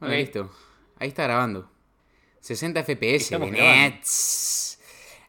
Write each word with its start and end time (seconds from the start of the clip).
Bueno, 0.00 0.14
listo. 0.14 0.50
Ahí 0.98 1.08
está 1.08 1.24
grabando. 1.24 1.70
60 2.40 2.82
FPS. 2.84 3.30
De. 3.38 3.50
Nets. 3.50 4.80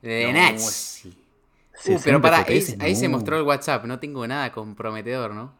De 0.01 0.25
No, 0.27 0.33
Nets. 0.33 1.05
Uh, 1.05 1.09
60 1.81 2.03
pero 2.03 2.21
para, 2.21 2.39
ahí, 2.39 2.63
ahí 2.79 2.95
se 2.95 3.07
mostró 3.07 3.37
el 3.37 3.43
WhatsApp. 3.43 3.85
No 3.85 3.99
tengo 3.99 4.25
nada 4.27 4.51
comprometedor, 4.51 5.33
¿no? 5.33 5.53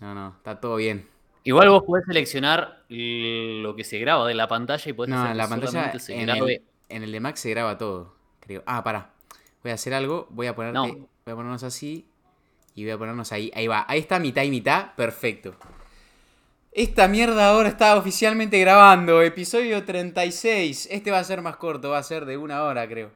No, 0.00 0.14
no, 0.14 0.34
está 0.36 0.60
todo 0.60 0.76
bien. 0.76 1.08
Igual 1.44 1.68
vos 1.70 1.82
podés 1.84 2.04
seleccionar 2.06 2.84
lo 2.88 3.74
que 3.74 3.84
se 3.84 3.98
graba 3.98 4.26
de 4.26 4.34
la 4.34 4.48
pantalla 4.48 4.88
y 4.88 4.92
podés 4.92 5.10
No, 5.10 5.22
hacer 5.22 5.36
la 5.36 5.48
pantalla, 5.48 5.98
se 5.98 6.20
en 6.20 6.28
el, 6.28 6.62
en 6.88 7.02
el 7.02 7.12
de 7.12 7.20
Mac 7.20 7.36
se 7.36 7.50
graba 7.50 7.78
todo, 7.78 8.14
creo. 8.40 8.62
Ah, 8.66 8.82
pará. 8.84 9.10
Voy 9.62 9.72
a 9.72 9.74
hacer 9.74 9.94
algo. 9.94 10.26
Voy 10.30 10.46
a 10.46 10.54
ponerte, 10.54 10.74
No. 10.78 10.86
voy 10.86 11.32
a 11.32 11.34
ponernos 11.34 11.62
así. 11.62 12.06
Y 12.74 12.84
voy 12.84 12.92
a 12.92 12.98
ponernos 12.98 13.32
ahí. 13.32 13.50
Ahí 13.54 13.66
va. 13.66 13.84
Ahí 13.88 14.00
está 14.00 14.18
mitad 14.18 14.42
y 14.42 14.50
mitad. 14.50 14.94
Perfecto. 14.94 15.54
Esta 16.74 17.06
mierda 17.06 17.50
ahora 17.50 17.68
está 17.68 17.98
oficialmente 17.98 18.58
grabando. 18.58 19.20
Episodio 19.20 19.84
36. 19.84 20.88
Este 20.90 21.10
va 21.10 21.18
a 21.18 21.24
ser 21.24 21.42
más 21.42 21.56
corto. 21.56 21.90
Va 21.90 21.98
a 21.98 22.02
ser 22.02 22.24
de 22.24 22.38
una 22.38 22.62
hora, 22.62 22.88
creo. 22.88 23.10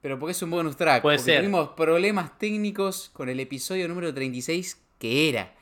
Pero 0.00 0.16
porque 0.20 0.30
es 0.30 0.42
un 0.42 0.50
bonus 0.50 0.76
track. 0.76 1.02
Puede 1.02 1.16
porque 1.16 1.32
ser. 1.32 1.40
Tuvimos 1.40 1.70
problemas 1.70 2.38
técnicos 2.38 3.10
con 3.12 3.28
el 3.28 3.40
episodio 3.40 3.88
número 3.88 4.14
36 4.14 4.80
que 5.00 5.28
era. 5.28 5.52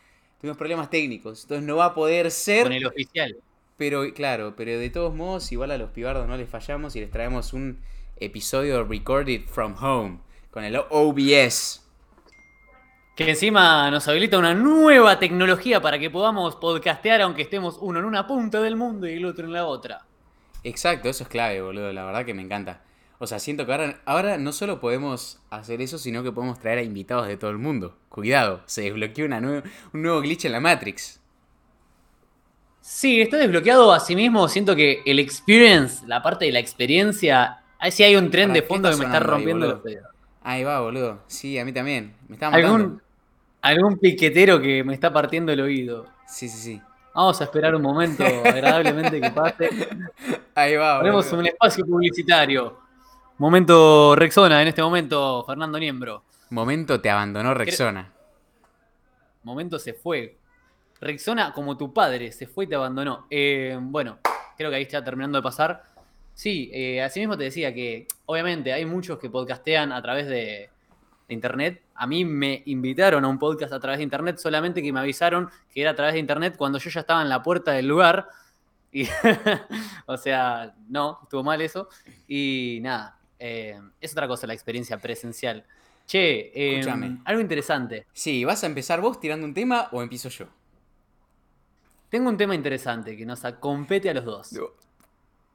Tuvimos 0.42 0.58
problemas 0.58 0.90
técnicos. 0.90 1.44
Entonces 1.44 1.66
no 1.66 1.76
va 1.76 1.86
a 1.86 1.94
poder 1.94 2.30
ser. 2.30 2.64
Con 2.64 2.72
el 2.74 2.84
oficial. 2.84 3.34
Pero 3.78 4.12
claro, 4.12 4.52
pero 4.54 4.78
de 4.78 4.90
todos 4.90 5.14
modos, 5.14 5.50
igual 5.52 5.70
a 5.70 5.78
los 5.78 5.92
pibardos 5.92 6.28
no 6.28 6.36
les 6.36 6.50
fallamos 6.50 6.96
y 6.96 7.00
les 7.00 7.10
traemos 7.10 7.54
un 7.54 7.78
episodio 8.20 8.84
recorded 8.84 9.46
from 9.46 9.74
home 9.82 10.18
con 10.50 10.64
el 10.64 10.76
OBS. 10.76 11.85
Que 13.16 13.30
encima 13.30 13.90
nos 13.90 14.06
habilita 14.08 14.38
una 14.38 14.54
nueva 14.54 15.18
tecnología 15.18 15.80
para 15.80 15.98
que 15.98 16.10
podamos 16.10 16.54
podcastear 16.56 17.22
aunque 17.22 17.42
estemos 17.42 17.78
uno 17.80 17.98
en 17.98 18.04
una 18.04 18.26
punta 18.26 18.60
del 18.60 18.76
mundo 18.76 19.08
y 19.08 19.14
el 19.14 19.24
otro 19.24 19.46
en 19.46 19.52
la 19.54 19.64
otra. 19.66 20.02
Exacto, 20.62 21.08
eso 21.08 21.22
es 21.24 21.28
clave, 21.30 21.60
boludo. 21.62 21.92
La 21.92 22.04
verdad 22.04 22.24
que 22.26 22.34
me 22.34 22.42
encanta. 22.42 22.82
O 23.18 23.26
sea, 23.26 23.38
siento 23.38 23.64
que 23.64 23.72
ahora, 23.72 24.00
ahora 24.04 24.36
no 24.36 24.52
solo 24.52 24.78
podemos 24.80 25.40
hacer 25.48 25.80
eso, 25.80 25.96
sino 25.96 26.22
que 26.22 26.30
podemos 26.32 26.58
traer 26.60 26.78
a 26.78 26.82
invitados 26.82 27.26
de 27.26 27.38
todo 27.38 27.50
el 27.50 27.56
mundo. 27.56 27.96
Cuidado, 28.10 28.60
se 28.66 28.82
desbloqueó 28.82 29.24
una 29.24 29.40
nue- 29.40 29.62
un 29.94 30.02
nuevo 30.02 30.20
glitch 30.20 30.44
en 30.44 30.52
la 30.52 30.60
Matrix. 30.60 31.18
Sí, 32.82 33.22
está 33.22 33.38
desbloqueado 33.38 33.92
a 33.92 34.00
sí 34.00 34.14
mismo. 34.14 34.46
Siento 34.48 34.76
que 34.76 35.02
el 35.06 35.18
experience, 35.18 36.06
la 36.06 36.22
parte 36.22 36.44
de 36.44 36.52
la 36.52 36.58
experiencia, 36.58 37.62
ahí 37.78 37.90
sí 37.90 38.02
hay 38.02 38.14
un 38.16 38.30
tren 38.30 38.50
¿Para 38.50 38.60
de 38.60 38.66
fondo 38.66 38.90
que 38.90 38.96
me 38.96 39.04
está 39.06 39.16
ahí, 39.16 39.22
rompiendo 39.24 39.66
los 39.66 39.82
dedos. 39.82 40.06
Ahí 40.42 40.62
va, 40.62 40.80
boludo. 40.80 41.22
Sí, 41.26 41.58
a 41.58 41.64
mí 41.64 41.72
también. 41.72 42.14
Me 42.28 42.34
estaba 42.36 42.52
matando. 42.52 42.74
¿Algún, 42.76 43.02
algún 43.66 43.98
piquetero 43.98 44.60
que 44.60 44.84
me 44.84 44.94
está 44.94 45.12
partiendo 45.12 45.52
el 45.52 45.60
oído. 45.60 46.06
Sí, 46.26 46.48
sí, 46.48 46.58
sí. 46.58 46.82
Vamos 47.12 47.40
a 47.40 47.44
esperar 47.44 47.74
un 47.74 47.82
momento 47.82 48.22
agradablemente 48.24 49.20
que 49.20 49.30
pase. 49.30 49.68
Ahí 50.54 50.76
va, 50.76 50.98
Ponemos 50.98 51.32
un 51.32 51.46
espacio 51.46 51.84
publicitario. 51.84 52.78
Momento 53.38 54.14
Rexona 54.14 54.62
en 54.62 54.68
este 54.68 54.82
momento, 54.82 55.44
Fernando 55.44 55.78
Niembro. 55.78 56.22
Momento 56.50 57.00
te 57.00 57.10
abandonó 57.10 57.54
Rexona. 57.54 58.12
Momento 59.42 59.78
se 59.78 59.94
fue. 59.94 60.36
Rexona, 61.00 61.52
como 61.52 61.76
tu 61.76 61.92
padre, 61.92 62.30
se 62.32 62.46
fue 62.46 62.66
y 62.66 62.68
te 62.68 62.76
abandonó. 62.76 63.26
Eh, 63.30 63.76
bueno, 63.80 64.18
creo 64.56 64.70
que 64.70 64.76
ahí 64.76 64.82
está 64.82 65.02
terminando 65.02 65.38
de 65.38 65.42
pasar. 65.42 65.82
Sí, 66.34 66.70
eh, 66.72 67.02
así 67.02 67.18
mismo 67.18 67.36
te 67.36 67.44
decía 67.44 67.74
que, 67.74 68.06
obviamente, 68.26 68.72
hay 68.72 68.84
muchos 68.84 69.18
que 69.18 69.28
podcastean 69.28 69.90
a 69.92 70.00
través 70.00 70.26
de, 70.28 70.70
de 71.28 71.34
internet. 71.34 71.82
A 71.96 72.06
mí 72.06 72.24
me 72.24 72.62
invitaron 72.66 73.24
a 73.24 73.28
un 73.28 73.38
podcast 73.38 73.72
a 73.72 73.80
través 73.80 73.98
de 73.98 74.04
internet, 74.04 74.38
solamente 74.38 74.82
que 74.82 74.92
me 74.92 75.00
avisaron 75.00 75.50
que 75.72 75.80
era 75.80 75.90
a 75.90 75.94
través 75.94 76.14
de 76.14 76.20
internet 76.20 76.56
cuando 76.56 76.78
yo 76.78 76.90
ya 76.90 77.00
estaba 77.00 77.22
en 77.22 77.28
la 77.28 77.42
puerta 77.42 77.72
del 77.72 77.86
lugar. 77.86 78.28
Y, 78.92 79.06
o 80.06 80.16
sea, 80.16 80.74
no, 80.88 81.20
estuvo 81.22 81.42
mal 81.42 81.60
eso. 81.60 81.88
Y 82.28 82.78
nada, 82.82 83.18
eh, 83.38 83.80
es 84.00 84.12
otra 84.12 84.28
cosa 84.28 84.46
la 84.46 84.54
experiencia 84.54 84.98
presencial. 84.98 85.64
Che, 86.06 86.52
eh, 86.54 87.18
algo 87.24 87.40
interesante. 87.40 88.06
Sí, 88.12 88.44
¿vas 88.44 88.62
a 88.62 88.66
empezar 88.66 89.00
vos 89.00 89.18
tirando 89.18 89.44
un 89.44 89.54
tema 89.54 89.88
o 89.90 90.02
empiezo 90.02 90.28
yo? 90.28 90.46
Tengo 92.08 92.28
un 92.28 92.36
tema 92.36 92.54
interesante 92.54 93.16
que 93.16 93.26
nos 93.26 93.42
compete 93.58 94.08
a 94.10 94.14
los 94.14 94.24
dos. 94.24 94.50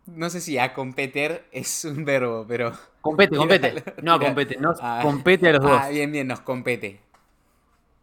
No, 0.08 0.30
sé 0.30 0.42
si 0.42 0.58
a 0.58 0.74
competir 0.74 1.44
es 1.52 1.86
un 1.86 2.04
verbo, 2.06 2.46
pero. 2.48 2.72
Compete, 3.02 3.36
compete. 3.38 3.84
No 4.02 4.20
compete, 4.20 4.58
nos 4.58 4.78
Ah. 4.82 5.00
compete 5.04 5.50
a 5.50 5.54
los 5.54 5.62
dos. 5.64 5.80
Ah, 5.84 5.90
bien, 5.90 6.12
bien, 6.12 6.28
nos 6.28 6.42
compete. 6.42 7.02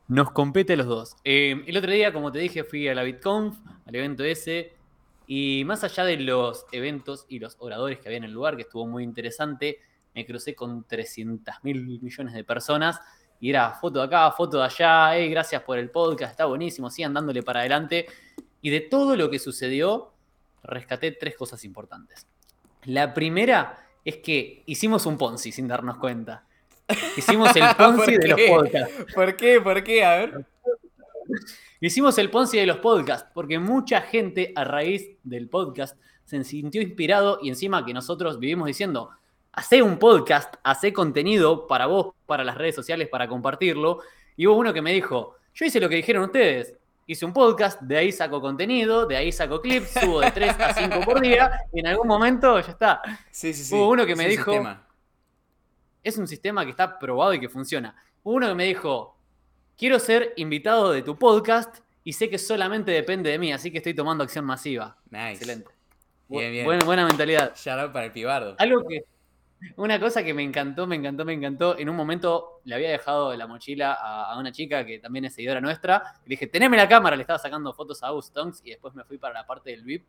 Nos 0.09 0.31
compete 0.31 0.73
a 0.73 0.77
los 0.77 0.87
dos. 0.87 1.17
Eh, 1.25 1.63
el 1.67 1.77
otro 1.77 1.91
día, 1.91 2.13
como 2.13 2.33
te 2.33 2.39
dije, 2.39 2.65
fui 2.65 2.89
a 2.89 2.95
la 2.95 3.03
BitConf, 3.03 3.59
al 3.87 3.95
evento 3.95 4.25
ese, 4.25 4.73
y 5.27 5.65
más 5.67 5.85
allá 5.85 6.05
de 6.05 6.17
los 6.17 6.65
eventos 6.73 7.27
y 7.29 7.39
los 7.39 7.57
oradores 7.59 7.99
que 7.99 8.09
había 8.09 8.17
en 8.19 8.25
el 8.25 8.33
lugar, 8.33 8.57
que 8.57 8.63
estuvo 8.63 8.87
muy 8.87 9.05
interesante, 9.05 9.79
me 10.15 10.25
crucé 10.25 10.55
con 10.55 10.85
300 10.85 11.57
mil 11.63 12.01
millones 12.01 12.33
de 12.33 12.43
personas, 12.43 12.99
y 13.39 13.51
era 13.51 13.73
foto 13.73 13.99
de 14.01 14.07
acá, 14.07 14.31
foto 14.33 14.57
de 14.59 14.65
allá, 14.65 15.15
hey, 15.15 15.29
gracias 15.29 15.63
por 15.63 15.79
el 15.79 15.91
podcast, 15.91 16.31
está 16.31 16.47
buenísimo, 16.47 16.89
sigan 16.91 17.13
dándole 17.13 17.43
para 17.43 17.61
adelante. 17.61 18.07
Y 18.63 18.71
de 18.71 18.81
todo 18.81 19.15
lo 19.15 19.29
que 19.31 19.39
sucedió, 19.39 20.13
rescaté 20.63 21.13
tres 21.13 21.37
cosas 21.37 21.65
importantes. 21.65 22.27
La 22.85 23.15
primera 23.15 23.87
es 24.05 24.19
que 24.19 24.63
hicimos 24.67 25.07
un 25.07 25.19
Ponzi 25.19 25.53
sin 25.53 25.69
darnos 25.69 25.99
cuenta. 25.99 26.45
Hicimos 27.17 27.55
el 27.57 27.65
Ponzi 27.77 28.13
¿Por 28.13 28.21
de 28.21 28.29
los 28.29 28.41
podcasts. 28.41 29.15
¿Por 29.15 29.37
qué? 29.37 29.61
¿Por 29.61 29.85
qué? 29.85 30.05
A 30.05 30.17
ver. 30.17 30.47
Hicimos 31.81 32.19
el 32.19 32.31
Ponzi 32.31 32.59
de 32.59 32.67
los 32.67 32.79
podcasts, 32.79 33.31
porque 33.35 33.59
mucha 33.59 34.01
gente 34.01 34.53
a 34.57 34.65
raíz 34.65 35.11
del 35.23 35.49
podcast 35.49 35.97
se 36.25 36.43
sintió 36.45 36.83
inspirado 36.83 37.39
y 37.43 37.49
encima 37.49 37.85
que 37.85 37.95
nosotros 37.95 38.39
vivimos 38.39 38.67
diciendo, 38.67 39.11
hacé 39.53 39.83
un 39.83 39.99
podcast, 39.99 40.55
hacé 40.63 40.93
contenido 40.93 41.67
para 41.67 41.87
vos, 41.87 42.15
para 42.27 42.45
las 42.45 42.57
redes 42.57 42.75
sociales, 42.75 43.09
para 43.09 43.29
compartirlo. 43.29 44.01
Y 44.37 44.47
hubo 44.47 44.57
uno 44.57 44.73
que 44.73 44.83
me 44.83 44.93
dijo, 44.93 45.37
yo 45.55 45.67
hice 45.67 45.81
lo 45.81 45.89
que 45.89 45.97
dijeron 45.97 46.25
ustedes, 46.25 46.75
hice 47.09 47.25
un 47.25 47.33
podcast, 47.33 47.81
de 47.81 47.97
ahí 47.97 48.13
saco 48.13 48.41
contenido, 48.41 49.07
de 49.07 49.17
ahí 49.17 49.33
saco 49.33 49.61
clips, 49.63 49.91
subo 50.01 50.21
de 50.21 50.31
3 50.31 50.61
a 50.61 50.75
5 50.75 51.01
por 51.01 51.21
día, 51.21 51.51
y 51.73 51.81
en 51.81 51.87
algún 51.87 52.07
momento 52.07 52.61
ya 52.61 52.71
está. 52.71 53.03
Sí, 53.31 53.53
sí, 53.55 53.65
sí. 53.65 53.75
Hubo 53.75 53.89
uno 53.89 54.05
que 54.07 54.15
me 54.15 54.29
dijo- 54.29 54.53
sistema. 54.53 54.87
es 56.05 56.19
un 56.19 56.29
sistema 56.29 56.65
que 56.65 56.71
está 56.71 56.99
probado 56.99 57.33
y 57.35 57.41
que 57.41 57.49
funciona. 57.49 57.97
Hubo 58.23 58.35
Uno 58.35 58.49
que 58.49 58.55
me 58.55 58.65
dijo, 58.65 59.17
quiero 59.77 59.99
ser 59.99 60.35
invitado 60.37 60.93
de 60.93 61.03
tu 61.03 61.19
podcast 61.19 61.79
y 62.05 62.13
sé 62.13 62.29
que 62.29 62.37
solamente 62.37 62.91
depende 62.93 63.31
de 63.31 63.39
mí, 63.39 63.53
así 63.53 63.71
que 63.71 63.79
estoy 63.79 63.95
tomando 63.95 64.23
acción 64.23 64.45
masiva. 64.45 64.99
Nice. 65.11 65.33
Excelente. 65.33 65.71
Bien, 66.29 66.53
bien. 66.53 66.65
Buena, 66.67 66.85
buena 66.85 67.07
mentalidad. 67.07 67.55
Shout 67.57 67.79
out 67.81 67.93
para 67.93 68.05
el 68.07 68.13
pibardo. 68.13 68.55
Algo 68.59 68.87
que, 68.87 69.05
una 69.77 69.99
cosa 69.99 70.23
que 70.23 70.35
me 70.35 70.43
encantó, 70.43 70.87
me 70.87 70.97
encantó, 70.97 71.25
me 71.25 71.33
encantó. 71.33 71.79
En 71.79 71.89
un 71.89 71.97
momento 71.97 72.61
le 72.65 72.75
había 72.75 72.91
dejado 72.91 73.35
la 73.37 73.47
mochila 73.47 73.95
a, 73.95 74.39
una 74.39 74.53
chica 74.53 74.85
que 74.85 74.99
también 74.99 75.25
es 75.25 75.35
seguidora 75.35 75.61
nuestra. 75.61 76.15
Le 76.25 76.31
dije, 76.31 76.47
teneme 76.47 76.77
la 76.77 76.89
cámara, 76.89 77.17
le 77.17 77.23
estaba 77.23 77.39
sacando 77.39 77.73
fotos 77.73 78.03
a 78.03 78.09
Austonks 78.09 78.63
y 78.65 78.71
después 78.71 78.95
me 78.95 79.05
fui 79.05 79.19
para 79.19 79.35
la 79.35 79.47
parte 79.47 79.71
del 79.71 79.83
VIP. 79.83 80.09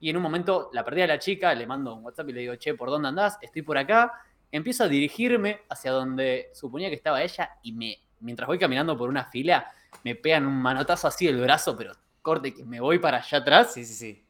Y 0.00 0.10
en 0.10 0.16
un 0.16 0.22
momento 0.22 0.70
la 0.72 0.84
perdí 0.84 1.02
a 1.02 1.06
la 1.06 1.18
chica, 1.18 1.54
le 1.54 1.66
mando 1.66 1.94
un 1.94 2.04
WhatsApp 2.04 2.28
y 2.28 2.32
le 2.32 2.40
digo, 2.40 2.56
che, 2.56 2.74
¿por 2.74 2.90
dónde 2.90 3.08
andás? 3.08 3.38
Estoy 3.40 3.62
por 3.62 3.78
acá. 3.78 4.12
Empiezo 4.50 4.84
a 4.84 4.88
dirigirme 4.88 5.62
hacia 5.68 5.92
donde 5.92 6.50
suponía 6.54 6.88
que 6.88 6.94
estaba 6.94 7.22
ella 7.22 7.50
y 7.62 7.72
me, 7.72 7.98
mientras 8.20 8.46
voy 8.46 8.58
caminando 8.58 8.96
por 8.96 9.08
una 9.08 9.24
fila, 9.24 9.70
me 10.02 10.14
pegan 10.14 10.46
un 10.46 10.60
manotazo 10.60 11.08
así 11.08 11.26
del 11.26 11.40
brazo, 11.40 11.76
pero 11.76 11.92
corte 12.22 12.54
que 12.54 12.64
me 12.64 12.80
voy 12.80 12.98
para 12.98 13.18
allá 13.18 13.38
atrás. 13.38 13.74
Sí, 13.74 13.84
sí, 13.84 13.94
sí. 13.94 14.23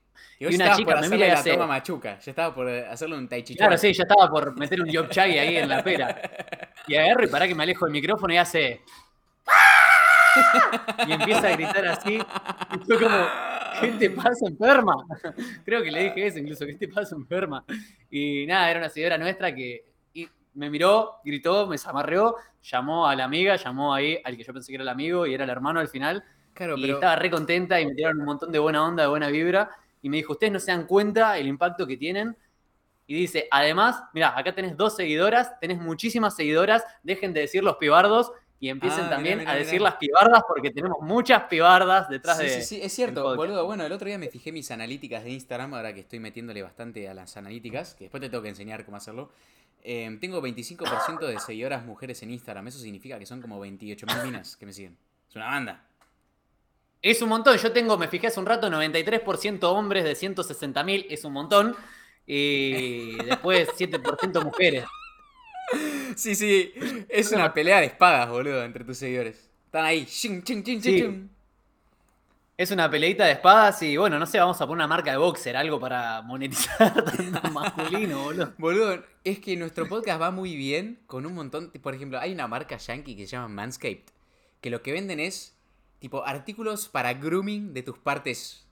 Y 0.50 0.54
una 0.56 0.76
chica 0.76 1.00
me 1.00 1.08
mira 1.08 1.26
y 1.26 1.30
la 1.30 1.34
hace- 1.38 1.52
toma 1.52 1.66
machuca. 1.66 2.18
Ya 2.18 2.30
estaba 2.30 2.54
por 2.54 2.68
eh, 2.68 2.86
hacerle 2.86 3.16
un 3.16 3.28
tai 3.28 3.42
chi 3.42 3.54
Claro, 3.56 3.76
sí, 3.78 3.92
ya 3.92 4.02
estaba 4.02 4.28
por 4.28 4.56
meter 4.58 4.80
un 4.80 4.88
Yob 4.88 5.08
Chai 5.08 5.38
ahí 5.38 5.56
en 5.56 5.68
la 5.68 5.82
pera. 5.82 6.20
Y 6.86 6.96
agarro 6.96 7.24
y 7.24 7.28
para 7.28 7.48
que 7.48 7.54
me 7.54 7.62
alejo 7.62 7.86
del 7.86 7.92
micrófono 7.92 8.34
y 8.34 8.36
hace. 8.36 8.82
Y 11.06 11.12
empieza 11.12 11.48
a 11.48 11.52
gritar 11.56 11.86
así. 11.86 12.16
Y 12.16 12.78
fue 12.84 12.98
como, 13.00 13.26
¿qué 13.80 13.88
te 13.92 14.10
pasa, 14.10 14.46
enferma? 14.48 14.94
Creo 15.64 15.82
que 15.82 15.90
le 15.90 16.04
dije 16.04 16.26
eso 16.26 16.38
incluso, 16.40 16.66
¿qué 16.66 16.74
te 16.74 16.88
pasa, 16.88 17.14
enferma? 17.14 17.64
Y 18.10 18.44
nada, 18.46 18.70
era 18.70 18.80
una 18.80 18.88
seguidora 18.88 19.18
nuestra 19.18 19.54
que 19.54 19.84
me 20.54 20.70
miró, 20.70 21.16
gritó, 21.24 21.66
me 21.66 21.78
zamarreó, 21.78 22.36
llamó 22.62 23.08
a 23.08 23.16
la 23.16 23.24
amiga, 23.24 23.56
llamó 23.56 23.92
ahí 23.94 24.18
al 24.24 24.36
que 24.36 24.44
yo 24.44 24.52
pensé 24.52 24.70
que 24.70 24.76
era 24.76 24.82
el 24.82 24.88
amigo 24.88 25.26
y 25.26 25.34
era 25.34 25.44
el 25.44 25.50
hermano 25.50 25.80
al 25.80 25.88
final. 25.88 26.22
Claro, 26.52 26.76
Y 26.78 26.82
pero. 26.82 26.94
estaba 26.94 27.16
re 27.16 27.30
contenta 27.30 27.80
y 27.80 27.86
me 27.86 27.94
tiraron 27.94 28.20
un 28.20 28.26
montón 28.26 28.52
de 28.52 28.58
buena 28.60 28.84
onda, 28.84 29.02
de 29.02 29.08
buena 29.08 29.28
vibra. 29.28 29.68
Y 30.04 30.10
me 30.10 30.18
dijo, 30.18 30.34
ustedes 30.34 30.52
no 30.52 30.60
se 30.60 30.70
dan 30.70 30.86
cuenta 30.86 31.38
el 31.38 31.46
impacto 31.46 31.86
que 31.86 31.96
tienen. 31.96 32.36
Y 33.06 33.14
dice, 33.14 33.48
además, 33.50 34.02
mira, 34.12 34.38
acá 34.38 34.54
tenés 34.54 34.76
dos 34.76 34.94
seguidoras, 34.96 35.58
tenés 35.60 35.78
muchísimas 35.80 36.36
seguidoras, 36.36 36.84
dejen 37.02 37.32
de 37.32 37.40
decir 37.40 37.64
los 37.64 37.76
pibardos 37.76 38.30
y 38.60 38.68
empiecen 38.68 39.06
Ah, 39.06 39.10
también 39.10 39.38
mirá, 39.38 39.50
a 39.50 39.54
mirá. 39.54 39.64
decir 39.64 39.80
las 39.80 39.94
pibardas 39.96 40.42
porque 40.46 40.70
tenemos 40.70 40.98
muchas 41.00 41.44
pibardas 41.44 42.10
detrás 42.10 42.36
Sí, 42.36 42.44
de... 42.44 42.50
sí, 42.50 42.62
sí, 42.62 42.80
es 42.82 42.92
cierto, 42.92 43.34
boludo. 43.34 43.64
Bueno, 43.64 43.84
el 43.86 43.92
otro 43.92 44.06
día 44.08 44.18
me 44.18 44.28
fijé 44.28 44.52
mis 44.52 44.70
analíticas 44.70 45.24
de 45.24 45.30
Instagram, 45.30 45.72
ahora 45.72 45.94
que 45.94 46.00
estoy 46.00 46.20
metiéndole 46.20 46.60
bastante 46.62 47.08
a 47.08 47.14
las 47.14 47.34
analíticas, 47.38 47.94
que 47.94 48.04
después 48.04 48.20
te 48.20 48.28
tengo 48.28 48.42
que 48.42 48.50
enseñar 48.50 48.84
cómo 48.84 48.98
hacerlo. 48.98 49.30
Eh, 49.82 50.18
tengo 50.20 50.42
25% 50.42 51.26
de 51.26 51.38
seguidoras 51.40 51.84
mujeres 51.86 52.22
en 52.22 52.30
Instagram, 52.30 52.68
eso 52.68 52.78
significa 52.78 53.18
que 53.18 53.24
son 53.26 53.40
como 53.40 53.58
28.000 53.64 54.22
minas 54.24 54.56
que 54.56 54.66
me 54.66 54.72
siguen. 54.74 54.96
Es 55.28 55.36
una 55.36 55.46
banda. 55.46 55.86
Es 57.04 57.20
un 57.20 57.28
montón. 57.28 57.58
Yo 57.58 57.70
tengo, 57.70 57.98
me 57.98 58.08
fijé 58.08 58.28
hace 58.28 58.40
un 58.40 58.46
rato, 58.46 58.70
93% 58.70 59.62
hombres 59.64 60.04
de 60.04 60.12
160.000. 60.14 61.04
Es 61.10 61.22
un 61.24 61.34
montón. 61.34 61.76
Y 62.26 63.16
después 63.24 63.68
7% 63.78 64.42
mujeres. 64.42 64.86
Sí, 66.16 66.34
sí. 66.34 66.72
Es 67.10 67.30
una 67.30 67.52
pelea 67.52 67.80
de 67.80 67.86
espadas, 67.86 68.30
boludo, 68.30 68.64
entre 68.64 68.84
tus 68.84 68.96
seguidores. 68.96 69.50
Están 69.66 69.84
ahí. 69.84 70.06
Ching, 70.06 70.42
ching, 70.42 70.62
ching, 70.64 70.80
Sí. 70.82 71.00
ching. 71.02 71.30
Es 72.56 72.70
una 72.70 72.88
peleita 72.88 73.26
de 73.26 73.32
espadas 73.32 73.82
y 73.82 73.96
bueno, 73.98 74.18
no 74.18 74.24
sé, 74.26 74.38
vamos 74.38 74.58
a 74.60 74.66
poner 74.66 74.76
una 74.76 74.86
marca 74.86 75.10
de 75.10 75.16
boxer, 75.18 75.56
algo 75.56 75.78
para 75.80 76.22
monetizar 76.22 76.94
tanto 77.04 77.50
masculino, 77.50 78.22
boludo. 78.22 78.54
Boludo, 78.56 79.04
es 79.24 79.40
que 79.40 79.56
nuestro 79.56 79.88
podcast 79.88 80.22
va 80.22 80.30
muy 80.30 80.56
bien 80.56 81.00
con 81.06 81.26
un 81.26 81.34
montón. 81.34 81.70
Por 81.82 81.94
ejemplo, 81.94 82.18
hay 82.18 82.32
una 82.32 82.46
marca 82.46 82.78
yankee 82.78 83.14
que 83.16 83.26
se 83.26 83.32
llama 83.32 83.48
Manscaped. 83.48 84.04
Que 84.62 84.70
lo 84.70 84.80
que 84.82 84.92
venden 84.92 85.20
es 85.20 85.53
tipo 86.04 86.22
artículos 86.22 86.86
para 86.86 87.14
grooming 87.14 87.72
de 87.72 87.82
tus 87.82 87.96
partes 87.98 88.66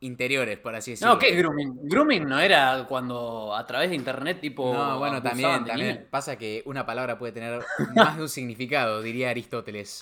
interiores, 0.00 0.58
por 0.58 0.74
así 0.74 0.92
decirlo. 0.92 1.12
No, 1.12 1.18
¿qué 1.18 1.28
es 1.28 1.36
grooming? 1.36 1.80
Grooming 1.82 2.26
no 2.26 2.40
era 2.40 2.86
cuando 2.88 3.54
a 3.54 3.66
través 3.66 3.90
de 3.90 3.96
internet 3.96 4.40
tipo... 4.40 4.72
No, 4.72 4.98
bueno, 4.98 5.22
también, 5.22 5.66
también. 5.66 5.96
niños. 5.96 5.98
Pasa 6.08 6.38
que 6.38 6.62
una 6.64 6.86
palabra 6.86 7.18
puede 7.18 7.32
tener 7.32 7.62
más 7.94 8.16
de 8.16 8.22
un 8.22 8.28
significado, 8.30 9.02
diría 9.02 9.28
Aristóteles. 9.28 10.00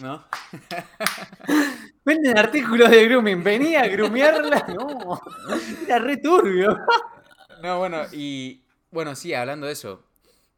¿No? 0.00 0.24
Venden 2.06 2.38
artículos 2.38 2.88
de 2.88 3.04
grooming, 3.06 3.44
venía 3.44 3.82
a 3.82 3.88
grumearla, 3.88 4.64
no, 4.74 5.20
era 5.84 5.98
re 5.98 6.16
turbio. 6.16 6.78
No, 7.62 7.78
bueno, 7.78 8.04
y 8.10 8.64
bueno, 8.90 9.14
sí, 9.14 9.34
hablando 9.34 9.66
de 9.66 9.74
eso, 9.74 10.02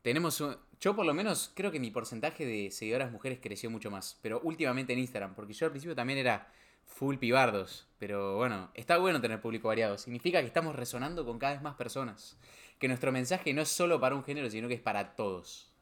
tenemos 0.03 0.41
un... 0.41 0.56
Yo 0.82 0.96
por 0.96 1.06
lo 1.06 1.14
menos 1.14 1.52
creo 1.55 1.70
que 1.70 1.79
mi 1.79 1.93
porcentaje 1.93 2.44
de 2.44 2.73
seguidoras 2.73 3.12
mujeres 3.12 3.38
creció 3.40 3.70
mucho 3.70 3.88
más, 3.88 4.19
pero 4.20 4.40
últimamente 4.43 4.93
en 4.93 4.99
Instagram, 4.99 5.37
porque 5.37 5.52
yo 5.52 5.67
al 5.67 5.70
principio 5.70 5.94
también 5.94 6.19
era 6.19 6.52
full 6.84 7.19
pibardos, 7.19 7.87
pero 8.00 8.34
bueno, 8.34 8.69
está 8.75 8.99
bueno 8.99 9.20
tener 9.20 9.40
público 9.40 9.69
variado, 9.69 9.96
significa 9.96 10.40
que 10.40 10.49
estamos 10.49 10.75
resonando 10.75 11.25
con 11.25 11.38
cada 11.38 11.52
vez 11.52 11.62
más 11.62 11.76
personas, 11.76 12.37
que 12.81 12.88
nuestro 12.88 13.12
mensaje 13.12 13.55
no 13.55 13.62
es 13.62 13.69
solo 13.69 14.00
para 14.00 14.17
un 14.17 14.25
género, 14.25 14.50
sino 14.50 14.67
que 14.67 14.75
es 14.75 14.81
para 14.81 15.14
todos. 15.14 15.73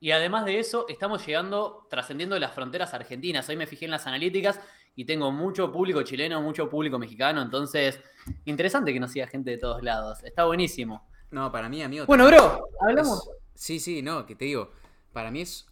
Y 0.00 0.10
además 0.10 0.44
de 0.44 0.58
eso, 0.58 0.86
estamos 0.88 1.24
llegando, 1.24 1.86
trascendiendo 1.88 2.36
las 2.40 2.52
fronteras 2.52 2.94
argentinas. 2.94 3.48
Hoy 3.48 3.56
me 3.56 3.68
fijé 3.68 3.84
en 3.84 3.92
las 3.92 4.08
analíticas 4.08 4.58
y 4.96 5.04
tengo 5.04 5.30
mucho 5.30 5.70
público 5.70 6.02
chileno, 6.02 6.42
mucho 6.42 6.68
público 6.68 6.98
mexicano, 6.98 7.42
entonces, 7.42 8.00
interesante 8.44 8.92
que 8.92 8.98
nos 8.98 9.12
siga 9.12 9.28
gente 9.28 9.52
de 9.52 9.58
todos 9.58 9.84
lados. 9.84 10.24
Está 10.24 10.46
buenísimo. 10.46 11.06
No, 11.30 11.50
para 11.50 11.68
mí, 11.68 11.82
amigo... 11.82 12.06
Bueno, 12.06 12.26
bro, 12.26 12.68
hablamos... 12.80 13.28
Sí, 13.54 13.80
sí, 13.80 14.02
no, 14.02 14.26
que 14.26 14.34
te 14.34 14.44
digo, 14.44 14.70
para 15.12 15.30
mí 15.30 15.40
es, 15.40 15.66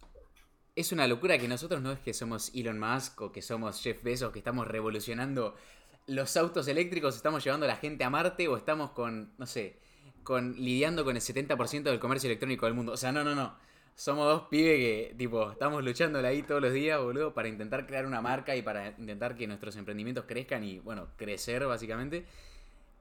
es 0.75 0.93
una 0.93 1.07
locura 1.07 1.39
que 1.39 1.49
nosotros 1.49 1.83
no 1.83 1.93
es 1.93 1.99
que 2.01 2.15
somos 2.15 2.51
Elon 2.55 2.79
Musk 2.79 3.21
o 3.21 3.33
que 3.33 3.43
somos 3.43 3.81
Jeff 3.83 4.03
Bezos, 4.03 4.33
que 4.33 4.39
estamos 4.39 4.67
revolucionando 4.67 5.55
los 6.07 6.37
autos 6.37 6.69
eléctricos, 6.69 7.17
estamos 7.17 7.45
llevando 7.45 7.67
a 7.67 7.69
la 7.69 7.77
gente 7.77 8.05
a 8.05 8.11
Marte 8.11 8.49
o 8.49 8.57
estamos 8.57 8.91
con, 8.91 9.33
no 9.39 9.47
sé, 9.47 9.79
con 10.23 10.55
lidiando 10.55 11.05
con 11.05 11.17
el 11.17 11.23
70% 11.23 11.83
del 11.83 12.01
comercio 12.01 12.29
electrónico 12.29 12.67
del 12.67 12.75
mundo. 12.75 12.93
O 12.93 12.97
sea, 12.97 13.13
no, 13.13 13.25
no, 13.25 13.35
no. 13.35 13.57
Somos 13.95 14.27
dos 14.27 14.49
pibes 14.49 14.77
que, 14.77 15.15
tipo, 15.17 15.53
estamos 15.53 15.85
luchándola 15.85 16.29
ahí 16.29 16.43
todos 16.43 16.61
los 16.61 16.73
días, 16.73 17.01
boludo, 17.01 17.33
para 17.33 17.49
intentar 17.49 17.87
crear 17.87 18.07
una 18.07 18.21
marca 18.21 18.57
y 18.57 18.63
para 18.63 18.89
intentar 18.99 19.37
que 19.37 19.47
nuestros 19.47 19.77
emprendimientos 19.77 20.25
crezcan 20.27 20.65
y, 20.65 20.81
bueno, 20.81 21.09
crecer 21.17 21.65
básicamente. 21.67 22.27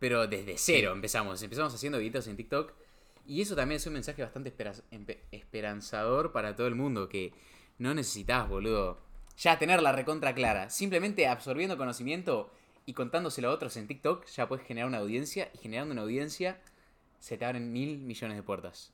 Pero 0.03 0.27
desde 0.27 0.57
cero 0.57 0.91
empezamos. 0.91 1.41
Empezamos 1.43 1.73
haciendo 1.73 1.97
videitos 1.97 2.27
en 2.27 2.35
TikTok. 2.35 2.73
Y 3.25 3.41
eso 3.41 3.55
también 3.55 3.77
es 3.77 3.87
un 3.87 3.93
mensaje 3.93 4.21
bastante 4.21 4.53
esperanzador 5.31 6.33
para 6.33 6.57
todo 6.57 6.67
el 6.67 6.75
mundo. 6.75 7.07
Que 7.07 7.31
no 7.77 7.93
necesitas, 7.93 8.49
boludo, 8.49 8.99
ya 9.37 9.57
tener 9.57 9.81
la 9.81 9.93
recontra 9.93 10.35
clara. 10.35 10.69
Simplemente 10.69 11.25
absorbiendo 11.25 11.77
conocimiento 11.77 12.51
y 12.85 12.91
contándoselo 12.91 13.47
a 13.47 13.53
otros 13.53 13.77
en 13.77 13.87
TikTok, 13.87 14.25
ya 14.25 14.49
puedes 14.49 14.67
generar 14.67 14.89
una 14.89 14.97
audiencia. 14.97 15.49
Y 15.53 15.59
generando 15.59 15.93
una 15.93 16.01
audiencia, 16.01 16.59
se 17.19 17.37
te 17.37 17.45
abren 17.45 17.71
mil 17.71 17.99
millones 17.99 18.35
de 18.35 18.43
puertas. 18.43 18.91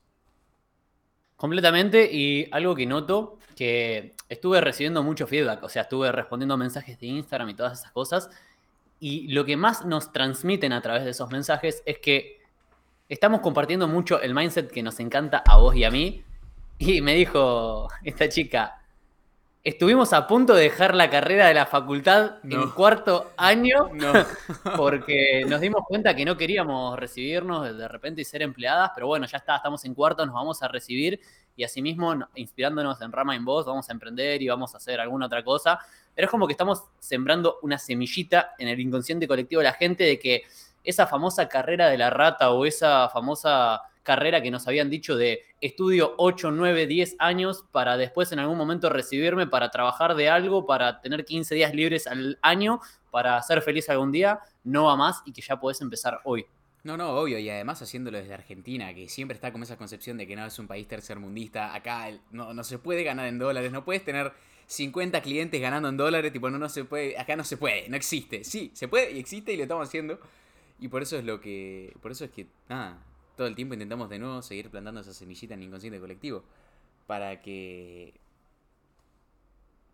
Completamente, 1.37 2.07
y 2.13 2.47
algo 2.51 2.75
que 2.75 2.85
noto, 2.85 3.39
que 3.55 4.13
estuve 4.27 4.61
recibiendo 4.61 5.01
mucho 5.01 5.25
feedback, 5.25 5.63
o 5.63 5.69
sea, 5.69 5.81
estuve 5.81 6.11
respondiendo 6.11 6.55
mensajes 6.55 6.99
de 6.99 7.07
Instagram 7.07 7.49
y 7.49 7.55
todas 7.55 7.79
esas 7.79 7.91
cosas, 7.93 8.29
y 8.99 9.27
lo 9.29 9.45
que 9.45 9.55
más 9.57 9.85
nos 9.85 10.11
transmiten 10.11 10.73
a 10.73 10.81
través 10.81 11.03
de 11.05 11.11
esos 11.11 11.29
mensajes 11.31 11.81
es 11.85 11.99
que 11.99 12.39
estamos 13.07 13.41
compartiendo 13.41 13.87
mucho 13.87 14.21
el 14.21 14.33
mindset 14.33 14.71
que 14.71 14.83
nos 14.83 14.99
encanta 14.99 15.41
a 15.47 15.57
vos 15.57 15.75
y 15.75 15.83
a 15.83 15.91
mí, 15.91 16.23
y 16.77 17.01
me 17.01 17.15
dijo 17.15 17.87
esta 18.03 18.29
chica, 18.29 18.81
estuvimos 19.63 20.13
a 20.13 20.25
punto 20.27 20.53
de 20.53 20.63
dejar 20.63 20.95
la 20.95 21.09
carrera 21.09 21.47
de 21.47 21.53
la 21.53 21.65
facultad 21.65 22.35
en 22.43 22.49
No. 22.61 22.73
cuarto 22.75 23.31
año 23.37 23.89
No. 23.93 24.13
porque 24.77 25.43
nos 25.47 25.59
dimos 25.61 25.81
cuenta 25.87 26.15
que 26.15 26.23
no 26.25 26.37
queríamos 26.37 26.97
recibirnos 26.97 27.77
de 27.77 27.87
repente 27.87 28.21
y 28.21 28.25
ser 28.25 28.41
empleadas, 28.41 28.91
pero 28.95 29.07
bueno, 29.07 29.25
ya 29.25 29.37
está, 29.37 29.57
estamos 29.57 29.83
en 29.85 29.93
cuarto, 29.93 30.25
nos 30.25 30.35
vamos 30.35 30.61
a 30.63 30.67
recibir 30.67 31.19
y 31.55 31.63
asimismo, 31.65 32.15
no- 32.15 32.29
inspirándonos 32.35 33.01
en 33.01 33.11
Rama 33.11 33.35
en 33.35 33.43
Voz, 33.43 33.65
vamos 33.65 33.89
a 33.89 33.91
emprender 33.91 34.41
y 34.41 34.47
vamos 34.47 34.73
a 34.73 34.77
hacer 34.77 34.99
alguna 35.01 35.25
otra 35.25 35.43
cosa. 35.43 35.79
Pero 36.19 36.25
es 36.25 36.31
como 36.31 36.47
que 36.47 36.51
estamos 36.51 36.83
sembrando 36.99 37.59
una 37.61 37.77
semillita 37.77 38.53
en 38.57 38.67
el 38.67 38.77
inconsciente 38.77 39.25
colectivo 39.25 39.61
de 39.61 39.69
la 39.69 39.73
gente 39.73 40.03
de 40.03 40.19
que 40.19 40.43
esa 40.83 41.07
famosa 41.07 41.47
carrera 41.47 41.87
de 41.87 41.97
la 41.97 42.09
rata 42.09 42.51
o 42.51 42.65
esa 42.65 43.07
famosa 43.07 43.83
carrera 44.03 44.41
que 44.41 44.51
nos 44.51 44.67
habían 44.67 44.89
dicho 44.89 45.15
de 45.15 45.43
estudio 45.61 46.15
8, 46.17 46.51
9, 46.51 46.87
10 46.87 47.15
años 47.19 47.63
para 47.71 47.95
después 47.95 48.33
en 48.33 48.39
algún 48.39 48.57
momento 48.57 48.89
recibirme 48.89 49.47
para 49.47 49.71
trabajar 49.71 50.13
de 50.13 50.27
algo, 50.27 50.65
para 50.65 50.99
tener 50.99 51.23
15 51.23 51.55
días 51.55 51.73
libres 51.73 52.05
al 52.05 52.37
año, 52.41 52.81
para 53.11 53.41
ser 53.41 53.61
feliz 53.61 53.89
algún 53.89 54.11
día, 54.11 54.41
no 54.65 54.87
va 54.87 54.97
más 54.97 55.21
y 55.25 55.31
que 55.31 55.41
ya 55.41 55.57
podés 55.57 55.79
empezar 55.79 56.19
hoy. 56.25 56.45
No, 56.83 56.97
no, 56.97 57.11
obvio, 57.11 57.39
y 57.39 57.49
además 57.49 57.81
haciéndolo 57.81 58.17
desde 58.17 58.33
Argentina, 58.33 58.93
que 58.93 59.07
siempre 59.07 59.35
está 59.35 59.53
como 59.53 59.63
esa 59.63 59.77
concepción 59.77 60.17
de 60.17 60.27
que 60.27 60.35
no 60.35 60.45
es 60.45 60.59
un 60.59 60.67
país 60.67 60.85
tercermundista, 60.85 61.73
acá 61.73 62.09
no, 62.31 62.53
no 62.53 62.63
se 62.65 62.77
puede 62.77 63.03
ganar 63.03 63.27
en 63.27 63.39
dólares, 63.39 63.71
no 63.71 63.85
puedes 63.85 64.03
tener 64.03 64.33
50 64.69 65.21
clientes 65.23 65.59
ganando 65.59 65.89
en 65.89 65.97
dólares, 65.97 66.31
tipo, 66.31 66.47
no, 66.51 66.59
no 66.59 66.69
se 66.69 66.85
puede, 66.85 67.17
acá 67.17 67.35
no 67.35 67.43
se 67.43 67.57
puede, 67.57 67.89
no 67.89 67.95
existe, 67.95 68.43
sí, 68.43 68.69
se 68.75 68.87
puede 68.87 69.11
y 69.13 69.17
existe 69.19 69.51
y 69.51 69.57
lo 69.57 69.63
estamos 69.63 69.87
haciendo, 69.87 70.19
y 70.79 70.89
por 70.89 71.01
eso 71.01 71.17
es 71.17 71.25
lo 71.25 71.41
que, 71.41 71.91
por 72.03 72.11
eso 72.11 72.23
es 72.25 72.29
que, 72.29 72.45
nada, 72.69 73.03
todo 73.35 73.47
el 73.47 73.55
tiempo 73.55 73.73
intentamos 73.73 74.11
de 74.11 74.19
nuevo 74.19 74.43
seguir 74.43 74.69
plantando 74.69 75.01
esa 75.01 75.11
semillita 75.11 75.55
en 75.55 75.61
el 75.61 75.67
inconsciente 75.69 75.99
colectivo, 75.99 76.43
para 77.07 77.41
que 77.41 78.13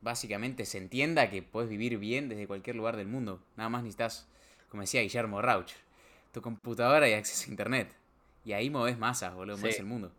básicamente 0.02 0.66
se 0.66 0.78
entienda 0.78 1.30
que 1.30 1.42
puedes 1.42 1.70
vivir 1.70 1.98
bien 1.98 2.28
desde 2.28 2.46
cualquier 2.46 2.76
lugar 2.76 2.98
del 2.98 3.08
mundo, 3.08 3.42
nada 3.56 3.70
más 3.70 3.82
necesitas, 3.82 4.28
como 4.70 4.82
decía 4.82 5.02
Guillermo 5.04 5.42
Rauch, 5.42 5.72
tu 6.34 6.42
computadora 6.42 7.08
y 7.08 7.14
acceso 7.14 7.46
a 7.48 7.50
internet. 7.52 7.96
Y 8.44 8.52
ahí 8.52 8.70
moves 8.70 8.98
masas, 8.98 9.34
boludo, 9.34 9.58
mueves 9.58 9.78
Sí. 9.78 9.82
el 9.82 9.88
mundo. 9.88 10.12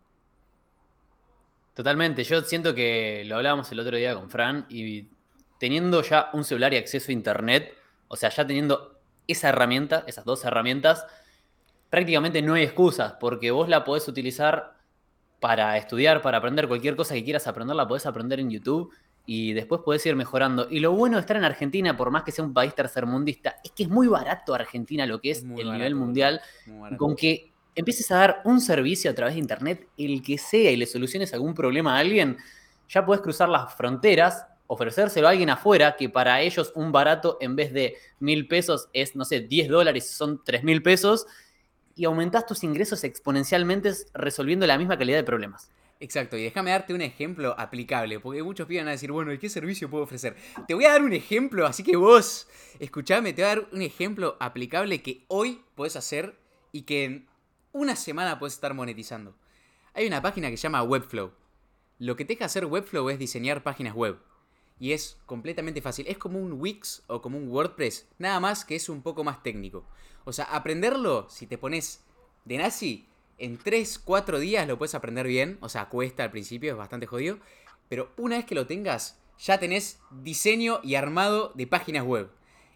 Totalmente, 1.77 2.25
yo 2.25 2.41
siento 2.41 2.75
que 2.75 3.23
lo 3.27 3.37
hablábamos 3.37 3.71
el 3.71 3.79
otro 3.79 3.99
día 3.99 4.15
con 4.15 4.31
Fran 4.31 4.65
y 4.71 5.09
teniendo 5.61 6.01
ya 6.01 6.31
un 6.33 6.43
celular 6.43 6.73
y 6.73 6.79
acceso 6.79 7.11
a 7.11 7.13
internet, 7.13 7.75
o 8.09 8.17
sea, 8.17 8.31
ya 8.31 8.47
teniendo 8.47 8.99
esa 9.29 9.51
herramienta, 9.51 10.03
esas 10.07 10.25
dos 10.25 10.43
herramientas, 10.47 11.05
prácticamente 11.91 12.41
no 12.41 12.55
hay 12.55 12.63
excusas, 12.63 13.17
porque 13.21 13.51
vos 13.51 13.69
la 13.69 13.85
podés 13.85 14.09
utilizar 14.09 14.79
para 15.39 15.77
estudiar, 15.77 16.23
para 16.23 16.39
aprender 16.39 16.67
cualquier 16.67 16.97
cosa 16.97 17.13
que 17.13 17.23
quieras 17.23 17.47
aprender, 17.47 17.77
la 17.77 17.87
podés 17.87 18.07
aprender 18.07 18.41
en 18.41 18.49
YouTube 18.49 18.91
y 19.27 19.53
después 19.53 19.83
podés 19.85 20.07
ir 20.07 20.17
mejorando. 20.17 20.69
Y 20.71 20.81
lo 20.81 20.93
bueno 20.93 21.19
de 21.19 21.21
estar 21.21 21.37
en 21.37 21.45
Argentina, 21.45 21.95
por 21.95 22.11
más 22.11 22.23
que 22.23 22.33
sea 22.33 22.43
un 22.43 22.55
país 22.55 22.75
tercermundista, 22.75 23.57
es 23.63 23.73
que 23.73 23.83
es 23.83 23.91
muy 23.91 24.09
barato 24.09 24.55
Argentina 24.55 25.05
lo 25.05 25.21
que 25.21 25.33
es 25.33 25.45
Muy 25.45 25.61
el 25.61 25.67
barato, 25.67 25.79
nivel 25.79 25.95
mundial. 25.95 26.41
Con 26.97 27.15
que 27.15 27.53
empieces 27.77 28.11
a 28.11 28.17
dar 28.17 28.43
un 28.45 28.61
servicio 28.61 29.11
a 29.11 29.15
través 29.15 29.35
de 29.35 29.41
internet, 29.41 29.87
el 29.97 30.23
que 30.23 30.39
sea, 30.39 30.71
y 30.71 30.77
le 30.77 30.87
soluciones 30.87 31.33
algún 31.33 31.55
problema 31.55 31.97
a 31.97 32.01
alguien, 32.01 32.39
ya 32.89 33.05
puedes 33.05 33.23
cruzar 33.23 33.49
las 33.49 33.75
fronteras, 33.75 34.47
ofrecérselo 34.67 35.29
a 35.29 35.31
alguien 35.31 35.51
afuera, 35.51 35.95
que 35.97 36.09
para 36.09 36.41
ellos 36.41 36.73
un 36.75 36.91
barato 36.91 37.37
en 37.41 37.55
vez 37.55 37.73
de 37.73 37.95
mil 38.19 38.49
pesos 38.49 38.89
es, 38.93 39.15
no 39.15 39.25
sé, 39.25 39.41
10 39.41 39.69
dólares, 39.69 40.11
son 40.11 40.43
tres 40.43 40.65
mil 40.65 40.83
pesos, 40.83 41.27
y 41.95 42.05
aumentás 42.05 42.47
tus 42.47 42.65
ingresos 42.65 43.05
exponencialmente 43.05 43.93
resolviendo 44.15 44.67
la 44.67 44.79
misma 44.79 44.99
calidad 44.99 45.19
de 45.19 45.25
problemas. 45.25 45.71
Exacto, 45.99 46.37
y 46.37 46.43
déjame 46.43 46.71
darte 46.71 46.93
un 46.93 47.01
ejemplo 47.01 47.55
aplicable, 47.59 48.21
porque 48.21 48.43
muchos 48.43 48.67
piden 48.67 48.89
a 48.89 48.91
decir, 48.91 49.13
bueno, 49.13 49.33
¿y 49.33 49.39
qué 49.39 49.49
servicio 49.49 49.89
puedo 49.89 50.05
ofrecer? 50.05 50.37
Te 50.67 50.75
voy 50.75 50.85
a 50.85 50.93
dar 50.93 51.03
un 51.03 51.13
ejemplo, 51.15 51.67
así 51.67 51.83
que 51.83 51.97
vos, 51.97 52.49
escuchame, 52.79 53.33
te 53.33 53.43
voy 53.43 53.51
a 53.51 53.55
dar 53.55 53.69
un 53.73 53.83
ejemplo 53.83 54.37
aplicable 54.41 55.01
que 55.03 55.25
hoy 55.29 55.63
podés 55.75 55.97
hacer 55.97 56.39
y 56.71 56.83
que 56.83 57.25
una 57.77 57.95
semana 57.95 58.39
puedes 58.39 58.55
estar 58.55 58.73
monetizando. 58.73 59.35
Hay 59.93 60.07
una 60.07 60.23
página 60.23 60.51
que 60.51 60.57
se 60.57 60.63
llama 60.63 60.83
Webflow. 60.83 61.31
Lo 61.99 62.17
que 62.17 62.25
te 62.25 62.35
deja 62.35 62.47
hacer 62.47 62.65
Webflow 62.65 63.11
es 63.11 63.19
diseñar 63.19 63.63
páginas 63.63 63.95
web. 63.95 64.19
Y 64.79 64.93
es 64.93 65.19
completamente 65.27 65.83
fácil. 65.83 66.07
Es 66.09 66.19
como 66.19 66.39
un 66.39 66.55
Wix 66.55 67.03
o 67.07 67.21
como 67.21 67.39
un 67.39 67.49
WordPress. 67.49 68.09
Nada 68.19 68.41
más 68.41 68.65
que 68.65 68.77
es 68.77 68.89
un 68.89 69.03
poco 69.03 69.25
más 69.25 69.43
técnico. 69.43 69.85
O 70.25 70.33
sea, 70.33 70.47
aprenderlo, 70.47 71.29
si 71.29 71.47
te 71.47 71.59
pones 71.59 72.03
de 72.45 72.59
nazi, 72.59 73.07
en 73.39 73.59
3, 73.59 73.99
4 73.99 74.39
días 74.39 74.67
lo 74.67 74.79
puedes 74.79 74.95
aprender 74.95 75.27
bien. 75.27 75.59
O 75.61 75.69
sea, 75.69 75.89
cuesta 75.89 76.25
al 76.25 76.31
principio, 76.31 76.73
es 76.73 76.79
bastante 76.79 77.07
jodido. 77.07 77.39
Pero 77.89 78.11
una 78.17 78.37
vez 78.37 78.47
que 78.47 78.55
lo 78.55 78.67
tengas, 78.67 79.19
ya 79.39 79.59
tenés 79.59 80.01
diseño 80.11 80.81
y 80.83 80.95
armado 80.95 81.53
de 81.55 81.67
páginas 81.67 82.05
web. 82.05 82.31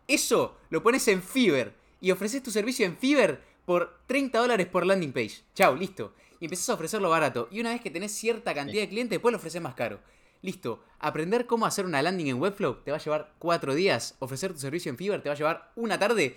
Eso 0.09 0.59
lo 0.69 0.83
pones 0.83 1.09
en 1.09 1.23
Fiverr 1.23 1.75
y 2.01 2.11
ofreces 2.11 2.43
tu 2.43 2.51
servicio 2.51 2.85
en 2.87 2.97
Fiverr 2.97 3.43
por 3.65 4.01
30 4.07 4.39
dólares 4.39 4.67
por 4.67 4.87
landing 4.87 5.13
page. 5.13 5.43
Chao, 5.55 5.75
listo. 5.75 6.15
Y 6.41 6.47
empezás 6.47 6.71
a 6.71 6.75
ofrecerlo 6.75 7.11
barato. 7.11 7.49
Y 7.51 7.61
una 7.61 7.71
vez 7.71 7.81
que 7.81 7.91
tenés 7.91 8.13
cierta 8.13 8.55
cantidad 8.55 8.83
de 8.83 8.89
clientes, 8.89 9.11
después 9.11 9.33
lo 9.33 9.39
ofreces 9.39 9.61
más 9.61 9.75
caro. 9.75 10.01
Listo. 10.43 10.83
Aprender 10.99 11.47
cómo 11.47 11.67
hacer 11.67 11.85
una 11.85 12.03
landing 12.03 12.29
en 12.29 12.41
Webflow 12.41 12.83
te 12.83 12.91
va 12.91 12.97
a 12.97 13.01
llevar 13.01 13.33
4 13.39 13.75
días. 13.75 14.17
Ofrecer 14.19 14.53
tu 14.53 14.59
servicio 14.59 14.91
en 14.91 14.97
Fiverr 14.97 15.23
te 15.23 15.29
va 15.29 15.35
a 15.35 15.39
llevar 15.39 15.73
una 15.77 15.99
tarde. 15.99 16.37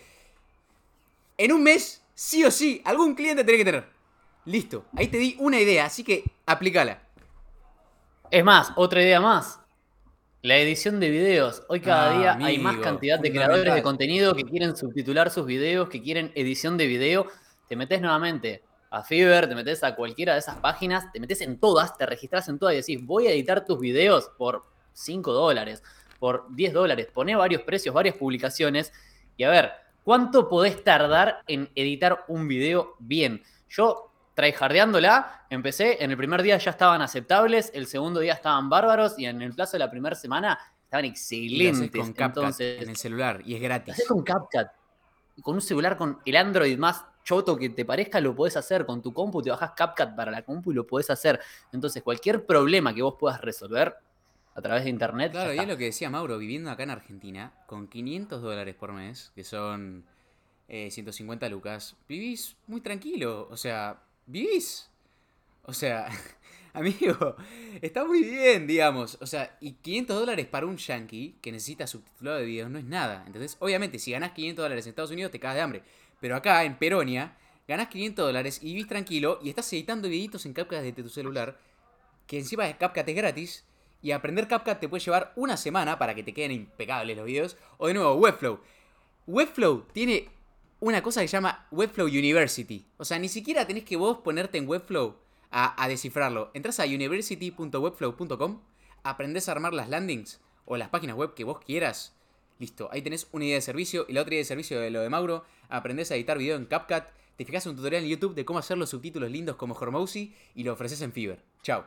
En 1.38 1.52
un 1.52 1.64
mes, 1.64 2.04
sí 2.14 2.44
o 2.44 2.52
sí, 2.52 2.82
algún 2.86 3.16
cliente 3.16 3.44
tenés 3.44 3.60
que 3.60 3.66
tener. 3.66 3.90
Listo. 4.46 4.86
Ahí 4.96 5.08
te 5.08 5.18
di 5.18 5.38
una 5.40 5.60
idea, 5.60 5.86
así 5.86 6.04
que 6.04 6.24
aplícala. 6.46 7.02
Es 8.30 8.44
más, 8.44 8.74
otra 8.76 9.02
idea 9.02 9.22
más. 9.22 9.60
La 10.44 10.58
edición 10.58 11.00
de 11.00 11.10
videos. 11.10 11.64
Hoy 11.70 11.80
cada 11.80 12.10
Ah, 12.10 12.18
día 12.18 12.46
hay 12.46 12.58
más 12.58 12.76
cantidad 12.80 13.18
de 13.18 13.32
creadores 13.32 13.74
de 13.74 13.82
contenido 13.82 14.36
que 14.36 14.44
quieren 14.44 14.76
subtitular 14.76 15.30
sus 15.30 15.46
videos, 15.46 15.88
que 15.88 16.02
quieren 16.02 16.34
edición 16.36 16.76
de 16.76 16.86
video. 16.86 17.28
Te 17.70 17.78
metes 17.78 18.02
nuevamente 18.02 18.62
a 18.90 19.04
Fiverr, 19.04 19.48
te 19.48 19.56
metes 19.56 19.86
a 19.86 19.96
cualquiera 19.96 20.34
de 20.34 20.40
esas 20.40 20.58
páginas, 20.58 21.10
te 21.14 21.22
metes 21.22 21.40
en 21.40 21.62
todas, 21.62 21.98
te 21.98 22.06
registras 22.06 22.50
en 22.50 22.60
todas 22.60 22.74
y 22.74 22.78
decís, 22.80 23.06
voy 23.06 23.28
a 23.28 23.32
editar 23.32 23.64
tus 23.64 23.80
videos 23.80 24.32
por 24.38 24.66
5 24.92 25.32
dólares, 25.32 25.82
por 26.20 26.54
10 26.54 26.74
dólares. 26.74 27.08
Poné 27.14 27.38
varios 27.38 27.62
precios, 27.62 27.96
varias 27.96 28.18
publicaciones 28.18 28.92
y 29.38 29.46
a 29.46 29.50
ver, 29.50 29.72
¿cuánto 30.04 30.50
podés 30.50 30.84
tardar 30.84 31.40
en 31.48 31.70
editar 31.74 32.26
un 32.28 32.50
video 32.50 32.98
bien? 33.00 33.42
Yo 33.70 34.13
tryhardeándola, 34.34 35.46
empecé, 35.50 36.04
en 36.04 36.12
el 36.12 36.18
primer 36.18 36.42
día 36.42 36.58
ya 36.58 36.72
estaban 36.72 37.02
aceptables, 37.02 37.72
el 37.74 37.88
segundo 37.88 38.20
día 38.20 38.34
estaban 38.34 38.70
bárbaros 38.70 39.18
y 39.18 39.26
en 39.26 39.42
el 39.42 39.54
plazo 39.54 39.74
de 39.74 39.80
la 39.80 39.92
primera 39.92 40.16
semana 40.16 40.58
estaban 40.84 41.06
Y 41.06 41.10
excelentes. 41.10 41.92
con 41.92 42.14
Entonces, 42.18 42.82
en 42.82 42.90
el 42.90 42.96
celular 42.98 43.42
y 43.46 43.56
es 43.56 43.62
gratis. 43.62 43.94
haces 43.94 44.08
con 44.08 44.24
CapCut. 44.24 44.68
Con 45.42 45.56
un 45.56 45.62
celular 45.62 45.98
con 45.98 46.20
el 46.26 46.36
Android 46.36 46.78
más 46.78 47.06
choto 47.24 47.58
que 47.58 47.70
te 47.70 47.86
parezca, 47.86 48.20
lo 48.20 48.36
podés 48.36 48.58
hacer. 48.58 48.86
Con 48.86 49.02
tu 49.02 49.14
compu 49.14 49.42
te 49.42 49.50
bajás 49.50 49.72
CapCut 49.72 50.16
para 50.16 50.32
la 50.32 50.44
compu 50.44 50.72
y 50.72 50.76
lo 50.76 50.86
podés 50.86 51.10
hacer. 51.10 51.40
Entonces, 51.72 52.04
cualquier 52.04 52.46
problema 52.46 52.94
que 52.94 53.02
vos 53.02 53.16
puedas 53.20 53.42
resolver 53.42 53.96
a 54.56 54.62
través 54.62 54.84
de 54.84 54.90
internet. 54.92 55.32
Claro, 55.32 55.54
y 55.54 55.60
es 55.60 55.68
lo 55.68 55.78
que 55.78 55.86
decía 55.86 56.10
Mauro, 56.10 56.38
viviendo 56.38 56.70
acá 56.70 56.84
en 56.84 56.92
Argentina, 56.92 57.54
con 57.66 57.88
500 57.88 58.42
dólares 58.42 58.76
por 58.76 58.94
mes, 58.94 59.32
que 59.34 59.44
son 59.44 60.06
eh, 60.68 60.92
150 60.92 61.50
lucas, 61.50 61.96
vivís 62.08 62.56
muy 62.68 62.82
tranquilo. 62.82 63.48
O 63.50 63.58
sea, 63.58 64.00
vivís. 64.26 64.90
O 65.64 65.74
sea, 65.74 66.10
amigo, 66.74 67.36
está 67.82 68.06
muy 68.06 68.24
bien, 68.24 68.68
digamos. 68.68 69.18
O 69.22 69.26
sea, 69.26 69.58
y 69.62 69.74
500 69.74 70.20
dólares 70.20 70.48
para 70.48 70.66
un 70.66 70.78
yankee 70.78 71.36
que 71.42 71.52
necesita 71.52 71.88
subtitulado 71.88 72.38
de 72.38 72.46
videos 72.46 72.70
no 72.70 72.80
es 72.80 72.86
nada. 72.86 73.24
Entonces, 73.26 73.58
obviamente, 73.60 74.00
si 74.00 74.12
ganás 74.12 74.32
500 74.32 74.64
dólares 74.64 74.86
en 74.86 74.90
Estados 74.90 75.12
Unidos, 75.12 75.32
te 75.32 75.40
cagas 75.40 75.56
de 75.56 75.62
hambre. 75.62 75.84
Pero 76.20 76.36
acá, 76.36 76.64
en 76.64 76.78
Peronia, 76.78 77.38
ganás 77.68 77.88
500 77.88 78.26
dólares 78.26 78.60
y 78.62 78.68
vivís 78.74 78.88
tranquilo 78.88 79.40
y 79.42 79.50
estás 79.50 79.72
editando 79.74 80.10
videitos 80.10 80.46
en 80.46 80.54
CapCut 80.54 80.80
desde 80.80 81.04
tu 81.04 81.10
celular, 81.10 81.58
que 82.28 82.40
encima 82.40 82.66
de 82.66 82.78
CapCut 82.78 83.08
es 83.08 83.16
gratis. 83.16 83.66
Y 84.02 84.12
aprender 84.12 84.50
CapCut 84.50 84.80
te 84.80 84.90
puede 84.90 85.04
llevar 85.04 85.32
una 85.38 85.56
semana 85.56 85.98
para 85.98 86.14
que 86.14 86.24
te 86.24 86.34
queden 86.34 86.52
impecables 86.52 87.16
los 87.16 87.26
videos. 87.26 87.58
O 87.78 87.88
de 87.88 87.94
nuevo, 87.94 88.16
Webflow. 88.16 88.60
Webflow 89.28 89.86
tiene 89.94 90.28
una 90.84 91.02
cosa 91.02 91.22
que 91.22 91.30
se 91.30 91.38
llama 91.38 91.66
Webflow 91.72 92.08
University. 92.08 92.86
O 92.98 93.06
sea, 93.06 93.18
ni 93.18 93.30
siquiera 93.30 93.66
tenés 93.66 93.86
que 93.86 93.96
vos 93.96 94.18
ponerte 94.18 94.58
en 94.58 94.68
Webflow 94.68 95.16
a, 95.50 95.82
a 95.82 95.88
descifrarlo. 95.88 96.52
Entras 96.54 96.82
a 96.82 96.84
university.webflow.com, 96.84 98.62
aprendés 99.04 99.48
a 99.48 99.54
armar 99.54 99.74
las 99.74 99.88
landings 99.88 100.42
o 100.66 100.76
las 100.76 100.90
páginas 100.90 101.16
web 101.16 101.36
que 101.36 101.46
vos 101.46 101.60
quieras. 101.60 102.18
Listo, 102.60 102.90
ahí 102.92 103.02
tenés 103.02 103.30
una 103.32 103.46
idea 103.46 103.56
de 103.56 103.62
servicio. 103.62 104.06
Y 104.10 104.14
la 104.14 104.22
otra 104.24 104.34
idea 104.34 104.42
de 104.42 104.46
servicio 104.46 104.78
de 104.78 104.92
lo 104.92 105.00
de 105.00 105.10
Mauro, 105.10 105.46
aprendés 105.70 106.12
a 106.12 106.16
editar 106.16 106.38
video 106.38 106.58
en 106.58 106.66
CapCut. 106.66 107.06
Te 107.38 107.46
fijas 107.46 107.66
un 107.66 107.78
tutorial 107.78 108.04
en 108.04 108.10
YouTube 108.10 108.36
de 108.36 108.44
cómo 108.44 108.60
hacer 108.60 108.78
los 108.78 108.90
subtítulos 108.90 109.32
lindos 109.32 109.56
como 109.56 109.76
Hormozy 109.76 110.36
y 110.54 110.64
lo 110.64 110.74
ofreces 110.74 111.02
en 111.02 111.14
Fiverr. 111.14 111.42
Chao. 111.62 111.86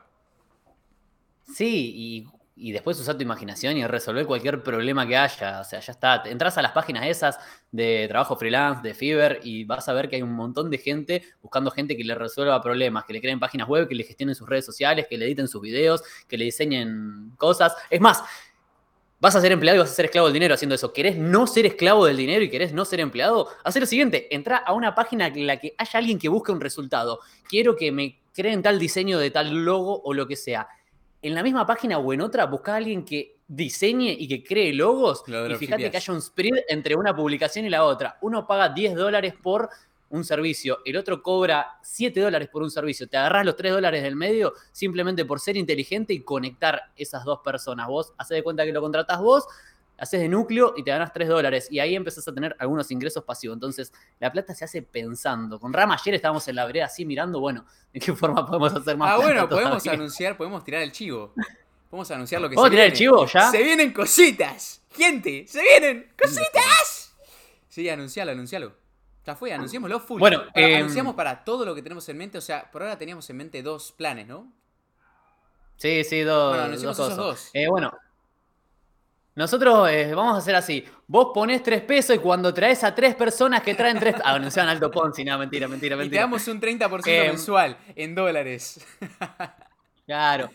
Sí, 1.55 1.93
y, 1.95 2.29
y 2.59 2.73
después 2.73 2.99
usar 2.99 3.17
tu 3.17 3.23
imaginación 3.23 3.77
y 3.77 3.87
resolver 3.87 4.25
cualquier 4.25 4.63
problema 4.63 5.07
que 5.07 5.15
haya. 5.15 5.61
O 5.61 5.65
sea, 5.65 5.79
ya 5.79 5.93
está. 5.93 6.23
Entras 6.25 6.57
a 6.57 6.63
las 6.63 6.73
páginas 6.73 7.07
esas 7.07 7.39
de 7.71 8.07
trabajo 8.09 8.35
freelance, 8.37 8.83
de 8.83 8.95
Fiverr, 8.95 9.41
y 9.45 9.65
vas 9.65 9.87
a 9.91 9.93
ver 9.93 10.09
que 10.09 10.17
hay 10.17 10.23
un 10.23 10.33
montón 10.33 10.71
de 10.71 10.79
gente 10.79 11.23
buscando 11.43 11.71
gente 11.71 11.97
que 11.99 12.03
le 12.03 12.15
resuelva 12.15 12.61
problemas, 12.63 13.05
que 13.05 13.13
le 13.13 13.21
creen 13.21 13.39
páginas 13.39 13.69
web, 13.69 13.87
que 13.87 13.95
le 13.95 14.05
gestionen 14.05 14.35
sus 14.35 14.49
redes 14.49 14.65
sociales, 14.65 15.07
que 15.09 15.19
le 15.19 15.27
editen 15.27 15.49
sus 15.49 15.61
videos, 15.61 16.03
que 16.27 16.39
le 16.39 16.47
diseñen 16.47 17.33
cosas. 17.37 17.75
Es 17.91 18.01
más, 18.01 18.23
vas 19.21 19.37
a 19.37 19.41
ser 19.43 19.53
empleado 19.53 19.77
y 19.77 19.81
vas 19.81 19.91
a 19.91 19.95
ser 19.95 20.07
esclavo 20.07 20.29
del 20.29 20.35
dinero 20.35 20.55
haciendo 20.55 20.75
eso. 20.75 20.95
¿Querés 20.95 21.19
no 21.19 21.47
ser 21.47 21.67
esclavo 21.67 22.07
del 22.07 22.17
dinero 22.17 22.43
y 22.43 22.49
querés 22.49 22.73
no 22.73 22.87
ser 22.87 23.01
empleado? 23.01 23.49
Haz 23.65 23.77
lo 23.77 23.85
siguiente, 23.85 24.35
entra 24.35 24.57
a 24.57 24.73
una 24.73 24.95
página 24.95 25.27
en 25.27 25.47
la 25.47 25.59
que 25.59 25.75
haya 25.77 25.99
alguien 25.99 26.19
que 26.19 26.31
busque 26.31 26.53
un 26.53 26.61
resultado. 26.63 27.21
Quiero 27.51 27.77
que 27.77 27.93
me 27.93 28.19
creen 28.33 28.63
tal 28.63 28.79
diseño 28.79 29.19
de 29.19 29.31
tal 29.31 29.65
logo 29.65 30.01
o 30.03 30.15
lo 30.15 30.27
que 30.27 30.37
sea. 30.37 30.69
En 31.27 31.35
la 31.35 31.43
misma 31.43 31.67
página 31.67 31.99
o 31.99 32.13
en 32.13 32.21
otra, 32.21 32.47
busca 32.47 32.75
a 32.75 32.77
alguien 32.77 33.05
que 33.05 33.39
diseñe 33.49 34.15
y 34.17 34.29
que 34.29 34.45
cree 34.45 34.73
logos 34.73 35.25
Lo 35.27 35.51
y 35.51 35.57
fíjate 35.57 35.91
que 35.91 35.97
haya 35.97 36.13
un 36.13 36.23
spread 36.23 36.63
entre 36.69 36.95
una 36.95 37.17
publicación 37.17 37.65
y 37.65 37.69
la 37.69 37.83
otra. 37.83 38.17
Uno 38.21 38.47
paga 38.47 38.69
10 38.69 38.95
dólares 38.95 39.35
por 39.43 39.69
un 40.09 40.25
servicio, 40.25 40.79
el 40.85 40.97
otro 40.97 41.25
cobra 41.25 41.79
7 41.83 42.21
dólares 42.21 42.49
por 42.49 42.63
un 42.63 42.71
servicio. 42.71 43.09
Te 43.09 43.17
agarrás 43.17 43.45
los 43.45 43.57
3 43.57 43.73
dólares 43.73 44.05
del 44.05 44.15
medio 44.15 44.53
simplemente 44.71 45.25
por 45.25 45.41
ser 45.41 45.57
inteligente 45.57 46.15
y 46.15 46.21
conectar 46.21 46.93
esas 46.95 47.25
dos 47.25 47.41
personas. 47.41 47.89
Vos 47.89 48.13
haces 48.19 48.37
de 48.37 48.45
cuenta 48.45 48.65
que 48.65 48.71
lo 48.71 48.81
contratás 48.81 49.21
vos, 49.21 49.49
haces 49.99 50.21
de 50.21 50.29
núcleo 50.29 50.75
y 50.77 50.83
te 50.85 50.91
ganas 50.91 51.13
3 51.13 51.29
dólares. 51.29 51.69
Y 51.71 51.79
ahí 51.81 51.95
empezás 51.95 52.27
a 52.29 52.33
tener 52.35 52.55
algunos 52.59 52.91
ingresos 52.91 53.25
pasivos. 53.25 53.55
Entonces, 53.57 53.93
la 54.19 54.31
plata 54.33 54.55
se 54.55 54.65
hace 54.65 54.83
pensando. 54.83 55.59
Con 55.61 55.73
Rama 55.73 55.97
ayer 56.01 56.15
estábamos 56.15 56.47
en 56.49 56.57
la 56.57 56.67
vereda 56.67 56.87
así 56.87 57.05
mirando, 57.05 57.41
bueno, 57.41 57.65
¿de 57.93 58.01
qué 58.01 58.13
forma 58.15 58.45
podemos 58.47 58.73
hacer 58.75 58.97
más 58.97 59.11
Ah, 59.13 59.17
plata 59.17 59.27
bueno, 59.33 59.49
podemos 59.49 59.83
todavía? 59.83 59.93
anunciar, 60.01 60.37
podemos 60.37 60.65
tirar 60.65 60.83
el 60.83 60.93
chivo. 60.93 61.33
Podemos 61.91 62.11
anunciar 62.11 62.41
lo 62.43 62.49
que 62.49 62.57
¿Podemos 62.57 62.69
se 62.69 62.71
tirar 62.73 62.87
el 62.87 62.93
viene. 62.93 62.99
chivo 62.99 63.27
ya? 63.27 63.51
Se 63.51 63.63
vienen 63.63 63.93
cositas. 63.93 64.83
Gente, 64.91 65.47
se 65.47 65.63
vienen 65.63 66.13
cositas. 66.21 67.15
Sí, 67.69 67.89
anuncialo, 67.89 68.33
anuncialo. 68.33 68.75
Ya 69.25 69.35
fue, 69.35 69.53
anunciémoslo 69.53 69.99
full. 70.01 70.21
Bueno, 70.21 70.43
Para- 70.55 70.67
em, 70.69 70.77
anunciamos 70.79 71.15
para 71.15 71.45
todo 71.45 71.65
lo 71.65 71.75
que 71.75 71.83
tenemos 71.83 72.09
en 72.09 72.17
mente. 72.17 72.39
O 72.39 72.41
sea, 72.41 72.71
por 72.71 72.83
ahora 72.83 72.97
teníamos 72.97 73.29
en 73.31 73.37
mente 73.37 73.63
dos 73.63 73.93
planes, 73.93 74.27
¿no? 74.27 74.53
Sí, 75.77 76.05
sí, 76.05 76.21
dos, 76.21 76.51
Bueno, 76.51 76.65
anunciamos 76.65 76.97
dos 76.97 77.07
esos 77.13 77.17
dos. 77.19 77.51
Eh, 77.53 77.67
bueno, 77.69 77.93
nosotros 79.37 79.89
eh, 79.91 80.13
vamos 80.15 80.35
a 80.35 80.39
hacer 80.39 80.55
así. 80.57 80.85
Vos 81.07 81.29
ponés 81.33 81.63
tres 81.63 81.83
pesos 81.83 82.17
y 82.17 82.19
cuando 82.19 82.53
traes 82.53 82.83
a 82.83 82.95
tres 82.95 83.15
personas 83.15 83.63
que 83.63 83.75
traen 83.75 83.99
tres... 84.01 84.17
Ah, 84.25 84.33
anunciaban 84.35 84.69
Alto 84.71 84.91
Ponzi, 84.91 85.25
no, 85.25 85.39
mentira, 85.39 85.69
mentira, 85.69 85.95
Y 85.95 85.99
te 85.99 86.03
mentira. 86.03 86.23
damos 86.23 86.49
un 86.49 86.61
30% 86.61 87.03
Em, 87.07 87.27
mensual 87.29 87.77
en 87.95 88.15
dólares. 88.15 88.85
Claro. 90.07 90.51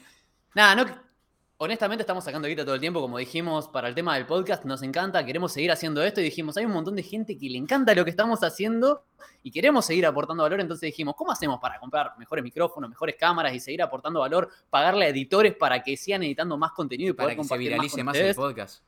Nada, 0.56 0.76
no... 0.76 1.11
Honestamente 1.64 2.02
estamos 2.02 2.24
sacando 2.24 2.48
guita 2.48 2.66
todo 2.66 2.74
el 2.74 2.82
tiempo, 2.82 3.00
como 3.02 3.20
dijimos, 3.20 3.68
para 3.68 3.88
el 3.88 3.94
tema 3.94 4.16
del 4.16 4.26
podcast, 4.26 4.66
nos 4.66 4.82
encanta, 4.82 5.24
queremos 5.24 5.54
seguir 5.54 5.72
haciendo 5.72 6.02
esto 6.02 6.20
y 6.20 6.24
dijimos, 6.24 6.58
hay 6.58 6.66
un 6.66 6.72
montón 6.72 6.96
de 6.96 7.04
gente 7.04 7.38
que 7.38 7.48
le 7.52 7.60
encanta 7.60 7.94
lo 7.94 8.04
que 8.04 8.10
estamos 8.10 8.44
haciendo 8.44 9.04
y 9.44 9.52
queremos 9.52 9.86
seguir 9.86 10.08
aportando 10.08 10.42
valor, 10.42 10.60
entonces 10.60 10.88
dijimos, 10.88 11.14
¿cómo 11.16 11.32
hacemos 11.32 11.60
para 11.60 11.78
comprar 11.78 12.18
mejores 12.18 12.44
micrófonos, 12.44 12.90
mejores 12.90 13.16
cámaras 13.16 13.54
y 13.54 13.60
seguir 13.60 13.84
aportando 13.84 14.22
valor, 14.22 14.50
pagarle 14.72 15.06
a 15.06 15.10
editores 15.10 15.54
para 15.54 15.84
que 15.84 15.96
sigan 15.96 16.24
editando 16.24 16.58
más 16.58 16.72
contenido 16.72 17.12
y 17.12 17.14
Para 17.14 17.28
poder 17.28 17.38
que 17.38 17.44
se 17.44 17.58
viralice 17.60 18.04
más, 18.04 18.16
más 18.16 18.24
el 18.24 18.34
podcast. 18.34 18.84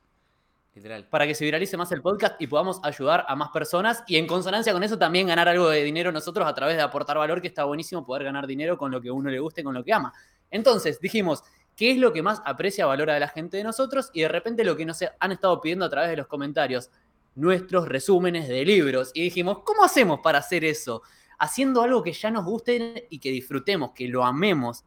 Literal. 0.73 1.05
para 1.05 1.27
que 1.27 1.35
se 1.35 1.45
viralice 1.45 1.77
más 1.77 1.91
el 1.91 2.01
podcast 2.01 2.41
y 2.41 2.47
podamos 2.47 2.79
ayudar 2.81 3.23
a 3.27 3.35
más 3.35 3.49
personas 3.49 4.03
y 4.07 4.17
en 4.17 4.25
consonancia 4.25 4.73
con 4.73 4.81
eso 4.81 4.97
también 4.97 5.27
ganar 5.27 5.47
algo 5.47 5.69
de 5.69 5.83
dinero 5.83 6.11
nosotros 6.11 6.47
a 6.47 6.55
través 6.55 6.77
de 6.77 6.81
aportar 6.81 7.19
valor, 7.19 7.39
que 7.39 7.49
está 7.49 7.65
buenísimo 7.65 8.03
poder 8.03 8.23
ganar 8.23 8.47
dinero 8.47 8.79
con 8.79 8.89
lo 8.89 8.99
que 8.99 9.09
a 9.09 9.13
uno 9.13 9.29
le 9.29 9.37
guste, 9.37 9.63
con 9.63 9.75
lo 9.75 9.83
que 9.83 9.93
ama. 9.93 10.11
Entonces 10.49 10.99
dijimos, 10.99 11.43
¿qué 11.75 11.91
es 11.91 11.97
lo 11.97 12.13
que 12.13 12.21
más 12.21 12.41
aprecia, 12.45 12.85
valora 12.85 13.13
de 13.13 13.19
la 13.19 13.27
gente 13.27 13.57
de 13.57 13.63
nosotros? 13.63 14.09
Y 14.13 14.21
de 14.21 14.27
repente 14.27 14.63
lo 14.63 14.75
que 14.75 14.85
nos 14.85 14.99
han 15.19 15.31
estado 15.31 15.59
pidiendo 15.61 15.85
a 15.85 15.89
través 15.89 16.09
de 16.09 16.17
los 16.17 16.27
comentarios, 16.27 16.89
nuestros 17.35 17.87
resúmenes 17.87 18.47
de 18.47 18.65
libros. 18.65 19.11
Y 19.13 19.23
dijimos, 19.23 19.59
¿cómo 19.63 19.83
hacemos 19.83 20.19
para 20.21 20.39
hacer 20.39 20.63
eso? 20.63 21.01
Haciendo 21.39 21.81
algo 21.81 22.03
que 22.03 22.13
ya 22.13 22.31
nos 22.31 22.45
guste 22.45 23.07
y 23.09 23.19
que 23.19 23.31
disfrutemos, 23.31 23.91
que 23.91 24.07
lo 24.07 24.23
amemos. 24.23 24.85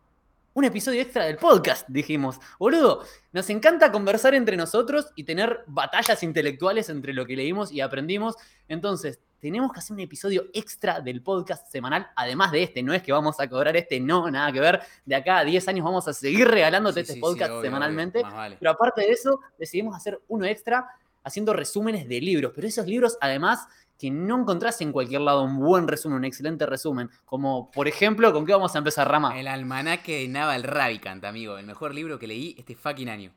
Un 0.54 0.64
episodio 0.64 1.02
extra 1.02 1.26
del 1.26 1.36
podcast, 1.36 1.86
dijimos. 1.88 2.38
Boludo, 2.58 3.04
nos 3.32 3.50
encanta 3.50 3.92
conversar 3.92 4.34
entre 4.34 4.56
nosotros 4.56 5.08
y 5.14 5.24
tener 5.24 5.64
batallas 5.66 6.22
intelectuales 6.22 6.88
entre 6.88 7.12
lo 7.12 7.26
que 7.26 7.36
leímos 7.36 7.70
y 7.70 7.82
aprendimos. 7.82 8.36
Entonces, 8.66 9.20
tenemos 9.40 9.72
que 9.72 9.78
hacer 9.78 9.94
un 9.94 10.00
episodio 10.00 10.46
extra 10.52 11.00
del 11.00 11.22
podcast 11.22 11.70
semanal, 11.70 12.08
además 12.16 12.52
de 12.52 12.62
este. 12.62 12.82
No 12.82 12.92
es 12.94 13.02
que 13.02 13.12
vamos 13.12 13.38
a 13.40 13.48
cobrar 13.48 13.76
este, 13.76 14.00
no, 14.00 14.30
nada 14.30 14.52
que 14.52 14.60
ver. 14.60 14.80
De 15.04 15.14
acá 15.14 15.38
a 15.38 15.44
10 15.44 15.68
años 15.68 15.84
vamos 15.84 16.08
a 16.08 16.12
seguir 16.12 16.48
regalándote 16.48 16.94
Sí, 16.94 17.00
este 17.00 17.12
sí, 17.14 17.16
sí, 17.16 17.20
podcast 17.20 17.52
obvio, 17.52 17.62
semanalmente. 17.62 18.18
obvio, 18.18 18.26
más 18.26 18.34
vale. 18.34 18.56
Pero 18.58 18.70
aparte 18.70 19.02
de 19.02 19.12
eso, 19.12 19.40
decidimos 19.58 19.94
hacer 19.96 20.20
uno 20.28 20.44
extra 20.46 20.86
haciendo 21.22 21.52
resúmenes 21.52 22.08
de 22.08 22.20
libros. 22.20 22.52
Pero 22.54 22.66
esos 22.66 22.86
libros, 22.86 23.18
además, 23.20 23.66
que 23.98 24.10
no 24.10 24.40
encontrás 24.40 24.80
en 24.80 24.92
cualquier 24.92 25.22
lado 25.22 25.42
un 25.42 25.58
buen 25.58 25.88
resumen, 25.88 26.18
un 26.18 26.24
excelente 26.24 26.66
resumen. 26.66 27.10
Como, 27.24 27.70
por 27.70 27.88
ejemplo, 27.88 28.32
¿con 28.32 28.46
qué 28.46 28.52
vamos 28.52 28.74
a 28.74 28.78
empezar, 28.78 29.08
Rama? 29.10 29.38
El 29.38 29.48
almanaque 29.48 30.20
de 30.20 30.28
Naval 30.28 30.62
Ravikant, 30.62 31.24
amigo. 31.24 31.58
El 31.58 31.66
mejor 31.66 31.94
libro 31.94 32.18
que 32.18 32.26
leí 32.26 32.54
este 32.58 32.74
fucking 32.74 33.08
año. 33.08 33.32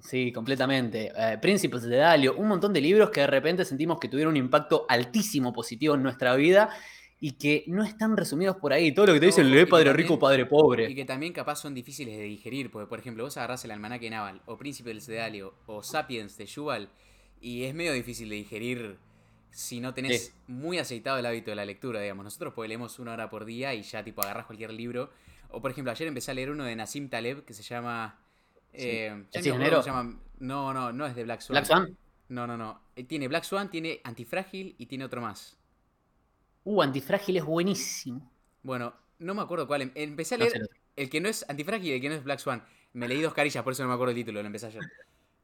Sí, 0.00 0.30
completamente. 0.32 1.10
Eh, 1.16 1.38
Príncipes 1.40 1.82
de 1.82 1.96
Dalio, 1.96 2.36
un 2.36 2.48
montón 2.48 2.72
de 2.72 2.80
libros 2.80 3.10
que 3.10 3.20
de 3.20 3.26
repente 3.26 3.64
sentimos 3.64 3.98
que 3.98 4.08
tuvieron 4.08 4.32
un 4.32 4.36
impacto 4.36 4.84
altísimo 4.88 5.52
positivo 5.52 5.94
en 5.94 6.02
nuestra 6.02 6.36
vida 6.36 6.68
y 7.18 7.32
que 7.32 7.64
no 7.66 7.82
están 7.82 8.14
resumidos 8.16 8.56
por 8.56 8.74
ahí. 8.74 8.92
Todo 8.92 9.06
lo 9.06 9.14
que 9.14 9.20
te 9.20 9.26
dicen, 9.26 9.50
lee 9.50 9.60
y 9.62 9.64
padre 9.66 9.86
también- 9.86 10.06
rico, 10.08 10.18
padre 10.18 10.42
Y 10.42 10.44
pobre. 10.44 10.94
que 10.94 11.04
también 11.06 11.32
capaz 11.32 11.56
son 11.56 11.72
difíciles 11.74 12.16
de 12.18 12.24
digerir, 12.24 12.70
porque 12.70 12.86
por 12.88 12.98
ejemplo 12.98 13.24
vos 13.24 13.36
agarrás 13.38 13.64
el 13.64 13.70
almanaque 13.70 14.10
naval, 14.10 14.42
o 14.44 14.58
Príncipe 14.58 14.90
del 14.90 15.00
Sedalio, 15.00 15.54
o 15.64 15.82
Sapiens 15.82 16.36
de 16.36 16.44
Yuval, 16.44 16.90
y 17.40 17.64
es 17.64 17.74
medio 17.74 17.92
difícil 17.94 18.28
de 18.28 18.36
digerir 18.36 18.98
si 19.50 19.80
no 19.80 19.94
tenés 19.94 20.26
Sí. 20.26 20.32
muy 20.46 20.76
aceitado 20.78 21.18
el 21.18 21.24
hábito 21.24 21.50
de 21.50 21.56
la 21.56 21.64
lectura, 21.64 22.02
digamos. 22.02 22.22
Nosotros 22.24 22.52
pues 22.54 22.68
leemos 22.68 22.98
una 22.98 23.14
hora 23.14 23.30
por 23.30 23.46
día 23.46 23.72
y 23.74 23.80
ya 23.82 24.04
tipo 24.04 24.20
agarrás 24.22 24.44
cualquier 24.44 24.74
libro. 24.74 25.08
O 25.48 25.62
por 25.62 25.70
ejemplo, 25.70 25.90
ayer 25.90 26.06
empecé 26.06 26.32
a 26.32 26.34
leer 26.34 26.50
uno 26.50 26.64
de 26.64 26.76
Nassim 26.76 27.08
Taleb 27.08 27.46
que 27.46 27.54
se 27.54 27.62
llama... 27.62 28.20
eh, 28.72 29.24
llama. 29.86 30.20
No, 30.38 30.72
no, 30.74 30.92
no 30.92 31.06
es 31.06 31.14
de 31.16 31.24
Black 31.24 31.40
Swan. 31.40 31.54
Black 31.54 31.66
Swan. 31.66 31.96
No, 32.28 32.46
no, 32.46 32.56
no. 32.56 32.80
Eh, 32.96 33.04
Tiene 33.04 33.28
Black 33.28 33.44
Swan, 33.44 33.70
tiene 33.70 34.00
Antifrágil 34.04 34.74
y 34.78 34.86
tiene 34.86 35.04
otro 35.04 35.20
más. 35.20 35.56
Uh, 36.64 36.82
Antifrágil 36.82 37.36
es 37.36 37.44
buenísimo. 37.44 38.30
Bueno, 38.62 38.92
no 39.20 39.34
me 39.34 39.42
acuerdo 39.42 39.66
cuál. 39.66 39.82
em- 39.82 39.92
Empecé 39.94 40.34
a 40.34 40.38
No 40.38 40.44
leer 40.46 40.58
sé 40.62 40.68
el 40.96 41.08
que 41.10 41.20
no 41.20 41.28
es 41.28 41.44
Antifrágil 41.48 41.88
y 41.88 41.92
el 41.92 42.00
que 42.00 42.08
no 42.08 42.14
es 42.16 42.24
Black 42.24 42.40
Swan. 42.40 42.64
Me 42.94 43.06
leí 43.08 43.20
dos 43.22 43.34
carillas, 43.34 43.62
por 43.62 43.72
eso 43.74 43.82
no 43.82 43.88
me 43.90 43.94
acuerdo 43.94 44.10
el 44.10 44.16
título, 44.16 44.40
lo 44.40 44.46
empecé 44.46 44.66
ayer. 44.66 44.82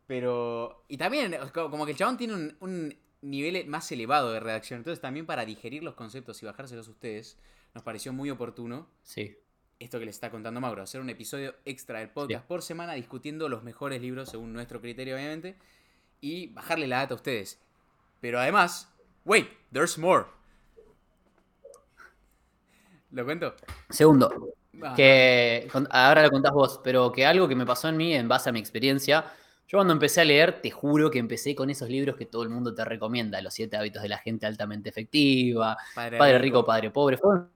Pero. 0.07 0.85
Y 0.89 0.97
también, 0.97 1.37
co- 1.55 1.71
como 1.71 1.85
que 1.85 1.93
el 1.93 1.99
chabón 1.99 2.17
tiene 2.17 2.35
un, 2.35 2.57
un 2.61 2.95
nivel 3.23 3.67
más 3.69 3.91
elevado 3.93 4.33
de 4.33 4.41
redacción. 4.41 4.79
Entonces, 4.79 5.01
también 5.01 5.27
para 5.27 5.45
digerir 5.45 5.83
los 5.85 5.95
conceptos 5.95 6.43
y 6.43 6.47
bajárselos 6.47 6.89
a 6.89 6.91
ustedes, 6.91 7.39
nos 7.75 7.85
pareció 7.85 8.13
muy 8.13 8.31
oportuno 8.31 8.89
Sí. 9.03 9.37
Esto 9.83 9.99
que 9.99 10.07
les 10.07 10.17
está 10.17 10.31
contando 10.31 10.61
Mauro: 10.61 10.83
hacer 10.83 11.01
un 11.01 11.11
episodio 11.11 11.55
extra 11.65 11.99
del 12.01 12.11
podcast 12.11 12.43
Sí. 12.45 12.49
por 12.49 12.63
semana 12.63 12.95
discutiendo 12.95 13.49
los 13.49 13.63
mejores 13.63 14.01
libros 14.01 14.31
según 14.31 14.53
nuestro 14.53 14.81
criterio, 14.81 15.15
obviamente, 15.17 15.57
y 16.21 16.49
bajarle 16.49 16.87
la 16.87 16.99
data 16.99 17.15
a 17.15 17.17
ustedes. 17.17 17.61
Pero 18.21 18.39
además, 18.41 18.93
wait, 19.25 19.49
there's 19.73 19.99
more. 19.99 20.27
¿Lo 23.11 23.25
cuento? 23.25 23.55
Segundo, 23.91 24.55
Ah, 24.83 24.95
que 24.97 25.69
ahora 25.91 26.23
lo 26.23 26.31
contás 26.31 26.53
vos, 26.53 26.81
pero 26.83 27.13
que 27.13 27.27
algo 27.27 27.47
que 27.47 27.55
me 27.55 27.67
pasó 27.67 27.89
en 27.91 27.97
mí 27.99 28.15
en 28.15 28.27
base 28.27 28.49
a 28.49 28.53
mi 28.53 28.59
experiencia, 28.59 29.27
yo 29.69 29.77
cuando 29.79 29.93
empecé 29.93 30.23
a 30.23 30.25
leer, 30.25 30.63
te 30.63 30.71
juro 30.71 31.11
que 31.11 31.19
empecé 31.19 31.55
con 31.55 31.69
esos 31.69 31.91
libros 31.91 32.17
que 32.17 32.25
todo 32.25 32.43
el 32.43 32.49
mundo 32.49 32.75
te 32.75 32.83
recomienda, 32.85 33.41
Los 33.43 33.53
siete 33.53 33.77
hábitos 33.77 34.03
de 34.03 34.09
la 34.09 34.17
gente 34.19 34.47
altamente 34.47 34.89
efectiva, 34.89 35.77
Padre, 35.95 36.17
Padre 36.19 36.39
Rico, 36.39 36.65
Padre 36.65 36.91
Pobre. 36.91 37.19
Fueron 37.19 37.51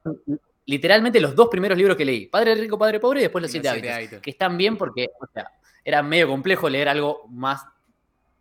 literalmente 0.67 1.21
los 1.21 1.35
dos 1.35 1.49
primeros 1.49 1.79
libros 1.79 1.97
que 1.97 2.05
leí, 2.05 2.27
Padre 2.27 2.55
Rico, 2.57 2.77
Padre 2.79 3.01
Pobre 3.01 3.21
y 3.21 3.23
después 3.23 3.41
Los 3.43 3.49
Los 3.49 3.53
siete, 3.53 3.69
Siete 3.71 3.89
hábitos, 3.91 3.97
Hábitos. 3.97 4.21
que 4.23 4.31
están 4.31 4.57
bien 4.59 4.77
porque 4.77 5.09
o 5.21 5.27
sea, 5.33 5.51
era 5.85 6.03
medio 6.03 6.29
complejo 6.29 6.69
leer 6.69 6.89
algo 6.89 7.27
más 7.31 7.65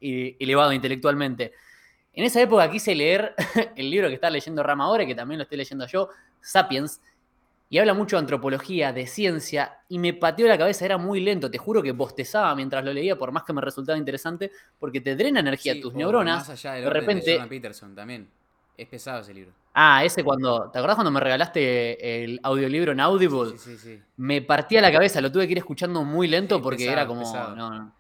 eh, 0.01 0.35
elevado 0.39 0.73
intelectualmente. 0.73 1.53
En 2.13 2.23
esa 2.23 2.41
época 2.41 2.69
quise 2.71 2.95
leer 2.95 3.33
el 3.75 3.89
libro 3.89 4.07
que 4.07 4.15
está 4.15 4.29
leyendo 4.29 4.63
Rama 4.63 4.85
ahora, 4.85 5.05
que 5.05 5.15
también 5.15 5.37
lo 5.37 5.43
estoy 5.43 5.57
leyendo 5.57 5.85
yo, 5.87 6.09
Sapiens, 6.41 7.01
y 7.69 7.77
habla 7.79 7.93
mucho 7.93 8.15
de 8.15 8.19
antropología, 8.21 8.93
de 8.93 9.05
ciencia, 9.07 9.79
y 9.89 9.97
me 9.99 10.13
pateó 10.13 10.47
la 10.47 10.57
cabeza, 10.57 10.85
era 10.85 10.97
muy 10.97 11.19
lento, 11.19 11.49
te 11.49 11.57
juro 11.57 11.81
que 11.81 11.91
bostezaba 11.91 12.55
mientras 12.55 12.85
lo 12.85 12.93
leía, 12.93 13.17
por 13.17 13.31
más 13.31 13.43
que 13.43 13.53
me 13.53 13.61
resultaba 13.61 13.97
interesante, 13.97 14.51
porque 14.79 15.01
te 15.01 15.15
drena 15.15 15.39
energía 15.41 15.73
Sí, 15.73 15.81
tus 15.81 15.93
neuronas. 15.93 16.47
Más 16.47 16.49
allá 16.51 16.73
del 16.73 16.83
de 16.85 16.89
repente- 16.91 17.25
de 17.25 17.33
Jordan 17.33 17.49
Peterson 17.49 17.95
también. 17.95 18.29
Es 18.77 18.87
pesado 18.87 19.21
ese 19.21 19.33
libro. 19.33 19.51
Ah, 19.73 20.03
ese 20.03 20.23
cuando, 20.23 20.69
¿te 20.71 20.79
acordás 20.79 20.95
cuando 20.95 21.11
me 21.11 21.19
regalaste 21.19 22.23
el 22.23 22.39
audiolibro 22.43 22.93
en 22.93 22.99
Audible? 22.99 23.57
Sí, 23.57 23.71
sí, 23.71 23.77
sí. 23.77 24.01
Me 24.17 24.41
partía 24.41 24.81
la 24.81 24.91
cabeza, 24.91 25.19
lo 25.21 25.31
tuve 25.31 25.45
que 25.45 25.53
ir 25.53 25.57
escuchando 25.57 26.03
muy 26.03 26.27
lento 26.27 26.57
Es 26.57 26.61
porque 26.61 26.85
pesado, 26.85 26.93
era 26.93 27.07
como... 27.07 27.55
no, 27.55 27.69
no. 27.69 27.93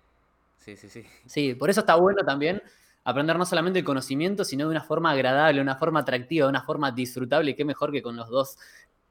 Sí, 0.57 0.75
sí, 0.77 0.89
sí. 0.89 1.05
Sí, 1.25 1.53
por 1.53 1.69
eso 1.69 1.81
está 1.81 1.95
bueno 1.95 2.23
también 2.25 2.61
aprender 3.05 3.37
no 3.37 3.45
solamente 3.45 3.79
el 3.79 3.85
conocimiento, 3.85 4.43
sino 4.43 4.65
de 4.65 4.71
una 4.71 4.81
forma 4.81 5.11
agradable, 5.11 5.61
una 5.61 5.75
forma 5.75 6.01
atractiva, 6.01 6.47
una 6.47 6.63
forma 6.63 6.91
disfrutable. 6.91 7.51
Y 7.51 7.53
qué 7.55 7.63
mejor 7.63 7.91
que 7.91 8.01
con 8.01 8.15
los 8.15 8.29
dos 8.29 8.57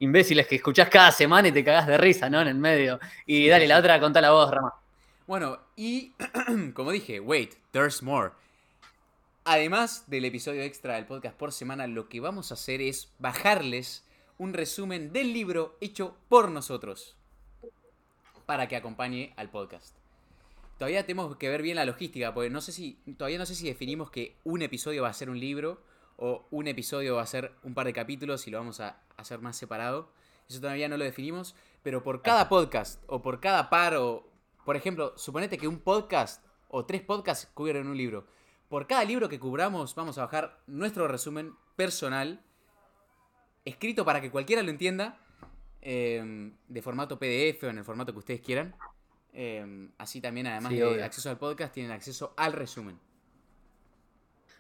imbéciles 0.01 0.47
que 0.47 0.57
escuchás 0.57 0.89
cada 0.89 1.13
semana 1.13 1.49
y 1.49 1.53
te 1.53 1.65
cagás 1.65 1.87
de 1.87 1.97
risa, 1.97 2.29
¿no? 2.29 2.41
En 2.41 2.49
el 2.49 2.57
medio. 2.57 2.99
Y 3.25 3.49
dale, 3.49 3.69
la 3.69 3.79
otra, 3.79 4.01
contá 4.01 4.21
la 4.21 4.33
voz, 4.33 4.51
Rama. 4.51 4.75
Bueno, 5.27 5.59
y 5.77 6.13
como 6.75 6.91
dije, 6.91 7.21
wait, 7.21 7.55
there's 7.71 8.03
more. 8.03 8.33
Además 9.47 10.05
del 10.07 10.25
episodio 10.25 10.63
extra 10.63 10.95
del 10.95 11.05
podcast 11.05 11.37
por 11.37 11.53
semana, 11.53 11.87
lo 11.87 12.09
que 12.09 12.19
vamos 12.19 12.51
a 12.51 12.55
hacer 12.55 12.81
es 12.81 13.13
bajarles 13.19 14.03
un 14.39 14.55
resumen 14.55 15.13
del 15.13 15.35
libro 15.35 15.77
hecho 15.83 16.17
por 16.31 16.51
nosotros 16.51 17.15
para 18.47 18.69
que 18.69 18.77
acompañe 18.77 19.35
al 19.37 19.51
podcast. 19.51 19.95
Todavía 20.79 21.05
tenemos 21.05 21.37
que 21.37 21.51
ver 21.51 21.61
bien 21.61 21.77
la 21.77 21.85
logística, 21.85 22.33
porque 22.33 22.49
no 22.49 22.63
sé 22.63 22.73
si 22.73 22.95
todavía 23.19 23.37
no 23.37 23.45
sé 23.45 23.55
si 23.55 23.67
definimos 23.67 24.11
que 24.11 24.39
un 24.45 24.63
episodio 24.63 25.03
va 25.03 25.11
a 25.11 25.13
ser 25.13 25.29
un 25.29 25.39
libro 25.39 25.83
o 26.17 26.47
un 26.51 26.67
episodio 26.67 27.17
va 27.17 27.23
a 27.23 27.27
ser 27.27 27.53
un 27.65 27.75
par 27.75 27.85
de 27.85 27.93
capítulos 27.93 28.47
y 28.47 28.51
lo 28.51 28.57
vamos 28.57 28.81
a 28.81 29.03
hacer 29.19 29.41
más 29.41 29.59
separado. 29.59 30.11
Eso 30.49 30.63
todavía 30.63 30.89
no 30.89 30.97
lo 30.97 31.05
definimos, 31.05 31.55
pero 31.83 32.03
por 32.03 32.23
cada 32.23 32.49
podcast 32.49 33.03
o 33.09 33.21
por 33.21 33.41
cada 33.41 33.69
par 33.69 33.95
o 33.97 34.27
por 34.65 34.77
ejemplo, 34.77 35.13
suponete 35.19 35.59
que 35.59 35.69
un 35.69 35.81
podcast 35.81 36.43
o 36.69 36.87
tres 36.87 37.03
podcasts 37.03 37.47
cubren 37.53 37.87
un 37.87 37.99
libro. 37.99 38.27
Por 38.69 38.87
cada 38.87 39.05
libro 39.05 39.29
que 39.29 39.39
cubramos 39.39 39.95
vamos 39.95 40.19
a 40.19 40.23
bajar 40.23 40.61
nuestro 40.67 41.07
resumen 41.09 41.53
personal 41.77 42.41
escrito 43.65 44.05
para 44.05 44.21
que 44.21 44.31
cualquiera 44.31 44.63
lo 44.63 44.71
entienda 44.71 45.19
eh, 45.81 46.53
de 46.69 46.83
formato 46.83 47.19
PDF 47.19 47.63
o 47.65 47.69
en 47.69 47.79
el 47.79 47.85
formato 47.85 48.13
que 48.13 48.19
ustedes 48.19 48.41
quieran. 48.41 48.75
Eh, 49.33 49.89
así 49.99 50.21
también, 50.21 50.47
además 50.47 50.71
Sí, 50.73 50.79
de 50.79 50.85
obvio. 50.85 51.05
acceso 51.05 51.31
al 51.31 51.39
podcast, 51.39 51.73
tienen 51.75 51.93
acceso 51.93 52.35
al 52.37 52.53
resumen. 52.53 52.99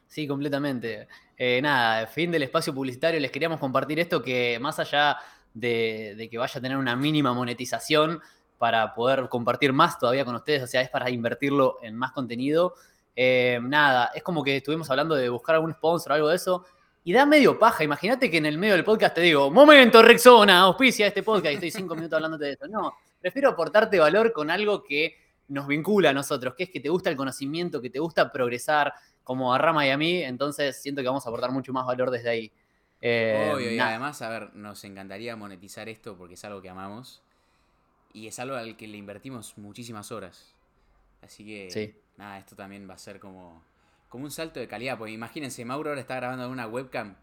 Sí, 0.07 0.27
completamente. 0.29 1.09
Eh, 1.37 1.61
nada, 1.63 2.07
fin 2.07 2.31
del 2.31 2.43
espacio 2.43 2.75
publicitario. 2.75 3.19
Les 3.21 3.31
queríamos 3.31 3.59
compartir 3.59 3.99
esto 3.99 4.23
que 4.23 4.59
más 4.61 4.79
allá 4.79 5.17
de, 5.55 6.15
de 6.17 6.29
que 6.29 6.39
vaya 6.39 6.59
a 6.59 6.63
tener 6.63 6.77
una 6.77 6.95
mínima 6.95 7.33
monetización 7.33 8.21
para 8.59 8.95
poder 8.95 9.29
compartir 9.29 9.73
más 9.73 9.99
todavía 9.99 10.25
con 10.25 10.35
ustedes, 10.37 10.63
o 10.63 10.67
sea, 10.67 10.81
es 10.81 10.89
para 10.91 11.11
invertirlo 11.11 11.79
en 11.83 11.97
más 11.97 12.13
contenido. 12.13 12.75
Eh, 13.17 13.61
nada, 13.63 14.11
es 14.15 14.23
como 14.23 14.43
que 14.43 14.57
estuvimos 14.57 14.91
hablando 14.91 15.15
de 15.15 15.29
buscar 15.29 15.55
algún 15.57 15.73
sponsor 15.73 16.13
o 16.13 16.15
algo 16.15 16.29
de 16.29 16.37
eso. 16.37 16.65
Y 17.05 17.13
da 17.13 17.27
medio 17.27 17.59
paja. 17.59 17.85
Imagínate 17.85 18.31
que 18.31 18.39
en 18.39 18.47
el 18.47 18.59
medio 18.59 18.75
del 18.75 18.85
podcast 18.85 19.15
te 19.15 19.21
digo, 19.21 19.51
momento, 19.51 20.03
Rexona, 20.03 20.61
auspicia 20.61 21.07
este 21.07 21.23
podcast 21.23 21.53
y 21.53 21.55
estoy 21.55 21.71
cinco 21.71 21.95
minutos 21.97 22.17
hablándote 22.17 22.47
de 22.47 22.53
eso. 22.53 22.67
No, 22.67 22.95
prefiero 23.21 23.51
aportarte 23.51 23.99
valor 23.99 24.33
con 24.33 24.51
algo 24.51 24.83
que 24.83 25.17
nos 25.49 25.67
vincula 25.67 26.11
a 26.11 26.13
nosotros, 26.15 26.55
que 26.55 26.65
es 26.65 26.71
que 26.71 26.81
te 26.81 26.89
gusta 26.89 27.11
el 27.11 27.17
conocimiento, 27.17 27.83
que 27.83 27.91
te 27.91 27.99
gusta 27.99 28.33
progresar, 28.33 28.95
como 29.25 29.55
a 29.55 29.59
Rama 29.59 29.87
y 29.87 29.91
a 29.91 29.97
mí, 29.97 30.23
entonces 30.23 30.81
siento 30.81 31.01
que 31.01 31.09
vamos 31.09 31.27
a 31.27 31.31
aportar 31.31 31.51
mucho 31.51 31.73
más 31.73 31.87
valor 31.87 32.11
desde 32.11 32.29
ahí. 32.29 32.53
Eh, 33.01 33.53
Obvio, 33.55 33.71
y 33.71 33.79
además, 33.79 34.23
a 34.23 34.29
ver, 34.29 34.55
nos 34.55 34.85
encantaría 34.85 35.35
monetizar 35.35 35.89
esto 35.89 36.17
porque 36.17 36.35
es 36.35 36.45
algo 36.45 36.63
que 36.63 36.69
amamos. 36.69 37.23
Y 38.13 38.29
es 38.29 38.39
algo 38.39 38.55
al 38.55 38.77
que 38.77 38.87
le 38.87 38.97
invertimos 38.97 39.59
muchísimas 39.59 40.13
horas. 40.13 40.55
Así 41.21 41.45
que, 41.45 41.71
Sí. 41.71 41.95
Nada, 42.17 42.39
esto 42.39 42.55
también 42.57 42.89
va 42.89 42.95
a 42.95 42.99
ser 42.99 43.19
como, 43.21 43.63
como 44.09 44.25
un 44.25 44.31
salto 44.31 44.61
de 44.61 44.69
calidad. 44.69 44.97
Porque 44.99 45.13
imagínense, 45.13 45.65
Mauro 45.65 45.91
ahora 45.91 46.01
está 46.01 46.17
grabando 46.17 46.45
en 46.45 46.51
una 46.51 46.67
webcam 46.67 47.15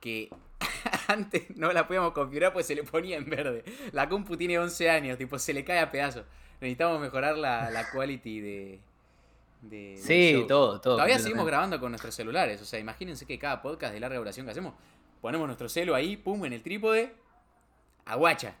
que 0.00 0.30
antes 1.08 1.56
no 1.56 1.72
la 1.72 1.86
podíamos 1.86 2.12
configurar 2.12 2.52
pues 2.52 2.66
se 2.66 2.74
le 2.74 2.84
ponía 2.84 3.16
en 3.16 3.28
verde. 3.28 3.64
La 3.92 4.08
compu 4.08 4.36
tiene 4.36 4.58
11 4.58 4.90
años, 4.90 5.18
tipo, 5.18 5.38
se 5.38 5.52
le 5.52 5.64
cae 5.64 5.80
a 5.80 5.90
pedazos. 5.90 6.24
Necesitamos 6.60 7.00
mejorar 7.00 7.36
la, 7.38 7.70
la 7.70 7.90
quality 7.90 8.40
de... 8.40 8.80
de- 9.62 9.96
Sí, 9.96 10.32
show. 10.32 10.46
todo, 10.46 10.80
todo. 10.80 10.94
Todavía 10.94 11.18
seguimos 11.18 11.46
grabando 11.46 11.78
con 11.80 11.90
nuestros 11.92 12.14
celulares. 12.14 12.60
O 12.62 12.64
sea, 12.64 12.78
imagínense 12.80 13.26
que 13.26 13.38
cada 13.38 13.62
podcast 13.62 13.92
de 13.94 14.00
larga 14.00 14.18
duración 14.18 14.44
que 14.46 14.50
hacemos, 14.52 14.74
ponemos 15.20 15.46
nuestro 15.46 15.68
celo 15.68 15.94
ahí, 15.94 16.16
pum, 16.16 16.44
en 16.44 16.52
el 16.52 16.62
trípode, 16.62 17.14
aguacha. 18.04 18.54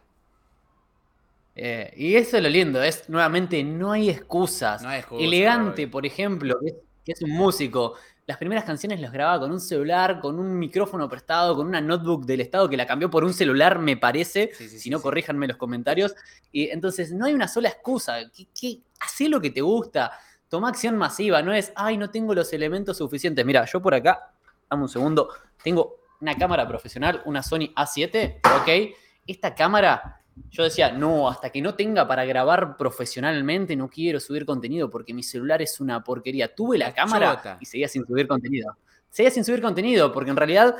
Eh, 1.60 1.92
y 1.96 2.14
eso 2.14 2.36
es 2.36 2.42
lo 2.44 2.48
lindo, 2.48 2.80
es 2.80 3.08
nuevamente, 3.08 3.64
no 3.64 3.90
hay 3.90 4.10
excusas. 4.10 4.80
No 4.80 4.90
hay 4.90 5.00
excusa, 5.00 5.24
Elegante, 5.24 5.88
por 5.88 6.06
ejemplo, 6.06 6.56
que 6.60 6.68
es, 6.68 6.74
que 7.04 7.12
es 7.12 7.22
un 7.22 7.30
músico. 7.30 7.94
Las 8.26 8.38
primeras 8.38 8.64
canciones 8.64 9.00
las 9.00 9.10
grababa 9.10 9.40
con 9.40 9.50
un 9.50 9.58
celular, 9.58 10.20
con 10.20 10.38
un 10.38 10.56
micrófono 10.56 11.08
prestado, 11.08 11.56
con 11.56 11.66
una 11.66 11.80
notebook 11.80 12.26
del 12.26 12.42
Estado 12.42 12.68
que 12.68 12.76
la 12.76 12.86
cambió 12.86 13.10
por 13.10 13.24
un 13.24 13.34
celular, 13.34 13.80
me 13.80 13.96
parece. 13.96 14.52
Sí, 14.54 14.68
sí, 14.68 14.78
si 14.78 14.88
no, 14.88 15.02
corríjanme 15.02 15.48
los 15.48 15.56
comentarios. 15.56 16.14
Y 16.52 16.68
entonces, 16.68 17.10
no 17.10 17.26
hay 17.26 17.34
una 17.34 17.48
sola 17.48 17.70
excusa. 17.70 18.18
¿Qué, 18.30 18.46
qué? 18.54 18.78
Hacé 19.00 19.28
lo 19.28 19.40
que 19.40 19.50
te 19.50 19.60
gusta. 19.60 20.12
Toma 20.48 20.68
acción 20.68 20.96
masiva. 20.96 21.42
No 21.42 21.52
es, 21.52 21.72
ay, 21.74 21.96
no 21.96 22.08
tengo 22.08 22.34
los 22.34 22.52
elementos 22.52 22.98
suficientes. 22.98 23.44
Mira, 23.44 23.64
yo 23.64 23.82
por 23.82 23.94
acá, 23.94 24.30
dame 24.70 24.84
un 24.84 24.88
segundo, 24.88 25.30
tengo 25.64 25.96
una 26.20 26.36
cámara 26.36 26.68
profesional, 26.68 27.20
una 27.24 27.42
Sony 27.42 27.72
A7, 27.74 28.40
¿ok? 28.60 28.94
Esta 29.26 29.54
cámara, 29.54 30.20
yo 30.50 30.64
decía, 30.64 30.92
no, 30.92 31.28
hasta 31.28 31.50
que 31.50 31.60
no 31.62 31.74
tenga 31.74 32.06
para 32.06 32.24
grabar 32.24 32.76
profesionalmente, 32.76 33.76
no 33.76 33.88
quiero 33.88 34.20
subir 34.20 34.44
contenido 34.46 34.90
porque 34.90 35.12
mi 35.14 35.22
celular 35.22 35.60
es 35.62 35.80
una 35.80 36.02
porquería. 36.02 36.54
Tuve 36.54 36.78
la 36.78 36.88
La 36.88 36.94
cámara 36.94 37.36
chota. 37.36 37.58
y 37.60 37.66
seguía 37.66 37.88
sin 37.88 38.04
subir 38.06 38.26
contenido. 38.26 38.76
Seguía 39.10 39.30
sin 39.30 39.44
subir 39.44 39.60
contenido 39.62 40.12
porque 40.12 40.30
en 40.30 40.36
realidad 40.36 40.76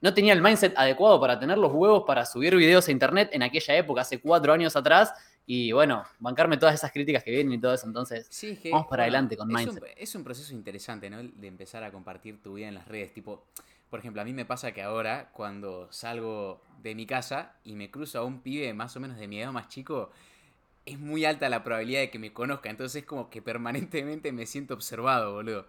no 0.00 0.12
tenía 0.14 0.32
el 0.32 0.42
mindset 0.42 0.76
adecuado 0.76 1.20
para 1.20 1.38
tener 1.38 1.58
los 1.58 1.72
huevos 1.72 2.04
para 2.06 2.26
subir 2.26 2.56
videos 2.56 2.88
a 2.88 2.90
internet 2.92 3.30
en 3.32 3.42
aquella 3.42 3.76
época, 3.76 4.00
hace 4.02 4.20
cuatro 4.20 4.52
años 4.52 4.74
atrás, 4.76 5.12
Y 5.44 5.72
bueno, 5.72 6.04
bancarme 6.20 6.56
todas 6.56 6.74
esas 6.76 6.92
críticas 6.92 7.24
que 7.24 7.30
vienen 7.32 7.52
y 7.54 7.60
todo 7.60 7.74
eso. 7.74 7.86
Entonces, 7.86 8.26
Sí, 8.30 8.50
es 8.50 8.58
que, 8.60 8.70
vamos 8.70 8.86
para 8.86 9.02
bueno, 9.02 9.16
adelante 9.16 9.36
con 9.36 9.50
es 9.50 9.56
Mindset. 9.56 9.82
Un, 9.82 9.88
es 9.96 10.14
un 10.14 10.24
proceso 10.24 10.52
interesante, 10.54 11.10
¿no? 11.10 11.18
El 11.18 11.32
De 11.40 11.48
empezar 11.48 11.82
a 11.82 11.90
compartir 11.90 12.40
tu 12.40 12.54
vida 12.54 12.68
en 12.68 12.74
las 12.74 12.86
redes. 12.86 13.12
Tipo, 13.12 13.46
por 13.92 13.98
ejemplo, 14.00 14.22
a 14.22 14.24
mí 14.24 14.32
me 14.32 14.46
pasa 14.46 14.72
que 14.72 14.80
ahora, 14.80 15.28
cuando 15.34 15.86
salgo 15.92 16.62
de 16.80 16.94
mi 16.94 17.04
casa 17.04 17.56
y 17.62 17.74
me 17.74 17.90
cruzo 17.90 18.18
a 18.20 18.24
un 18.24 18.40
pibe 18.40 18.72
más 18.72 18.96
o 18.96 19.00
menos 19.00 19.18
de 19.18 19.28
mi 19.28 19.38
edad 19.38 19.52
más 19.52 19.68
chico, 19.68 20.10
es 20.86 20.98
muy 20.98 21.26
alta 21.26 21.50
la 21.50 21.62
probabilidad 21.62 22.00
de 22.00 22.10
que 22.10 22.18
me 22.18 22.32
conozca. 22.32 22.70
Entonces 22.70 23.02
es 23.02 23.06
como 23.06 23.28
que 23.28 23.42
permanentemente 23.42 24.32
me 24.32 24.46
siento 24.46 24.72
observado, 24.72 25.34
boludo. 25.34 25.66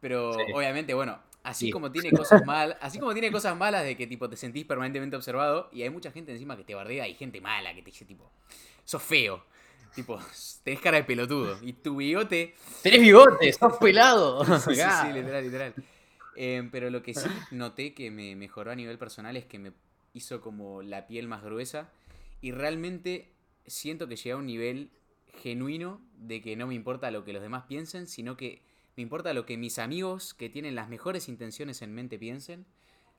Pero 0.00 0.32
Sí. 0.32 0.40
obviamente, 0.52 0.92
bueno, 0.92 1.20
así 1.44 1.66
Sí. 1.66 1.70
como 1.70 1.92
tiene 1.92 2.10
cosas 2.10 2.44
mal, 2.44 2.76
así 2.80 2.98
como 2.98 3.12
tiene 3.12 3.30
cosas 3.30 3.56
malas 3.56 3.84
de 3.84 3.96
que 3.96 4.08
tipo 4.08 4.28
te 4.28 4.36
sentís 4.36 4.64
permanentemente 4.64 5.14
observado 5.14 5.68
y 5.72 5.82
hay 5.82 5.90
mucha 5.90 6.10
gente 6.10 6.32
encima 6.32 6.56
que 6.56 6.64
te 6.64 6.74
bardea 6.74 7.06
y 7.06 7.14
gente 7.14 7.40
mala 7.40 7.72
que 7.76 7.82
te 7.82 7.92
dice 7.92 8.04
tipo, 8.04 8.28
sos 8.84 9.04
feo. 9.04 9.44
Tipo, 9.94 10.18
tenés 10.64 10.80
cara 10.80 10.96
de 10.96 11.04
pelotudo. 11.04 11.58
Y 11.62 11.74
tu 11.74 11.94
bigote. 11.96 12.56
¡Tenés 12.82 13.02
bigote! 13.02 13.52
¡Sos 13.52 13.76
pelado! 13.76 14.42
Sí, 14.58 14.74
sí, 14.74 14.82
sí, 14.82 15.12
literal, 15.12 15.44
literal. 15.44 15.74
Eh, 16.36 16.68
pero 16.70 16.90
lo 16.90 17.02
que 17.02 17.14
sí 17.14 17.28
noté 17.50 17.94
que 17.94 18.10
me 18.10 18.34
mejoró 18.36 18.70
a 18.70 18.74
nivel 18.74 18.98
personal 18.98 19.36
es 19.36 19.44
que 19.44 19.58
me 19.58 19.72
hizo 20.14 20.40
como 20.40 20.82
la 20.82 21.06
piel 21.06 21.28
más 21.28 21.42
gruesa. 21.42 21.90
Y 22.40 22.52
realmente 22.52 23.32
siento 23.66 24.08
que 24.08 24.16
llegué 24.16 24.32
a 24.32 24.36
un 24.36 24.46
nivel 24.46 24.90
genuino 25.34 26.00
de 26.16 26.42
que 26.42 26.56
no 26.56 26.66
me 26.66 26.74
importa 26.74 27.10
lo 27.10 27.24
que 27.24 27.32
los 27.32 27.42
demás 27.42 27.64
piensen, 27.66 28.06
sino 28.06 28.36
que 28.36 28.60
me 28.96 29.02
importa 29.02 29.32
lo 29.32 29.46
que 29.46 29.56
mis 29.56 29.78
amigos 29.78 30.34
que 30.34 30.50
tienen 30.50 30.74
las 30.74 30.88
mejores 30.88 31.28
intenciones 31.28 31.80
en 31.82 31.94
mente 31.94 32.18
piensen. 32.18 32.66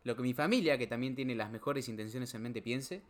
Lo 0.03 0.15
que 0.15 0.21
mi 0.21 0.33
familia, 0.33 0.77
que 0.77 0.85
también 0.85 1.15
tiene 1.15 1.33
las 1.33 1.49
mejores 1.49 1.87
intenciones 1.87 2.33
en 2.35 2.41
mente, 2.41 2.61
piense. 2.61 3.01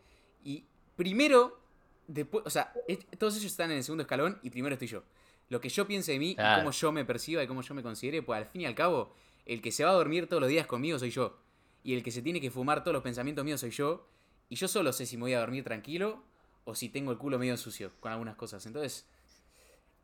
Y 0.44 0.66
primero, 0.96 1.60
después, 2.08 2.46
o 2.46 2.50
sea, 2.50 2.72
todos 3.18 3.36
ellos 3.36 3.52
están 3.52 3.72
en 3.72 3.78
el 3.78 3.84
segundo 3.84 4.04
escalón 4.04 4.40
y 4.44 4.50
primero 4.52 4.74
estoy 4.74 4.88
yo. 4.88 5.04
Lo 5.50 5.60
que 5.60 5.70
yo 5.70 5.86
piense 5.88 6.14
de 6.14 6.20
mí 6.20 6.32
y 6.32 6.36
Claro. 6.36 6.62
cómo 6.62 6.72
yo 6.72 6.92
me 6.92 7.04
perciba 7.04 7.44
y 7.44 7.48
cómo 7.48 7.62
yo 7.64 7.74
me 7.74 7.82
considere, 7.84 8.22
pues 8.22 8.38
al 8.38 8.46
fin 8.46 8.62
y 8.62 8.66
al 8.66 8.76
cabo, 8.76 9.14
el 9.46 9.62
que 9.62 9.72
se 9.72 9.84
va 9.84 9.92
a 9.92 9.94
dormir 9.94 10.28
todos 10.28 10.42
los 10.42 10.50
días 10.50 10.68
conmigo 10.68 11.00
soy 11.00 11.10
yo. 11.12 11.38
Y 11.84 11.94
el 11.96 12.04
que 12.04 12.12
se 12.12 12.22
tiene 12.22 12.40
que 12.40 12.50
fumar 12.52 12.84
todos 12.84 12.94
los 12.94 13.04
pensamientos 13.04 13.44
míos 13.44 13.60
soy 13.62 13.72
yo. 13.72 14.08
Y 14.50 14.56
yo 14.56 14.68
solo 14.68 14.94
sé 14.94 15.06
si 15.06 15.18
me 15.18 15.24
voy 15.24 15.34
a 15.34 15.40
dormir 15.40 15.64
tranquilo 15.64 16.24
o 16.66 16.76
si 16.76 16.88
tengo 16.90 17.12
el 17.12 17.18
culo 17.18 17.38
medio 17.40 17.58
sucio 17.58 17.92
con 18.00 18.12
algunas 18.12 18.36
cosas. 18.36 18.66
Entonces, 18.66 19.06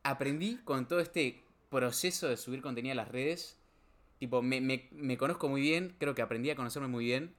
aprendí 0.03 0.57
con 0.63 0.87
todo 0.87 0.99
este 0.99 1.41
proceso 1.69 2.27
de 2.27 2.37
subir 2.37 2.61
contenido 2.61 2.93
a 2.93 2.95
las 2.95 3.07
redes. 3.09 3.57
Tipo, 4.17 4.41
me, 4.41 4.59
me- 4.59 4.87
me 4.91 5.17
conozco 5.17 5.47
muy 5.47 5.61
bien, 5.61 5.95
creo 5.99 6.15
que 6.15 6.21
aprendí 6.21 6.49
a 6.49 6.55
conocerme 6.55 6.87
muy 6.87 7.05
bien. 7.05 7.33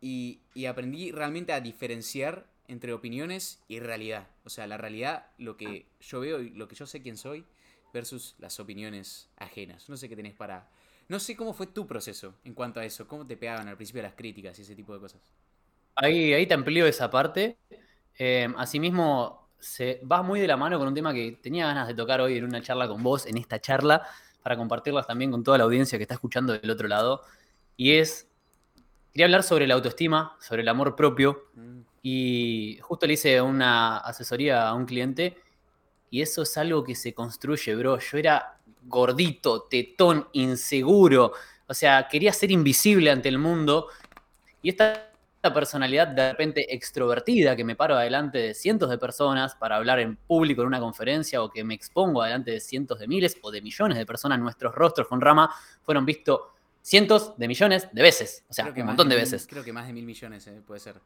Y, 0.00 0.40
y 0.54 0.64
aprendí 0.64 1.12
realmente 1.12 1.52
a 1.52 1.60
diferenciar 1.60 2.46
entre 2.68 2.92
opiniones 2.92 3.62
y 3.68 3.80
realidad. 3.80 4.28
O 4.44 4.48
sea, 4.50 4.66
la 4.66 4.78
realidad, 4.78 5.26
lo 5.38 5.56
que 5.56 5.86
yo 6.00 6.20
veo 6.20 6.40
y 6.40 6.50
lo 6.50 6.68
que 6.68 6.74
yo 6.74 6.86
sé 6.86 7.02
quién 7.02 7.16
soy, 7.16 7.44
versus 7.92 8.34
las 8.38 8.58
opiniones 8.60 9.28
ajenas. 9.36 9.88
No 9.88 9.96
sé 9.96 10.08
qué 10.08 10.16
tenés 10.16 10.34
para... 10.34 10.70
No 11.10 11.20
sé 11.20 11.36
cómo 11.36 11.52
fue 11.52 11.66
tu 11.66 11.86
proceso 11.86 12.38
en 12.42 12.54
cuanto 12.54 12.80
a 12.80 12.86
eso. 12.86 13.06
¿Cómo 13.06 13.26
te 13.26 13.36
pegaban 13.36 13.68
al 13.68 13.76
principio 13.76 14.00
las 14.00 14.14
críticas 14.14 14.58
y 14.58 14.62
ese 14.62 14.74
tipo 14.74 14.94
de 14.94 15.00
cosas? 15.00 15.20
Ahí, 15.94 16.32
ahí 16.32 16.46
te 16.46 16.54
amplío 16.54 16.86
esa 16.86 17.10
parte. 17.10 17.58
Eh, 18.18 18.48
asimismo, 18.56 19.50
se 19.58 20.00
va 20.10 20.22
muy 20.22 20.40
de 20.40 20.46
la 20.48 20.56
mano 20.56 20.78
con 20.78 20.88
un 20.88 20.94
tema 20.94 21.12
que 21.14 21.32
tenía 21.42 21.66
ganas 21.66 21.88
de 21.88 21.94
tocar 21.94 22.20
hoy 22.20 22.38
en 22.38 22.44
una 22.44 22.62
charla 22.62 22.88
con 22.88 23.02
vos, 23.02 23.26
en 23.26 23.36
esta 23.36 23.60
charla, 23.60 24.06
para 24.42 24.56
compartirlas 24.56 25.06
también 25.06 25.30
con 25.30 25.44
toda 25.44 25.58
la 25.58 25.64
audiencia 25.64 25.98
que 25.98 26.04
está 26.04 26.14
escuchando 26.14 26.54
del 26.54 26.70
otro 26.70 26.88
lado. 26.88 27.22
Y 27.76 27.92
es, 27.94 28.28
quería 29.12 29.26
hablar 29.26 29.42
sobre 29.44 29.66
la 29.66 29.74
autoestima, 29.74 30.36
sobre 30.40 30.62
el 30.62 30.68
amor 30.68 30.96
propio. 30.96 31.50
Mm, 31.54 31.80
Y 32.02 32.78
justo 32.82 33.06
le 33.06 33.14
hice 33.14 33.40
una 33.42 33.98
asesoría 33.98 34.68
a 34.68 34.74
un 34.74 34.86
cliente 34.86 35.38
y 36.10 36.22
eso 36.22 36.42
es 36.42 36.56
algo 36.58 36.84
que 36.84 36.94
se 36.96 37.14
construye, 37.14 37.74
bro. 37.76 37.98
Yo 37.98 38.18
era 38.18 38.59
gordito, 38.82 39.62
tetón, 39.62 40.28
inseguro. 40.32 41.32
O 41.66 41.74
sea, 41.74 42.08
quería 42.08 42.32
ser 42.32 42.50
invisible 42.50 43.10
ante 43.10 43.28
el 43.28 43.38
mundo. 43.38 43.88
Y 44.62 44.70
esta, 44.70 45.10
esta 45.36 45.54
personalidad 45.54 46.08
de 46.08 46.32
repente 46.32 46.74
extrovertida 46.74 47.56
que 47.56 47.64
me 47.64 47.76
paro 47.76 47.96
adelante 47.96 48.38
de 48.38 48.54
cientos 48.54 48.90
de 48.90 48.98
personas 48.98 49.54
para 49.54 49.76
hablar 49.76 49.98
en 50.00 50.16
público 50.16 50.60
en 50.62 50.68
una 50.68 50.80
conferencia 50.80 51.42
o 51.42 51.50
que 51.50 51.64
me 51.64 51.72
expongo 51.74 52.22
adelante 52.22 52.50
de 52.50 52.60
cientos 52.60 52.98
de 52.98 53.08
miles 53.08 53.38
o 53.40 53.50
de 53.50 53.62
millones 53.62 53.96
de 53.96 54.04
personas, 54.04 54.38
nuestros 54.38 54.74
rostros 54.74 55.08
con 55.08 55.20
rama 55.20 55.50
fueron 55.82 56.04
vistos 56.04 56.40
cientos 56.82 57.36
de 57.38 57.48
millones 57.48 57.88
de 57.92 58.02
veces. 58.02 58.44
O 58.48 58.52
sea, 58.52 58.64
creo 58.64 58.74
que 58.74 58.80
un 58.82 58.88
montón 58.88 59.08
de 59.08 59.16
veces. 59.16 59.46
Creo 59.48 59.64
que 59.64 59.72
más 59.72 59.86
de 59.86 59.92
mil 59.92 60.04
millones, 60.04 60.46
eh, 60.46 60.60
puede 60.66 60.80
ser. 60.80 60.96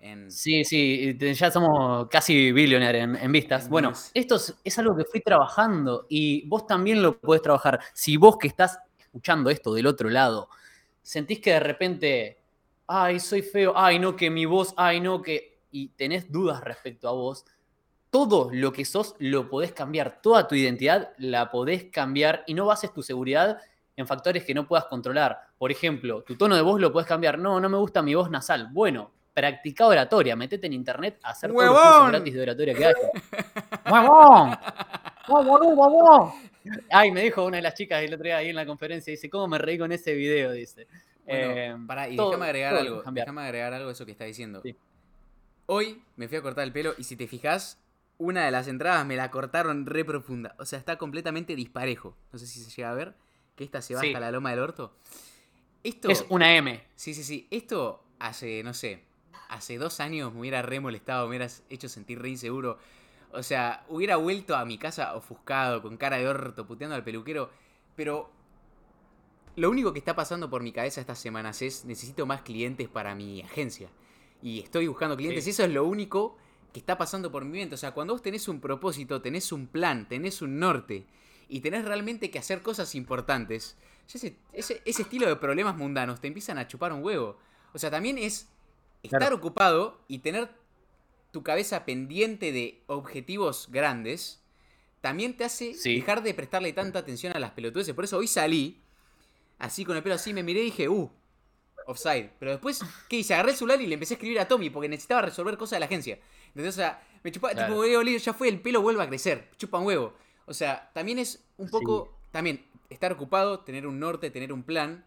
En... 0.00 0.30
Sí, 0.30 0.64
sí, 0.64 1.16
ya 1.18 1.50
somos 1.50 2.08
casi 2.08 2.52
billionaire 2.52 3.00
en, 3.00 3.16
en 3.16 3.32
vistas. 3.32 3.64
En 3.64 3.70
Bueno, 3.70 3.92
esto 4.14 4.36
es, 4.36 4.54
es 4.64 4.78
algo 4.78 4.96
que 4.96 5.04
fui 5.04 5.20
trabajando 5.20 6.06
y 6.08 6.48
vos 6.48 6.66
también 6.66 7.02
lo 7.02 7.20
podés 7.20 7.42
trabajar. 7.42 7.80
Si 7.92 8.16
vos 8.16 8.38
que 8.38 8.48
estás 8.48 8.78
escuchando 8.98 9.50
esto 9.50 9.74
del 9.74 9.86
otro 9.86 10.08
lado, 10.08 10.48
sentís 11.02 11.40
que 11.40 11.52
de 11.52 11.60
repente, 11.60 12.38
ay, 12.86 13.20
soy 13.20 13.42
feo, 13.42 13.74
ay, 13.76 13.98
no, 13.98 14.16
que 14.16 14.30
mi 14.30 14.46
voz, 14.46 14.72
ay, 14.76 15.00
no, 15.00 15.20
que... 15.20 15.58
y 15.70 15.88
tenés 15.88 16.32
dudas 16.32 16.62
respecto 16.64 17.08
a 17.08 17.12
vos, 17.12 17.44
todo 18.10 18.50
lo 18.52 18.72
que 18.72 18.84
sos 18.84 19.14
lo 19.18 19.48
podés 19.48 19.72
cambiar, 19.72 20.20
toda 20.20 20.48
tu 20.48 20.54
identidad 20.54 21.12
la 21.18 21.50
podés 21.50 21.84
cambiar 21.84 22.42
y 22.46 22.54
no 22.54 22.66
bases 22.66 22.92
tu 22.92 23.02
seguridad 23.02 23.58
en 23.96 24.06
factores 24.06 24.44
que 24.44 24.54
no 24.54 24.66
puedas 24.66 24.86
controlar. 24.86 25.38
Por 25.58 25.70
ejemplo, 25.70 26.22
tu 26.22 26.36
tono 26.36 26.56
de 26.56 26.62
voz 26.62 26.80
lo 26.80 26.90
podés 26.90 27.06
cambiar. 27.06 27.38
No, 27.38 27.60
no 27.60 27.68
me 27.68 27.76
gusta 27.76 28.02
mi 28.02 28.14
voz 28.14 28.30
nasal. 28.30 28.68
Bueno, 28.72 29.12
practica 29.34 29.86
oratoria, 29.86 30.36
metete 30.36 30.66
en 30.66 30.72
internet 30.72 31.18
a 31.22 31.30
hacer 31.30 31.50
todos 31.50 31.64
los 31.64 31.72
cursos 31.74 31.92
¡Huevón! 31.94 32.10
gratis 32.12 32.34
de 32.34 32.42
oratoria 32.42 32.74
que 32.74 32.84
haya. 32.84 32.96
¡Huevón! 33.90 34.58
¡Huevón, 35.28 35.78
huevón! 35.78 36.32
Ay, 36.90 37.10
me 37.10 37.22
dijo 37.22 37.44
una 37.44 37.56
de 37.56 37.62
las 37.62 37.74
chicas 37.74 38.02
el 38.02 38.12
otro 38.12 38.24
día 38.24 38.36
ahí 38.38 38.48
en 38.50 38.56
la 38.56 38.66
conferencia, 38.66 39.10
dice, 39.10 39.30
¿cómo 39.30 39.48
me 39.48 39.58
reí 39.58 39.78
con 39.78 39.92
ese 39.92 40.14
video? 40.14 40.52
Dice. 40.52 40.86
Bueno, 41.24 41.52
Eh, 41.54 41.76
pará, 41.86 42.08
y 42.08 42.16
todo- 42.16 42.30
déjame 42.30 42.46
agregar 42.46 42.74
algo. 42.76 43.02
Déjame 43.10 43.42
agregar 43.42 43.72
algo 43.72 43.88
a 43.88 43.92
eso 43.92 44.04
que 44.04 44.12
está 44.12 44.24
diciendo. 44.24 44.60
Sí. 44.62 44.76
Hoy 45.66 46.02
me 46.16 46.28
fui 46.28 46.36
a 46.38 46.42
cortar 46.42 46.64
el 46.64 46.72
pelo 46.72 46.94
y 46.98 47.04
si 47.04 47.16
te 47.16 47.26
fijas, 47.28 47.78
una 48.18 48.44
de 48.44 48.50
las 48.50 48.66
entradas 48.68 49.06
me 49.06 49.16
la 49.16 49.30
cortaron 49.30 49.86
re 49.86 50.04
profunda. 50.04 50.54
O 50.58 50.64
sea, 50.64 50.78
está 50.78 50.98
completamente 50.98 51.54
disparejo. 51.54 52.16
No 52.32 52.38
sé 52.38 52.46
si 52.46 52.60
se 52.60 52.70
llega 52.70 52.90
a 52.90 52.94
ver. 52.94 53.14
Que 53.56 53.64
esta 53.64 53.80
se 53.80 53.94
va 53.94 54.00
Sí. 54.00 54.08
hasta 54.08 54.20
la 54.20 54.30
loma 54.32 54.50
del 54.50 54.58
orto. 54.58 54.94
Esto. 55.84 56.10
Es 56.10 56.24
una 56.28 56.54
M. 56.56 56.82
Sí, 56.96 57.14
sí, 57.14 57.22
sí. 57.22 57.46
Esto 57.50 58.02
hace, 58.18 58.62
no 58.62 58.74
sé, 58.74 59.04
hace 59.50 59.78
dos 59.78 60.00
años 60.00 60.32
me 60.32 60.40
hubiera 60.40 60.62
re 60.62 60.80
molestado, 60.80 61.24
me 61.24 61.30
hubieras 61.30 61.62
hecho 61.68 61.88
sentir 61.88 62.20
re 62.20 62.30
inseguro. 62.30 62.78
O 63.32 63.42
sea, 63.42 63.84
hubiera 63.88 64.16
vuelto 64.16 64.56
a 64.56 64.64
mi 64.64 64.78
casa 64.78 65.14
ofuscado, 65.14 65.82
con 65.82 65.96
cara 65.96 66.16
de 66.16 66.28
orto, 66.28 66.66
puteando 66.66 66.96
al 66.96 67.04
peluquero. 67.04 67.50
Pero 67.96 68.30
lo 69.56 69.70
único 69.70 69.92
que 69.92 69.98
está 69.98 70.16
pasando 70.16 70.48
por 70.48 70.62
mi 70.62 70.72
cabeza 70.72 71.00
estas 71.00 71.18
semanas 71.18 71.62
es 71.62 71.84
necesito 71.84 72.26
más 72.26 72.42
clientes 72.42 72.88
para 72.88 73.14
mi 73.14 73.42
agencia. 73.42 73.90
Y 74.42 74.60
estoy 74.60 74.88
buscando 74.88 75.16
clientes. 75.16 75.44
Sí. 75.44 75.50
Eso 75.50 75.64
es 75.64 75.70
lo 75.70 75.84
único 75.84 76.36
que 76.72 76.80
está 76.80 76.96
pasando 76.96 77.30
por 77.30 77.44
mi 77.44 77.58
mente. 77.58 77.74
O 77.74 77.78
sea, 77.78 77.92
cuando 77.92 78.14
vos 78.14 78.22
tenés 78.22 78.48
un 78.48 78.60
propósito, 78.60 79.20
tenés 79.20 79.52
un 79.52 79.66
plan, 79.66 80.08
tenés 80.08 80.42
un 80.42 80.58
norte 80.58 81.06
y 81.48 81.60
tenés 81.60 81.84
realmente 81.84 82.30
que 82.30 82.38
hacer 82.38 82.62
cosas 82.62 82.94
importantes, 82.94 83.76
ese, 84.12 84.36
ese 84.52 84.82
estilo 84.84 85.26
de 85.26 85.36
problemas 85.36 85.76
mundanos 85.76 86.20
te 86.20 86.28
empiezan 86.28 86.58
a 86.58 86.66
chupar 86.66 86.92
un 86.92 87.04
huevo. 87.04 87.38
O 87.72 87.78
sea, 87.78 87.90
también 87.90 88.18
es 88.18 88.48
estar 89.02 89.20
Claro. 89.20 89.36
ocupado 89.36 90.00
y 90.08 90.18
tener 90.18 90.50
tu 91.32 91.42
cabeza 91.42 91.84
pendiente 91.84 92.52
de 92.52 92.82
objetivos 92.86 93.68
grandes, 93.70 94.42
también 95.00 95.36
te 95.36 95.44
hace 95.44 95.74
Sí. 95.74 95.96
dejar 95.96 96.22
de 96.22 96.34
prestarle 96.34 96.72
tanta 96.72 96.98
atención 96.98 97.34
a 97.34 97.38
las 97.38 97.52
pelotudeces. 97.52 97.94
Por 97.94 98.04
eso 98.04 98.18
hoy 98.18 98.26
salí, 98.26 98.80
así 99.58 99.84
con 99.84 99.96
el 99.96 100.02
pelo 100.02 100.16
así, 100.16 100.34
me 100.34 100.42
miré 100.42 100.60
y 100.60 100.64
dije, 100.64 100.88
uh, 100.88 101.10
offside. 101.86 102.30
Pero 102.38 102.50
después, 102.52 102.80
¿qué 103.08 103.16
hice? 103.18 103.34
Agarré 103.34 103.52
el 103.52 103.56
celular 103.56 103.80
y 103.80 103.86
le 103.86 103.94
empecé 103.94 104.14
a 104.14 104.16
escribir 104.16 104.38
a 104.40 104.46
Tommy 104.48 104.70
porque 104.70 104.88
necesitaba 104.88 105.22
resolver 105.22 105.56
cosas 105.56 105.76
de 105.76 105.80
la 105.80 105.86
agencia. 105.86 106.18
Entonces, 106.48 106.74
o 106.74 106.76
sea, 106.76 107.02
me 107.22 107.32
chupaba, 107.32 107.54
Claro. 107.54 107.72
tipo, 107.72 107.84
"Eh, 107.84 107.96
Oli, 107.96 108.18
ya 108.18 108.32
fue, 108.34 108.48
el 108.48 108.60
pelo 108.60 108.82
vuelve 108.82 109.02
a 109.02 109.08
crecer, 109.08 109.48
chupa 109.56 109.78
un 109.78 109.86
huevo. 109.86 110.14
O 110.46 110.52
sea, 110.54 110.90
también 110.92 111.18
es 111.18 111.42
un 111.56 111.68
poco, 111.70 112.12
también, 112.32 112.64
estar 112.90 113.12
ocupado, 113.12 113.60
tener 113.60 113.86
un 113.86 113.98
norte, 114.00 114.30
tener 114.30 114.52
un 114.52 114.62
plan, 114.64 115.04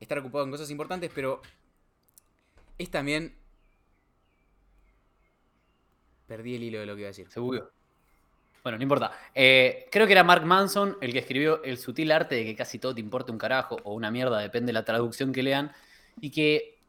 estar 0.00 0.18
ocupado 0.18 0.44
en 0.44 0.50
cosas 0.50 0.70
importantes, 0.70 1.10
pero 1.14 1.40
es 2.78 2.90
también... 2.90 3.36
Perdí 6.26 6.56
el 6.56 6.64
hilo 6.64 6.80
de 6.80 6.86
lo 6.86 6.94
que 6.94 7.02
iba 7.02 7.06
a 7.06 7.10
decir. 7.10 7.28
Se 7.30 7.38
bugueó. 7.38 7.70
Bueno, 8.62 8.78
no 8.78 8.82
importa. 8.82 9.12
Eh, 9.32 9.86
creo 9.92 10.06
que 10.08 10.12
era 10.12 10.24
Mark 10.24 10.44
Manson 10.44 10.96
el 11.00 11.12
que 11.12 11.20
escribió 11.20 11.62
El 11.62 11.78
sutil 11.78 12.10
arte 12.10 12.34
de 12.34 12.44
que 12.44 12.56
casi 12.56 12.80
todo 12.80 12.94
te 12.94 13.00
importe 13.00 13.30
un 13.30 13.38
carajo 13.38 13.76
o 13.84 13.94
una 13.94 14.10
mierda, 14.10 14.40
depende 14.40 14.70
de 14.70 14.72
la 14.72 14.84
traducción 14.84 15.32
que 15.32 15.44
lean. 15.44 15.70
Y 16.20 16.30
que 16.30 16.80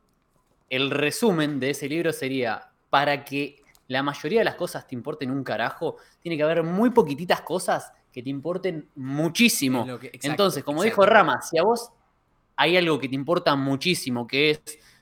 el 0.71 0.89
resumen 0.89 1.59
de 1.59 1.69
ese 1.69 1.87
libro 1.87 2.11
sería, 2.13 2.71
para 2.89 3.23
que 3.23 3.61
la 3.87 4.01
mayoría 4.01 4.39
de 4.39 4.45
las 4.45 4.55
cosas 4.55 4.87
te 4.87 4.95
importen 4.95 5.29
un 5.29 5.43
carajo, 5.43 5.97
tiene 6.21 6.35
que 6.35 6.43
haber 6.43 6.63
muy 6.63 6.89
poquititas 6.89 7.41
cosas 7.41 7.93
que 8.11 8.23
te 8.23 8.29
importen 8.31 8.89
muchísimo. 8.95 9.85
Que- 9.99 10.07
exacto, 10.07 10.27
Entonces, 10.29 10.63
como 10.63 10.83
exacto. 10.83 11.03
dijo 11.03 11.05
Rama, 11.05 11.41
si 11.43 11.59
a 11.59 11.63
vos 11.63 11.91
hay 12.55 12.75
algo 12.75 12.97
que 12.97 13.07
te 13.07 13.13
importa 13.15 13.55
muchísimo, 13.55 14.25
que 14.25 14.49
es, 14.49 14.61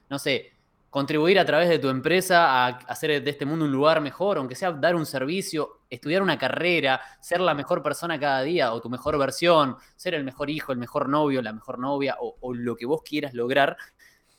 no 0.10 0.20
sé, 0.20 0.52
contribuir 0.96 1.38
a 1.40 1.44
través 1.44 1.68
de 1.68 1.78
tu 1.78 1.90
empresa 1.90 2.66
a 2.66 2.68
hacer 2.68 3.22
de 3.22 3.30
este 3.30 3.46
mundo 3.46 3.66
un 3.66 3.72
lugar 3.74 4.00
mejor, 4.00 4.38
aunque 4.38 4.56
sea 4.56 4.72
dar 4.72 4.96
un 4.96 5.06
servicio, 5.06 5.82
estudiar 5.90 6.22
una 6.22 6.38
carrera, 6.38 7.02
ser 7.20 7.42
la 7.42 7.54
mejor 7.54 7.84
persona 7.84 8.18
cada 8.18 8.42
día 8.44 8.72
o 8.72 8.80
tu 8.80 8.90
mejor 8.90 9.18
versión, 9.18 9.76
ser 9.98 10.14
el 10.14 10.24
mejor 10.24 10.50
hijo, 10.50 10.72
el 10.72 10.78
mejor 10.78 11.10
novio, 11.10 11.42
la 11.42 11.52
mejor 11.52 11.80
novia 11.80 12.16
o, 12.22 12.38
o 12.40 12.54
lo 12.54 12.78
que 12.78 12.86
vos 12.86 13.02
quieras 13.04 13.34
lograr, 13.34 13.76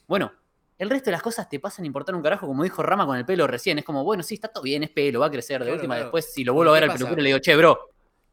bueno, 0.07 0.33
el 0.79 0.89
resto 0.89 1.11
de 1.11 1.13
las 1.13 1.23
cosas 1.23 1.47
te 1.47 1.61
pasan 1.61 1.83
a 1.85 1.89
importar 1.89 2.15
un 2.15 2.23
carajo, 2.23 2.47
como 2.47 2.63
dijo 2.63 2.83
Rama 2.83 3.05
con 3.05 3.19
el 3.19 3.27
pelo 3.27 3.47
recién. 3.47 3.79
Es 3.79 3.85
como, 3.85 4.03
bueno, 4.03 4.23
sí, 4.23 4.33
está 4.37 4.49
todo 4.49 4.63
bien, 4.63 4.83
es 4.83 4.89
pelo, 4.89 5.21
va 5.21 5.27
a 5.27 5.31
crecer. 5.31 5.59
De 5.59 5.67
Claro, 5.67 5.75
última, 5.75 5.97
claro. 5.97 6.05
después, 6.07 6.33
si 6.33 6.43
lo 6.43 6.55
vuelvo 6.55 6.71
a 6.73 6.81
ver 6.81 6.85
¿Qué 6.85 6.93
al 6.93 6.97
peluquero, 6.97 7.21
le 7.21 7.29
digo, 7.29 7.39
che, 7.39 7.55
bro. 7.55 7.91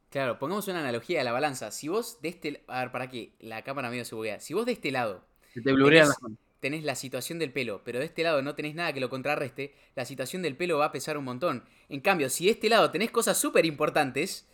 Claro, 0.09 0.39
pongamos 0.39 0.65
una 0.69 0.79
analogía 0.79 1.19
a 1.19 1.23
la 1.25 1.33
balanza. 1.33 1.71
Si 1.71 1.89
vos 1.89 2.21
de 2.21 2.29
este... 2.29 2.63
A 2.67 2.79
ver, 2.79 2.91
para 2.93 3.09
que 3.09 3.33
la 3.39 3.63
cámara 3.63 3.89
medio 3.89 4.05
se 4.05 4.15
buguea. 4.15 4.39
Si 4.39 4.53
vos 4.53 4.65
de 4.65 4.71
este 4.71 4.91
lado 4.91 5.25
se 5.53 5.61
Te 5.61 5.73
blurean 5.73 6.07
las 6.07 6.17
tenés, 6.17 6.21
manos. 6.21 6.39
Tenés 6.63 6.83
la 6.83 6.95
situación 6.95 7.37
del 7.37 7.51
pelo, 7.51 7.81
pero 7.83 7.99
de 7.99 8.05
este 8.05 8.23
lado 8.23 8.41
no 8.41 8.55
tenés 8.55 8.73
nada 8.73 8.91
que 8.93 8.99
lo 8.99 9.09
contrarreste, 9.09 9.75
la 9.95 10.05
situación 10.05 10.41
del 10.41 10.55
pelo 10.57 10.79
va 10.79 10.85
a 10.85 10.91
pesar 10.91 11.17
un 11.17 11.25
montón. 11.25 11.63
En 11.89 11.99
cambio, 12.01 12.31
si 12.31 12.45
de 12.45 12.51
este 12.53 12.69
lado 12.69 12.89
tenés 12.89 13.11
cosas 13.11 13.37
súper 13.37 13.65
importantes, 13.67 14.47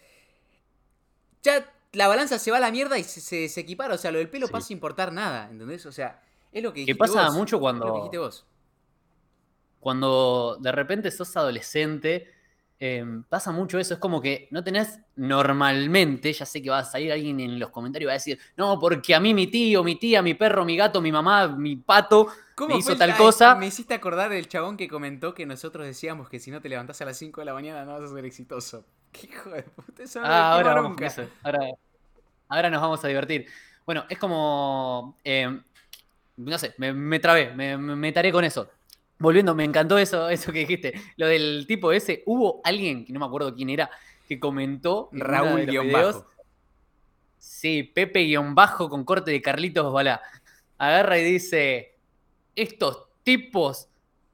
ya 1.44 1.72
la 1.94 2.08
balanza 2.08 2.38
se 2.40 2.52
va 2.52 2.58
a 2.58 2.60
la 2.60 2.72
mierda 2.72 2.98
y 3.00 3.04
se, 3.04 3.22
se 3.22 3.38
desequipara. 3.38 3.96
O 3.96 3.98
sea, 3.98 4.12
lo 4.12 4.18
del 4.18 4.30
pelo 4.30 4.48
Sí. 4.48 4.52
pasa 4.52 4.68
a 4.70 4.74
importar 4.74 5.14
nada, 5.14 5.50
¿entendés? 5.50 5.86
O 5.86 5.92
sea, 5.92 6.22
es 6.52 6.62
lo 6.64 6.72
que 6.74 6.82
Que 6.86 6.94
dijiste 6.94 6.98
pasa 6.98 7.26
vos, 7.28 7.36
mucho 7.36 7.44
es 7.46 7.52
lo 7.54 7.58
que 7.60 7.62
cuando, 7.62 7.96
dijiste 7.96 8.18
vos. 8.18 8.46
cuando 9.80 10.58
de 10.60 10.72
repente 10.72 11.12
sos 11.12 11.36
adolescente. 11.38 12.28
Eh, 12.80 13.04
pasa 13.28 13.52
mucho 13.52 13.78
eso, 13.80 13.94
es 13.96 14.00
como 14.00 14.22
que 14.22 14.48
no 14.52 14.64
tenés 14.64 15.00
normalmente, 15.16 16.32
ya 16.32 16.46
sé 16.46 16.62
que 16.62 16.70
va 16.70 16.80
a 16.80 16.86
salir 16.86 17.12
alguien 17.12 17.40
en 17.40 17.60
los 17.60 17.70
comentarios 17.72 18.06
y 18.06 18.08
va 18.08 18.14
a 18.14 18.16
decir, 18.16 18.40
no, 18.58 18.80
porque 18.80 19.14
a 19.16 19.20
mí 19.20 19.34
mi 19.34 19.48
tío, 19.48 19.84
mi 19.84 19.96
tía, 19.98 20.22
mi 20.22 20.34
perro, 20.34 20.64
mi 20.66 20.78
gato, 20.78 21.02
mi 21.02 21.12
mamá, 21.12 21.48
mi 21.50 21.76
pato, 21.76 22.28
¿Cómo 22.56 22.74
me 22.74 22.80
hizo 22.80 22.96
tal 22.96 23.16
cosa. 23.16 23.56
Me 23.56 23.68
hiciste 23.68 23.94
acordar 23.94 24.30
del 24.30 24.48
chabón 24.48 24.78
que 24.78 24.88
comentó 24.88 25.34
que 25.34 25.46
nosotros 25.46 25.86
decíamos 25.86 26.30
que 26.30 26.40
si 26.40 26.52
no 26.52 26.62
te 26.62 26.70
levantás 26.70 27.02
a 27.02 27.06
las 27.06 27.18
5 27.18 27.42
de 27.42 27.46
la 27.46 27.54
mañana 27.54 27.86
no 27.86 27.94
vas 28.00 28.10
a 28.12 28.14
ser 28.14 28.26
exitoso. 28.26 28.86
¿Qué 29.12 29.28
hijo 29.28 29.50
de 29.50 29.64
puta? 29.64 30.04
Eso 30.04 30.20
no 30.22 30.26
Ah, 30.28 30.54
ahora 30.54 30.74
vamos 30.74 30.94
con 30.96 31.06
nunca. 31.06 31.08
eso. 31.08 31.24
Ahora, 31.44 31.60
ahora 32.50 32.70
nos 32.70 32.82
vamos 32.82 33.04
a 33.04 33.08
divertir. 33.08 33.48
Bueno, 33.86 34.06
es 34.10 34.18
como. 34.20 35.18
eh, 35.24 35.60
no 36.38 36.58
sé, 36.58 36.74
me, 36.78 36.94
me 36.94 37.20
trabé, 37.20 37.54
me, 37.54 37.78
me 37.78 38.12
taré 38.12 38.32
con 38.32 38.44
eso. 38.46 38.70
Volviendo, 39.20 39.54
me 39.54 39.66
encantó 39.66 39.98
eso, 39.98 40.30
eso 40.30 40.52
que 40.52 40.60
dijiste. 40.60 40.94
Lo 41.18 41.28
del 41.28 41.66
tipo 41.68 41.92
ese. 41.92 42.24
Hubo 42.26 42.62
alguien, 42.64 43.06
que 43.06 43.12
no 43.12 43.20
me 43.20 43.26
acuerdo 43.26 43.54
quién 43.54 43.70
era, 43.70 43.90
que 44.28 44.40
comentó. 44.40 45.10
Raúl 45.12 45.66
guion 45.66 45.88
videos, 45.88 46.16
bajo. 46.16 46.28
Sí, 47.38 47.84
Pepe 47.84 48.22
guion 48.22 48.56
bajo 48.56 48.90
con 48.90 49.04
corte 49.04 49.32
de 49.32 49.42
Carlitos 49.42 49.92
Balá. 49.92 50.22
Agarra 50.78 51.20
y 51.20 51.24
dice: 51.26 51.98
Estos 52.56 53.08
tipos 53.24 53.90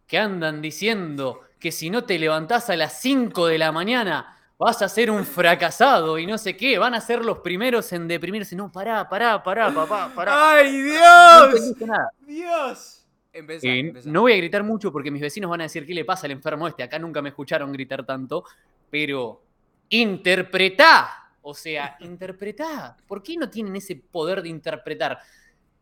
que 0.05 0.19
andan 0.19 0.61
diciendo 0.61 1.41
que 1.59 1.71
si 1.71 1.89
no 1.89 2.03
te 2.03 2.19
levantás 2.19 2.69
a 2.69 2.75
las 2.75 3.01
5 3.01 3.47
de 3.47 3.57
la 3.57 3.71
mañana 3.71 4.37
vas 4.57 4.81
a 4.81 4.89
ser 4.89 5.09
un 5.09 5.25
fracasado 5.25 6.19
y 6.19 6.27
no 6.27 6.37
sé 6.37 6.55
qué, 6.55 6.77
van 6.77 6.93
a 6.93 7.01
ser 7.01 7.25
los 7.25 7.39
primeros 7.39 7.91
en 7.91 8.07
deprimirse. 8.07 8.55
No, 8.55 8.71
pará, 8.71 9.09
pará, 9.09 9.41
pará, 9.41 9.73
papá, 9.73 10.11
pará. 10.13 10.51
¡Ay, 10.53 10.81
Dios! 10.81 11.73
nada. 11.79 12.11
¡Dios! 12.19 12.94
Empezá, 13.35 13.67
Eh, 13.67 13.79
empezá. 13.79 14.09
no 14.09 14.21
voy 14.21 14.33
a 14.33 14.37
gritar 14.37 14.63
mucho 14.63 14.91
porque 14.93 15.11
mis 15.11 15.21
vecinos 15.21 15.49
van 15.49 15.59
a 15.59 15.65
decir 15.65 15.85
qué 15.85 15.93
le 15.93 16.05
pasa 16.05 16.25
al 16.25 16.31
enfermo 16.31 16.67
este. 16.67 16.83
Acá 16.83 16.97
nunca 16.97 17.21
me 17.21 17.29
escucharon 17.29 17.71
gritar 17.73 18.05
tanto, 18.05 18.45
pero 18.89 19.41
interpretá. 19.89 21.09
O 21.41 21.53
sea, 21.53 21.97
interpretá. 21.99 22.95
¿Por 23.07 23.21
qué 23.21 23.35
no 23.37 23.49
tienen 23.49 23.75
ese 23.75 23.95
poder 23.97 24.41
de 24.41 24.49
interpretar? 24.49 25.19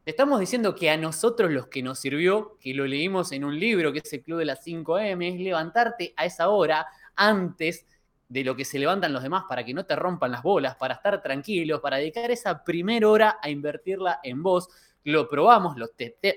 Te 0.03 0.11
estamos 0.11 0.39
diciendo 0.39 0.75
que 0.75 0.89
a 0.89 0.97
nosotros 0.97 1.51
los 1.51 1.67
que 1.67 1.81
nos 1.83 1.99
sirvió, 1.99 2.57
que 2.59 2.73
lo 2.73 2.85
leímos 2.85 3.31
en 3.31 3.45
un 3.45 3.57
libro 3.57 3.93
que 3.93 3.99
es 3.99 4.11
el 4.13 4.23
Club 4.23 4.39
de 4.39 4.45
las 4.45 4.63
5 4.63 4.97
AM, 4.97 5.21
es 5.21 5.39
levantarte 5.39 6.13
a 6.17 6.25
esa 6.25 6.49
hora 6.49 6.87
antes 7.15 7.85
de 8.27 8.43
lo 8.43 8.55
que 8.55 8.65
se 8.65 8.79
levantan 8.79 9.13
los 9.13 9.21
demás 9.21 9.43
para 9.47 9.63
que 9.63 9.73
no 9.73 9.85
te 9.85 9.95
rompan 9.95 10.31
las 10.31 10.41
bolas, 10.41 10.75
para 10.75 10.95
estar 10.95 11.21
tranquilos, 11.21 11.79
para 11.81 11.97
dedicar 11.97 12.31
esa 12.31 12.63
primera 12.63 13.07
hora 13.07 13.37
a 13.41 13.49
invertirla 13.49 14.19
en 14.23 14.41
vos. 14.41 14.67
Lo 15.03 15.27
probamos, 15.27 15.77
lo, 15.77 15.87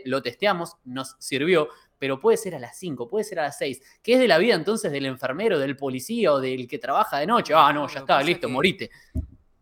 lo 0.05 0.23
testeamos, 0.23 0.77
nos 0.85 1.17
sirvió, 1.19 1.69
pero 1.99 2.19
puede 2.21 2.37
ser 2.37 2.55
a 2.55 2.59
las 2.59 2.79
5, 2.79 3.09
puede 3.09 3.25
ser 3.25 3.39
a 3.39 3.45
las 3.45 3.59
6. 3.59 3.81
¿Qué 4.03 4.15
es 4.15 4.21
de 4.21 4.29
la 4.29 4.39
vida 4.39 4.55
entonces 4.55 4.91
del 4.93 5.07
enfermero, 5.07 5.59
del 5.59 5.77
policía 5.77 6.33
o 6.33 6.41
del 6.41 6.67
que 6.69 6.79
trabaja 6.79 7.19
de 7.19 7.27
noche? 7.27 7.55
Ah, 7.55 7.73
no, 7.73 7.89
ya 7.89 8.01
está, 8.01 8.23
listo, 8.23 8.47
que- 8.49 8.53
morite. 8.53 8.91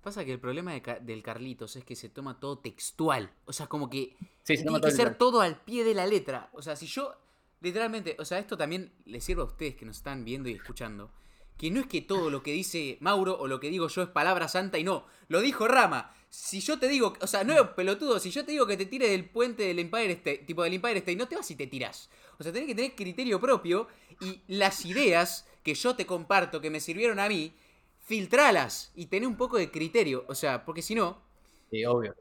Pasa 0.02 0.22
que 0.24 0.32
el 0.32 0.38
problema 0.38 0.72
de 0.74 0.98
del 1.00 1.22
Carlitos 1.22 1.76
es 1.76 1.84
que 1.84 1.96
se 1.96 2.10
toma 2.10 2.38
todo 2.38 2.58
textual. 2.58 3.30
O 3.46 3.54
sea, 3.54 3.68
como 3.68 3.88
que 3.88 4.16
Sí, 4.42 4.58
se 4.58 4.62
tiene 4.64 4.78
que 4.80 4.90
ser 4.90 5.16
todo 5.16 5.40
al 5.40 5.56
pie 5.62 5.82
de 5.82 5.94
la 5.94 6.06
letra. 6.06 6.50
O 6.52 6.60
sea, 6.60 6.76
si 6.76 6.86
yo, 6.86 7.14
literalmente, 7.62 8.14
o 8.18 8.24
sea, 8.26 8.38
esto 8.38 8.58
también 8.58 8.92
le 9.06 9.22
sirve 9.22 9.40
a 9.40 9.46
ustedes 9.46 9.76
que 9.76 9.86
nos 9.86 9.96
están 9.96 10.22
viendo 10.24 10.50
y 10.50 10.52
escuchando. 10.52 11.10
Que 11.56 11.70
no 11.70 11.80
es 11.80 11.86
que 11.86 12.02
todo 12.02 12.30
lo 12.30 12.42
que 12.42 12.52
dice 12.52 12.98
Mauro 13.00 13.38
o 13.38 13.46
lo 13.46 13.60
que 13.60 13.70
digo 13.70 13.88
yo 13.88 14.02
es 14.02 14.08
palabra 14.08 14.48
santa 14.48 14.78
y 14.78 14.84
no. 14.84 15.06
Lo 15.28 15.40
dijo 15.40 15.68
Rama. 15.68 16.12
Si 16.30 16.60
yo 16.60 16.78
te 16.80 16.88
digo, 16.88 17.14
o 17.20 17.26
sea, 17.28 17.44
no 17.44 17.52
es 17.54 17.68
pelotudo, 17.70 18.18
si 18.18 18.30
yo 18.32 18.44
te 18.44 18.50
digo 18.52 18.66
que 18.66 18.76
te 18.76 18.86
tires 18.86 19.08
del 19.10 19.28
puente 19.28 19.62
del 19.62 19.78
Empire 19.78 20.12
State, 20.14 20.38
tipo 20.38 20.64
del 20.64 20.74
Empire 20.74 20.98
State, 20.98 21.14
no 21.16 21.28
te 21.28 21.36
vas 21.36 21.48
y 21.52 21.54
te 21.56 21.68
tirás. 21.68 22.10
O 22.38 22.42
sea, 22.42 22.52
tenés 22.52 22.66
que 22.68 22.74
tener 22.74 22.94
criterio 22.96 23.40
propio 23.40 23.86
y 24.20 24.42
las 24.48 24.84
ideas 24.84 25.46
que 25.62 25.74
yo 25.74 25.94
te 25.94 26.06
comparto, 26.06 26.60
que 26.60 26.70
me 26.70 26.80
sirvieron 26.80 27.20
a 27.20 27.28
mí, 27.28 27.54
filtralas 28.00 28.90
y 28.96 29.06
tener 29.06 29.28
un 29.28 29.36
poco 29.36 29.58
de 29.58 29.70
criterio. 29.70 30.24
O 30.28 30.34
sea, 30.34 30.64
porque 30.64 30.82
si 30.82 30.96
no, 30.96 31.22
Sí, 31.70 31.84
obvio. 31.84 32.14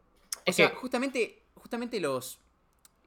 o 0.45 0.51
Es 0.51 0.55
sea, 0.55 0.71
que, 0.71 0.75
justamente, 0.75 1.43
justamente 1.55 1.99
los. 1.99 2.39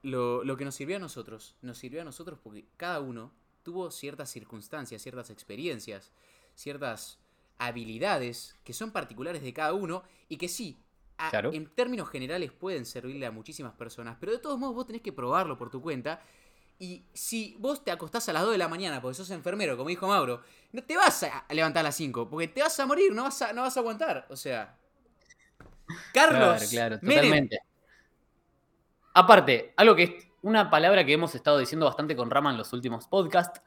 Lo, 0.02 0.44
lo 0.44 0.56
que 0.56 0.64
nos 0.64 0.74
sirvió 0.76 0.96
a 0.96 1.00
nosotros. 1.00 1.56
Nos 1.62 1.78
sirvió 1.78 2.02
a 2.02 2.04
nosotros 2.04 2.38
porque 2.42 2.66
cada 2.76 3.00
uno 3.00 3.32
tuvo 3.66 3.90
ciertas 3.90 4.30
circunstancias, 4.30 5.02
ciertas 5.02 5.28
experiencias, 5.28 6.12
ciertas 6.54 7.18
habilidades 7.58 8.54
que 8.62 8.72
son 8.72 8.92
particulares 8.92 9.42
de 9.42 9.52
cada 9.52 9.72
uno 9.72 10.04
y 10.28 10.36
que 10.36 10.46
sí, 10.46 10.78
a- 11.18 11.30
Claro. 11.30 11.52
en 11.52 11.66
términos 11.74 12.08
generales 12.08 12.52
pueden 12.52 12.86
servirle 12.86 13.26
a 13.26 13.32
muchísimas 13.32 13.72
personas, 13.74 14.18
pero 14.20 14.30
de 14.30 14.38
todos 14.38 14.56
modos 14.56 14.76
vos 14.76 14.86
tenés 14.86 15.02
que 15.02 15.12
probarlo 15.12 15.58
por 15.58 15.68
tu 15.68 15.82
cuenta. 15.82 16.22
Y 16.78 17.06
si 17.12 17.56
vos 17.58 17.82
te 17.82 17.90
acostás 17.90 18.28
a 18.28 18.32
las 18.32 18.42
2 18.42 18.52
de 18.52 18.58
la 18.58 18.68
mañana 18.68 19.00
porque 19.02 19.16
sos 19.16 19.30
enfermero, 19.30 19.76
como 19.76 19.88
dijo 19.88 20.06
Mauro, 20.06 20.42
no 20.70 20.84
te 20.84 20.96
vas 20.96 21.24
a 21.24 21.44
levantar 21.50 21.80
a 21.80 21.88
las 21.88 21.96
5, 21.96 22.30
porque 22.30 22.46
te 22.46 22.62
vas 22.62 22.78
a 22.78 22.86
morir, 22.86 23.12
no 23.12 23.24
vas 23.24 23.42
a, 23.42 23.52
no 23.52 23.62
vas 23.62 23.76
a 23.76 23.80
aguantar. 23.80 24.26
O 24.30 24.36
sea. 24.36 24.78
Carlos. 26.14 26.68
Claro, 26.70 26.70
claro, 26.70 27.00
totalmente. 27.00 27.58
Aparte, 29.14 29.72
algo 29.76 29.96
que 29.96 30.02
es 30.04 30.26
una 30.42 30.70
palabra 30.70 31.04
que 31.04 31.12
hemos 31.12 31.34
estado 31.34 31.58
diciendo 31.58 31.86
bastante 31.86 32.14
con 32.16 32.30
Rama 32.30 32.50
en 32.50 32.58
los 32.58 32.72
últimos 32.72 33.06
podcasts. 33.08 33.60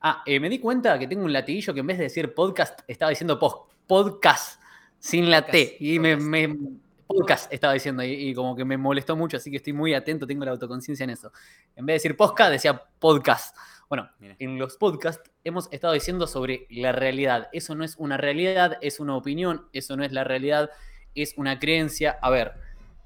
Ah, 0.00 0.22
eh, 0.26 0.40
me 0.40 0.48
di 0.48 0.58
cuenta 0.58 0.98
que 0.98 1.06
tengo 1.06 1.24
un 1.24 1.32
latiguillo 1.32 1.72
que 1.74 1.80
en 1.80 1.86
vez 1.86 1.98
de 1.98 2.04
decir 2.04 2.34
podcast, 2.34 2.80
estaba 2.88 3.10
diciendo 3.10 3.38
pos- 3.38 3.62
podcast, 3.86 4.60
sin 4.98 5.30
la 5.30 5.44
T. 5.46 5.64
Podcast, 5.64 5.80
Y 5.82 5.98
me, 5.98 6.16
podcast. 6.16 6.28
me- 6.30 6.58
podcast 7.06 7.52
estaba 7.52 7.72
diciendo, 7.74 8.02
y, 8.02 8.12
y 8.12 8.34
como 8.34 8.56
que 8.56 8.64
me 8.64 8.76
molestó 8.76 9.16
mucho, 9.16 9.36
así 9.36 9.50
que 9.50 9.58
estoy 9.58 9.72
muy 9.72 9.94
atento, 9.94 10.26
tengo 10.26 10.44
la 10.44 10.52
autoconciencia 10.52 11.04
en 11.04 11.10
eso. 11.10 11.30
En 11.76 11.84
vez 11.86 11.94
de 11.94 12.08
decir 12.08 12.16
podcast, 12.16 12.50
decía 12.50 12.82
podcast. 12.98 13.56
Bueno, 13.88 14.08
Mira. 14.18 14.36
en 14.38 14.58
los 14.58 14.76
podcasts 14.78 15.30
hemos 15.44 15.68
estado 15.70 15.92
diciendo 15.92 16.26
sobre 16.26 16.66
la 16.70 16.92
realidad. 16.92 17.48
Eso 17.52 17.74
no 17.74 17.84
es 17.84 17.96
una 17.98 18.16
realidad, 18.16 18.78
es 18.80 18.98
una 19.00 19.14
opinión, 19.16 19.66
eso 19.74 19.96
no 19.96 20.04
es 20.04 20.12
la 20.12 20.24
realidad, 20.24 20.70
es 21.14 21.34
una 21.36 21.58
creencia. 21.58 22.18
A 22.22 22.30
ver, 22.30 22.54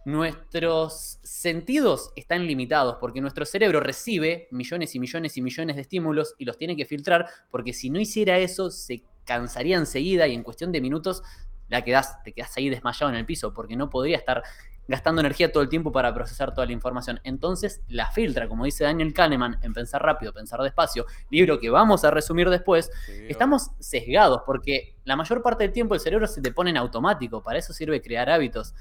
nuestros 0.07 1.19
sentidos 1.25 2.13
están 2.15 2.47
limitados 2.47 2.99
porque 3.01 3.21
nuestro 3.21 3.45
cerebro 3.45 3.81
recibe 3.81 4.47
millones 4.53 4.95
y 4.95 5.01
millones 5.01 5.37
y 5.37 5.43
millones 5.43 5.75
de 5.75 5.83
estímulos 5.83 6.37
y 6.39 6.45
los 6.45 6.57
tiene 6.57 6.77
que 6.77 6.85
filtrar 6.85 7.27
porque 7.51 7.73
si 7.73 7.91
no 7.91 7.99
hiciera 7.99 8.39
eso 8.39 8.71
se 8.71 9.03
cansaría 9.25 9.77
enseguida 9.77 10.29
y 10.29 10.35
en 10.35 10.45
cuestión 10.45 10.71
de 10.71 10.81
minutos 10.81 11.25
la 11.69 11.83
quedás, 11.83 12.23
te 12.23 12.33
quedas 12.33 12.57
ahí 12.57 12.71
desmayado 12.71 13.11
en 13.11 13.17
el 13.17 13.27
piso 13.27 13.53
porque 13.53 13.75
no 13.75 13.91
podría 13.91 14.17
estar 14.17 14.45
gastando 14.87 15.21
energía 15.23 15.51
todo 15.51 15.65
el 15.65 15.69
tiempo 15.69 15.91
para 15.91 16.15
procesar 16.15 16.55
toda 16.55 16.69
la 16.69 16.73
información. 16.73 17.19
Entonces 17.25 17.81
la 17.89 18.09
filtra, 18.13 18.47
como 18.47 18.65
dice 18.65 18.85
Daniel 18.85 19.13
Kahneman, 19.13 19.59
en 19.63 19.73
Pensar 19.73 20.05
rápido, 20.05 20.33
pensar 20.33 20.61
despacio, 20.61 21.07
libro 21.31 21.59
que 21.59 21.69
vamos 21.69 22.05
a 22.05 22.13
resumir 22.13 22.49
después, 22.49 22.93
estamos 23.29 23.71
sesgados 23.81 24.43
porque 24.47 24.95
la 25.03 25.17
mayor 25.17 25.43
parte 25.43 25.65
del 25.65 25.73
tiempo 25.73 25.95
el 25.95 26.01
cerebro 26.01 26.29
se 26.29 26.41
te 26.41 26.53
pone 26.53 26.71
en 26.71 26.77
automático, 26.77 27.43
para 27.43 27.59
eso 27.59 27.73
sirve 27.73 28.01
crear 28.01 28.31
hábitos. 28.31 28.73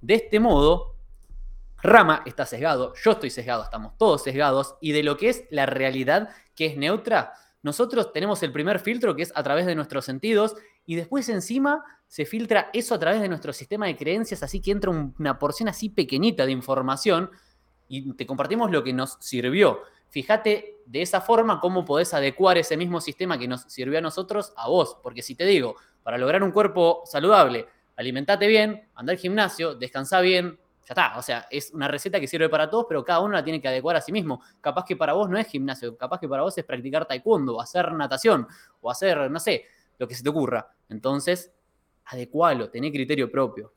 De 0.00 0.14
este 0.14 0.40
modo, 0.40 0.94
Rama 1.82 2.22
está 2.26 2.46
sesgado, 2.46 2.94
yo 3.02 3.12
estoy 3.12 3.30
sesgado, 3.30 3.62
estamos 3.62 3.96
todos 3.98 4.22
sesgados, 4.22 4.76
y 4.80 4.92
de 4.92 5.02
lo 5.02 5.16
que 5.16 5.28
es 5.28 5.44
la 5.50 5.66
realidad 5.66 6.30
que 6.54 6.66
es 6.66 6.76
neutra, 6.76 7.32
nosotros 7.62 8.12
tenemos 8.12 8.42
el 8.42 8.52
primer 8.52 8.78
filtro 8.78 9.16
que 9.16 9.22
es 9.22 9.32
a 9.34 9.42
través 9.42 9.66
de 9.66 9.74
nuestros 9.74 10.04
sentidos, 10.04 10.56
y 10.84 10.94
después 10.94 11.28
encima 11.28 11.84
se 12.06 12.24
filtra 12.24 12.70
eso 12.72 12.94
a 12.94 12.98
través 12.98 13.20
de 13.20 13.28
nuestro 13.28 13.52
sistema 13.52 13.86
de 13.86 13.96
creencias, 13.96 14.42
así 14.42 14.60
que 14.60 14.70
entra 14.70 14.90
un- 14.90 15.14
una 15.18 15.38
porción 15.38 15.68
así 15.68 15.88
pequeñita 15.88 16.46
de 16.46 16.52
información 16.52 17.30
y 17.88 18.12
te 18.14 18.26
compartimos 18.26 18.70
lo 18.70 18.84
que 18.84 18.92
nos 18.92 19.16
sirvió. 19.20 19.80
Fíjate 20.08 20.76
de 20.86 21.02
esa 21.02 21.20
forma 21.20 21.60
cómo 21.60 21.84
podés 21.84 22.14
adecuar 22.14 22.58
ese 22.58 22.76
mismo 22.76 23.00
sistema 23.00 23.38
que 23.38 23.48
nos 23.48 23.62
sirvió 23.62 23.98
a 23.98 24.02
nosotros 24.02 24.52
a 24.56 24.68
vos, 24.68 24.96
porque 25.02 25.22
si 25.22 25.34
te 25.34 25.44
digo, 25.44 25.74
para 26.04 26.18
lograr 26.18 26.44
un 26.44 26.52
cuerpo 26.52 27.02
saludable, 27.04 27.66
alimentate 27.96 28.46
bien, 28.46 28.88
anda 28.94 29.12
al 29.12 29.18
gimnasio, 29.18 29.74
descansa 29.74 30.20
bien, 30.20 30.58
ya 30.86 30.92
está. 30.92 31.18
O 31.18 31.22
sea, 31.22 31.46
es 31.50 31.72
una 31.72 31.88
receta 31.88 32.20
que 32.20 32.26
sirve 32.26 32.48
para 32.48 32.70
todos, 32.70 32.86
pero 32.88 33.04
cada 33.04 33.20
uno 33.20 33.34
la 33.34 33.42
tiene 33.42 33.60
que 33.60 33.68
adecuar 33.68 33.96
a 33.96 34.00
sí 34.00 34.12
mismo. 34.12 34.40
Capaz 34.60 34.84
que 34.84 34.96
para 34.96 35.12
vos 35.14 35.28
no 35.28 35.38
es 35.38 35.46
gimnasio, 35.48 35.96
capaz 35.96 36.20
que 36.20 36.28
para 36.28 36.42
vos 36.42 36.56
es 36.56 36.64
practicar 36.64 37.06
taekwondo, 37.06 37.56
o 37.56 37.60
hacer 37.60 37.92
natación, 37.92 38.46
o 38.80 38.90
hacer, 38.90 39.30
no 39.30 39.40
sé, 39.40 39.64
lo 39.98 40.06
que 40.06 40.14
se 40.14 40.22
te 40.22 40.28
ocurra. 40.28 40.70
Entonces, 40.88 41.52
adecualo, 42.04 42.70
tené 42.70 42.92
criterio 42.92 43.30
propio. 43.30 43.72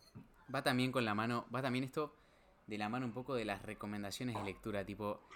Va 0.54 0.62
también 0.62 0.92
con 0.92 1.06
la 1.06 1.16
mano, 1.16 1.48
va 1.54 1.62
también 1.62 1.86
esto 1.86 2.16
de 2.68 2.78
la 2.78 2.90
mano 2.90 3.06
un 3.06 3.14
poco 3.14 3.34
de 3.34 3.46
las 3.46 3.64
recomendaciones 3.64 4.36
de 4.36 4.44
lectura, 4.44 4.86
tipo, 4.86 5.28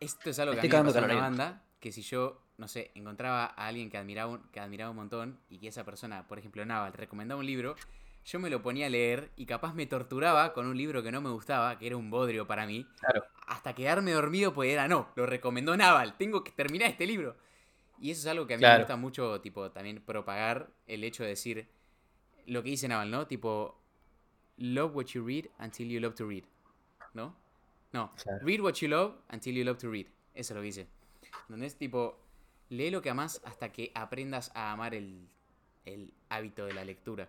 esto 0.00 0.30
es 0.30 0.38
algo 0.38 0.54
que 0.54 0.60
a 0.60 0.62
mí 0.62 0.68
me 0.68 0.84
pasó 0.84 0.98
en 0.98 1.04
una 1.04 1.14
banda, 1.16 1.64
que 1.78 1.92
si 1.92 2.00
yo, 2.00 2.45
no 2.58 2.68
sé, 2.68 2.90
encontraba 2.94 3.44
a 3.44 3.66
alguien 3.66 3.90
que 3.90 3.98
admiraba, 3.98 4.32
un, 4.32 4.42
que 4.50 4.60
admiraba 4.60 4.90
un 4.90 4.96
montón 4.96 5.38
y 5.50 5.58
que 5.58 5.68
esa 5.68 5.84
persona, 5.84 6.26
por 6.26 6.38
ejemplo, 6.38 6.64
Naval, 6.64 6.92
recomendaba 6.92 7.40
un 7.40 7.46
libro, 7.46 7.76
yo 8.24 8.40
me 8.40 8.50
lo 8.50 8.62
ponía 8.62 8.86
a 8.86 8.90
leer 8.90 9.30
y 9.36 9.46
capaz 9.46 9.74
me 9.74 9.86
torturaba 9.86 10.52
con 10.52 10.66
un 10.66 10.76
libro 10.76 11.02
que 11.02 11.12
no 11.12 11.20
me 11.20 11.30
gustaba, 11.30 11.78
que 11.78 11.86
era 11.86 11.96
un 11.96 12.10
bodrio 12.10 12.46
para 12.46 12.66
mí, 12.66 12.86
claro. 12.98 13.24
hasta 13.46 13.74
quedarme 13.74 14.12
dormido, 14.12 14.52
pues 14.52 14.70
era, 14.70 14.88
no, 14.88 15.08
lo 15.14 15.26
recomendó 15.26 15.76
Naval, 15.76 16.16
tengo 16.16 16.42
que 16.42 16.50
terminar 16.52 16.90
este 16.90 17.06
libro. 17.06 17.36
Y 17.98 18.10
eso 18.10 18.20
es 18.22 18.26
algo 18.26 18.46
que 18.46 18.54
a 18.54 18.56
mí 18.58 18.64
me 18.64 18.78
gusta 18.78 18.96
mucho, 18.96 19.40
tipo, 19.40 19.70
también 19.70 20.02
propagar 20.02 20.70
el 20.86 21.04
hecho 21.04 21.22
de 21.22 21.30
decir 21.30 21.68
lo 22.46 22.62
que 22.62 22.70
dice 22.70 22.88
Naval, 22.88 23.10
¿no? 23.10 23.26
Tipo, 23.26 23.80
love 24.58 24.94
what 24.94 25.06
you 25.06 25.24
read 25.24 25.46
until 25.58 25.88
you 25.88 26.00
love 26.00 26.14
to 26.14 26.26
read, 26.26 26.44
¿no? 27.14 27.34
No, 27.92 28.12
read 28.42 28.60
what 28.60 28.74
you 28.74 28.88
love 28.88 29.14
until 29.32 29.54
you 29.54 29.64
love 29.64 29.78
to 29.78 29.90
read. 29.90 30.06
Eso 30.34 30.52
es 30.52 30.56
lo 30.56 30.60
que 30.60 30.66
dice. 30.66 30.86
Donde 31.48 31.66
es 31.66 31.76
tipo, 31.76 32.18
lee 32.68 32.90
lo 32.90 33.02
que 33.02 33.10
amas 33.10 33.40
hasta 33.44 33.72
que 33.72 33.92
aprendas 33.94 34.50
a 34.54 34.72
amar 34.72 34.94
el, 34.94 35.28
el 35.84 36.12
hábito 36.28 36.66
de 36.66 36.74
la 36.74 36.84
lectura. 36.84 37.28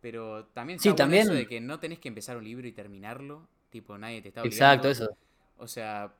Pero 0.00 0.46
también 0.46 0.78
está 0.78 0.90
sí, 0.90 0.96
también... 0.96 1.22
eso 1.22 1.32
de 1.32 1.46
que 1.46 1.60
no 1.60 1.78
tenés 1.78 1.98
que 1.98 2.08
empezar 2.08 2.36
un 2.36 2.44
libro 2.44 2.66
y 2.66 2.72
terminarlo. 2.72 3.46
Tipo, 3.70 3.96
nadie 3.98 4.22
te 4.22 4.28
está 4.28 4.42
obligando. 4.42 4.88
Exacto, 4.88 4.88
eso. 4.90 5.16
O 5.58 5.68
sea, 5.68 6.12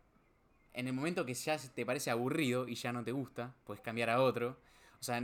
en 0.74 0.86
el 0.86 0.92
momento 0.92 1.24
que 1.24 1.34
ya 1.34 1.56
te 1.58 1.86
parece 1.86 2.10
aburrido 2.10 2.68
y 2.68 2.74
ya 2.74 2.92
no 2.92 3.02
te 3.02 3.12
gusta, 3.12 3.54
puedes 3.64 3.82
cambiar 3.82 4.10
a 4.10 4.22
otro. 4.22 4.58
O 5.00 5.02
sea, 5.02 5.22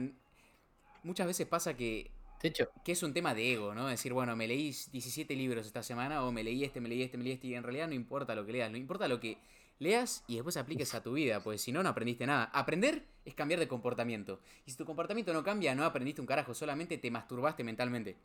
muchas 1.02 1.26
veces 1.26 1.46
pasa 1.46 1.76
que, 1.76 2.10
de 2.42 2.48
hecho. 2.48 2.70
que 2.84 2.92
es 2.92 3.02
un 3.02 3.12
tema 3.12 3.34
de 3.34 3.52
ego, 3.52 3.74
¿no? 3.74 3.86
Decir, 3.86 4.12
bueno, 4.12 4.34
me 4.34 4.48
leí 4.48 4.74
17 4.90 5.36
libros 5.36 5.66
esta 5.66 5.82
semana 5.82 6.24
o 6.24 6.32
me 6.32 6.42
leí 6.42 6.64
este, 6.64 6.80
me 6.80 6.88
leí 6.88 7.02
este, 7.02 7.18
me 7.18 7.24
leí 7.24 7.34
este. 7.34 7.48
Y 7.48 7.54
en 7.54 7.62
realidad 7.62 7.88
no 7.88 7.94
importa 7.94 8.34
lo 8.34 8.46
que 8.46 8.52
leas, 8.52 8.70
no 8.70 8.78
importa 8.78 9.06
lo 9.06 9.20
que 9.20 9.38
leas 9.78 10.24
y 10.26 10.34
después 10.34 10.56
apliques 10.56 10.94
a 10.94 11.02
tu 11.02 11.12
vida, 11.12 11.40
pues 11.40 11.62
si 11.62 11.72
no, 11.72 11.82
no 11.82 11.88
aprendiste 11.88 12.26
nada. 12.26 12.50
Aprender 12.52 13.04
es 13.24 13.34
cambiar 13.34 13.60
de 13.60 13.68
comportamiento. 13.68 14.40
Y 14.64 14.70
si 14.70 14.76
tu 14.76 14.84
comportamiento 14.84 15.32
no 15.32 15.42
cambia, 15.42 15.74
no 15.74 15.84
aprendiste 15.84 16.20
un 16.20 16.26
carajo, 16.26 16.54
solamente 16.54 16.98
te 16.98 17.10
masturbaste 17.10 17.64
mentalmente. 17.64 18.16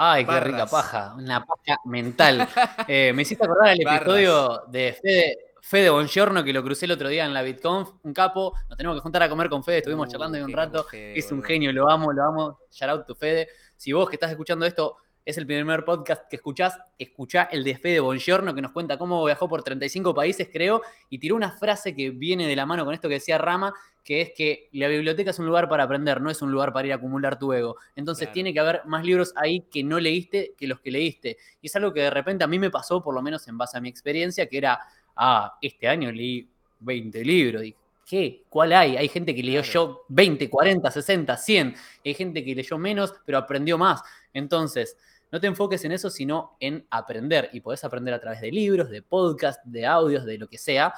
Ay, 0.00 0.24
qué 0.24 0.40
rica 0.40 0.66
paja, 0.66 1.14
una 1.16 1.44
paja 1.44 1.80
mental. 1.84 2.48
Eh, 2.88 3.12
me 3.12 3.22
hiciste 3.22 3.44
acordar 3.44 3.72
el 3.72 3.82
episodio 3.82 4.62
de 4.68 4.96
Fede, 5.02 5.38
Fede 5.60 5.90
Bongiorno, 5.90 6.42
que 6.42 6.52
lo 6.52 6.62
crucé 6.62 6.86
el 6.86 6.92
otro 6.92 7.08
día 7.08 7.26
en 7.26 7.34
la 7.34 7.42
BitConf, 7.42 7.90
un 8.02 8.14
capo. 8.14 8.54
Nos 8.68 8.78
tenemos 8.78 8.96
que 8.96 9.02
juntar 9.02 9.24
a 9.24 9.28
comer 9.28 9.50
con 9.50 9.64
Fede, 9.64 9.78
estuvimos 9.78 10.08
uh, 10.08 10.10
charlando 10.12 10.42
un 10.42 10.52
rato. 10.52 10.86
es 10.92 11.30
un 11.32 11.42
genio, 11.42 11.72
lo 11.72 11.90
amo, 11.90 12.12
lo 12.12 12.22
amo. 12.22 12.60
Shout 12.70 12.90
out 12.90 13.06
to 13.06 13.14
Fede. 13.14 13.48
Si 13.76 13.92
vos 13.92 14.08
que 14.08 14.16
estás 14.16 14.30
escuchando 14.30 14.64
esto 14.64 14.96
es 15.28 15.36
el 15.36 15.46
primer 15.46 15.84
podcast 15.84 16.26
que 16.26 16.36
escuchás, 16.36 16.78
escuchá 16.98 17.50
el 17.52 17.62
de 17.62 17.76
Fede 17.76 18.00
Bongiorno, 18.00 18.54
que 18.54 18.62
nos 18.62 18.72
cuenta 18.72 18.96
cómo 18.96 19.22
viajó 19.26 19.46
por 19.46 19.62
35 19.62 20.14
países, 20.14 20.48
creo, 20.50 20.80
y 21.10 21.18
tiró 21.18 21.36
una 21.36 21.50
frase 21.50 21.94
que 21.94 22.08
viene 22.08 22.46
de 22.46 22.56
la 22.56 22.64
mano 22.64 22.82
con 22.86 22.94
esto 22.94 23.10
que 23.10 23.16
decía 23.16 23.36
Rama, 23.36 23.74
que 24.02 24.22
es 24.22 24.32
que 24.34 24.70
la 24.72 24.88
biblioteca 24.88 25.32
es 25.32 25.38
un 25.38 25.44
lugar 25.44 25.68
para 25.68 25.84
aprender, 25.84 26.22
no 26.22 26.30
es 26.30 26.40
un 26.40 26.50
lugar 26.50 26.72
para 26.72 26.86
ir 26.86 26.94
a 26.94 26.96
acumular 26.96 27.38
tu 27.38 27.52
ego. 27.52 27.76
Entonces 27.94 28.32
tiene 28.32 28.54
que 28.54 28.60
haber 28.60 28.86
más 28.86 29.04
libros 29.04 29.34
ahí 29.36 29.66
que 29.70 29.84
no 29.84 30.00
leíste 30.00 30.54
que 30.56 30.66
los 30.66 30.80
que 30.80 30.90
leíste. 30.90 31.36
Y 31.60 31.66
es 31.66 31.76
algo 31.76 31.92
que 31.92 32.00
de 32.00 32.10
repente 32.10 32.44
a 32.44 32.46
mí 32.46 32.58
me 32.58 32.70
pasó, 32.70 33.02
por 33.02 33.14
lo 33.14 33.20
menos 33.20 33.46
en 33.48 33.58
base 33.58 33.76
a 33.76 33.82
mi 33.82 33.90
experiencia, 33.90 34.46
que 34.46 34.56
era, 34.56 34.80
ah, 35.14 35.58
este 35.60 35.88
año 35.88 36.10
leí 36.10 36.48
20 36.80 37.22
libros. 37.22 37.64
Y, 37.64 37.76
¿Qué? 38.08 38.44
¿Cuál 38.48 38.72
hay? 38.72 38.96
Hay 38.96 39.08
gente 39.08 39.34
que 39.34 39.42
leyó 39.42 39.60
yo 39.60 40.06
20, 40.08 40.48
40, 40.48 40.90
60, 40.90 41.36
100. 41.36 41.74
Hay 42.06 42.14
gente 42.14 42.42
que 42.42 42.54
leyó 42.54 42.78
menos, 42.78 43.12
pero 43.26 43.36
aprendió 43.36 43.76
más. 43.76 44.00
Entonces, 44.32 44.96
no 45.30 45.40
te 45.40 45.46
enfoques 45.46 45.84
en 45.84 45.92
eso, 45.92 46.10
sino 46.10 46.56
en 46.60 46.86
aprender. 46.90 47.50
Y 47.52 47.60
podés 47.60 47.84
aprender 47.84 48.14
a 48.14 48.20
través 48.20 48.40
de 48.40 48.50
libros, 48.50 48.90
de 48.90 49.02
podcasts, 49.02 49.62
de 49.64 49.86
audios, 49.86 50.24
de 50.24 50.38
lo 50.38 50.48
que 50.48 50.58
sea. 50.58 50.94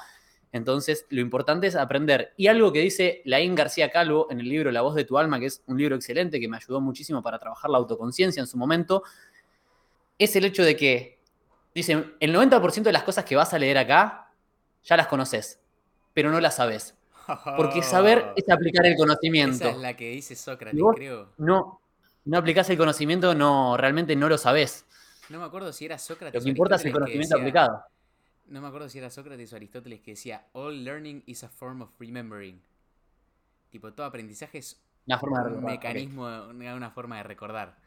Entonces, 0.53 1.07
lo 1.11 1.21
importante 1.21 1.67
es 1.67 1.77
aprender. 1.77 2.33
Y 2.37 2.49
algo 2.49 2.73
que 2.73 2.81
dice 2.81 3.23
Laín 3.25 3.55
García 3.55 3.91
Calvo 3.91 4.27
en 4.31 4.41
el 4.41 4.49
libro 4.49 4.71
La 4.73 4.83
voz 4.83 4.95
de 4.95 5.05
tu 5.05 5.19
alma, 5.19 5.39
que 5.39 5.47
es 5.47 5.63
un 5.67 5.79
libro 5.79 5.97
excelente 5.97 6.41
que 6.41 6.49
me 6.49 6.57
ayudó 6.57 6.81
muchísimo 6.81 7.23
para 7.23 7.39
trabajar 7.39 7.71
la 7.71 7.79
autoconciencia 7.79 8.41
en 8.41 8.47
su 8.47 8.57
momento, 8.57 9.03
es 10.19 10.35
el 10.37 10.45
hecho 10.45 10.65
de 10.65 10.77
que, 10.77 11.19
dicen, 11.75 12.15
el 12.21 12.35
90% 12.35 12.83
de 12.83 12.93
las 12.93 13.05
cosas 13.05 13.25
que 13.25 13.37
vas 13.37 13.55
a 13.55 13.59
leer 13.59 13.79
acá, 13.79 14.33
ya 14.83 14.97
las 14.97 15.07
conoces, 15.07 15.61
pero 16.15 16.31
no 16.31 16.41
las 16.41 16.57
sabes. 16.57 16.97
Porque 17.57 17.83
saber 17.83 18.33
es 18.37 18.49
aplicar 18.49 18.87
el 18.87 18.97
conocimiento. 18.97 19.65
Esa 19.65 19.71
es 19.71 19.79
la 19.79 19.97
que 19.97 20.11
dice 20.11 20.35
Sócrates, 20.35 20.81
creo. 20.95 21.33
No, 21.39 21.81
no 22.25 22.39
aplicás 22.39 22.69
el 22.71 22.79
conocimiento, 22.79 23.35
no, 23.35 23.77
realmente 23.77 24.17
no 24.17 24.29
lo 24.29 24.39
sabés. 24.39 24.85
No 25.29 25.39
me 25.39 25.45
acuerdo 25.45 25.73
si 25.73 25.85
era 25.85 25.99
Sócrates. 25.99 26.41
Lo 26.41 26.45
que 26.45 26.51
importa 26.51 26.77
es 26.77 26.85
el 26.85 26.93
conocimiento 26.93 27.37
aplicado. 27.37 27.85
No 28.47 28.61
me 28.61 28.67
acuerdo 28.67 28.89
si 28.89 28.99
era 28.99 29.11
Sócrates 29.11 29.53
o 29.53 29.57
Aristóteles 29.57 30.01
que 30.01 30.13
decía, 30.13 30.47
all 30.53 30.85
learning 30.85 31.23
is 31.27 31.45
a 31.45 31.49
form 31.49 31.83
of 31.83 31.91
remembering. 32.01 32.61
Tipo, 33.71 33.93
todo 33.93 34.07
aprendizaje 34.07 34.59
es 34.59 34.83
un 35.07 35.65
mecanismo, 35.65 36.49
una 36.49 36.91
forma 36.91 37.19
de 37.19 37.23
recordar. 37.23 37.79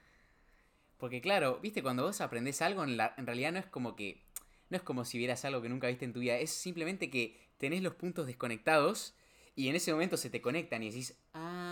Porque 0.97 1.19
claro, 1.19 1.59
viste, 1.61 1.83
cuando 1.83 2.03
vos 2.03 2.21
aprendés 2.21 2.61
algo, 2.61 2.83
en, 2.85 2.97
en 3.17 3.25
realidad 3.25 3.51
no 3.51 3.59
es 3.59 3.65
como 3.65 3.95
que, 3.97 4.23
no 4.69 4.77
es 4.77 4.83
como 4.83 5.03
si 5.03 5.17
vieras 5.17 5.43
algo 5.43 5.61
que 5.61 5.67
nunca 5.67 5.87
viste 5.87 6.05
en 6.05 6.13
tu 6.13 6.21
vida, 6.21 6.37
es 6.37 6.51
simplemente 6.51 7.09
que 7.09 7.37
tenés 7.57 7.83
los 7.83 7.95
puntos 7.95 8.25
desconectados 8.25 9.13
y 9.55 9.67
en 9.67 9.75
ese 9.75 9.91
momento 9.91 10.17
se 10.17 10.29
te 10.29 10.41
conectan 10.41 10.81
y 10.81 10.89
decís, 10.89 11.17
ah, 11.33 11.62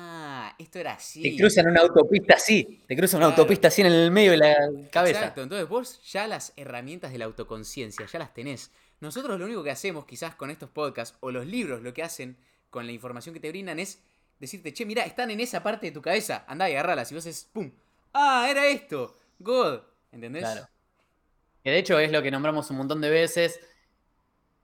esto 0.62 0.80
era 0.80 0.94
así. 0.94 1.22
Te 1.22 1.36
cruzan 1.36 1.68
una 1.68 1.82
autopista 1.82 2.36
así, 2.36 2.84
te 2.88 2.96
cruzan 2.96 3.20
una 3.20 3.28
autopista 3.28 3.68
así 3.68 3.82
en 3.82 3.88
el 3.88 4.12
medio 4.12 4.32
de 4.32 4.38
la 4.38 4.56
cabeza. 4.92 5.20
Exacto, 5.20 5.42
entonces 5.44 5.68
vos 5.68 6.02
ya 6.04 6.28
las 6.28 6.54
herramientas 6.56 7.12
de 7.12 7.18
la 7.18 7.26
autoconciencia, 7.26 8.06
ya 8.06 8.20
las 8.20 8.34
tenés. 8.34 8.72
Nosotros 9.00 9.40
lo 9.40 9.46
único 9.46 9.64
que 9.64 9.72
hacemos 9.72 10.06
quizás 10.06 10.36
con 10.36 10.52
estos 10.52 10.70
podcasts 10.70 11.18
o 11.20 11.32
los 11.32 11.46
libros 11.46 11.82
lo 11.82 11.94
que 11.94 12.04
hacen 12.04 12.38
con 12.70 12.86
la 12.86 12.92
información 12.92 13.34
que 13.34 13.40
te 13.40 13.50
brindan 13.50 13.80
es 13.80 14.00
decirte, 14.40 14.74
che, 14.74 14.86
mira, 14.86 15.04
están 15.04 15.30
en 15.32 15.40
esa 15.40 15.62
parte 15.62 15.88
de 15.88 15.92
tu 15.92 16.02
cabeza, 16.02 16.46
andá 16.48 16.70
y 16.70 16.74
agarralas 16.74 17.12
y 17.12 17.16
vos 17.16 17.26
es, 17.26 17.50
¡pum! 17.52 17.72
Ah, 18.14 18.48
era 18.50 18.68
esto, 18.68 19.18
God, 19.40 19.82
¿entendés? 20.12 20.44
Claro. 20.44 20.68
Que 21.64 21.72
de 21.72 21.78
hecho 21.78 22.00
es 22.00 22.12
lo 22.12 22.22
que 22.22 22.32
nombramos 22.32 22.70
un 22.72 22.78
montón 22.78 23.02
de 23.02 23.10
veces 23.10 23.60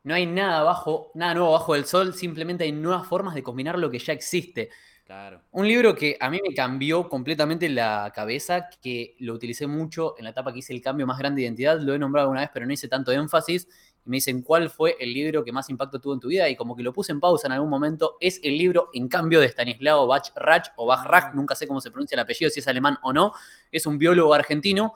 no 0.08 0.14
hay 0.14 0.26
nada 0.26 0.64
bajo, 0.64 1.12
nada 1.16 1.34
nuevo 1.34 1.52
bajo 1.52 1.76
el 1.76 1.86
sol, 1.86 2.14
simplemente 2.14 2.64
hay 2.64 2.72
nuevas 2.72 3.06
formas 3.06 3.36
de 3.36 3.44
combinar 3.44 3.78
lo 3.78 3.92
que 3.92 4.00
ya 4.00 4.14
existe. 4.14 4.70
Claro. 5.08 5.42
Un 5.52 5.66
libro 5.66 5.96
que 5.96 6.18
a 6.20 6.30
mí 6.30 6.38
me 6.46 6.54
cambió 6.54 7.08
completamente 7.08 7.70
la 7.70 8.12
cabeza, 8.14 8.68
que 8.82 9.16
lo 9.20 9.36
utilicé 9.36 9.66
mucho 9.66 10.16
en 10.18 10.26
la 10.26 10.32
etapa 10.32 10.52
que 10.52 10.60
hice 10.60 10.74
el 10.74 10.82
cambio 10.82 11.08
más 11.08 11.18
grande 11.18 11.40
de 11.40 11.46
identidad, 11.46 11.80
lo 11.80 11.94
he 11.96 11.98
nombrado 11.98 12.30
una 12.30 12.42
vez, 12.42 12.50
pero 12.54 12.66
no 12.66 12.74
hice 12.74 12.90
tanto 12.90 13.14
énfasis. 13.14 13.70
Y 14.06 14.10
me 14.10 14.18
dicen, 14.18 14.42
¿cuál 14.42 14.70
fue 14.70 14.98
el 15.00 15.14
libro 15.14 15.46
que 15.46 15.54
más 15.54 15.70
impacto 15.70 16.02
tuvo 16.02 16.14
en 16.14 16.20
tu 16.20 16.28
vida? 16.28 16.50
Y 16.50 16.58
como 16.58 16.76
que 16.76 16.84
lo 16.84 16.92
puse 16.92 17.14
en 17.14 17.22
pausa 17.22 17.48
en 17.48 17.54
algún 17.54 17.70
momento, 17.70 18.18
es 18.20 18.42
el 18.44 18.58
libro 18.58 18.90
En 18.94 19.08
cambio 19.08 19.40
de 19.40 19.48
Stanislao 19.48 20.08
Bachrach 20.08 20.72
o 20.76 20.86
Bachrach, 20.86 21.28
ah. 21.28 21.32
nunca 21.34 21.56
sé 21.56 21.68
cómo 21.68 21.80
se 21.80 21.90
pronuncia 21.90 22.16
el 22.16 22.20
apellido, 22.20 22.52
si 22.52 22.60
es 22.60 22.68
alemán 22.68 22.98
o 23.02 23.14
no. 23.14 23.32
Es 23.72 23.86
un 23.86 23.98
biólogo 23.98 24.34
argentino 24.34 24.94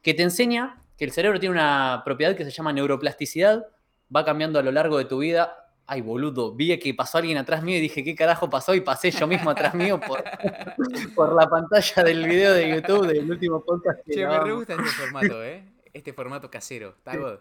que 0.00 0.14
te 0.14 0.22
enseña 0.22 0.82
que 0.96 1.04
el 1.04 1.12
cerebro 1.12 1.38
tiene 1.38 1.52
una 1.52 2.00
propiedad 2.02 2.34
que 2.34 2.46
se 2.46 2.50
llama 2.50 2.72
neuroplasticidad, 2.72 3.66
va 4.14 4.24
cambiando 4.24 4.58
a 4.58 4.62
lo 4.62 4.72
largo 4.72 4.96
de 4.96 5.04
tu 5.04 5.18
vida. 5.18 5.59
Ay, 5.92 6.02
boludo, 6.02 6.54
vi 6.54 6.78
que 6.78 6.94
pasó 6.94 7.18
alguien 7.18 7.36
atrás 7.36 7.64
mío 7.64 7.76
y 7.76 7.80
dije, 7.80 8.04
¿qué 8.04 8.14
carajo 8.14 8.48
pasó? 8.48 8.76
Y 8.76 8.80
pasé 8.80 9.10
yo 9.10 9.26
mismo 9.26 9.50
atrás 9.50 9.74
mío 9.74 9.98
por, 9.98 10.22
por 11.16 11.34
la 11.34 11.50
pantalla 11.50 12.04
del 12.04 12.28
video 12.28 12.54
de 12.54 12.70
YouTube 12.70 13.08
del 13.08 13.28
último 13.28 13.60
podcast. 13.64 13.98
Que 14.06 14.24
me 14.24 14.52
gusta 14.52 14.74
este 14.74 14.88
formato, 14.88 15.42
¿eh? 15.42 15.64
Este 15.92 16.12
formato 16.12 16.48
casero. 16.48 16.94
Está 16.96 17.40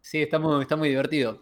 Sí, 0.00 0.22
está 0.22 0.40
muy, 0.40 0.60
está 0.60 0.74
muy 0.74 0.88
divertido. 0.88 1.40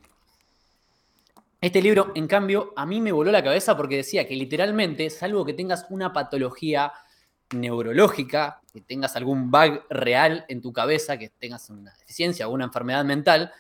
Este 1.59 1.81
libro, 1.81 2.13
en 2.15 2.27
cambio, 2.27 2.75
a 2.77 2.85
mí 2.85 3.01
me 3.01 3.11
voló 3.11 3.33
la 3.33 3.43
cabeza 3.43 3.75
porque 3.75 3.97
decía 3.97 4.29
que 4.29 4.37
literalmente, 4.37 5.09
salvo 5.09 5.43
que 5.47 5.55
tengas 5.55 5.87
una 5.89 6.13
patología 6.13 6.93
neurológica, 7.55 8.61
que 8.75 8.83
tengas 8.83 9.17
algún 9.17 9.51
bug 9.51 9.85
real 9.89 10.45
en 10.49 10.61
tu 10.61 10.71
cabeza, 10.71 11.17
que 11.17 11.31
tengas 11.31 11.71
una 11.71 11.95
deficiencia 11.99 12.47
o 12.47 12.53
una 12.53 12.65
enfermedad 12.67 13.07
mental, 13.07 13.55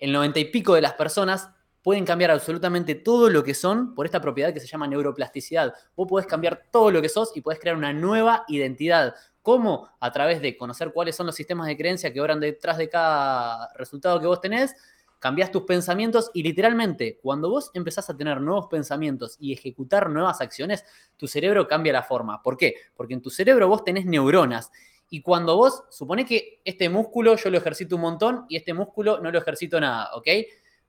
el 0.00 0.12
90 0.12 0.40
y 0.40 0.44
pico 0.46 0.74
de 0.74 0.80
las 0.80 0.94
personas 0.94 1.50
pueden 1.82 2.04
cambiar 2.04 2.30
absolutamente 2.30 2.94
todo 2.94 3.30
lo 3.30 3.42
que 3.42 3.54
son 3.54 3.94
por 3.94 4.06
esta 4.06 4.20
propiedad 4.20 4.52
que 4.52 4.60
se 4.60 4.66
llama 4.66 4.86
neuroplasticidad. 4.86 5.72
Vos 5.96 6.08
podés 6.08 6.26
cambiar 6.26 6.66
todo 6.70 6.90
lo 6.90 7.00
que 7.00 7.08
sos 7.08 7.32
y 7.36 7.40
podés 7.40 7.60
crear 7.60 7.76
una 7.76 7.92
nueva 7.92 8.44
identidad. 8.48 9.14
¿Cómo? 9.42 9.88
A 10.00 10.12
través 10.12 10.42
de 10.42 10.56
conocer 10.56 10.92
cuáles 10.92 11.16
son 11.16 11.26
los 11.26 11.34
sistemas 11.34 11.66
de 11.66 11.76
creencia 11.76 12.12
que 12.12 12.20
obran 12.20 12.40
detrás 12.40 12.76
de 12.76 12.88
cada 12.88 13.72
resultado 13.74 14.20
que 14.20 14.26
vos 14.26 14.40
tenés, 14.40 14.74
cambiás 15.18 15.50
tus 15.50 15.62
pensamientos 15.62 16.30
y 16.34 16.42
literalmente 16.42 17.18
cuando 17.22 17.48
vos 17.48 17.70
empezás 17.74 18.10
a 18.10 18.16
tener 18.16 18.40
nuevos 18.40 18.66
pensamientos 18.68 19.36
y 19.38 19.52
ejecutar 19.52 20.10
nuevas 20.10 20.40
acciones, 20.40 20.84
tu 21.16 21.26
cerebro 21.26 21.66
cambia 21.66 21.92
la 21.92 22.02
forma. 22.02 22.42
¿Por 22.42 22.56
qué? 22.56 22.74
Porque 22.94 23.14
en 23.14 23.22
tu 23.22 23.30
cerebro 23.30 23.68
vos 23.68 23.84
tenés 23.84 24.04
neuronas 24.04 24.70
Y 25.10 25.22
cuando 25.22 25.56
vos, 25.56 25.82
supone 25.90 26.24
que 26.24 26.62
este 26.64 26.88
músculo 26.88 27.36
yo 27.36 27.50
lo 27.50 27.58
ejercito 27.58 27.96
un 27.96 28.02
montón 28.02 28.46
y 28.48 28.56
este 28.56 28.72
músculo 28.72 29.20
no 29.20 29.30
lo 29.32 29.38
ejercito 29.38 29.80
nada, 29.80 30.10
¿ok? 30.14 30.28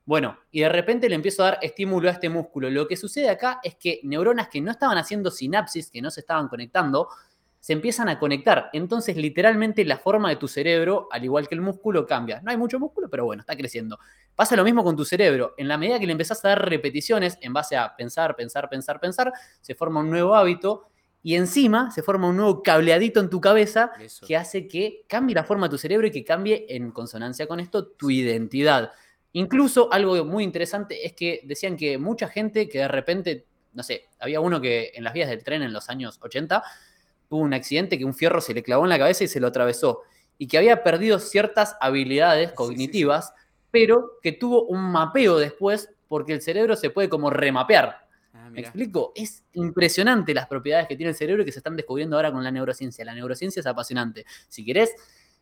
Bueno, 0.06 0.38
y 0.52 0.62
de 0.62 0.70
repente 0.70 1.10
le 1.10 1.16
empiezo 1.16 1.44
a 1.44 1.52
dar 1.52 1.60
estímulo 1.62 2.08
a 2.08 2.14
este 2.14 2.30
músculo. 2.30 2.70
Lo 2.70 2.88
que 2.88 2.98
sucede 2.98 3.30
acá 3.30 3.60
es 3.64 3.76
que 3.76 4.00
neuronas 4.04 4.48
que 4.48 4.62
no 4.62 4.72
estaban 4.72 4.98
haciendo 4.98 5.32
sinapsis, 5.32 5.90
que 5.90 6.02
no 6.02 6.12
se 6.12 6.22
estaban 6.22 6.48
conectando, 6.48 7.08
se 7.60 7.74
empiezan 7.74 8.10
a 8.10 8.18
conectar. 8.18 8.70
Entonces, 8.74 9.16
literalmente, 9.16 9.86
la 9.86 9.98
forma 9.98 10.30
de 10.30 10.36
tu 10.36 10.48
cerebro, 10.48 11.08
al 11.12 11.24
igual 11.24 11.48
que 11.48 11.54
el 11.54 11.62
músculo, 11.62 12.08
cambia. 12.08 12.42
No 12.42 12.50
hay 12.50 12.58
mucho 12.58 12.80
músculo, 12.80 13.08
pero 13.10 13.26
bueno, 13.26 13.42
está 13.42 13.56
creciendo. 13.56 14.00
Pasa 14.36 14.56
lo 14.56 14.64
mismo 14.64 14.84
con 14.84 14.96
tu 14.96 15.06
cerebro. 15.06 15.54
En 15.58 15.68
la 15.68 15.78
medida 15.78 16.00
que 16.00 16.08
le 16.08 16.14
empezás 16.14 16.44
a 16.44 16.50
dar 16.50 16.68
repeticiones 16.68 17.38
en 17.42 17.54
base 17.54 17.78
a 17.78 17.96
pensar, 17.96 18.36
pensar, 18.36 18.68
pensar, 18.68 19.00
pensar, 19.00 19.34
se 19.62 19.76
forma 19.76 20.00
un 20.00 20.10
nuevo 20.10 20.36
hábito 20.36 20.88
y 21.24 21.36
encima 21.36 21.92
se 21.92 22.02
forma 22.02 22.28
un 22.28 22.38
nuevo 22.38 22.64
cableadito 22.64 23.20
en 23.20 23.30
tu 23.30 23.40
cabeza 23.40 23.92
que 24.26 24.36
hace 24.36 24.68
que 24.68 25.04
cambie 25.08 25.36
la 25.36 25.44
forma 25.44 25.68
de 25.68 25.72
tu 25.72 25.78
cerebro 25.78 26.08
y 26.08 26.12
que 26.12 26.24
cambie 26.24 26.66
en 26.70 26.92
consonancia 26.92 27.48
con 27.48 27.60
esto 27.60 27.88
tu 27.88 28.10
identidad. 28.10 28.92
Incluso 29.34 29.92
algo 29.94 30.26
muy 30.26 30.44
interesante 30.44 31.06
es 31.06 31.14
que 31.14 31.42
decían 31.44 31.78
que 31.78 31.98
mucha 31.98 32.28
gente 32.28 32.68
que 32.68 32.80
de 32.80 32.88
repente, 32.88 33.46
no 33.74 33.84
sé, 33.84 34.10
había 34.20 34.40
uno 34.40 34.60
que 34.60 34.92
en 34.96 35.04
las 35.04 35.14
vías 35.14 35.30
del 35.30 35.44
tren 35.44 35.62
en 35.62 35.74
los 35.74 35.90
años 35.90 36.20
80 36.22 36.64
tuvo 37.30 37.42
un 37.42 37.54
accidente 37.54 37.98
que 37.98 38.06
un 38.06 38.14
fierro 38.14 38.42
se 38.42 38.54
le 38.54 38.64
clavó 38.64 38.84
en 38.84 38.90
la 38.90 38.98
cabeza 38.98 39.24
y 39.24 39.28
se 39.28 39.40
lo 39.40 39.48
atravesó 39.48 40.02
y 40.42 40.48
que 40.48 40.58
había 40.58 40.84
perdido 40.84 41.20
ciertas 41.20 41.78
habilidades 41.80 42.52
cognitivas, 42.54 43.32
pero 43.70 44.18
que 44.24 44.32
tuvo 44.32 44.64
un 44.64 44.92
mapeo 44.92 45.38
después 45.38 45.90
porque 46.08 46.34
el 46.34 46.42
cerebro 46.42 46.76
se 46.76 46.90
puede 46.90 47.10
como 47.10 47.30
remapear. 47.30 48.08
Ah, 48.52 48.54
¿Me 48.54 48.62
explico? 48.62 49.14
Es 49.16 49.44
impresionante 49.54 50.34
las 50.34 50.48
propiedades 50.48 50.88
que 50.88 50.96
tiene 50.96 51.12
el 51.12 51.16
cerebro 51.16 51.44
y 51.44 51.46
que 51.46 51.52
se 51.52 51.60
están 51.60 51.76
descubriendo 51.76 52.16
ahora 52.16 52.32
con 52.32 52.44
la 52.44 52.52
neurociencia. 52.52 53.06
La 53.06 53.16
neurociencia 53.16 53.60
es 53.60 53.66
apasionante. 53.66 54.26
Si 54.48 54.66
querés 54.66 54.94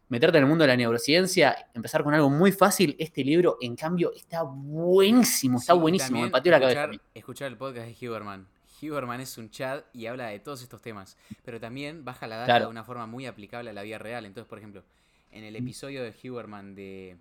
meterte 0.09 0.37
en 0.37 0.43
el 0.43 0.49
mundo 0.49 0.63
de 0.63 0.67
la 0.67 0.77
neurociencia, 0.77 1.69
empezar 1.73 2.03
con 2.03 2.13
algo 2.13 2.29
muy 2.29 2.51
fácil, 2.51 2.95
este 2.99 3.23
libro, 3.23 3.57
en 3.61 3.75
cambio, 3.75 4.11
está 4.13 4.43
buenísimo, 4.43 5.59
está 5.59 5.73
buenísimo. 5.73 6.21
Me 6.21 6.29
pateó 6.29 6.51
la 6.51 6.59
cabeza. 6.59 6.89
Escuchar 7.13 7.47
el 7.47 7.57
podcast 7.57 7.87
de 7.87 8.07
Huberman. 8.07 8.47
Huberman 8.81 9.21
es 9.21 9.37
un 9.37 9.49
chat 9.49 9.85
y 9.93 10.05
habla 10.05 10.27
de 10.27 10.39
todos 10.39 10.61
estos 10.61 10.81
temas, 10.81 11.17
pero 11.43 11.59
también 11.59 12.05
baja 12.05 12.27
la 12.27 12.37
data 12.37 12.59
de 12.61 12.67
una 12.67 12.83
forma 12.83 13.07
muy 13.07 13.25
aplicable 13.25 13.69
a 13.69 13.73
la 13.73 13.83
vida 13.83 13.97
real. 13.97 14.25
Entonces, 14.25 14.47
por 14.47 14.57
ejemplo, 14.57 14.83
en 15.31 15.43
el 15.43 15.55
episodio 15.55 16.03
de 16.03 16.13
Huberman 16.23 16.75
de 16.75 17.17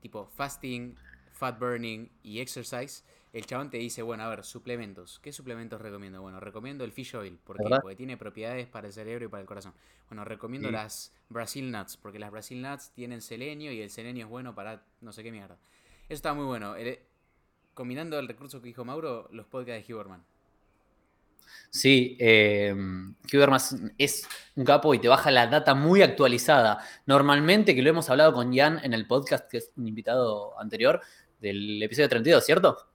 tipo 0.00 0.26
fasting, 0.26 0.96
fat 1.32 1.58
burning 1.58 2.08
y 2.22 2.40
exercise, 2.40 3.04
el 3.32 3.46
chabón 3.46 3.70
te 3.70 3.76
dice, 3.76 4.02
bueno, 4.02 4.24
a 4.24 4.28
ver, 4.28 4.44
suplementos. 4.44 5.18
¿Qué 5.22 5.32
suplementos 5.32 5.80
recomiendo? 5.80 6.22
Bueno, 6.22 6.40
recomiendo 6.40 6.84
el 6.84 6.92
fish 6.92 7.14
oil. 7.16 7.38
¿Por 7.44 7.56
qué? 7.58 7.76
Porque 7.80 7.96
tiene 7.96 8.16
propiedades 8.16 8.66
para 8.66 8.86
el 8.86 8.92
cerebro 8.92 9.26
y 9.26 9.28
para 9.28 9.40
el 9.42 9.46
corazón. 9.46 9.74
Bueno, 10.08 10.24
recomiendo 10.24 10.70
las 10.70 11.12
Brazil 11.28 11.70
nuts, 11.70 11.98
porque 11.98 12.18
las 12.18 12.30
Brazil 12.30 12.62
nuts 12.62 12.90
tienen 12.94 13.20
selenio 13.20 13.70
y 13.72 13.82
el 13.82 13.90
selenio 13.90 14.24
es 14.24 14.30
bueno 14.30 14.54
para 14.54 14.82
no 15.00 15.12
sé 15.12 15.22
qué 15.22 15.30
mierda. 15.30 15.58
Eso 16.04 16.14
está 16.14 16.32
muy 16.32 16.46
bueno. 16.46 16.74
combinando 17.74 18.18
el 18.18 18.26
recurso 18.26 18.60
que 18.60 18.68
dijo 18.68 18.84
Mauro, 18.84 19.28
los 19.30 19.46
podcasts 19.46 19.86
de 19.86 19.94
Huberman. 19.94 20.24
Sí, 21.70 22.16
eh, 22.18 22.74
Huberman 23.32 23.60
es 23.98 24.26
un 24.56 24.64
capo 24.64 24.94
y 24.94 24.98
te 24.98 25.08
baja 25.08 25.30
la 25.30 25.46
data 25.46 25.74
muy 25.74 26.02
actualizada. 26.02 26.78
Normalmente, 27.06 27.74
que 27.74 27.82
lo 27.82 27.90
hemos 27.90 28.08
hablado 28.08 28.32
con 28.32 28.54
Jan 28.54 28.80
en 28.82 28.94
el 28.94 29.06
podcast, 29.06 29.50
que 29.50 29.58
es 29.58 29.70
un 29.76 29.86
invitado 29.86 30.58
anterior 30.58 31.00
del 31.40 31.82
episodio 31.82 32.08
32, 32.08 32.44
¿cierto? 32.44 32.87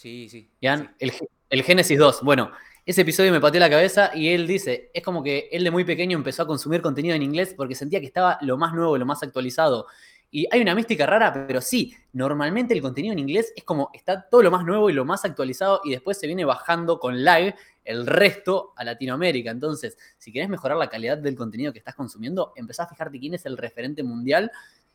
Sí, 0.00 0.30
sí. 0.30 0.50
Jan, 0.62 0.94
El, 0.98 1.12
el 1.50 1.62
Génesis 1.62 1.98
2. 1.98 2.22
Bueno, 2.22 2.50
ese 2.86 3.02
episodio 3.02 3.32
me 3.32 3.38
pateó 3.38 3.60
la 3.60 3.68
cabeza 3.68 4.10
y 4.14 4.30
él 4.30 4.46
dice, 4.46 4.90
es 4.94 5.02
como 5.02 5.22
que 5.22 5.50
él 5.52 5.62
de 5.62 5.70
muy 5.70 5.84
pequeño 5.84 6.16
empezó 6.16 6.44
a 6.44 6.46
consumir 6.46 6.80
contenido 6.80 7.14
en 7.14 7.22
inglés 7.22 7.52
porque 7.54 7.74
sentía 7.74 8.00
que 8.00 8.06
estaba 8.06 8.38
lo 8.40 8.56
más 8.56 8.72
nuevo, 8.72 8.96
lo 8.96 9.04
más 9.04 9.22
actualizado. 9.22 9.88
Y 10.30 10.46
hay 10.50 10.62
una 10.62 10.74
mística 10.74 11.04
rara, 11.04 11.34
pero 11.46 11.60
sí, 11.60 11.94
normalmente 12.14 12.72
el 12.72 12.80
contenido 12.80 13.12
en 13.12 13.18
inglés 13.18 13.52
es 13.54 13.62
como 13.62 13.90
está 13.92 14.26
todo 14.26 14.42
lo 14.42 14.50
más 14.50 14.64
nuevo 14.64 14.88
y 14.88 14.94
lo 14.94 15.04
más 15.04 15.26
actualizado 15.26 15.82
y 15.84 15.90
después 15.90 16.18
se 16.18 16.26
viene 16.26 16.46
bajando 16.46 16.98
con 16.98 17.22
lag 17.22 17.54
el 17.84 18.06
resto 18.06 18.72
a 18.76 18.84
Latinoamérica. 18.84 19.50
Entonces, 19.50 19.98
si 20.16 20.32
querés 20.32 20.48
mejorar 20.48 20.78
la 20.78 20.88
calidad 20.88 21.18
del 21.18 21.36
contenido 21.36 21.74
que 21.74 21.78
estás 21.78 21.94
consumiendo, 21.94 22.54
empezá 22.56 22.84
a 22.84 22.88
fijarte 22.88 23.20
quién 23.20 23.34
es 23.34 23.44
el 23.44 23.58
referente 23.58 24.02
mundial 24.02 24.50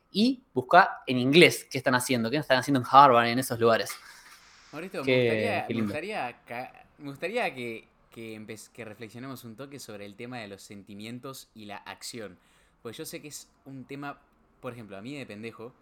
y 0.10 0.42
busca 0.52 1.04
en 1.06 1.20
inglés 1.20 1.68
qué 1.70 1.78
están 1.78 1.94
haciendo, 1.94 2.32
qué 2.32 2.38
están 2.38 2.58
haciendo 2.58 2.80
en 2.80 2.88
Harvard, 2.90 3.28
en 3.28 3.38
esos 3.38 3.60
lugares. 3.60 3.92
Mauricio, 4.72 5.04
me, 5.04 5.66
gustaría, 7.00 7.54
que, 7.54 7.88
que 8.12 8.86
reflexionemos 8.86 9.44
un 9.44 9.56
toque 9.56 9.80
sobre 9.80 10.06
el 10.06 10.16
tema 10.16 10.40
de 10.40 10.48
los 10.48 10.62
sentimientos 10.62 11.50
y 11.54 11.66
la 11.66 11.78
acción. 11.78 12.38
Pues 12.82 12.98
yo 12.98 13.06
sé 13.06 13.22
que 13.22 13.30
es 13.30 13.50
un 13.66 13.86
tema 13.86 14.20
por 14.66 14.74
ejemplo, 14.74 14.98
a 14.98 15.02
mí 15.04 15.16
de 15.16 15.28
pendejo, 15.28 15.74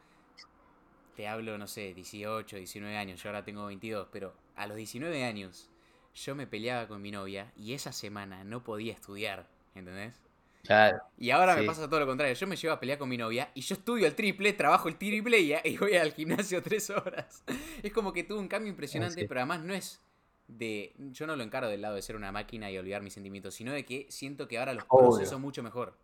te 1.15 1.25
hablo, 1.25 1.57
no 1.57 1.67
sé, 1.67 1.93
18, 1.93 2.57
19 2.57 2.97
años, 2.97 3.23
yo 3.23 3.29
ahora 3.29 3.45
tengo 3.45 3.65
22, 3.67 4.09
pero 4.11 4.33
a 4.57 4.67
los 4.67 4.75
19 4.75 5.23
años 5.23 5.69
yo 6.13 6.35
me 6.35 6.47
peleaba 6.47 6.85
con 6.89 7.01
mi 7.01 7.09
novia 7.09 7.53
y 7.55 7.75
esa 7.75 7.93
semana 7.93 8.43
no 8.43 8.61
podía 8.61 8.91
estudiar, 8.91 9.47
¿entendés? 9.73 10.21
Claro. 10.63 10.99
Y 11.17 11.29
ahora 11.29 11.55
me 11.55 11.63
pasa 11.63 11.89
todo 11.89 11.99
lo 11.99 12.07
contrario. 12.07 12.35
Yo 12.35 12.47
me 12.47 12.55
llevo 12.55 12.73
a 12.73 12.79
pelear 12.79 12.97
con 12.97 13.09
mi 13.09 13.17
novia 13.17 13.51
y 13.53 13.61
yo 13.61 13.75
estudio 13.75 14.07
el 14.07 14.15
triple, 14.15 14.53
trabajo 14.53 14.87
el 14.87 14.95
triple 14.97 15.39
y, 15.39 15.77
voy 15.77 15.95
al 15.95 16.13
gimnasio 16.13 16.63
tres 16.63 16.89
horas. 16.89 17.43
Es 17.81 17.91
como 17.91 18.13
que 18.13 18.23
tuvo 18.23 18.39
un 18.39 18.47
cambio 18.47 18.69
impresionante, 18.69 19.27
pero 19.27 19.41
además 19.41 19.61
no 19.61 19.73
es 19.73 20.01
de. 20.47 20.93
Yo 21.11 21.27
no 21.27 21.35
lo 21.35 21.43
encaro 21.43 21.67
del 21.67 21.81
lado 21.81 21.95
de 21.95 22.01
ser 22.01 22.15
una 22.15 22.31
máquina 22.31 22.71
y 22.71 22.77
olvidar 22.77 23.01
mis 23.01 23.13
sentimientos, 23.13 23.55
sino 23.55 23.73
de 23.73 23.85
que 23.85 24.07
siento 24.09 24.47
que 24.47 24.57
ahora 24.57 24.73
los 24.73 24.85
proceso 24.85 25.37
mucho 25.37 25.63
mejor 25.63 25.97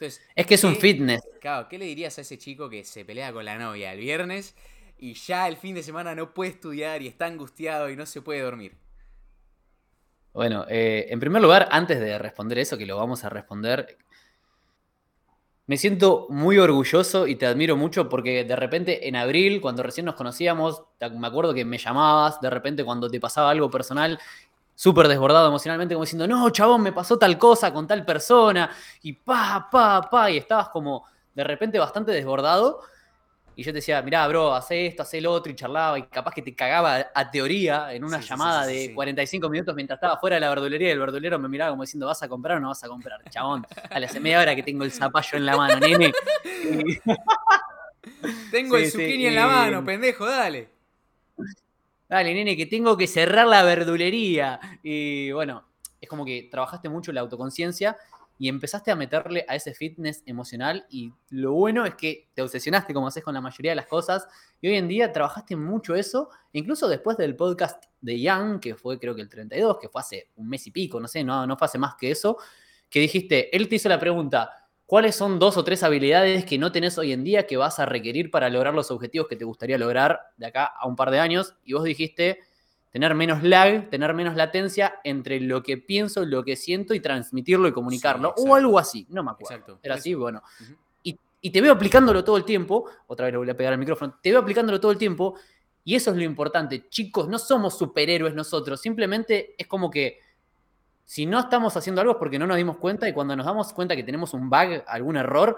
es 0.00 0.46
que 0.46 0.54
es 0.54 0.64
un 0.64 0.76
fitness. 0.76 1.20
Claro, 1.40 1.68
¿qué 1.68 1.78
le 1.78 1.86
dirías 1.86 2.18
a 2.18 2.20
ese 2.20 2.38
chico 2.38 2.68
que 2.68 2.84
se 2.84 3.04
pelea 3.04 3.32
con 3.32 3.44
la 3.44 3.58
novia 3.58 3.92
el 3.92 4.00
viernes 4.00 4.54
y 4.98 5.14
ya 5.14 5.48
el 5.48 5.56
fin 5.56 5.74
de 5.74 5.82
semana 5.82 6.14
no 6.14 6.34
puede 6.34 6.50
estudiar 6.50 7.02
y 7.02 7.08
está 7.08 7.26
angustiado 7.26 7.90
y 7.90 7.96
no 7.96 8.06
se 8.06 8.22
puede 8.22 8.40
dormir? 8.40 8.76
Bueno, 10.32 10.66
eh, 10.68 11.06
en 11.10 11.20
primer 11.20 11.42
lugar, 11.42 11.68
antes 11.70 11.98
de 11.98 12.18
responder 12.18 12.58
eso, 12.58 12.78
que 12.78 12.86
lo 12.86 12.96
vamos 12.96 13.24
a 13.24 13.28
responder, 13.28 13.98
me 15.66 15.76
siento 15.76 16.26
muy 16.30 16.56
orgulloso 16.58 17.26
y 17.26 17.36
te 17.36 17.46
admiro 17.46 17.76
mucho 17.76 18.08
porque 18.08 18.42
de 18.44 18.56
repente 18.56 19.06
en 19.06 19.16
abril, 19.16 19.60
cuando 19.60 19.82
recién 19.82 20.06
nos 20.06 20.14
conocíamos, 20.14 20.82
me 21.12 21.26
acuerdo 21.26 21.52
que 21.52 21.64
me 21.64 21.76
llamabas, 21.76 22.40
de 22.40 22.48
repente 22.48 22.84
cuando 22.84 23.10
te 23.10 23.20
pasaba 23.20 23.50
algo 23.50 23.70
personal 23.70 24.18
súper 24.74 25.08
desbordado 25.08 25.48
emocionalmente, 25.48 25.94
como 25.94 26.04
diciendo, 26.04 26.26
no, 26.26 26.48
chabón, 26.50 26.82
me 26.82 26.92
pasó 26.92 27.18
tal 27.18 27.36
cosa 27.36 27.72
con 27.72 27.86
tal 27.86 28.04
persona, 28.04 28.70
y 29.02 29.12
pa, 29.12 29.68
pa, 29.70 30.08
pa, 30.08 30.30
y 30.30 30.38
estabas 30.38 30.68
como 30.70 31.04
de 31.34 31.44
repente 31.44 31.78
bastante 31.78 32.12
desbordado. 32.12 32.80
Y 33.58 33.64
yo 33.64 33.72
te 33.72 33.78
decía, 33.78 34.00
mirá, 34.02 34.24
bro, 34.28 34.54
hace 34.54 34.86
esto, 34.86 35.02
hace 35.02 35.20
lo 35.20 35.32
otro, 35.32 35.50
y 35.50 35.56
charlaba, 35.56 35.98
y 35.98 36.04
capaz 36.04 36.32
que 36.32 36.42
te 36.42 36.54
cagaba 36.54 37.08
a 37.12 37.28
teoría 37.28 37.92
en 37.92 38.04
una 38.04 38.20
llamada 38.20 38.64
de 38.64 38.94
45 38.94 39.50
minutos 39.50 39.74
mientras 39.74 39.96
estaba 39.96 40.16
fuera 40.16 40.36
de 40.36 40.40
la 40.40 40.50
verdulería, 40.50 40.90
y 40.90 40.92
el 40.92 41.00
verdulero 41.00 41.40
me 41.40 41.48
miraba 41.48 41.72
como 41.72 41.82
diciendo, 41.82 42.06
¿vas 42.06 42.22
a 42.22 42.28
comprar 42.28 42.58
o 42.58 42.60
no 42.60 42.68
vas 42.68 42.84
a 42.84 42.86
comprar? 42.86 43.20
Chabón, 43.30 43.66
dale, 43.90 44.06
hace 44.06 44.20
media 44.20 44.38
hora 44.38 44.54
que 44.54 44.62
tengo 44.62 44.84
el 44.84 44.92
zapallo 44.92 45.38
en 45.38 45.44
la 45.44 45.56
mano, 45.56 45.80
nene. 45.80 46.12
tengo 48.52 48.76
el 48.76 48.92
zucchini 48.92 49.26
en 49.26 49.34
la 49.34 49.48
mano, 49.48 49.84
pendejo, 49.84 50.24
dale 50.24 50.70
dale, 52.08 52.34
nene, 52.34 52.56
que 52.56 52.66
tengo 52.66 52.96
que 52.96 53.08
cerrar 53.08 53.48
la 53.48 53.64
verdulería. 53.64 54.60
Y 54.84 55.32
bueno, 55.32 55.64
es 56.00 56.08
como 56.08 56.24
que 56.24 56.46
trabajaste 56.48 56.88
mucho 56.88 57.10
la 57.10 57.22
autoconciencia 57.22 57.96
y 58.38 58.48
empezaste 58.48 58.90
a 58.90 58.96
meterle 58.96 59.44
a 59.48 59.56
ese 59.56 59.74
fitness 59.74 60.22
emocional 60.24 60.86
y 60.88 61.12
lo 61.30 61.52
bueno 61.52 61.84
es 61.84 61.96
que 61.96 62.30
te 62.34 62.42
obsesionaste 62.42 62.94
como 62.94 63.08
haces 63.08 63.24
con 63.24 63.34
la 63.34 63.40
mayoría 63.40 63.72
de 63.72 63.76
las 63.76 63.86
cosas 63.86 64.26
y 64.60 64.68
hoy 64.68 64.76
en 64.76 64.88
día 64.88 65.12
trabajaste 65.12 65.56
mucho 65.56 65.96
eso, 65.96 66.30
incluso 66.52 66.88
después 66.88 67.16
del 67.16 67.34
podcast 67.34 67.84
de 68.00 68.20
Young, 68.20 68.60
que 68.60 68.76
fue 68.76 68.98
creo 68.98 69.14
que 69.14 69.22
el 69.22 69.28
32, 69.28 69.78
que 69.80 69.88
fue 69.88 70.00
hace 70.00 70.30
un 70.36 70.48
mes 70.48 70.66
y 70.66 70.70
pico, 70.70 71.00
no 71.00 71.08
sé, 71.08 71.24
no, 71.24 71.46
no 71.46 71.56
fue 71.56 71.66
hace 71.66 71.78
más 71.78 71.96
que 71.96 72.12
eso, 72.12 72.38
que 72.88 73.00
dijiste, 73.00 73.54
él 73.54 73.68
te 73.68 73.74
hizo 73.74 73.88
la 73.88 73.98
pregunta, 73.98 74.68
¿Cuáles 74.88 75.16
son 75.16 75.38
dos 75.38 75.58
o 75.58 75.64
tres 75.64 75.82
habilidades 75.82 76.46
que 76.46 76.56
no 76.56 76.72
tenés 76.72 76.96
hoy 76.96 77.12
en 77.12 77.22
día 77.22 77.46
que 77.46 77.58
vas 77.58 77.78
a 77.78 77.84
requerir 77.84 78.30
para 78.30 78.48
lograr 78.48 78.72
los 78.72 78.90
objetivos 78.90 79.28
que 79.28 79.36
te 79.36 79.44
gustaría 79.44 79.76
lograr 79.76 80.18
de 80.38 80.46
acá 80.46 80.64
a 80.64 80.88
un 80.88 80.96
par 80.96 81.10
de 81.10 81.20
años? 81.20 81.56
Y 81.62 81.74
vos 81.74 81.84
dijiste 81.84 82.38
tener 82.90 83.14
menos 83.14 83.42
lag, 83.42 83.90
tener 83.90 84.14
menos 84.14 84.34
latencia 84.34 85.00
entre 85.04 85.40
lo 85.40 85.62
que 85.62 85.78
pienso, 85.78 86.24
lo 86.24 86.44
que 86.44 86.56
siento 86.56 86.94
y 86.94 87.00
transmitirlo 87.00 87.68
y 87.68 87.72
comunicarlo. 87.72 88.34
o 88.36 88.54
algo 88.54 88.78
así, 88.78 89.06
no 89.10 89.22
me 89.22 89.30
acuerdo. 89.30 89.54
Exacto. 89.54 89.78
Era 89.82 89.96
así, 89.96 90.14
bueno. 90.14 90.42
y, 91.02 91.18
y, 91.40 91.50
te 91.50 91.60
veo 91.60 91.72
aplicándolo 91.72 92.24
todo 92.24 92.36
el 92.36 92.44
tiempo, 92.44 92.86
otra 93.06 93.26
vez 93.26 93.32
le 93.32 93.38
voy 93.38 93.50
a 93.50 93.56
pegar 93.56 93.72
al 93.72 93.78
micrófono, 93.78 94.18
te 94.22 94.30
veo 94.30 94.40
aplicándolo 94.40 94.80
todo 94.80 94.92
el 94.92 94.98
tiempo 94.98 95.34
y 95.84 95.94
eso 95.94 96.10
es 96.10 96.16
lo 96.16 96.22
importante. 96.22 96.88
Chicos, 96.88 97.28
no 97.28 97.38
somos 97.38 97.78
superhéroes 97.78 98.34
nosotros, 98.34 98.80
simplemente 98.80 99.54
es 99.58 99.66
como 99.66 99.90
que 99.90 100.20
si 101.08 101.24
no 101.24 101.40
estamos 101.40 101.74
haciendo 101.74 102.02
algo 102.02 102.12
es 102.12 102.18
porque 102.18 102.38
no 102.38 102.46
nos 102.46 102.58
dimos 102.58 102.76
cuenta 102.76 103.08
y 103.08 103.14
cuando 103.14 103.34
nos 103.34 103.46
damos 103.46 103.72
cuenta 103.72 103.96
que 103.96 104.02
tenemos 104.02 104.34
un 104.34 104.50
bug, 104.50 104.82
algún 104.86 105.16
error, 105.16 105.56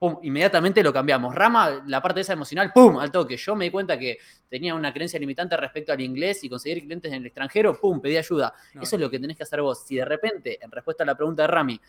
pum, 0.00 0.18
inmediatamente 0.22 0.82
lo 0.82 0.94
cambiamos. 0.94 1.34
Rama, 1.34 1.82
la 1.86 2.00
parte 2.00 2.22
esa 2.22 2.32
emocional, 2.32 2.72
pum, 2.72 2.96
al 2.96 3.12
toque. 3.12 3.36
Yo 3.36 3.54
me 3.54 3.66
di 3.66 3.70
cuenta 3.70 3.98
que 3.98 4.18
tenía 4.48 4.74
una 4.74 4.94
creencia 4.94 5.20
limitante 5.20 5.54
respecto 5.58 5.92
al 5.92 6.00
inglés 6.00 6.42
y 6.42 6.48
conseguir 6.48 6.82
clientes 6.82 7.12
en 7.12 7.18
el 7.18 7.26
extranjero, 7.26 7.78
pum, 7.78 8.00
pedí 8.00 8.16
ayuda. 8.16 8.54
Eso 8.80 8.96
es 8.96 9.02
lo 9.02 9.10
que 9.10 9.18
tenés 9.20 9.36
que 9.36 9.42
hacer 9.42 9.60
vos. 9.60 9.84
Si 9.84 9.96
de 9.96 10.06
repente, 10.06 10.58
en 10.64 10.70
respuesta 10.70 11.02
a 11.02 11.06
la 11.06 11.14
pregunta 11.14 11.42
de 11.42 11.48
Rami, 11.48 11.80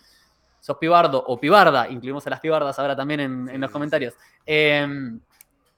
sos 0.59 0.77
pibardo 0.77 1.23
o 1.25 1.39
pibarda, 1.39 1.89
incluimos 1.89 2.27
a 2.27 2.31
las 2.31 2.41
pibardas 2.41 2.77
ahora 2.77 2.97
también 2.97 3.21
en, 3.21 3.61
los 3.61 3.71
comentarios, 3.71 4.13
em, 4.45 5.19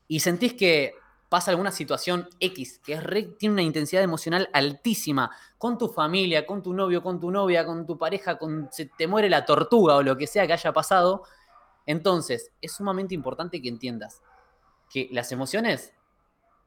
y 0.07 0.19
sentís 0.19 0.55
que 0.55 0.95
pasa 1.29 1.51
alguna 1.51 1.71
situación 1.71 2.27
X, 2.39 2.81
que 2.83 2.93
es 2.93 3.37
tiene 3.37 3.53
una 3.53 3.61
intensidad 3.61 4.01
emocional 4.01 4.49
altísima, 4.51 5.29
con 5.59 5.77
tu 5.77 5.87
familia, 5.87 6.47
con 6.47 6.63
tu 6.63 6.73
novio, 6.73 7.03
con 7.03 7.19
tu 7.19 7.29
novia, 7.29 7.63
con 7.63 7.85
tu 7.85 7.95
pareja, 7.95 8.39
con 8.39 8.69
se 8.71 8.87
te 8.87 9.05
muere 9.05 9.29
la 9.29 9.45
tortuga 9.45 9.95
o 9.95 10.03
lo 10.03 10.17
que 10.17 10.25
sea 10.25 10.47
que 10.47 10.53
haya 10.53 10.73
pasado, 10.73 11.23
entonces 11.85 12.51
es 12.61 12.73
sumamente 12.73 13.15
importante 13.15 13.61
que 13.61 13.69
entiendas 13.69 14.21
que 14.91 15.09
las 15.11 15.31
emociones 15.31 15.93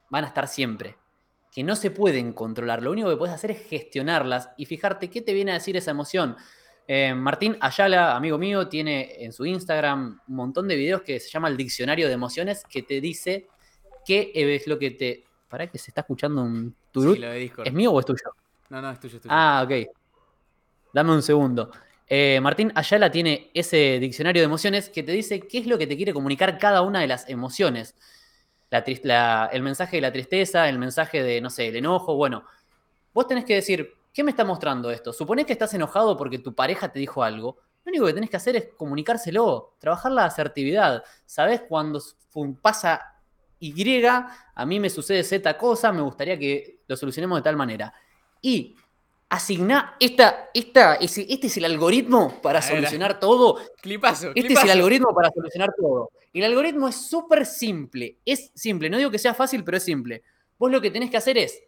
van 0.09 0.25
a 0.25 0.27
estar 0.27 0.47
siempre, 0.47 0.97
que 1.51 1.63
no 1.63 1.75
se 1.75 1.91
pueden 1.91 2.33
controlar, 2.33 2.83
lo 2.83 2.91
único 2.91 3.09
que 3.09 3.17
puedes 3.17 3.33
hacer 3.33 3.51
es 3.51 3.67
gestionarlas 3.67 4.49
y 4.57 4.65
fijarte 4.65 5.09
qué 5.09 5.21
te 5.21 5.33
viene 5.33 5.51
a 5.51 5.55
decir 5.55 5.77
esa 5.77 5.91
emoción. 5.91 6.35
Eh, 6.87 7.13
Martín 7.13 7.57
Ayala, 7.59 8.15
amigo 8.15 8.37
mío, 8.37 8.67
tiene 8.67 9.23
en 9.23 9.33
su 9.33 9.45
Instagram 9.45 10.21
un 10.27 10.35
montón 10.35 10.67
de 10.67 10.75
videos 10.75 11.01
que 11.01 11.19
se 11.19 11.29
llama 11.29 11.49
el 11.49 11.57
diccionario 11.57 12.07
de 12.07 12.13
emociones 12.13 12.63
que 12.69 12.81
te 12.83 13.01
dice 13.01 13.47
qué 14.05 14.31
es 14.33 14.67
lo 14.67 14.79
que 14.79 14.91
te... 14.91 15.23
¿Para 15.49 15.67
que 15.67 15.77
se 15.77 15.91
está 15.91 16.01
escuchando 16.01 16.41
un 16.41 16.75
turut? 16.91 17.17
¿Es 17.63 17.73
mío 17.73 17.91
o 17.91 17.99
es 17.99 18.05
tuyo? 18.05 18.33
No, 18.69 18.81
no, 18.81 18.91
es 18.91 18.99
tuyo, 18.99 19.15
es 19.15 19.21
tuyo. 19.21 19.33
Ah, 19.33 19.63
ok. 19.65 19.87
Dame 20.93 21.13
un 21.13 21.21
segundo. 21.21 21.71
Eh, 22.09 22.39
Martín 22.41 22.71
Ayala 22.75 23.11
tiene 23.11 23.51
ese 23.53 23.99
diccionario 23.99 24.41
de 24.41 24.45
emociones 24.45 24.89
que 24.89 25.03
te 25.03 25.11
dice 25.11 25.41
qué 25.41 25.59
es 25.59 25.67
lo 25.67 25.77
que 25.77 25.87
te 25.87 25.97
quiere 25.97 26.13
comunicar 26.13 26.57
cada 26.57 26.81
una 26.81 27.01
de 27.01 27.07
las 27.07 27.27
emociones. 27.29 27.95
el 28.71 29.61
mensaje 29.61 29.97
de 29.97 30.01
la 30.01 30.11
tristeza, 30.11 30.69
el 30.69 30.79
mensaje 30.79 31.23
de, 31.23 31.41
no 31.41 31.49
sé, 31.49 31.67
el 31.67 31.75
enojo. 31.75 32.15
Bueno, 32.15 32.45
vos 33.13 33.27
tenés 33.27 33.45
que 33.45 33.55
decir, 33.55 33.97
¿Qué 34.17 34.23
me 34.23 34.31
está 34.31 34.43
mostrando 34.43 34.89
esto? 34.89 35.13
Suponés 35.13 35.45
que 35.45 35.53
estás 35.53 35.75
enojado 35.75 36.17
porque 36.17 36.39
tu 36.39 36.55
pareja 36.55 36.89
te 36.89 36.97
dijo 36.97 37.21
algo. 37.21 37.59
Lo 37.85 37.91
único 37.91 38.07
que 38.07 38.13
tenés 38.15 38.31
que 38.31 38.37
hacer 38.37 38.55
es 38.55 38.69
comunicárselo, 38.75 39.75
trabajar 39.77 40.11
la 40.11 40.25
asertividad. 40.25 41.03
Sabés 41.23 41.61
cuando 41.69 42.01
pasa 42.59 43.13
Y, 43.59 44.03
a 44.07 44.65
mí 44.65 44.79
me 44.79 44.89
sucede 44.89 45.23
Z 45.23 45.55
cosa, 45.55 45.91
me 45.91 46.01
gustaría 46.01 46.35
que 46.39 46.79
lo 46.87 46.97
solucionemos 46.97 47.37
de 47.37 47.43
tal 47.43 47.55
manera. 47.55 47.93
Y 48.41 48.75
asigná 49.29 49.95
esta, 49.99 50.49
esta, 50.53 50.95
este 50.95 51.47
es 51.47 51.57
el 51.57 51.65
algoritmo 51.65 52.41
para 52.41 52.61
solucionar 52.61 53.19
todo. 53.19 53.59
Clipazo, 53.81 54.31
Este 54.33 54.53
es 54.53 54.63
el 54.63 54.69
algoritmo 54.69 55.13
para 55.13 55.31
solucionar 55.31 55.73
todo. 55.77 56.11
El 56.33 56.43
algoritmo 56.43 56.87
es 56.87 56.95
súper 56.95 57.45
simple. 57.45 58.17
Es 58.25 58.51
simple. 58.53 58.89
No 58.89 58.97
digo 58.97 59.11
que 59.11 59.19
sea 59.19 59.33
fácil, 59.33 59.63
pero 59.63 59.77
es 59.77 59.83
simple. 59.83 60.23
Vos 60.57 60.71
lo 60.71 60.81
que 60.81 60.91
tenés 60.91 61.09
que 61.09 61.17
hacer 61.17 61.37
es 61.37 61.61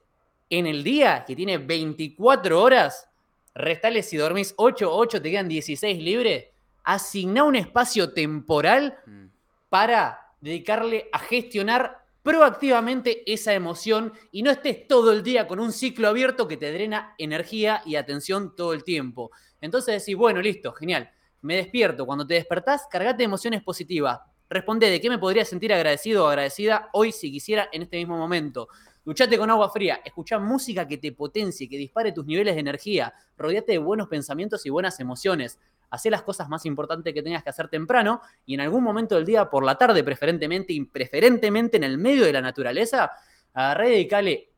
en 0.50 0.66
el 0.66 0.84
día, 0.84 1.26
que 1.28 1.36
tiene 1.36 1.58
24 1.58 2.62
horas, 2.62 3.08
restales 3.54 4.10
si 4.10 4.18
dormís 4.18 4.54
8, 4.58 4.90
8, 4.92 5.22
te 5.22 5.32
quedan 5.32 5.48
16 5.48 6.02
libres, 6.02 6.46
asigna 6.84 7.44
un 7.44 7.56
espacio 7.56 8.14
temporal 8.14 8.98
mm. 9.06 9.26
para 9.70 10.32
dedicarle 10.42 11.10
a 11.12 11.20
gestionar 11.20 12.04
proactivamente 12.24 13.32
esa 13.32 13.54
emoción 13.54 14.14
y 14.32 14.44
no 14.44 14.52
estés 14.52 14.88
todo 14.88 15.12
el 15.12 15.24
día 15.24 15.48
con 15.48 15.60
un 15.60 15.72
ciclo 15.72 16.10
abierto 16.10 16.48
que 16.48 16.58
te 16.58 16.72
drena 16.72 17.16
energía 17.18 17.82
y 17.86 17.96
atención 17.96 18.56
todo 18.56 18.74
el 18.74 18.84
tiempo. 18.84 19.32
Entonces 19.62 20.02
decís, 20.02 20.16
bueno, 20.16 20.42
listo, 20.42 20.74
genial. 20.74 21.10
Me 21.42 21.56
despierto. 21.56 22.06
Cuando 22.06 22.28
te 22.28 22.34
despertás, 22.34 22.88
cargate 22.90 23.20
de 23.20 23.24
emociones 23.26 23.64
positivas. 23.64 24.20
Responde 24.50 24.90
de 24.90 25.00
qué 25.00 25.10
me 25.10 25.20
podría 25.20 25.46
sentir 25.46 25.72
agradecido 25.72 26.26
o 26.26 26.28
agradecida 26.28 26.90
hoy 26.94 27.12
si 27.12 27.32
quisiera 27.32 27.70
en 27.72 27.84
este 27.84 27.98
mismo 27.98 28.18
momento. 28.18 28.68
Duchate 29.06 29.38
con 29.38 29.50
agua 29.50 29.70
fría, 29.70 30.02
escucha 30.04 30.38
música 30.40 30.88
que 30.88 30.98
te 30.98 31.12
potencie, 31.14 31.70
que 31.70 31.78
dispare 31.78 32.12
tus 32.12 32.26
niveles 32.26 32.56
de 32.56 32.60
energía, 32.60 33.14
rodeate 33.38 33.74
de 33.74 33.78
buenos 33.78 34.08
pensamientos 34.08 34.66
y 34.66 34.70
buenas 34.70 35.00
emociones. 35.00 35.60
Hacé 35.90 36.10
las 36.10 36.22
cosas 36.22 36.50
más 36.50 36.66
importantes 36.66 37.14
que 37.14 37.24
tengas 37.24 37.44
que 37.44 37.50
hacer 37.50 37.68
temprano 37.68 38.22
y 38.46 38.54
en 38.54 38.62
algún 38.62 38.84
momento 38.84 39.16
del 39.16 39.26
día, 39.26 39.50
por 39.50 39.64
la 39.64 39.76
tarde 39.76 40.04
preferentemente, 40.04 40.74
y 40.74 40.86
preferentemente 40.86 41.78
en 41.78 41.84
el 41.84 41.98
medio 41.98 42.26
de 42.26 42.34
la 42.34 42.42
naturaleza, 42.42 43.12
agarré 43.54 43.90
y 43.90 43.92
dedicale 43.92 44.50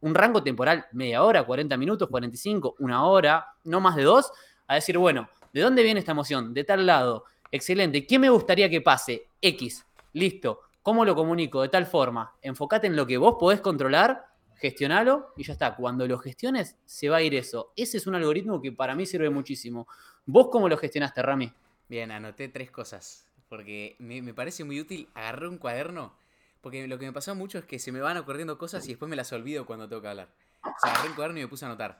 un 0.00 0.14
rango 0.14 0.42
temporal, 0.42 0.86
media 0.92 1.22
hora, 1.22 1.44
40 1.44 1.76
minutos, 1.78 2.08
45, 2.10 2.76
una 2.80 3.06
hora, 3.06 3.46
no 3.64 3.80
más 3.80 3.96
de 3.96 4.02
dos, 4.02 4.30
a 4.66 4.74
decir, 4.74 4.98
bueno, 4.98 5.28
¿de 5.52 5.62
dónde 5.62 5.82
viene 5.82 6.00
esta 6.00 6.12
emoción? 6.12 6.52
De 6.52 6.64
tal 6.64 6.84
lado. 6.84 7.24
Excelente. 7.50 8.06
¿Qué 8.06 8.18
me 8.18 8.28
gustaría 8.28 8.68
que 8.68 8.80
pase? 8.80 9.28
X. 9.40 9.86
Listo. 10.12 10.60
¿Cómo 10.82 11.06
lo 11.06 11.14
comunico? 11.14 11.62
De 11.62 11.70
tal 11.70 11.86
forma, 11.86 12.34
enfócate 12.42 12.86
en 12.86 12.96
lo 12.96 13.06
que 13.06 13.16
vos 13.16 13.36
podés 13.40 13.62
controlar, 13.62 14.26
gestionalo 14.56 15.32
y 15.36 15.44
ya 15.44 15.52
está. 15.52 15.74
Cuando 15.76 16.06
lo 16.06 16.18
gestiones, 16.18 16.76
se 16.84 17.08
va 17.08 17.18
a 17.18 17.22
ir 17.22 17.34
eso. 17.34 17.72
Ese 17.76 17.96
es 17.96 18.06
un 18.06 18.14
algoritmo 18.14 18.60
que 18.60 18.72
para 18.72 18.94
mí 18.94 19.06
sirve 19.06 19.30
muchísimo. 19.30 19.86
¿Vos 20.26 20.48
cómo 20.50 20.68
lo 20.68 20.76
gestionaste, 20.76 21.22
Rami? 21.22 21.52
Bien, 21.88 22.10
anoté 22.10 22.48
tres 22.48 22.70
cosas. 22.70 23.26
Porque 23.48 23.96
me, 23.98 24.34
parece 24.34 24.64
muy 24.64 24.80
útil. 24.80 25.08
agarrar 25.14 25.48
un 25.48 25.58
cuaderno. 25.58 26.14
Porque 26.60 26.86
lo 26.86 26.98
que 26.98 27.06
me 27.06 27.12
pasó 27.12 27.34
mucho 27.34 27.58
es 27.58 27.64
que 27.64 27.78
se 27.78 27.92
me 27.92 28.00
van 28.00 28.16
ocurriendo 28.16 28.56
cosas 28.56 28.84
y 28.86 28.88
después 28.88 29.08
me 29.08 29.16
las 29.16 29.32
olvido 29.32 29.66
cuando 29.66 29.88
tengo 29.88 30.00
que 30.00 30.08
hablar. 30.08 30.28
O 30.62 30.74
sea, 30.82 30.92
agarré 30.92 31.10
un 31.10 31.14
cuaderno 31.14 31.38
y 31.40 31.42
me 31.42 31.48
puse 31.48 31.64
a 31.66 31.68
anotar. 31.68 31.98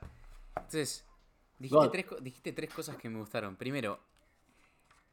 Entonces, 0.55 1.05
dijiste 1.59 1.89
tres, 1.89 2.05
dijiste 2.21 2.51
tres 2.51 2.73
cosas 2.73 2.97
que 2.97 3.09
me 3.09 3.19
gustaron. 3.19 3.55
Primero, 3.55 3.99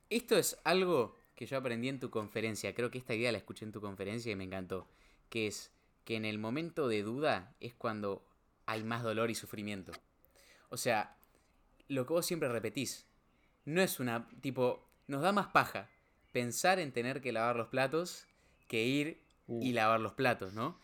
esto 0.09 0.39
es 0.39 0.59
algo 0.65 1.19
que 1.35 1.47
yo 1.47 1.59
aprendí 1.59 1.89
en 1.89 1.99
tu 1.99 2.11
conferencia, 2.11 2.75
creo 2.75 2.91
que 2.91 2.99
esta 2.99 3.15
idea 3.15 3.33
la 3.33 3.39
escuché 3.39 3.65
en 3.65 3.73
tu 3.73 3.81
conferencia 3.81 4.31
y 4.31 4.37
me 4.37 4.45
encantó, 4.45 4.87
que 5.29 5.47
es 5.47 5.73
que 6.05 6.17
en 6.17 6.25
el 6.25 6.39
momento 6.39 6.89
de 6.89 7.03
duda 7.03 7.55
es 7.61 7.75
cuando 7.75 8.25
hay 8.67 8.83
más 8.85 9.03
dolor 9.03 9.31
y 9.31 9.35
sufrimiento. 9.35 9.93
O 10.69 10.77
sea, 10.77 11.17
lo 11.89 12.07
que 12.07 12.13
vos 12.13 12.27
siempre 12.27 12.49
repetís, 12.49 13.07
no 13.65 13.83
es 13.83 14.01
una 14.01 14.29
tipo, 14.41 14.89
nos 15.07 15.23
da 15.23 15.33
más 15.33 15.49
paja 15.49 15.89
pensar 16.33 16.79
en 16.79 16.93
tener 16.93 17.21
que 17.21 17.33
lavar 17.33 17.57
los 17.57 17.69
platos 17.69 18.27
que 18.69 18.85
ir 18.85 19.21
y 19.49 19.71
uh. 19.71 19.75
lavar 19.75 20.01
los 20.01 20.13
platos, 20.13 20.53
¿no? 20.55 20.79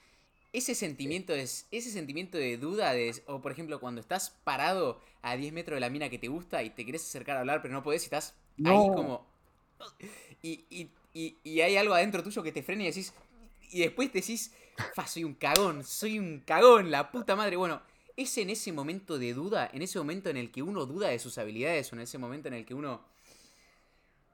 Ese 0.53 0.75
sentimiento, 0.75 1.35
es, 1.35 1.67
ese 1.71 1.91
sentimiento 1.91 2.39
de 2.39 2.57
duda, 2.57 2.93
de, 2.93 3.23
o 3.27 3.41
por 3.41 3.53
ejemplo 3.53 3.81
cuando 3.81 4.01
estás 4.01 4.31
parado 4.45 5.01
a 5.23 5.37
10 5.37 5.53
metros 5.53 5.77
de 5.77 5.81
la 5.81 5.91
mina 5.91 6.09
que 6.09 6.19
te 6.19 6.29
gusta 6.29 6.63
y 6.63 6.71
te 6.71 6.87
querés 6.87 7.03
acercar 7.03 7.37
a 7.37 7.41
hablar 7.41 7.61
pero 7.61 7.75
no 7.75 7.83
podés 7.83 8.03
y 8.03 8.07
estás 8.07 8.35
ahí 8.65 8.89
como 8.89 9.27
y, 10.43 11.61
hay 11.61 11.77
algo 11.77 11.95
adentro 11.95 12.23
tuyo 12.23 12.43
que 12.43 12.53
te 12.53 12.63
frena 12.63 12.83
y 12.83 12.87
decís. 12.87 13.13
Y 13.71 13.81
después 13.81 14.11
te 14.11 14.21
decís, 14.21 14.53
fa, 14.95 15.07
soy 15.07 15.25
un 15.25 15.35
cagón, 15.35 15.85
soy 15.85 16.19
un 16.19 16.41
cagón, 16.41 16.91
la 16.91 17.11
puta 17.11 17.37
madre. 17.37 17.57
Bueno, 17.57 17.81
es 18.17 18.37
en 18.39 18.51
ese 18.51 18.73
momento 18.73 19.19
de 19.19 19.35
duda, 19.35 19.71
en 19.73 19.83
ese 19.83 19.99
momento 19.99 20.31
en 20.31 20.37
el 20.37 20.51
que 20.51 20.63
uno 20.63 20.87
duda 20.87 21.09
de 21.09 21.19
sus 21.19 21.39
habilidades, 21.39 21.93
o 21.93 21.97
en 21.97 22.03
ese 22.03 22.19
momento 22.19 22.49
en 22.49 22.55
el 22.55 22.65
que 22.65 22.75
uno. 22.75 23.03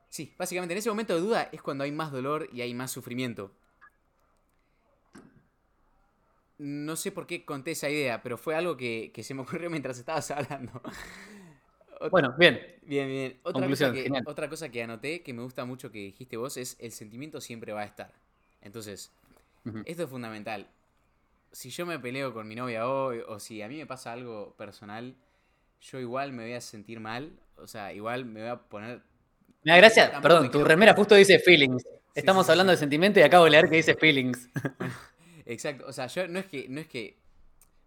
Sí, 0.09 0.33
básicamente 0.39 0.75
en 0.75 0.79
ese 0.79 0.91
momento 0.91 1.15
de 1.15 1.21
duda 1.21 1.49
es 1.53 1.61
cuando 1.61 1.85
hay 1.85 1.93
más 1.93 2.13
dolor 2.13 2.49
y 2.53 2.61
hay 2.61 2.73
más 2.73 2.91
sufrimiento. 2.91 3.51
No 6.59 6.95
sé 6.95 7.11
por 7.11 7.27
qué 7.27 7.45
conté 7.45 7.73
esa 7.73 7.91
idea, 7.91 8.23
pero 8.23 8.39
fue 8.39 8.55
algo 8.55 8.77
que, 8.77 9.11
que 9.13 9.25
se 9.25 9.35
me 9.35 9.43
ocurrió 9.43 9.71
mientras 9.71 9.99
estabas 9.99 10.31
hablando 10.31 10.81
bueno, 12.11 12.35
bien. 12.39 12.61
Bien, 12.83 13.09
bien. 13.09 13.41
Otra 13.43 13.67
cosa, 13.67 13.93
que, 13.93 14.11
otra 14.27 14.49
cosa 14.49 14.69
que 14.69 14.83
anoté 14.83 15.23
que 15.23 15.33
me 15.33 15.43
gusta 15.43 15.65
mucho 15.65 15.91
que 15.91 15.99
dijiste 15.99 16.37
vos 16.37 16.57
es 16.57 16.77
el 16.81 16.93
sentimiento 16.93 17.41
siempre 17.41 17.73
va 17.73 17.83
a 17.83 17.85
estar. 17.85 18.13
Entonces, 18.63 19.11
esto 19.85 20.05
es 20.05 20.11
fundamental. 20.11 20.69
Si 21.53 21.71
yo 21.71 21.87
me 21.87 21.99
peleo 21.99 22.35
con 22.35 22.47
mi 22.49 22.55
novia 22.55 22.89
hoy 22.89 23.23
o 23.27 23.39
si 23.39 23.63
a 23.63 23.69
mí 23.69 23.77
me 23.77 23.87
pasa 23.87 24.13
algo 24.13 24.55
personal, 24.57 25.15
yo 25.81 25.99
igual 26.01 26.33
me 26.33 26.45
voy 26.45 26.53
a 26.55 26.61
sentir 26.61 27.01
mal. 27.01 27.39
O 27.57 27.67
sea, 27.67 27.93
igual 27.93 28.25
me 28.25 28.41
voy 28.41 28.51
a 28.51 28.57
poner... 28.57 29.03
Me 29.63 29.73
da 29.73 29.79
gracia, 29.79 30.21
perdón, 30.21 30.51
tu 30.51 30.65
remera 30.65 30.95
justo 30.95 31.15
dice 31.15 31.39
feelings. 31.39 31.85
Estamos 32.15 32.49
hablando 32.49 32.73
de 32.73 32.77
sentimiento 32.77 33.21
y 33.21 33.23
acabo 33.23 33.45
de 33.45 33.51
leer 33.51 33.69
que 33.69 33.77
dice 33.77 33.95
feelings. 33.95 34.49
Exacto, 35.47 35.87
o 35.87 35.93
sea, 35.93 36.07
yo 36.07 36.29
no 36.29 36.39
es 36.39 36.47
que, 36.47 36.69
no 36.69 36.81
es 36.81 36.87
que, 36.87 37.19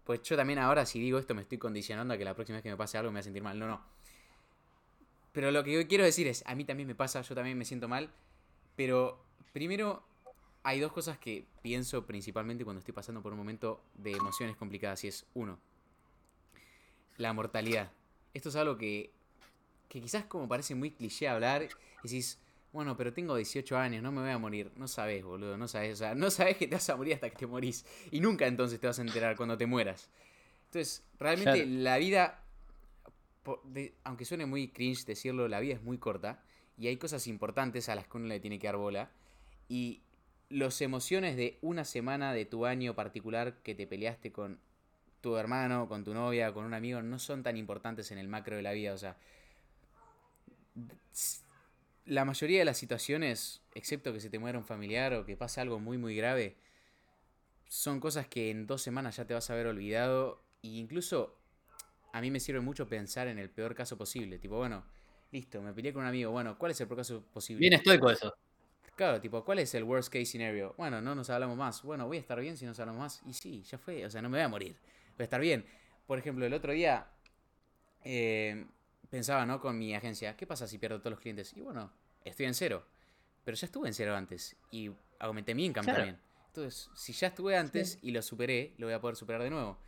pues 0.04 0.22
yo 0.22 0.36
también 0.36 0.58
ahora 0.58 0.86
si 0.86 0.98
digo 0.98 1.18
esto 1.18 1.34
me 1.34 1.42
estoy 1.42 1.58
condicionando 1.58 2.14
a 2.14 2.18
que 2.18 2.24
la 2.24 2.34
próxima 2.34 2.56
vez 2.56 2.62
que 2.62 2.70
me 2.70 2.76
pase 2.76 2.98
algo 2.98 3.10
me 3.10 3.16
voy 3.16 3.20
a 3.20 3.24
sentir 3.24 3.42
mal. 3.42 3.58
No, 3.58 3.66
no. 3.66 3.84
Pero 5.32 5.50
lo 5.50 5.62
que 5.62 5.86
quiero 5.86 6.04
decir 6.04 6.26
es, 6.26 6.42
a 6.46 6.54
mí 6.54 6.64
también 6.64 6.86
me 6.86 6.94
pasa, 6.94 7.20
yo 7.22 7.34
también 7.34 7.56
me 7.56 7.64
siento 7.64 7.88
mal. 7.88 8.10
Pero 8.74 9.24
primero 9.52 10.07
hay 10.68 10.80
dos 10.80 10.92
cosas 10.92 11.18
que 11.18 11.46
pienso 11.62 12.04
principalmente 12.04 12.62
cuando 12.62 12.80
estoy 12.80 12.92
pasando 12.92 13.22
por 13.22 13.32
un 13.32 13.38
momento 13.38 13.82
de 13.94 14.12
emociones 14.12 14.54
complicadas. 14.54 15.02
Y 15.02 15.08
es, 15.08 15.24
uno, 15.32 15.58
la 17.16 17.32
mortalidad. 17.32 17.90
Esto 18.34 18.50
es 18.50 18.56
algo 18.56 18.76
que, 18.76 19.10
que 19.88 20.02
quizás 20.02 20.26
como 20.26 20.46
parece 20.46 20.74
muy 20.74 20.90
cliché 20.90 21.26
hablar. 21.26 21.62
Y 21.62 21.68
decís, 22.02 22.38
bueno, 22.70 22.98
pero 22.98 23.14
tengo 23.14 23.34
18 23.34 23.78
años, 23.78 24.02
no 24.02 24.12
me 24.12 24.20
voy 24.20 24.30
a 24.30 24.36
morir. 24.36 24.70
No 24.76 24.88
sabes, 24.88 25.24
boludo, 25.24 25.56
no 25.56 25.68
sabes. 25.68 25.94
O 25.94 25.96
sea, 25.96 26.14
no 26.14 26.30
sabes 26.30 26.58
que 26.58 26.66
te 26.66 26.74
vas 26.74 26.90
a 26.90 26.96
morir 26.96 27.14
hasta 27.14 27.30
que 27.30 27.36
te 27.36 27.46
morís. 27.46 27.86
Y 28.10 28.20
nunca 28.20 28.46
entonces 28.46 28.78
te 28.78 28.86
vas 28.86 28.98
a 28.98 29.02
enterar 29.02 29.36
cuando 29.36 29.56
te 29.56 29.64
mueras. 29.64 30.10
Entonces, 30.66 31.02
realmente 31.18 31.64
la 31.64 31.96
vida 31.96 32.44
aunque 34.04 34.26
suene 34.26 34.44
muy 34.44 34.68
cringe 34.68 35.06
decirlo, 35.06 35.48
la 35.48 35.60
vida 35.60 35.72
es 35.72 35.82
muy 35.82 35.96
corta 35.96 36.42
y 36.76 36.88
hay 36.88 36.98
cosas 36.98 37.26
importantes 37.26 37.88
a 37.88 37.94
las 37.94 38.06
que 38.06 38.18
uno 38.18 38.26
le 38.26 38.38
tiene 38.40 38.58
que 38.58 38.66
dar 38.66 38.76
bola. 38.76 39.10
Y 39.70 40.02
las 40.50 40.80
emociones 40.80 41.36
de 41.36 41.58
una 41.60 41.84
semana 41.84 42.32
de 42.32 42.44
tu 42.44 42.66
año 42.66 42.94
particular 42.94 43.62
que 43.62 43.74
te 43.74 43.86
peleaste 43.86 44.32
con 44.32 44.60
tu 45.20 45.36
hermano, 45.36 45.88
con 45.88 46.04
tu 46.04 46.14
novia, 46.14 46.52
con 46.52 46.64
un 46.64 46.74
amigo, 46.74 47.02
no 47.02 47.18
son 47.18 47.42
tan 47.42 47.56
importantes 47.56 48.10
en 48.12 48.18
el 48.18 48.28
macro 48.28 48.56
de 48.56 48.62
la 48.62 48.72
vida. 48.72 48.94
O 48.94 48.98
sea, 48.98 49.16
la 52.06 52.24
mayoría 52.24 52.60
de 52.60 52.64
las 52.64 52.78
situaciones, 52.78 53.60
excepto 53.74 54.12
que 54.12 54.20
se 54.20 54.30
te 54.30 54.38
muera 54.38 54.58
un 54.58 54.64
familiar 54.64 55.12
o 55.14 55.26
que 55.26 55.36
pase 55.36 55.60
algo 55.60 55.78
muy, 55.78 55.98
muy 55.98 56.16
grave, 56.16 56.56
son 57.68 58.00
cosas 58.00 58.26
que 58.26 58.50
en 58.50 58.66
dos 58.66 58.80
semanas 58.80 59.16
ya 59.16 59.26
te 59.26 59.34
vas 59.34 59.50
a 59.50 59.52
haber 59.52 59.66
olvidado. 59.66 60.42
E 60.62 60.68
incluso 60.68 61.36
a 62.12 62.20
mí 62.20 62.30
me 62.30 62.40
sirve 62.40 62.60
mucho 62.60 62.88
pensar 62.88 63.28
en 63.28 63.38
el 63.38 63.50
peor 63.50 63.74
caso 63.74 63.98
posible. 63.98 64.38
Tipo, 64.38 64.56
bueno, 64.56 64.84
listo, 65.30 65.60
me 65.60 65.72
peleé 65.74 65.92
con 65.92 66.02
un 66.02 66.08
amigo. 66.08 66.30
Bueno, 66.30 66.56
¿cuál 66.56 66.72
es 66.72 66.80
el 66.80 66.86
peor 66.86 66.98
caso 66.98 67.22
posible? 67.32 67.60
Bien 67.60 67.74
estoico 67.74 68.10
eso. 68.10 68.34
Claro, 68.98 69.20
tipo, 69.20 69.44
¿cuál 69.44 69.60
es 69.60 69.72
el 69.76 69.84
worst 69.84 70.12
case 70.12 70.24
scenario? 70.24 70.74
Bueno, 70.76 71.00
no 71.00 71.14
nos 71.14 71.30
hablamos 71.30 71.56
más. 71.56 71.84
Bueno, 71.84 72.08
voy 72.08 72.16
a 72.16 72.20
estar 72.20 72.40
bien 72.40 72.56
si 72.56 72.66
nos 72.66 72.80
hablamos 72.80 73.00
más. 73.00 73.22
Y 73.28 73.32
sí, 73.32 73.62
ya 73.62 73.78
fue. 73.78 74.04
O 74.04 74.10
sea, 74.10 74.20
no 74.20 74.28
me 74.28 74.38
voy 74.38 74.44
a 74.44 74.48
morir. 74.48 74.76
Voy 75.16 75.20
a 75.20 75.22
estar 75.22 75.40
bien. 75.40 75.64
Por 76.04 76.18
ejemplo, 76.18 76.44
el 76.44 76.52
otro 76.52 76.72
día 76.72 77.06
eh, 78.02 78.66
pensaba, 79.08 79.46
¿no? 79.46 79.60
Con 79.60 79.78
mi 79.78 79.94
agencia, 79.94 80.36
¿qué 80.36 80.48
pasa 80.48 80.66
si 80.66 80.78
pierdo 80.78 80.98
todos 80.98 81.12
los 81.12 81.20
clientes? 81.20 81.56
Y 81.56 81.60
bueno, 81.60 81.92
estoy 82.24 82.46
en 82.46 82.54
cero. 82.54 82.84
Pero 83.44 83.56
ya 83.56 83.66
estuve 83.66 83.86
en 83.86 83.94
cero 83.94 84.16
antes. 84.16 84.56
Y 84.72 84.90
aumenté 85.20 85.54
mi 85.54 85.66
income 85.66 85.86
también. 85.86 86.18
Entonces, 86.48 86.90
si 86.96 87.12
ya 87.12 87.28
estuve 87.28 87.56
antes 87.56 88.00
y 88.02 88.10
lo 88.10 88.20
superé, 88.20 88.74
lo 88.78 88.88
voy 88.88 88.94
a 88.94 89.00
poder 89.00 89.14
superar 89.14 89.44
de 89.44 89.50
nuevo. 89.50 89.78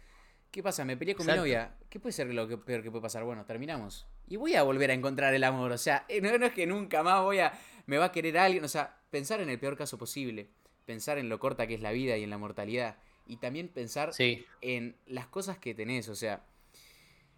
¿Qué 0.53 0.63
pasa? 0.63 0.85
Me 0.85 0.97
peleé 0.97 1.17
con 1.17 1.27
mi 1.27 1.33
novia. 1.33 1.75
¿Qué 1.89 1.99
puede 1.99 2.13
ser 2.13 2.33
lo 2.33 2.47
que 2.47 2.59
peor 2.59 2.85
que 2.85 2.93
puede 2.93 3.03
pasar? 3.03 3.25
Bueno, 3.25 3.45
terminamos. 3.45 4.07
Y 4.29 4.37
voy 4.37 4.55
a 4.55 4.63
volver 4.63 4.93
a 4.93 4.95
encontrar 4.95 5.35
el 5.35 5.43
amor. 5.43 5.73
O 5.73 5.79
sea, 5.79 6.05
eh, 6.09 6.21
no, 6.21 6.47
es 6.47 6.53
que 6.53 6.65
nunca 6.69 7.03
más 7.03 7.23
voy 7.23 7.41
a. 7.41 7.53
Me 7.87 7.99
va 7.99 8.05
a 8.07 8.13
querer 8.13 8.39
alguien. 8.39 8.63
O 8.63 8.69
sea, 8.69 9.00
pensar 9.11 9.41
en 9.41 9.51
el 9.51 9.59
peor 9.59 9.77
caso 9.77 9.99
posible. 9.99 10.49
Pensar 10.87 11.19
en 11.19 11.29
lo 11.29 11.39
corta 11.39 11.67
que 11.67 11.75
es 11.75 11.81
la 11.81 11.93
vida 11.93 12.17
y 12.17 12.25
en 12.25 12.31
la 12.31 12.39
mortalidad. 12.39 12.97
Y 13.27 13.37
también 13.37 13.69
pensar 13.69 14.13
en 14.61 14.97
las 15.07 15.27
cosas 15.27 15.59
que 15.59 15.75
tenés. 15.75 16.09
O 16.09 16.17
sea, 16.17 16.45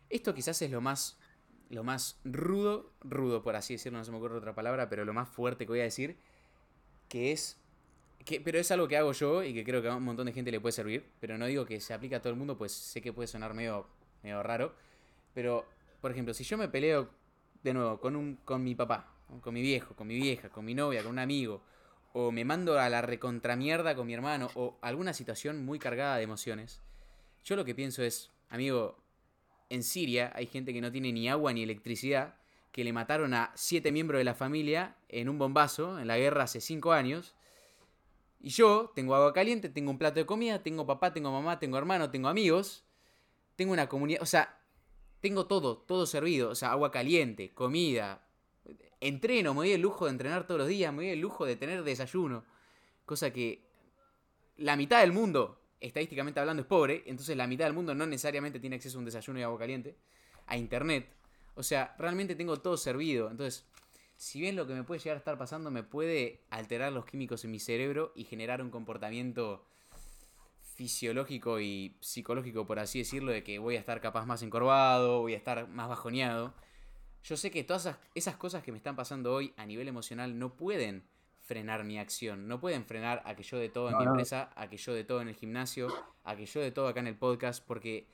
esto 0.09 0.35
quizás 0.35 0.63
es 0.63 0.71
lo 0.71 0.81
más. 0.81 1.19
Lo 1.69 1.85
más 1.85 2.21
rudo, 2.23 2.93
rudo 3.01 3.43
por 3.43 3.57
así 3.57 3.75
decirlo, 3.75 3.99
no 3.99 4.05
se 4.05 4.11
me 4.11 4.19
ocurre 4.19 4.37
otra 4.37 4.55
palabra, 4.55 4.91
pero 4.91 5.07
lo 5.07 5.15
más 5.15 5.27
fuerte 5.27 5.65
que 5.65 5.73
voy 5.73 5.81
a 5.81 5.85
decir, 5.85 6.19
que 7.09 7.33
es 7.33 7.63
pero 8.45 8.59
es 8.59 8.71
algo 8.71 8.89
que 8.89 8.97
hago 8.97 9.13
yo 9.13 9.43
y 9.43 9.53
que 9.53 9.65
creo 9.65 9.83
que 9.83 9.89
a 9.89 9.97
un 9.97 10.05
montón 10.05 10.27
de 10.27 10.33
gente 10.33 10.51
le 10.51 10.61
puede 10.61 10.73
servir. 10.73 11.05
Pero 11.21 11.39
no 11.39 11.47
digo 11.47 11.65
que 11.65 11.81
se 11.81 11.95
aplique 11.95 12.15
a 12.15 12.21
todo 12.21 12.33
el 12.33 12.39
mundo, 12.39 12.57
pues 12.57 12.73
sé 12.73 13.01
que 13.01 13.13
puede 13.13 13.27
sonar 13.27 13.55
medio, 13.55 13.87
medio 14.23 14.43
raro. 14.43 14.75
Pero, 15.35 15.67
por 16.01 16.13
ejemplo, 16.13 16.35
si 16.35 16.45
yo 16.45 16.57
me 16.57 16.69
peleo 16.69 17.11
de 17.63 17.75
nuevo 17.75 18.01
con, 18.01 18.17
un, 18.17 18.37
con 18.45 18.63
mi 18.63 18.75
papá, 18.75 19.12
con 19.41 19.55
mi 19.55 19.63
viejo, 19.63 19.95
con 19.95 20.07
mi 20.07 20.17
vieja, 20.17 20.49
con 20.49 20.65
mi 20.65 20.75
novia, 20.75 21.03
con 21.03 21.13
un 21.13 21.19
amigo, 21.19 21.63
o 22.13 22.31
me 22.31 22.45
mando 22.45 22.79
a 22.79 22.89
la 22.89 23.03
recontramierda 23.03 23.95
con 23.95 24.07
mi 24.07 24.15
hermano, 24.15 24.51
o 24.55 24.79
alguna 24.83 25.13
situación 25.15 25.65
muy 25.65 25.79
cargada 25.79 26.17
de 26.17 26.25
emociones, 26.25 26.83
yo 27.45 27.57
lo 27.57 27.65
que 27.65 27.75
pienso 27.75 28.03
es, 28.03 28.31
amigo, 28.51 29.03
en 29.69 29.83
Siria 29.83 30.33
hay 30.35 30.47
gente 30.47 30.73
que 30.73 30.81
no 30.81 30.93
tiene 30.93 31.13
ni 31.13 31.29
agua 31.29 31.53
ni 31.53 31.63
electricidad, 31.63 32.37
que 32.71 32.85
le 32.85 32.93
mataron 32.93 33.35
a 33.35 33.53
siete 33.55 33.91
miembros 33.91 34.19
de 34.19 34.25
la 34.25 34.35
familia 34.35 34.97
en 35.09 35.29
un 35.29 35.39
bombazo 35.39 35.99
en 35.99 36.07
la 36.07 36.19
guerra 36.19 36.45
hace 36.45 36.61
cinco 36.61 36.93
años. 36.93 37.35
Y 38.41 38.51
yo 38.51 38.93
tengo 38.95 39.15
agua 39.15 39.33
caliente, 39.33 39.69
tengo 39.69 39.91
un 39.91 39.99
plato 39.99 40.21
de 40.21 40.27
comida, 40.27 40.63
tengo 40.63 40.87
papá, 40.87 41.13
tengo 41.13 41.31
mamá, 41.31 41.59
tengo 41.59 41.79
hermano, 41.79 42.11
tengo 42.11 42.29
amigos, 42.29 42.85
tengo 43.57 43.73
una 43.73 43.89
comunidad, 43.89 44.23
o 44.23 44.27
sea, 44.27 44.61
tengo 45.21 45.47
todo, 45.47 45.79
todo 45.79 46.07
servido, 46.07 46.51
o 46.51 46.55
sea, 46.55 46.73
agua 46.73 46.91
caliente, 46.91 47.53
comida, 47.53 48.27
entreno, 49.03 49.53
me 49.53 49.61
doy 49.61 49.73
el 49.73 49.81
lujo 49.81 50.07
de 50.07 50.13
entrenar 50.13 50.47
todos 50.47 50.61
los 50.61 50.69
días, 50.69 50.93
me 50.93 51.03
doy 51.03 51.13
el 51.13 51.21
lujo 51.21 51.45
de 51.45 51.57
tener 51.57 51.83
desayuno, 51.83 52.45
cosa 53.05 53.33
que 53.33 53.63
la 54.57 54.77
mitad 54.77 55.01
del 55.01 55.13
mundo, 55.13 55.61
estadísticamente 55.81 56.41
hablando, 56.41 56.63
es 56.63 56.69
pobre, 56.69 57.03
entonces 57.07 57.37
la 57.37 57.47
mitad 57.47 57.65
del 57.65 57.75
mundo 57.75 57.95
no 57.95 58.07
necesariamente 58.07 58.61
tiene 58.61 58.77
acceso 58.77 58.97
a 58.97 59.01
un 59.01 59.05
desayuno 59.05 59.41
y 59.41 59.43
agua 59.43 59.59
caliente, 59.59 59.97
a 60.47 60.57
internet, 60.57 61.09
o 61.55 61.63
sea, 61.63 61.95
realmente 61.99 62.35
tengo 62.35 62.61
todo 62.61 62.77
servido, 62.77 63.31
entonces 63.31 63.67
si 64.17 64.41
bien 64.41 64.55
lo 64.55 64.69
que 64.69 64.75
me 64.75 64.85
puede 64.85 65.01
llegar 65.01 65.17
a 65.17 65.19
estar 65.19 65.37
pasando 65.37 65.71
me 65.73 65.83
puede 65.83 66.45
alterar 66.51 66.93
los 66.93 67.05
químicos 67.05 67.45
en 67.45 67.51
mi 67.51 67.59
cerebro 67.59 68.13
y 68.15 68.25
generar 68.25 68.63
un 68.63 68.71
comportamiento 68.71 69.67
fisiológico 70.75 71.61
y 71.61 71.97
psicológico, 72.01 72.67
por 72.67 72.79
así 72.79 73.01
decirlo, 73.01 73.33
de 73.33 73.43
que 73.43 73.59
voy 73.59 73.77
a 73.77 73.81
estar 73.81 74.01
capaz 74.01 74.27
más 74.27 74.43
encorvado, 74.43 75.21
voy 75.21 75.35
a 75.35 75.37
estar 75.37 75.69
más 75.69 75.89
bajoneado. 75.89 76.55
Yo 77.25 77.37
sé 77.37 77.51
que 77.51 77.65
todas 77.65 77.97
esas, 78.15 78.37
cosas 78.37 78.63
que 78.63 78.73
me 78.73 78.79
están 78.79 78.97
pasando 78.97 79.33
hoy 79.33 79.53
a 79.57 79.67
nivel 79.67 79.89
emocional 79.89 80.39
no 80.39 80.57
pueden 80.57 81.05
frenar 81.41 81.85
mi 81.85 81.99
acción, 81.99 82.49
no 82.49 82.61
pueden 82.61 82.85
frenar 82.85 83.23
a 83.25 83.35
que 83.35 83.43
yo 83.43 83.59
de 83.59 83.69
todo 83.69 83.91
en 83.91 83.99
mi 83.99 84.05
empresa, 84.05 84.51
a 84.55 84.69
que 84.69 84.77
yo 84.77 84.95
de 84.95 85.05
todo 85.05 85.21
en 85.21 85.29
el 85.29 85.35
gimnasio, 85.35 85.89
a 86.25 86.37
que 86.37 86.47
yo 86.47 86.61
de 86.61 86.71
todo 86.71 86.89
acá 86.89 87.01
en 87.01 87.09
el 87.09 87.17
podcast, 87.17 87.65
porque 87.65 88.07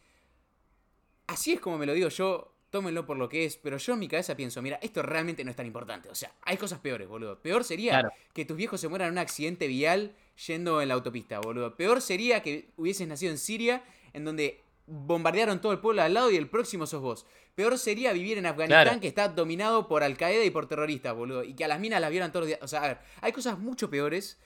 así 1.27 1.53
es 1.53 1.61
como 1.61 1.79
me 1.79 1.87
lo 1.87 1.93
digo 1.93 2.09
yo 2.09 2.55
tómenlo 2.71 3.07
por 3.07 3.17
lo 3.17 3.29
que 3.29 3.45
es, 3.45 3.57
pero 3.57 3.79
yo 3.79 3.95
en 3.95 3.99
mi 3.99 4.09
cabeza 4.09 4.37
pienso, 4.37 4.61
mira, 4.61 4.79
esto 4.83 5.03
realmente 5.03 5.45
no 5.45 5.51
es 5.51 5.57
tan 5.57 5.67
importante. 5.67 6.09
O 6.11 6.15
sea, 6.15 6.33
hay 6.43 6.57
cosas 6.57 6.81
peores, 6.81 7.09
boludo. 7.09 7.41
Peor 7.41 7.65
sería 7.65 8.13
que 8.35 8.45
tus 8.45 8.57
viejos 8.57 8.81
se 8.81 8.89
mueran 8.89 9.09
en 9.09 9.13
un 9.13 9.19
accidente 9.19 9.67
vial 9.67 10.15
yendo 10.47 10.83
en 10.83 10.89
la 10.89 10.95
autopista, 10.95 11.41
boludo. 11.41 11.77
Peor 11.77 12.01
sería 12.01 12.43
que 12.43 12.71
hubieses 12.77 13.09
nacido 13.09 13.33
en 13.33 13.39
Siria, 13.39 13.83
en 14.13 14.25
donde 14.25 14.63
bombardearon 14.89 15.61
todo 15.61 15.73
el 15.73 15.79
pueblo 15.79 16.03
al 16.03 16.15
lado 16.15 16.31
y 16.31 16.37
el 16.37 16.49
próximo 16.49 16.87
sos 16.87 17.03
vos. 17.03 17.27
Peor 17.55 17.79
sería 17.79 18.13
vivir 18.13 18.39
en 18.39 18.47
Afganistán, 18.47 19.01
que 19.01 19.09
está 19.09 19.29
dominado 19.29 19.89
por 19.89 20.03
Al 20.03 20.17
Qaeda 20.17 20.45
y 20.45 20.51
por 20.51 20.67
terroristas, 20.67 21.15
boludo. 21.15 21.45
Y 21.45 21.55
que 21.55 21.65
a 21.65 21.69
las 21.69 21.81
minas 21.81 22.01
las 22.01 22.11
vieran 22.11 22.31
todos 22.31 22.43
los 22.43 22.49
días. 22.49 22.61
O 22.63 22.69
sea, 22.69 22.83
a 22.83 22.89
ver, 22.89 22.99
hay 23.21 23.33
cosas 23.33 23.59
mucho 23.59 23.91
peores 23.91 24.39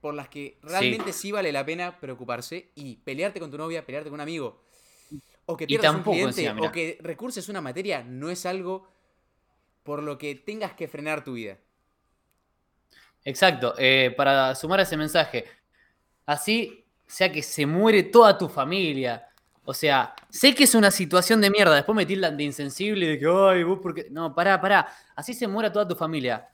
por 0.00 0.14
las 0.14 0.28
que 0.28 0.58
realmente 0.62 1.12
sí 1.12 1.32
vale 1.32 1.52
la 1.52 1.64
pena 1.64 1.98
preocuparse 1.98 2.70
y 2.74 2.96
pelearte 2.96 3.40
con 3.40 3.50
tu 3.50 3.58
novia, 3.58 3.84
pelearte 3.84 4.10
con 4.10 4.14
un 4.14 4.20
amigo 4.20 4.62
o 5.46 5.56
que 5.56 5.66
pierdas 5.66 5.94
un 5.94 6.02
cliente, 6.02 6.50
o 6.50 6.72
que 6.72 6.98
recurses 7.00 7.48
una 7.48 7.60
materia, 7.60 8.02
no 8.02 8.30
es 8.30 8.44
algo 8.46 8.88
por 9.84 10.02
lo 10.02 10.18
que 10.18 10.34
tengas 10.34 10.74
que 10.74 10.88
frenar 10.88 11.22
tu 11.22 11.34
vida. 11.34 11.58
Exacto, 13.24 13.74
eh, 13.78 14.12
para 14.16 14.54
sumar 14.54 14.80
a 14.80 14.82
ese 14.82 14.96
mensaje, 14.96 15.44
así 16.26 16.84
sea 17.06 17.30
que 17.30 17.42
se 17.42 17.64
muere 17.64 18.02
toda 18.02 18.36
tu 18.36 18.48
familia, 18.48 19.25
o 19.68 19.74
sea, 19.74 20.14
sé 20.30 20.54
que 20.54 20.62
es 20.62 20.76
una 20.76 20.92
situación 20.92 21.40
de 21.40 21.50
mierda, 21.50 21.74
después 21.74 21.96
me 21.96 22.06
tildan 22.06 22.36
de 22.36 22.44
insensible, 22.44 23.08
de 23.08 23.18
que, 23.18 23.26
ay, 23.26 23.64
vos, 23.64 23.80
porque. 23.82 24.06
No, 24.10 24.32
pará, 24.32 24.60
pará, 24.60 24.86
así 25.16 25.34
se 25.34 25.48
muera 25.48 25.72
toda 25.72 25.88
tu 25.88 25.96
familia. 25.96 26.48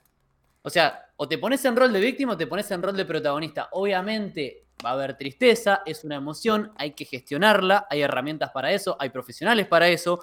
O 0.63 0.71
sea, 0.71 1.07
o 1.17 1.29
te 1.29 1.37
pones 1.37 1.63
en 1.67 1.77
rol 1.77 1.93
de 1.93 2.01
víctima 2.01 2.33
o 2.33 2.37
te 2.39 2.47
pones 2.47 2.71
en 2.71 2.83
rol 2.83 2.97
de 2.97 3.05
protagonista. 3.05 3.69
Obviamente, 3.73 4.65
va 4.85 4.91
a 4.91 4.93
haber 4.95 5.15
tristeza, 5.19 5.83
es 5.85 6.05
una 6.05 6.17
emoción, 6.17 6.73
hay 6.77 6.93
que 6.93 7.05
gestionarla, 7.05 7.87
hay 7.91 8.01
herramientas 8.01 8.51
para 8.51 8.73
eso, 8.73 8.97
hay 8.99 9.11
profesionales 9.11 9.67
para 9.67 9.89
eso, 9.89 10.21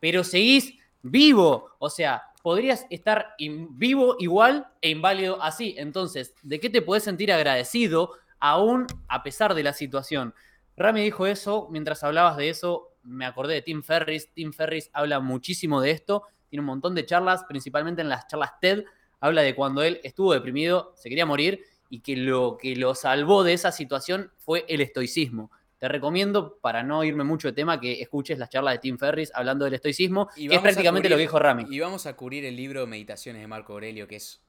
pero 0.00 0.24
seguís 0.24 0.78
vivo, 1.02 1.72
o 1.78 1.90
sea, 1.90 2.22
podrías 2.42 2.86
estar 2.88 3.34
vivo 3.38 4.16
igual 4.18 4.66
e 4.80 4.88
inválido 4.88 5.42
así. 5.42 5.74
Entonces, 5.76 6.34
¿de 6.42 6.58
qué 6.58 6.70
te 6.70 6.80
puedes 6.80 7.04
sentir 7.04 7.30
agradecido 7.32 8.12
aún 8.38 8.86
a 9.08 9.22
pesar 9.22 9.54
de 9.54 9.62
la 9.62 9.74
situación? 9.74 10.32
Rami 10.80 11.02
dijo 11.02 11.26
eso, 11.26 11.68
mientras 11.70 12.02
hablabas 12.02 12.38
de 12.38 12.48
eso, 12.48 12.94
me 13.02 13.26
acordé 13.26 13.52
de 13.52 13.62
Tim 13.62 13.82
Ferris. 13.82 14.32
Tim 14.32 14.52
Ferris 14.52 14.88
habla 14.94 15.20
muchísimo 15.20 15.82
de 15.82 15.90
esto, 15.90 16.24
tiene 16.48 16.60
un 16.60 16.66
montón 16.66 16.94
de 16.94 17.04
charlas, 17.04 17.44
principalmente 17.44 18.00
en 18.00 18.08
las 18.08 18.26
charlas 18.28 18.58
TED, 18.60 18.84
habla 19.20 19.42
de 19.42 19.54
cuando 19.54 19.82
él 19.82 20.00
estuvo 20.02 20.32
deprimido, 20.32 20.94
se 20.96 21.10
quería 21.10 21.26
morir 21.26 21.62
y 21.90 22.00
que 22.00 22.16
lo 22.16 22.56
que 22.56 22.76
lo 22.76 22.94
salvó 22.94 23.44
de 23.44 23.52
esa 23.52 23.72
situación 23.72 24.32
fue 24.38 24.64
el 24.68 24.80
estoicismo. 24.80 25.50
Te 25.78 25.86
recomiendo, 25.86 26.58
para 26.62 26.82
no 26.82 27.04
irme 27.04 27.24
mucho 27.24 27.48
de 27.48 27.52
tema, 27.52 27.78
que 27.78 28.00
escuches 28.00 28.38
las 28.38 28.48
charlas 28.48 28.74
de 28.74 28.78
Tim 28.78 28.96
Ferris 28.96 29.30
hablando 29.34 29.66
del 29.66 29.74
estoicismo, 29.74 30.30
y 30.34 30.48
que 30.48 30.54
es 30.54 30.60
prácticamente 30.62 31.10
lo 31.10 31.16
que 31.16 31.22
dijo 31.22 31.38
Rami. 31.38 31.66
Y 31.68 31.78
vamos 31.80 32.06
a 32.06 32.16
cubrir 32.16 32.46
el 32.46 32.56
libro 32.56 32.86
Meditaciones 32.86 33.42
de 33.42 33.48
Marco 33.48 33.74
Aurelio, 33.74 34.08
que 34.08 34.16
es 34.16 34.42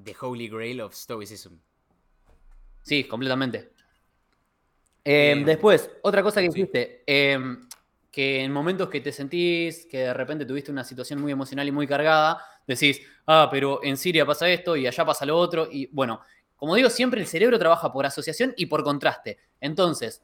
The 0.00 0.14
Holy 0.20 0.48
Grail 0.48 0.80
of 0.80 0.94
Stoicism. 0.94 1.54
Sí, 2.82 3.02
completamente. 3.04 3.79
Em, 5.04 5.44
después, 5.44 5.90
otra 6.02 6.22
cosa 6.22 6.40
que 6.40 6.48
dijiste, 6.48 7.02
em, 7.06 7.66
que 8.10 8.42
en 8.42 8.52
momentos 8.52 8.88
que 8.88 9.00
te 9.00 9.12
sentís 9.12 9.86
que 9.86 9.98
de 9.98 10.14
repente 10.14 10.44
tuviste 10.44 10.70
una 10.70 10.84
situación 10.84 11.20
muy 11.20 11.32
emocional 11.32 11.66
y 11.68 11.72
muy 11.72 11.86
cargada, 11.86 12.44
decís, 12.66 13.00
ah, 13.26 13.48
pero 13.50 13.82
en 13.82 13.96
Siria 13.96 14.26
pasa 14.26 14.48
esto 14.48 14.76
y 14.76 14.86
allá 14.86 15.04
pasa 15.04 15.24
lo 15.24 15.36
otro, 15.38 15.68
y 15.70 15.86
bueno, 15.92 16.20
como 16.56 16.74
digo, 16.74 16.90
siempre 16.90 17.20
el 17.20 17.26
cerebro 17.26 17.58
trabaja 17.58 17.90
por 17.90 18.04
asociación 18.04 18.52
y 18.56 18.66
por 18.66 18.84
contraste. 18.84 19.38
Entonces, 19.60 20.22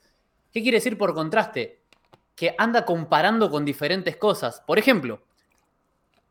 ¿qué 0.53 0.61
quiere 0.63 0.77
decir 0.77 0.99
por 0.99 1.15
contraste? 1.15 1.81
Que 2.35 2.55
anda 2.59 2.85
comparando 2.85 3.51
con 3.51 3.65
diferentes 3.65 4.17
cosas. 4.19 4.63
Por 4.67 4.79
ejemplo, 4.79 5.23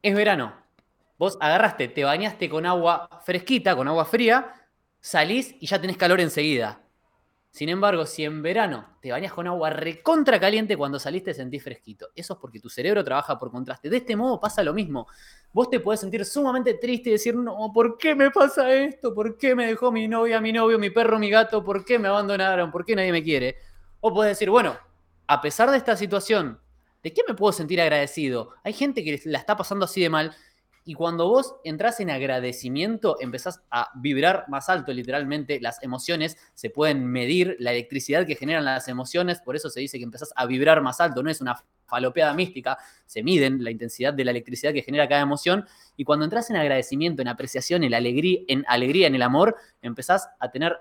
es 0.04 0.14
verano. 0.14 0.54
Vos 1.18 1.38
agarraste, 1.42 1.88
te 1.88 2.04
bañaste 2.04 2.50
con 2.50 2.68
agua 2.68 3.10
fresquita, 3.26 3.76
con 3.76 3.88
agua 3.88 4.06
fría, 4.06 4.54
salís 5.00 5.56
y 5.60 5.66
ya 5.66 5.82
tenés 5.82 5.98
calor 5.98 6.20
enseguida. 6.22 6.85
Sin 7.56 7.70
embargo, 7.70 8.06
si 8.06 8.26
en 8.26 8.42
verano 8.42 8.98
te 9.00 9.14
bañas 9.14 9.32
con 9.32 9.48
agua 9.48 9.70
recontra 9.70 10.42
caliente, 10.42 10.76
cuando 10.76 11.00
saliste 11.00 11.34
sentís 11.34 11.64
fresquito. 11.64 12.10
Eso 12.14 12.34
es 12.34 12.40
porque 12.42 12.60
tu 12.60 12.68
cerebro 12.68 13.02
trabaja 13.02 13.40
por 13.40 13.50
contraste. 13.50 13.90
De 13.90 13.96
este 13.96 14.18
modo 14.18 14.42
pasa 14.42 14.62
lo 14.62 14.74
mismo. 14.74 15.08
Vos 15.54 15.70
te 15.70 15.80
puedes 15.80 16.02
sentir 16.02 16.26
sumamente 16.26 16.74
triste 16.74 17.08
y 17.08 17.12
decir, 17.14 17.34
no, 17.34 17.72
¿por 17.74 17.98
qué 17.98 18.14
me 18.14 18.30
pasa 18.30 18.74
esto? 18.74 19.14
¿Por 19.14 19.38
qué 19.38 19.56
me 19.56 19.68
dejó 19.68 19.90
mi 19.90 20.06
novia, 20.06 20.42
mi 20.42 20.52
novio, 20.52 20.78
mi 20.78 20.90
perro, 20.90 21.18
mi 21.18 21.30
gato? 21.30 21.64
¿Por 21.64 21.86
qué 21.86 21.98
me 21.98 22.10
abandonaron? 22.10 22.72
¿Por 22.72 22.84
qué 22.84 22.94
nadie 22.94 23.14
me 23.14 23.24
quiere? 23.24 23.56
O 24.02 24.14
puedes 24.14 24.32
decir, 24.32 24.50
bueno, 24.50 24.78
a 25.26 25.40
pesar 25.42 25.72
de 25.72 25.78
esta 25.78 25.96
situación, 25.96 26.60
¿de 27.04 27.14
qué 27.14 27.22
me 27.26 27.36
puedo 27.36 27.54
sentir 27.54 27.80
agradecido? 27.80 28.50
Hay 28.66 28.74
gente 28.74 29.02
que 29.02 29.18
la 29.24 29.40
está 29.40 29.56
pasando 29.56 29.86
así 29.86 30.02
de 30.02 30.10
mal 30.10 30.36
Y 30.88 30.94
cuando 30.94 31.28
vos 31.28 31.56
entras 31.64 32.00
en 32.00 32.12
agradecimiento, 32.12 33.18
empezás 33.20 33.64
a 33.72 33.90
vibrar 33.96 34.46
más 34.50 34.70
alto, 34.70 34.94
literalmente. 34.94 35.60
Las 35.60 35.82
emociones 35.82 36.38
se 36.54 36.70
pueden 36.70 37.08
medir, 37.08 37.56
la 37.60 37.72
electricidad 37.72 38.28
que 38.28 38.36
generan 38.36 38.66
las 38.66 38.88
emociones, 38.88 39.42
por 39.42 39.56
eso 39.56 39.72
se 39.72 39.80
dice 39.80 39.98
que 39.98 40.04
empezás 40.04 40.32
a 40.36 40.46
vibrar 40.46 40.82
más 40.84 41.02
alto, 41.02 41.24
no 41.24 41.32
es 41.32 41.42
una 41.42 41.60
falopeada 41.88 42.36
mística, 42.36 42.78
se 43.08 43.24
miden 43.24 43.64
la 43.64 43.72
intensidad 43.72 44.14
de 44.14 44.26
la 44.26 44.32
electricidad 44.32 44.74
que 44.74 44.84
genera 44.84 45.10
cada 45.10 45.22
emoción. 45.22 45.66
Y 45.98 46.04
cuando 46.04 46.24
entras 46.24 46.52
en 46.52 46.58
agradecimiento, 46.58 47.24
en 47.24 47.30
apreciación, 47.30 47.84
en 47.84 47.96
alegría, 47.96 48.42
en 48.48 48.64
alegría, 48.68 49.08
en 49.08 49.16
el 49.16 49.24
amor, 49.24 49.56
empezás 49.82 50.30
a 50.40 50.52
tener 50.52 50.78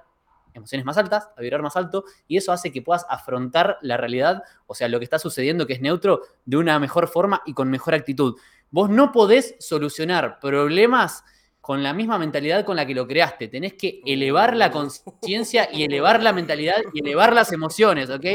emociones 0.53 0.85
más 0.85 0.99
altas, 0.99 1.31
a 1.37 1.41
vibrar 1.41 1.63
más 1.63 1.77
alto, 1.77 2.05
y 2.29 2.37
eso 2.37 2.53
hace 2.53 2.71
que 2.71 2.83
puedas 2.83 3.07
afrontar 3.09 3.79
la 3.81 3.97
realidad, 3.97 4.43
o 4.67 4.75
sea, 4.75 4.89
lo 4.89 4.99
que 4.99 5.05
está 5.05 5.19
sucediendo, 5.19 5.67
que 5.67 5.73
es 5.73 5.81
neutro, 5.81 6.23
de 6.45 6.59
una 6.59 6.79
mejor 6.79 7.09
forma 7.09 7.43
y 7.47 7.55
con 7.55 7.71
mejor 7.71 7.95
actitud. 7.95 8.37
Vos 8.71 8.91
no 8.91 9.13
podés 9.13 9.57
solucionar 9.61 10.41
problemas 10.41 11.25
con 11.61 11.83
la 11.83 11.95
misma 11.95 12.19
mentalidad 12.19 12.65
con 12.65 12.77
la 12.77 12.85
que 12.85 12.95
lo 12.95 13.07
creaste. 13.07 13.49
Tenés 13.49 13.75
que 13.75 14.03
elevar 14.05 14.55
la 14.55 14.71
conciencia 14.71 15.69
y 15.73 15.85
elevar 15.85 16.23
la 16.23 16.33
mentalidad 16.33 16.77
y 16.93 17.01
elevar 17.01 17.33
las 17.33 17.53
emociones, 17.53 18.11
¿ok? 18.11 18.27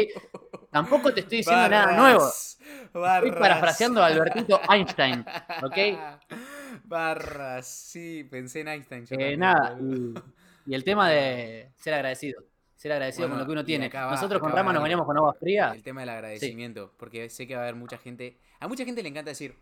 Tampoco 0.72 1.14
te 1.14 1.20
estoy 1.22 1.40
diciendo 1.40 1.70
nada 1.70 1.96
nuevo. 1.96 2.28
Estoy 2.28 3.32
parafraseando 3.32 4.02
a 4.02 4.08
Albertito 4.08 4.60
Einstein, 4.70 5.26
¿ok? 5.64 5.78
Barras, 6.86 7.68
sí, 7.68 8.28
pensé 8.30 8.62
en 8.62 8.70
Einstein. 8.70 9.06
Eh, 9.12 9.38
nada, 9.38 9.78
y 10.66 10.76
el 10.76 10.84
tema 10.84 11.10
de 11.10 11.72
ser 11.78 11.96
agradecido. 11.96 12.44
Ser 12.76 12.94
agradecido 12.94 13.28
con 13.28 13.38
lo 13.38 13.46
que 13.46 13.52
uno 13.52 13.66
tiene. 13.66 13.90
Nosotros 13.90 14.40
con 14.40 14.52
Rama 14.54 14.72
nos 14.72 14.82
bañamos 14.82 15.06
con 15.06 15.18
agua 15.18 15.34
fría. 15.34 15.74
El 15.76 15.84
tema 15.84 16.02
del 16.02 16.10
agradecimiento. 16.10 16.94
Porque 16.98 17.30
sé 17.30 17.46
que 17.46 17.56
va 17.56 17.62
a 17.62 17.64
haber 17.64 17.76
mucha 17.76 17.98
gente. 17.98 18.38
A 18.60 18.70
mucha 18.70 18.86
gente 18.86 19.04
le 19.04 19.10
encanta 19.10 19.32
decir. 19.32 19.56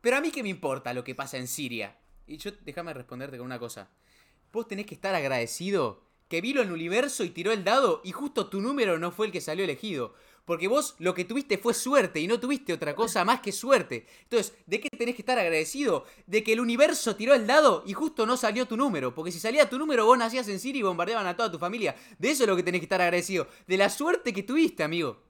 Pero 0.00 0.16
a 0.16 0.20
mí 0.20 0.30
qué 0.30 0.42
me 0.42 0.48
importa 0.48 0.94
lo 0.94 1.04
que 1.04 1.14
pasa 1.14 1.38
en 1.38 1.48
Siria. 1.48 1.96
Y 2.26 2.36
yo, 2.36 2.50
déjame 2.64 2.94
responderte 2.94 3.38
con 3.38 3.46
una 3.46 3.58
cosa. 3.58 3.90
Vos 4.52 4.68
tenés 4.68 4.86
que 4.86 4.94
estar 4.94 5.14
agradecido 5.14 6.02
que 6.28 6.40
vino 6.40 6.60
el 6.60 6.70
universo 6.70 7.24
y 7.24 7.30
tiró 7.30 7.52
el 7.52 7.64
dado 7.64 8.02
y 8.04 8.12
justo 8.12 8.48
tu 8.48 8.60
número 8.60 8.98
no 8.98 9.10
fue 9.10 9.26
el 9.26 9.32
que 9.32 9.40
salió 9.40 9.64
elegido. 9.64 10.14
Porque 10.44 10.68
vos 10.68 10.94
lo 10.98 11.12
que 11.12 11.26
tuviste 11.26 11.58
fue 11.58 11.74
suerte 11.74 12.20
y 12.20 12.26
no 12.26 12.40
tuviste 12.40 12.72
otra 12.72 12.94
cosa 12.94 13.22
más 13.22 13.40
que 13.40 13.52
suerte. 13.52 14.06
Entonces, 14.22 14.54
¿de 14.64 14.80
qué 14.80 14.88
tenés 14.88 15.14
que 15.14 15.20
estar 15.20 15.38
agradecido? 15.38 16.06
De 16.26 16.42
que 16.42 16.54
el 16.54 16.60
universo 16.60 17.16
tiró 17.16 17.34
el 17.34 17.46
dado 17.46 17.82
y 17.86 17.92
justo 17.92 18.24
no 18.24 18.34
salió 18.38 18.66
tu 18.66 18.74
número. 18.74 19.14
Porque 19.14 19.30
si 19.30 19.40
salía 19.40 19.68
tu 19.68 19.78
número, 19.78 20.06
vos 20.06 20.16
nacías 20.16 20.48
en 20.48 20.58
Siria 20.58 20.80
y 20.80 20.84
bombardeaban 20.84 21.26
a 21.26 21.36
toda 21.36 21.52
tu 21.52 21.58
familia. 21.58 21.94
De 22.18 22.30
eso 22.30 22.44
es 22.44 22.48
lo 22.48 22.56
que 22.56 22.62
tenés 22.62 22.80
que 22.80 22.86
estar 22.86 23.00
agradecido. 23.00 23.46
De 23.66 23.76
la 23.76 23.90
suerte 23.90 24.32
que 24.32 24.42
tuviste, 24.42 24.82
amigo. 24.82 25.22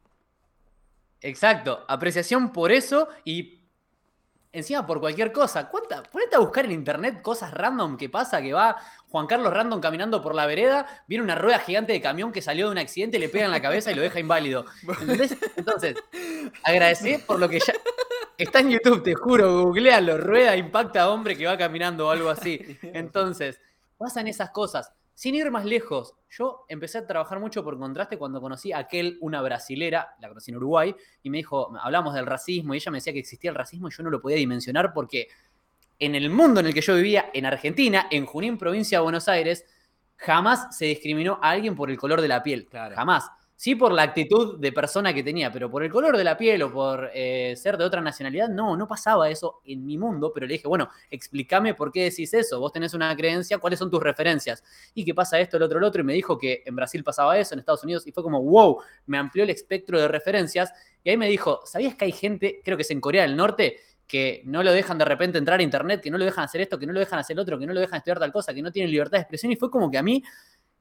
Exacto. 1.21 1.85
Apreciación 1.89 2.53
por 2.53 2.71
eso 2.71 3.09
y 3.25 3.58
Encima 4.53 4.87
por 4.87 5.01
cualquier 5.01 5.33
cosa. 5.33 5.69
¿Cuánta? 5.69 6.03
Ponete 6.03 6.37
a 6.37 6.39
buscar 6.39 6.65
en 6.65 6.73
internet 6.73 7.21
cosas 7.23 7.53
random 7.53 7.97
que 7.97 8.09
pasa, 8.09 8.41
que 8.41 8.53
va 8.53 8.77
Juan 9.11 9.27
Carlos 9.27 9.53
Random 9.53 9.81
caminando 9.81 10.21
por 10.21 10.35
la 10.35 10.47
vereda, 10.47 10.87
viene 11.07 11.25
una 11.25 11.35
rueda 11.35 11.59
gigante 11.59 11.93
de 11.93 12.01
camión 12.01 12.31
que 12.31 12.43
salió 12.43 12.67
de 12.67 12.73
un 12.73 12.79
accidente, 12.79 13.19
le 13.19 13.29
pega 13.29 13.47
en 13.47 13.51
la 13.51 13.63
cabeza 13.63 13.91
y 13.91 13.95
lo 13.95 14.03
deja 14.03 14.21
inválido. 14.21 14.67
¿Entendés? 15.01 15.37
Entonces, 15.57 15.97
agradecer 16.63 17.25
por 17.25 17.39
lo 17.39 17.49
que 17.49 17.59
ya. 17.61 17.75
Está 18.37 18.61
en 18.61 18.71
YouTube, 18.71 19.03
te 19.03 19.15
juro, 19.15 19.65
googlealo, 19.65 20.19
rueda 20.19 20.57
impacta 20.57 21.11
hombre 21.11 21.37
que 21.37 21.47
va 21.47 21.57
caminando 21.57 22.07
o 22.07 22.11
algo 22.11 22.29
así. 22.29 22.79
Entonces, 22.83 23.61
pasan 23.97 24.29
esas 24.29 24.51
cosas. 24.51 24.93
Sin 25.19 25.35
ir 25.35 25.51
más 25.51 25.65
lejos, 25.65 26.15
yo 26.31 26.65
empecé 26.69 26.99
a 26.99 27.05
trabajar 27.05 27.41
mucho 27.41 27.65
por 27.65 27.77
contraste 27.77 28.17
cuando 28.17 28.41
conocí 28.41 28.71
a 28.71 28.79
aquel, 28.79 29.19
una 29.21 29.43
brasilera, 29.43 30.15
la 30.21 30.29
conocí 30.29 30.53
en 30.53 30.59
Uruguay, 30.59 30.95
y 31.25 31.31
me 31.31 31.39
dijo, 31.39 31.77
hablamos 31.77 32.15
del 32.15 32.25
racismo, 32.25 32.73
y 32.73 32.77
ella 32.77 32.93
me 32.93 32.99
decía 32.99 33.13
que 33.13 33.19
existía 33.19 33.51
el 33.51 33.57
racismo 33.57 33.89
y 33.89 33.91
yo 33.91 34.05
no 34.05 34.11
lo 34.11 34.21
podía 34.21 34.37
dimensionar 34.37 34.93
porque 34.93 35.27
en 35.99 36.15
el 36.15 36.31
mundo 36.31 36.61
en 36.61 36.67
el 36.67 36.73
que 36.73 36.83
yo 36.83 36.95
vivía, 36.95 37.31
en 37.35 37.47
Argentina, 37.47 38.07
en 38.13 38.27
Junín, 38.27 38.59
provincia 38.59 38.99
de 38.99 39.03
Buenos 39.03 39.27
Aires, 39.27 39.67
jamás 40.15 40.77
se 40.79 40.85
discriminó 40.85 41.41
a 41.43 41.51
alguien 41.51 41.75
por 41.75 41.91
el 41.91 41.99
color 41.99 42.21
de 42.21 42.29
la 42.29 42.41
piel. 42.45 42.69
Jamás 42.71 43.29
sí 43.59 43.75
por 43.75 43.91
la 43.91 44.03
actitud 44.03 44.57
de 44.61 44.71
persona 44.71 45.13
que 45.13 45.25
tenía, 45.25 45.51
pero 45.51 45.69
por 45.69 45.83
el 45.83 45.91
color 45.91 46.17
de 46.17 46.23
la 46.23 46.37
piel 46.37 46.63
o 46.63 46.73
por 46.73 47.11
eh, 47.13 47.57
ser 47.57 47.77
de 47.77 47.85
otra 47.85 48.01
nacionalidad, 48.01 48.49
no, 48.49 48.77
no 48.77 48.87
pasaba 48.87 49.29
eso 49.29 49.63
en 49.65 49.85
mi 49.85 49.99
mundo, 49.99 50.31
pero 50.33 50.47
le 50.47 50.53
dije, 50.53 50.69
bueno, 50.69 50.89
explícame 51.11 51.75
por 51.75 51.91
qué 51.91 52.05
decís 52.05 52.33
eso, 52.35 52.61
vos 52.61 52.73
tenés 52.73 52.95
una 52.95 53.17
creencia, 53.17 53.59
cuáles 53.59 53.81
son 53.81 53.91
tus 53.91 54.01
referencias, 54.01 54.63
y 54.95 55.05
qué 55.05 55.13
pasa 55.13 55.41
esto, 55.41 55.57
el 55.57 55.65
otro, 55.65 55.79
el 55.79 55.85
otro, 55.85 56.03
y 56.03 56.05
me 56.05 56.13
dijo 56.13 56.39
que 56.39 56.63
en 56.65 56.77
Brasil 56.77 57.03
pasaba 57.03 57.37
eso, 57.37 57.55
en 57.55 57.59
Estados 57.59 57.83
Unidos, 57.83 58.07
y 58.07 58.13
fue 58.13 58.23
como, 58.23 58.41
wow, 58.41 58.81
me 59.07 59.19
amplió 59.19 59.43
el 59.43 59.51
espectro 59.51 60.01
de 60.01 60.07
referencias, 60.07 60.73
y 61.03 61.11
ahí 61.11 61.17
me 61.17 61.29
dijo, 61.29 61.63
¿sabías 61.65 61.97
que 61.97 62.05
hay 62.05 62.13
gente, 62.13 62.61
creo 62.65 62.77
que 62.77 62.85
es 62.85 62.91
en 62.93 63.01
Corea 63.01 63.23
del 63.23 63.37
Norte, 63.37 63.81
que 64.07 64.41
no 64.45 64.63
lo 64.63 64.71
dejan 64.71 64.99
de 64.99 65.05
repente 65.05 65.37
entrar 65.37 65.59
a 65.59 65.65
internet, 65.65 66.01
que 66.01 66.13
no 66.13 66.19
lo 66.19 66.25
dejan 66.25 66.45
hacer 66.45 66.61
esto, 66.61 66.79
que 66.79 66.87
no 66.87 66.93
lo 66.93 67.01
dejan 67.01 67.19
hacer 67.19 67.37
otro, 67.37 67.59
que 67.59 67.67
no 67.67 67.75
lo 67.75 67.81
dejan 67.81 67.97
estudiar 67.97 68.21
tal 68.21 68.31
cosa, 68.31 68.55
que 68.55 68.63
no 68.63 68.71
tienen 68.71 68.93
libertad 68.93 69.19
de 69.19 69.23
expresión, 69.23 69.51
y 69.51 69.57
fue 69.57 69.69
como 69.69 69.91
que 69.91 69.99
a 69.99 70.03
mí 70.05 70.23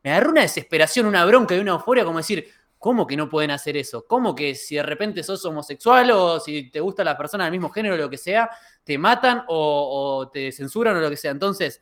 me 0.04 0.12
agarró 0.12 0.30
una 0.30 0.42
desesperación, 0.42 1.08
una 1.08 1.26
bronca 1.26 1.56
y 1.56 1.60
una 1.60 1.72
euforia, 1.72 2.06
como 2.06 2.20
decir, 2.20 2.48
¿Cómo 2.80 3.08
que 3.08 3.18
no 3.18 3.28
pueden 3.28 3.52
hacer 3.52 3.76
eso? 3.76 4.06
¿Cómo 4.06 4.36
que 4.36 4.54
si 4.54 4.76
de 4.76 4.84
repente 4.84 5.24
sos 5.24 5.44
homosexual 5.46 6.12
o 6.12 6.40
si 6.40 6.70
te 6.70 6.80
gusta 6.80 7.04
la 7.04 7.18
persona 7.18 7.46
del 7.46 7.52
mismo 7.52 7.70
género 7.70 7.96
o 7.96 7.98
lo 7.98 8.10
que 8.10 8.18
sea, 8.18 8.50
te 8.84 8.98
matan 8.98 9.44
o, 9.48 10.30
te 10.32 10.52
censuran 10.52 10.96
o 10.96 11.00
lo 11.00 11.10
que 11.10 11.18
sea? 11.18 11.32
Entonces, 11.32 11.82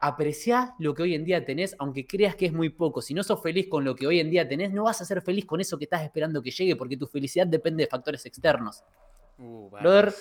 aprecia 0.00 0.74
lo 0.78 0.94
que 0.94 1.02
hoy 1.02 1.14
en 1.14 1.24
día 1.24 1.44
tenés, 1.44 1.76
aunque 1.78 2.06
creas 2.06 2.34
que 2.34 2.46
es 2.46 2.52
muy 2.52 2.70
poco. 2.70 3.02
Si 3.02 3.12
no 3.12 3.22
sos 3.22 3.42
feliz 3.42 3.68
con 3.68 3.84
lo 3.84 3.94
que 3.94 4.06
hoy 4.06 4.20
en 4.20 4.30
día 4.30 4.48
tenés, 4.48 4.72
no 4.72 4.84
vas 4.84 5.02
a 5.02 5.04
ser 5.04 5.20
feliz 5.20 5.44
con 5.44 5.60
eso 5.60 5.76
que 5.76 5.84
estás 5.84 6.02
esperando 6.02 6.40
que 6.40 6.50
llegue, 6.50 6.76
porque 6.76 6.96
tu 6.96 7.06
felicidad 7.06 7.46
depende 7.46 7.84
de 7.84 7.90
factores 7.90 8.24
externos. 8.24 8.82
Uh, 9.38 9.68
Brother, 9.68 10.14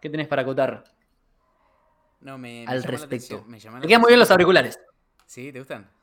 ¿qué 0.00 0.10
tenés 0.10 0.26
para 0.26 0.42
acotar? 0.42 0.82
No, 2.20 2.36
me, 2.36 2.66
al 2.66 2.82
respecto. 2.82 3.44
Me, 3.46 3.58
me 3.58 3.86
quedan 3.86 4.00
muy 4.00 4.08
bien 4.08 4.18
los 4.18 4.30
auriculares. 4.30 4.80
¿Sí? 5.26 5.52
¿Te 5.52 5.60
gustan? 5.60 5.93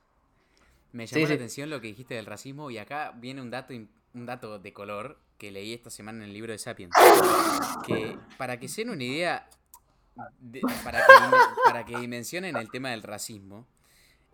Me 0.94 1.06
llamó 1.06 1.28
la 1.28 1.36
atención 1.36 1.70
lo 1.70 1.80
que 1.80 1.88
dijiste 1.88 2.16
del 2.16 2.26
racismo 2.26 2.70
y 2.70 2.78
acá 2.78 3.14
viene 3.16 3.42
un 3.42 3.50
dato, 3.50 3.74
un 3.74 4.26
dato 4.26 4.60
de 4.60 4.74
color 4.74 5.20
que 5.38 5.52
leí 5.52 5.74
esta 5.74 5.89
semana 5.89 6.20
en 6.20 6.26
el 6.26 6.34
libro 6.34 6.52
de 6.52 6.58
Sapiens. 6.58 6.94
Que 7.86 8.18
para 8.38 8.60
que 8.60 8.68
se 8.68 8.82
den 8.82 8.92
una 8.92 9.04
idea, 9.04 9.50
para, 10.84 11.00
que, 11.00 11.14
para 11.66 11.86
que 11.86 11.98
dimensionen 11.98 12.56
el 12.56 12.70
tema 12.70 12.92
del 12.92 13.04
racismo, 13.04 13.68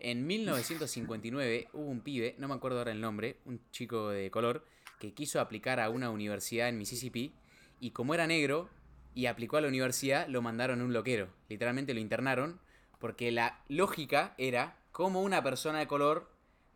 en 0.00 0.26
1959 0.26 1.68
hubo 1.72 1.86
un 1.86 2.00
pibe, 2.00 2.34
no 2.38 2.48
me 2.48 2.54
acuerdo 2.54 2.78
ahora 2.78 2.92
el 2.92 3.00
nombre, 3.00 3.38
un 3.44 3.60
chico 3.70 4.10
de 4.10 4.30
color, 4.30 4.64
que 4.98 5.14
quiso 5.14 5.40
aplicar 5.40 5.80
a 5.80 5.90
una 5.90 6.10
universidad 6.10 6.68
en 6.68 6.78
Mississippi 6.78 7.32
y 7.80 7.92
como 7.92 8.14
era 8.14 8.26
negro 8.26 8.68
y 9.14 9.26
aplicó 9.26 9.56
a 9.56 9.60
la 9.60 9.68
universidad, 9.68 10.28
lo 10.28 10.42
mandaron 10.42 10.80
a 10.80 10.84
un 10.84 10.92
loquero. 10.92 11.28
Literalmente 11.48 11.94
lo 11.94 12.00
internaron 12.00 12.60
porque 12.98 13.32
la 13.32 13.60
lógica 13.68 14.34
era 14.38 14.76
cómo 14.92 15.22
una 15.22 15.42
persona 15.42 15.78
de 15.78 15.86
color 15.86 16.30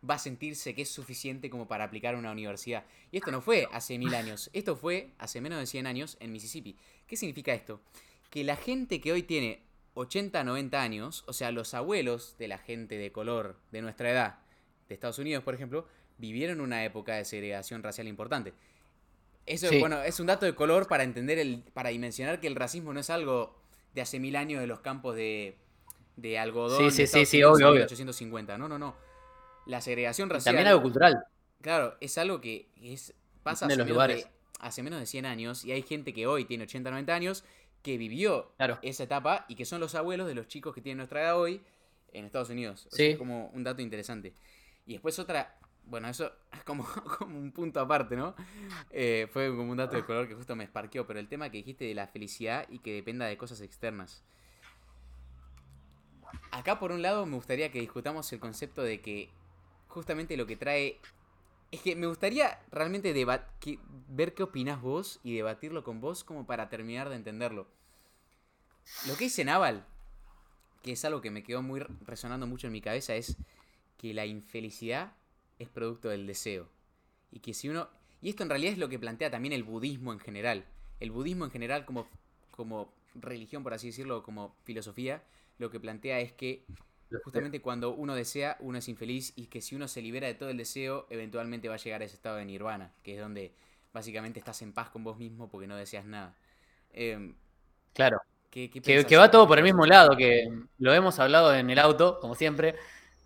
va 0.07 0.15
a 0.15 0.19
sentirse 0.19 0.75
que 0.75 0.81
es 0.81 0.89
suficiente 0.89 1.49
como 1.49 1.67
para 1.67 1.85
aplicar 1.85 2.15
a 2.15 2.17
una 2.17 2.31
universidad. 2.31 2.85
Y 3.11 3.17
esto 3.17 3.31
no 3.31 3.41
fue 3.41 3.67
hace 3.71 3.97
mil 3.97 4.13
años, 4.13 4.49
esto 4.53 4.75
fue 4.75 5.11
hace 5.17 5.41
menos 5.41 5.59
de 5.59 5.65
100 5.65 5.87
años 5.87 6.17
en 6.19 6.31
Mississippi. 6.31 6.75
¿Qué 7.07 7.15
significa 7.15 7.53
esto? 7.53 7.81
Que 8.29 8.43
la 8.43 8.55
gente 8.55 8.99
que 8.99 9.11
hoy 9.11 9.23
tiene 9.23 9.63
80, 9.93 10.43
90 10.43 10.81
años, 10.81 11.23
o 11.27 11.33
sea, 11.33 11.51
los 11.51 11.73
abuelos 11.73 12.35
de 12.37 12.47
la 12.47 12.57
gente 12.57 12.97
de 12.97 13.11
color 13.11 13.57
de 13.71 13.81
nuestra 13.81 14.11
edad, 14.11 14.39
de 14.89 14.95
Estados 14.95 15.19
Unidos, 15.19 15.43
por 15.43 15.53
ejemplo, 15.53 15.87
vivieron 16.17 16.59
una 16.59 16.83
época 16.83 17.15
de 17.15 17.25
segregación 17.25 17.83
racial 17.83 18.07
importante. 18.07 18.53
Eso 19.45 19.67
bueno, 19.79 20.01
es 20.01 20.19
un 20.19 20.27
dato 20.27 20.45
de 20.45 20.55
color 20.55 20.87
para 20.87 21.03
entender 21.03 21.37
el, 21.37 21.63
para 21.73 21.89
dimensionar 21.89 22.39
que 22.39 22.47
el 22.47 22.55
racismo 22.55 22.93
no 22.93 22.99
es 22.99 23.09
algo 23.09 23.55
de 23.93 24.01
hace 24.01 24.19
mil 24.19 24.35
años 24.35 24.61
de 24.61 24.67
los 24.67 24.79
campos 24.79 25.15
de, 25.15 25.57
de 26.15 26.39
algodón. 26.39 26.91
Sí, 26.91 27.07
sí, 27.07 27.25
sí, 27.25 27.43
obvio, 27.43 27.69
obvio. 27.69 27.81
1850. 27.81 28.57
No, 28.57 28.67
no, 28.67 28.79
no 28.79 29.12
la 29.65 29.81
segregación 29.81 30.29
racial. 30.29 30.53
también 30.53 30.67
algo 30.67 30.81
cultural. 30.81 31.25
Claro, 31.61 31.95
es 32.01 32.17
algo 32.17 32.41
que 32.41 32.69
es, 32.81 33.13
pasa 33.41 33.65
hace, 33.65 33.77
menos 33.77 34.07
de, 34.07 34.27
hace 34.59 34.83
menos 34.83 34.99
de 34.99 35.05
100 35.05 35.25
años 35.25 35.63
y 35.63 35.71
hay 35.71 35.81
gente 35.81 36.13
que 36.13 36.27
hoy 36.27 36.45
tiene 36.45 36.65
80, 36.65 36.89
90 36.89 37.13
años 37.15 37.43
que 37.81 37.97
vivió 37.97 38.51
esa 38.81 39.03
etapa 39.03 39.45
y 39.47 39.55
que 39.55 39.65
son 39.65 39.79
los 39.79 39.95
abuelos 39.95 40.27
de 40.27 40.35
los 40.35 40.47
chicos 40.47 40.73
que 40.73 40.81
tienen 40.81 40.97
nuestra 40.97 41.21
edad 41.21 41.39
hoy 41.39 41.61
en 42.13 42.25
Estados 42.25 42.49
Unidos. 42.49 42.87
Sí. 42.91 43.07
es 43.07 43.17
como 43.17 43.47
un 43.47 43.63
dato 43.63 43.81
interesante. 43.81 44.33
Y 44.85 44.93
después 44.93 45.19
otra, 45.19 45.57
bueno, 45.85 46.07
eso 46.07 46.31
es 46.53 46.63
como, 46.63 46.85
como 47.17 47.37
un 47.37 47.51
punto 47.51 47.79
aparte, 47.79 48.15
¿no? 48.15 48.35
Eh, 48.89 49.27
fue 49.31 49.49
como 49.49 49.71
un 49.71 49.77
dato 49.77 49.95
de 49.95 50.03
color 50.03 50.27
que 50.27 50.35
justo 50.35 50.55
me 50.55 50.63
esparqueó, 50.63 51.05
pero 51.05 51.19
el 51.19 51.27
tema 51.27 51.49
que 51.49 51.57
dijiste 51.57 51.85
de 51.85 51.93
la 51.93 52.07
felicidad 52.07 52.65
y 52.69 52.79
que 52.79 52.93
dependa 52.93 53.25
de 53.25 53.37
cosas 53.37 53.61
externas. 53.61 54.23
Acá 56.51 56.79
por 56.79 56.91
un 56.91 57.01
lado 57.01 57.25
me 57.25 57.35
gustaría 57.35 57.71
que 57.71 57.79
discutamos 57.79 58.31
el 58.33 58.39
concepto 58.39 58.81
de 58.81 59.01
que 59.01 59.29
justamente 59.93 60.35
lo 60.37 60.45
que 60.45 60.57
trae... 60.57 60.99
Es 61.71 61.81
que 61.81 61.95
me 61.95 62.05
gustaría 62.05 62.59
realmente 62.71 63.13
ver 64.07 64.33
qué 64.35 64.43
opinas 64.43 64.81
vos 64.81 65.19
y 65.23 65.35
debatirlo 65.35 65.83
con 65.83 66.01
vos 66.01 66.23
como 66.23 66.45
para 66.45 66.69
terminar 66.69 67.09
de 67.09 67.15
entenderlo. 67.15 67.67
Lo 69.07 69.15
que 69.15 69.23
dice 69.23 69.43
Naval, 69.43 69.83
que 70.83 70.91
es 70.91 71.03
algo 71.03 71.21
que 71.21 71.31
me 71.31 71.41
quedó 71.41 71.63
muy 71.63 71.79
resonando 71.79 72.45
mucho 72.45 72.67
en 72.67 72.73
mi 72.73 72.81
cabeza, 72.81 73.15
es 73.15 73.37
que 73.97 74.13
la 74.13 74.27
infelicidad 74.27 75.13
es 75.57 75.67
producto 75.67 76.09
del 76.09 76.27
deseo. 76.27 76.69
Y 77.31 77.39
que 77.39 77.55
si 77.55 77.69
uno... 77.69 77.89
Y 78.21 78.29
esto 78.29 78.43
en 78.43 78.49
realidad 78.49 78.73
es 78.73 78.77
lo 78.77 78.89
que 78.89 78.99
plantea 78.99 79.31
también 79.31 79.53
el 79.53 79.63
budismo 79.63 80.13
en 80.13 80.19
general. 80.19 80.65
El 80.99 81.09
budismo 81.09 81.45
en 81.45 81.51
general 81.51 81.85
como, 81.85 82.07
como 82.51 82.93
religión, 83.15 83.63
por 83.63 83.73
así 83.73 83.87
decirlo, 83.87 84.21
como 84.21 84.55
filosofía, 84.63 85.23
lo 85.57 85.71
que 85.71 85.79
plantea 85.79 86.19
es 86.19 86.33
que 86.33 86.65
justamente 87.23 87.61
cuando 87.61 87.93
uno 87.93 88.15
desea, 88.15 88.57
uno 88.59 88.77
es 88.77 88.87
infeliz 88.87 89.33
y 89.35 89.47
que 89.47 89.61
si 89.61 89.75
uno 89.75 89.87
se 89.87 90.01
libera 90.01 90.27
de 90.27 90.33
todo 90.33 90.49
el 90.49 90.57
deseo, 90.57 91.07
eventualmente 91.09 91.67
va 91.67 91.75
a 91.75 91.77
llegar 91.77 92.01
a 92.01 92.05
ese 92.05 92.15
estado 92.15 92.37
de 92.37 92.45
nirvana, 92.45 92.91
que 93.03 93.15
es 93.15 93.19
donde 93.19 93.53
básicamente 93.93 94.39
estás 94.39 94.61
en 94.61 94.73
paz 94.73 94.89
con 94.89 95.03
vos 95.03 95.17
mismo 95.17 95.49
porque 95.49 95.67
no 95.67 95.75
deseas 95.75 96.05
nada. 96.05 96.35
Em, 96.91 97.35
claro. 97.93 98.19
que, 98.49 99.17
va 99.17 99.31
todo 99.31 99.47
por 99.47 99.57
el 99.57 99.63
mismo 99.63 99.85
lado, 99.85 100.15
que 100.15 100.49
lo 100.79 100.93
hemos 100.93 101.19
hablado 101.19 101.53
en 101.53 101.69
el 101.69 101.79
auto, 101.79 102.19
como 102.19 102.35
siempre, 102.35 102.75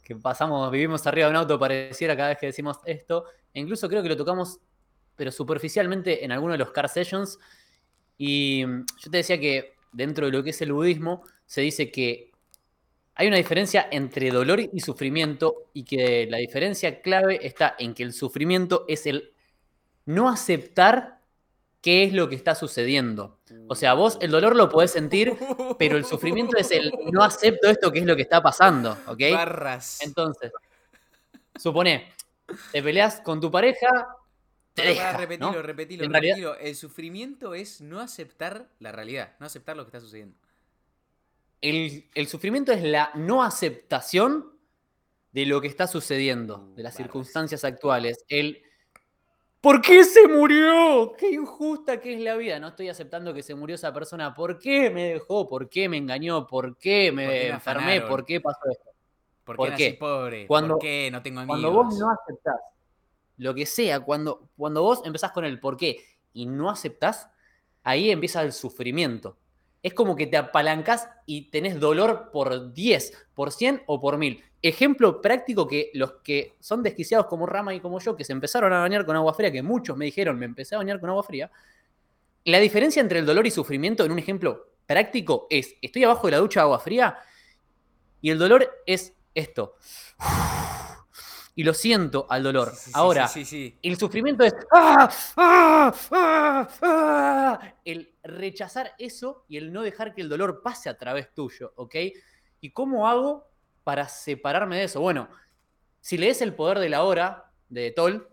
que 0.04 0.16
pasamos, 0.16 0.72
vivimos 0.72 1.06
arriba 1.06 1.28
de 1.28 1.32
un 1.32 1.38
auto, 1.38 1.60
pareciera 1.60 2.16
cada 2.16 2.30
vez 2.30 2.38
que 2.38 2.46
decimos 2.48 2.80
esto, 2.86 3.26
e 3.54 3.60
incluso 3.60 3.90
creo 3.90 4.02
que 4.04 4.10
lo 4.10 4.18
tocamos, 4.18 4.60
pero 5.16 5.32
superficialmente 5.32 6.24
en 6.24 6.32
alguno 6.32 6.54
de 6.54 6.60
los 6.60 6.72
car 6.72 6.88
sessions, 6.88 7.40
y 8.18 8.62
yo 8.62 9.12
te 9.12 9.18
decía 9.18 9.40
que 9.40 9.76
dentro 9.92 10.26
de 10.26 10.32
lo 10.32 10.44
que 10.44 10.52
es 10.52 10.62
el 10.62 10.72
budismo, 10.72 11.24
se 11.46 11.62
dice 11.62 11.92
que 11.92 12.27
hay 13.20 13.28
una 13.28 13.38
diferencia 13.38 13.88
entre 13.90 14.30
dolor 14.30 14.60
y 14.60 14.80
sufrimiento 14.80 15.70
y 15.74 15.86
que 15.86 16.28
la 16.30 16.38
diferencia 16.38 17.02
clave 17.02 17.40
está 17.42 17.76
en 17.80 17.96
que 17.96 18.04
el 18.04 18.14
sufrimiento 18.14 18.86
es 18.88 19.08
el 19.08 19.34
no 20.06 20.30
aceptar 20.30 21.20
qué 21.82 22.04
es 22.04 22.14
lo 22.14 22.30
que 22.30 22.36
está 22.36 22.54
sucediendo. 22.54 23.40
O 23.68 23.74
sea, 23.74 23.96
vos 23.96 24.20
el 24.22 24.30
dolor 24.30 24.56
lo 24.56 24.70
podés 24.70 24.92
sentir, 24.92 25.36
pero 25.80 25.98
el 25.98 26.06
sufrimiento 26.06 26.58
es 26.58 26.70
el 26.70 26.94
no 27.12 27.24
acepto 27.24 27.68
esto 27.68 27.92
que 27.92 28.00
es 28.00 28.06
lo 28.06 28.16
que 28.16 28.22
está 28.22 28.44
pasando, 28.44 28.96
¿ok? 29.08 29.22
Barras. 29.34 30.00
Entonces, 30.02 30.52
supone, 31.56 32.14
te 32.72 32.84
peleas 32.84 33.20
con 33.22 33.42
tu 33.42 33.50
pareja, 33.50 34.16
te 34.76 34.84
deja, 34.84 35.18
repetilo, 35.18 35.60
repetilo, 35.64 36.08
repetilo. 36.08 36.56
El 36.60 36.76
sufrimiento 36.76 37.56
es 37.56 37.82
no 37.82 38.00
aceptar 38.00 38.70
la 38.78 38.92
realidad, 38.92 39.36
no 39.40 39.48
aceptar 39.48 39.76
lo 39.76 39.86
que 39.86 39.88
está 39.88 40.02
sucediendo 40.02 40.38
el, 41.62 42.28
sufrimiento 42.28 42.72
es 42.72 42.84
la 42.84 43.12
no 43.16 43.44
aceptación 43.44 44.52
de 45.32 45.46
lo 45.46 45.62
que 45.62 45.68
está 45.68 45.88
sucediendo, 45.88 46.70
de 46.76 46.84
las 46.84 46.96
circunstancias 46.96 47.64
actuales. 47.64 48.24
El 48.30 48.64
¿Por 49.60 49.82
qué 49.82 50.04
se 50.04 50.28
murió? 50.28 51.14
Qué 51.18 51.32
injusta 51.32 52.00
que 52.00 52.14
es 52.14 52.22
la 52.22 52.36
vida. 52.36 52.60
No 52.60 52.70
estoy 52.70 52.90
aceptando 52.90 53.34
que 53.34 53.44
se 53.44 53.56
murió 53.56 53.76
esa 53.76 53.92
persona. 53.92 54.34
¿Por 54.34 54.60
qué 54.60 54.90
me 54.90 55.14
dejó? 55.14 55.48
¿Por 55.48 55.68
qué 55.68 55.90
me 55.90 55.98
engañó? 55.98 56.48
¿Por 56.48 56.78
qué 56.78 57.12
me, 57.12 57.48
enfermé? 57.48 58.02
¿Por 58.02 58.24
qué 58.24 58.40
pasó 58.40 58.60
esto? 58.72 58.92
¿Por, 59.44 59.76
qué, 59.76 59.98
pobre? 60.00 60.46
Cuando, 60.46 60.76
¿Por 60.76 60.84
qué 60.84 61.10
no 61.12 61.22
tengo 61.22 61.40
amigos? 61.40 61.62
Cuando 61.62 61.84
vos 61.84 61.98
no 61.98 62.12
aceptás 62.12 62.56
lo 63.38 63.54
que 63.54 63.66
sea, 63.66 64.00
cuando, 64.00 64.50
cuando 64.58 64.82
vos 64.82 65.02
empezás 65.06 65.32
con 65.32 65.46
el 65.46 65.60
por 65.60 65.78
qué 65.78 66.04
y 66.34 66.46
no 66.46 66.70
aceptás, 66.70 67.30
ahí 67.84 68.10
empieza 68.10 68.42
el 68.42 68.52
sufrimiento 68.52 69.38
es 69.84 69.94
como 69.94 70.16
que 70.16 70.28
te 70.28 70.38
apalancas 70.38 71.10
y 71.26 71.50
tenés 71.50 71.80
dolor 71.80 72.30
por 72.32 72.74
10, 72.74 73.28
por 73.34 73.52
100 73.52 73.84
o 73.86 74.00
por 74.00 74.18
1000. 74.18 74.44
Ejemplo 74.62 75.22
práctico 75.22 75.68
que 75.68 75.92
los 75.94 76.14
que 76.24 76.56
son 76.60 76.84
desquiciados 76.84 77.28
como 77.28 77.46
Rama 77.46 77.74
y 77.74 77.80
como 77.80 78.00
yo, 78.00 78.16
que 78.16 78.26
se 78.26 78.34
empezaron 78.34 78.74
a 78.74 78.80
bañar 78.80 79.06
con 79.06 79.16
agua 79.16 79.34
fría, 79.34 79.52
que 79.52 79.62
muchos 79.62 79.96
me 79.96 80.06
dijeron, 80.06 80.38
me 80.40 80.46
empecé 80.46 80.76
a 80.76 80.80
bañar 80.80 81.00
con 81.00 81.10
agua 81.10 81.24
fría, 81.24 81.52
la 82.44 82.60
diferencia 82.60 83.02
entre 83.02 83.20
el 83.20 83.26
dolor 83.26 83.46
y 83.46 83.52
sufrimiento 83.52 84.06
en 84.06 84.12
un 84.12 84.20
ejemplo 84.20 84.72
práctico 84.86 85.48
es, 85.50 85.76
estoy 85.82 86.06
abajo 86.06 86.28
de 86.28 86.32
la 86.32 86.38
ducha 86.38 86.62
de 86.62 86.64
agua 86.64 86.80
fría 86.80 87.18
y 88.22 88.30
el 88.30 88.40
dolor 88.40 88.82
es 88.86 89.14
esto 89.36 89.76
y 91.58 91.64
lo 91.64 91.74
siento 91.74 92.28
al 92.30 92.44
dolor. 92.44 92.72
Ahora, 92.94 93.28
el 93.34 93.98
sufrimiento 93.98 94.44
es 94.44 94.54
¡Ah! 94.72 95.12
¡Ah! 95.36 96.68
¡Ah! 96.84 97.74
el 97.84 98.14
rechazar 98.22 98.94
eso 99.00 99.44
y 99.50 99.58
el 99.58 99.74
no 99.74 99.82
dejar 99.82 100.14
que 100.14 100.22
el 100.22 100.30
dolor 100.30 100.62
pase 100.62 100.88
a 100.88 101.00
través 101.00 101.34
tuyo, 101.34 101.74
¿ok? 101.76 101.96
¿Y 102.62 102.70
cómo 102.70 103.08
hago 103.08 103.50
para 103.84 104.08
separarme 104.08 104.78
de 104.78 104.84
eso? 104.84 105.02
Bueno, 105.02 105.30
si 106.00 106.20
lees 106.20 106.44
El 106.44 106.54
Poder 106.54 106.78
de 106.78 106.90
la 106.90 107.04
Hora 107.04 107.52
de 107.70 107.90
Toll, 107.90 108.28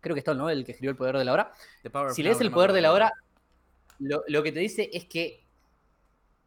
creo 0.00 0.14
que 0.14 0.20
es 0.20 0.24
Toll, 0.24 0.38
¿no? 0.38 0.48
El 0.48 0.64
que 0.64 0.72
escribió 0.72 0.90
El 0.90 0.96
Poder 0.96 1.18
de 1.18 1.24
la 1.26 1.34
Hora. 1.34 1.52
Si 2.14 2.22
lees 2.22 2.40
El 2.40 2.50
Poder 2.50 2.72
de 2.72 2.80
la 2.80 2.94
Hora, 2.94 3.12
lo, 3.98 4.24
lo 4.26 4.42
que 4.42 4.52
te 4.52 4.60
dice 4.60 4.88
es 4.90 5.04
que 5.04 5.44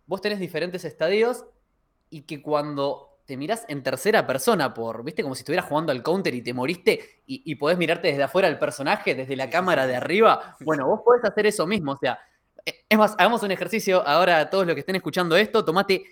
vos 0.07 0.19
tenés 0.19 0.39
diferentes 0.39 0.83
estadios 0.83 1.45
y 2.09 2.23
que 2.23 2.41
cuando 2.41 3.06
te 3.27 3.35
mirás 3.35 3.65
en 3.67 3.83
tercera 3.83 4.25
persona, 4.25 4.73
por, 4.73 5.03
viste, 5.03 5.21
como 5.21 5.35
si 5.35 5.41
estuvieras 5.41 5.65
jugando 5.65 5.91
al 5.91 6.01
counter 6.01 6.33
y 6.33 6.41
te 6.41 6.53
moriste 6.53 7.23
y, 7.27 7.53
podés 7.55 7.77
mirarte 7.77 8.07
desde 8.07 8.23
afuera 8.23 8.47
al 8.47 8.57
personaje, 8.57 9.15
desde 9.15 9.35
la 9.35 9.49
cámara 9.49 9.85
de 9.85 9.97
arriba. 9.97 10.55
Bueno, 10.61 10.87
vos 10.87 11.01
podés 11.03 11.25
hacer 11.25 11.45
eso 11.45 11.67
mismo. 11.67 11.91
O 11.91 11.97
sea, 11.97 12.17
e, 12.65 12.85
es 12.87 12.97
más, 12.97 13.15
hagamos 13.17 13.43
un 13.43 13.51
ejercicio 13.51 14.01
ahora, 14.07 14.49
todos 14.49 14.65
los 14.65 14.75
que 14.75 14.79
estén 14.79 14.95
escuchando 14.95 15.35
esto, 15.35 15.65
tomate 15.65 16.05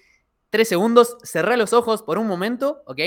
tres 0.49 0.68
segundos, 0.68 1.18
cerrá 1.24 1.55
los 1.55 1.72
ojos 1.72 2.03
por 2.03 2.18
un 2.18 2.28
momento, 2.28 2.84
¿ok? 2.86 2.99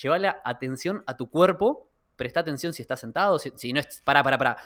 Lleva 0.00 0.20
la 0.20 0.40
atención 0.44 1.02
a 1.06 1.16
tu 1.16 1.28
cuerpo, 1.28 1.90
presta 2.14 2.38
atención 2.38 2.72
si 2.72 2.82
estás 2.82 3.00
sentado, 3.00 3.40
si, 3.40 3.52
si 3.56 3.72
no 3.72 3.80
es, 3.80 4.02
para, 4.04 4.22
para, 4.22 4.38
para 4.38 4.56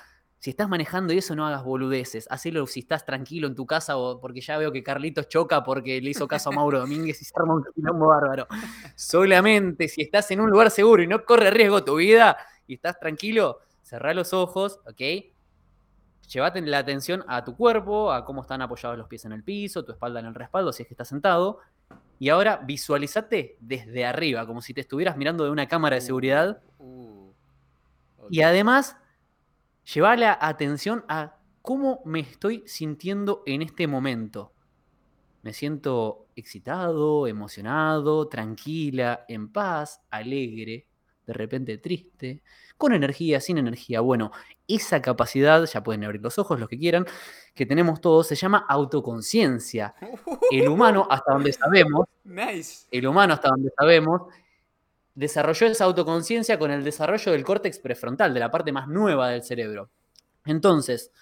si 0.43 0.51
estás 0.51 0.68
manejando 0.68 1.12
y 1.12 1.18
eso, 1.18 1.36
no 1.36 1.47
hagas 1.47 1.62
boludeces. 1.62 2.26
Hacelo 2.28 2.66
si 2.66 2.80
estás 2.80 3.07
tranquilo 3.07 3.47
en 3.47 3.55
tu 3.55 3.64
casa 3.64 3.97
o 3.97 4.18
porque 4.18 4.40
ya 4.40 4.59
veo 4.59 4.72
que 4.72 4.82
Carlitos 4.82 5.28
choca 5.28 5.62
porque 5.62 6.01
le 6.01 6.11
hizo 6.11 6.26
caso 6.26 6.51
a 6.51 6.53
Mauro 6.53 6.80
Domínguez 6.80 7.22
y 7.22 7.24
se 7.24 7.32
arma 7.36 7.55
un 7.55 7.64
quilombo 7.72 8.09
bárbaro. 8.09 8.49
Solamente 8.97 9.86
si 9.86 10.03
estás 10.03 10.28
en 10.32 10.40
un 10.40 10.51
lugar 10.51 10.72
seguro 10.72 11.01
y 11.01 11.07
no 11.07 11.24
corre 11.24 11.53
riesgo 11.53 11.84
tu 11.84 11.95
vida 11.95 12.36
y 12.66 12.74
estás 12.74 12.99
tranquilo, 12.99 13.61
cerrá 13.82 14.14
los 14.14 14.32
ojos, 14.32 14.80
¿ok? 14.84 15.01
Llévate 16.26 16.61
la 16.62 16.78
atención 16.78 17.24
a 17.28 17.45
tu 17.45 17.57
cuerpo, 17.57 18.12
a 18.12 18.24
cómo 18.24 18.43
están 18.43 18.62
apoyados 18.62 18.99
los 18.99 19.07
pies 19.07 19.24
en 19.24 19.30
el 19.30 19.45
piso, 19.45 19.84
tu 19.84 19.93
espalda 19.93 20.18
en 20.18 20.26
el 20.26 20.34
respaldo, 20.34 20.72
si 20.72 20.82
es 20.82 20.88
que 20.88 20.95
estás 20.95 21.07
sentado. 21.07 21.61
Y 22.18 22.30
ahora 22.30 22.57
visualizate 22.57 23.59
desde 23.61 24.05
arriba, 24.05 24.45
como 24.45 24.61
si 24.61 24.74
te 24.74 24.80
estuvieras 24.80 25.16
mirando 25.16 25.45
de 25.45 25.51
una 25.51 25.68
cámara 25.68 25.95
de 25.95 26.03
uh, 26.03 26.07
seguridad. 26.07 26.61
Uh, 26.80 27.30
y 28.28 28.43
además 28.43 28.97
llevar 29.85 30.18
la 30.18 30.39
atención 30.41 31.05
a 31.09 31.37
cómo 31.62 32.03
me 32.05 32.20
estoy 32.20 32.62
sintiendo 32.66 33.43
en 33.47 33.62
este 33.62 33.87
momento. 33.87 34.53
Me 35.43 35.53
siento 35.53 36.26
excitado, 36.37 37.26
emocionado, 37.26 38.28
tranquila, 38.28 39.24
en 39.28 39.51
paz, 39.51 40.01
alegre, 40.11 40.87
de 41.26 41.33
repente 41.33 41.78
triste, 41.78 42.43
con 42.76 42.93
energía, 42.93 43.41
sin 43.41 43.59
energía. 43.59 44.01
Bueno, 44.01 44.33
esa 44.66 45.01
capacidad, 45.03 45.64
ya 45.64 45.83
pueden 45.83 46.05
abrir 46.05 46.20
los 46.20 46.39
ojos, 46.39 46.59
los 46.59 46.68
que 46.68 46.78
quieran, 46.78 47.07
que 47.55 47.66
tenemos 47.66 48.01
todos, 48.01 48.26
se 48.26 48.35
llama 48.35 48.64
autoconciencia. 48.68 49.95
El 50.51 50.68
humano, 50.68 51.07
hasta 51.11 51.33
donde 51.33 51.53
sabemos, 51.53 52.07
el 52.91 53.07
humano, 53.07 53.35
hasta 53.35 53.49
donde 53.49 53.70
sabemos, 53.76 54.22
desarrolló 55.14 55.66
esa 55.66 55.84
autoconciencia 55.84 56.58
con 56.58 56.70
el 56.70 56.84
desarrollo 56.84 57.32
del 57.32 57.44
córtex 57.44 57.78
prefrontal, 57.78 58.32
de 58.32 58.40
la 58.40 58.50
parte 58.50 58.72
más 58.72 58.88
nueva 58.88 59.28
del 59.30 59.42
cerebro. 59.42 59.90
Entonces, 60.44 61.12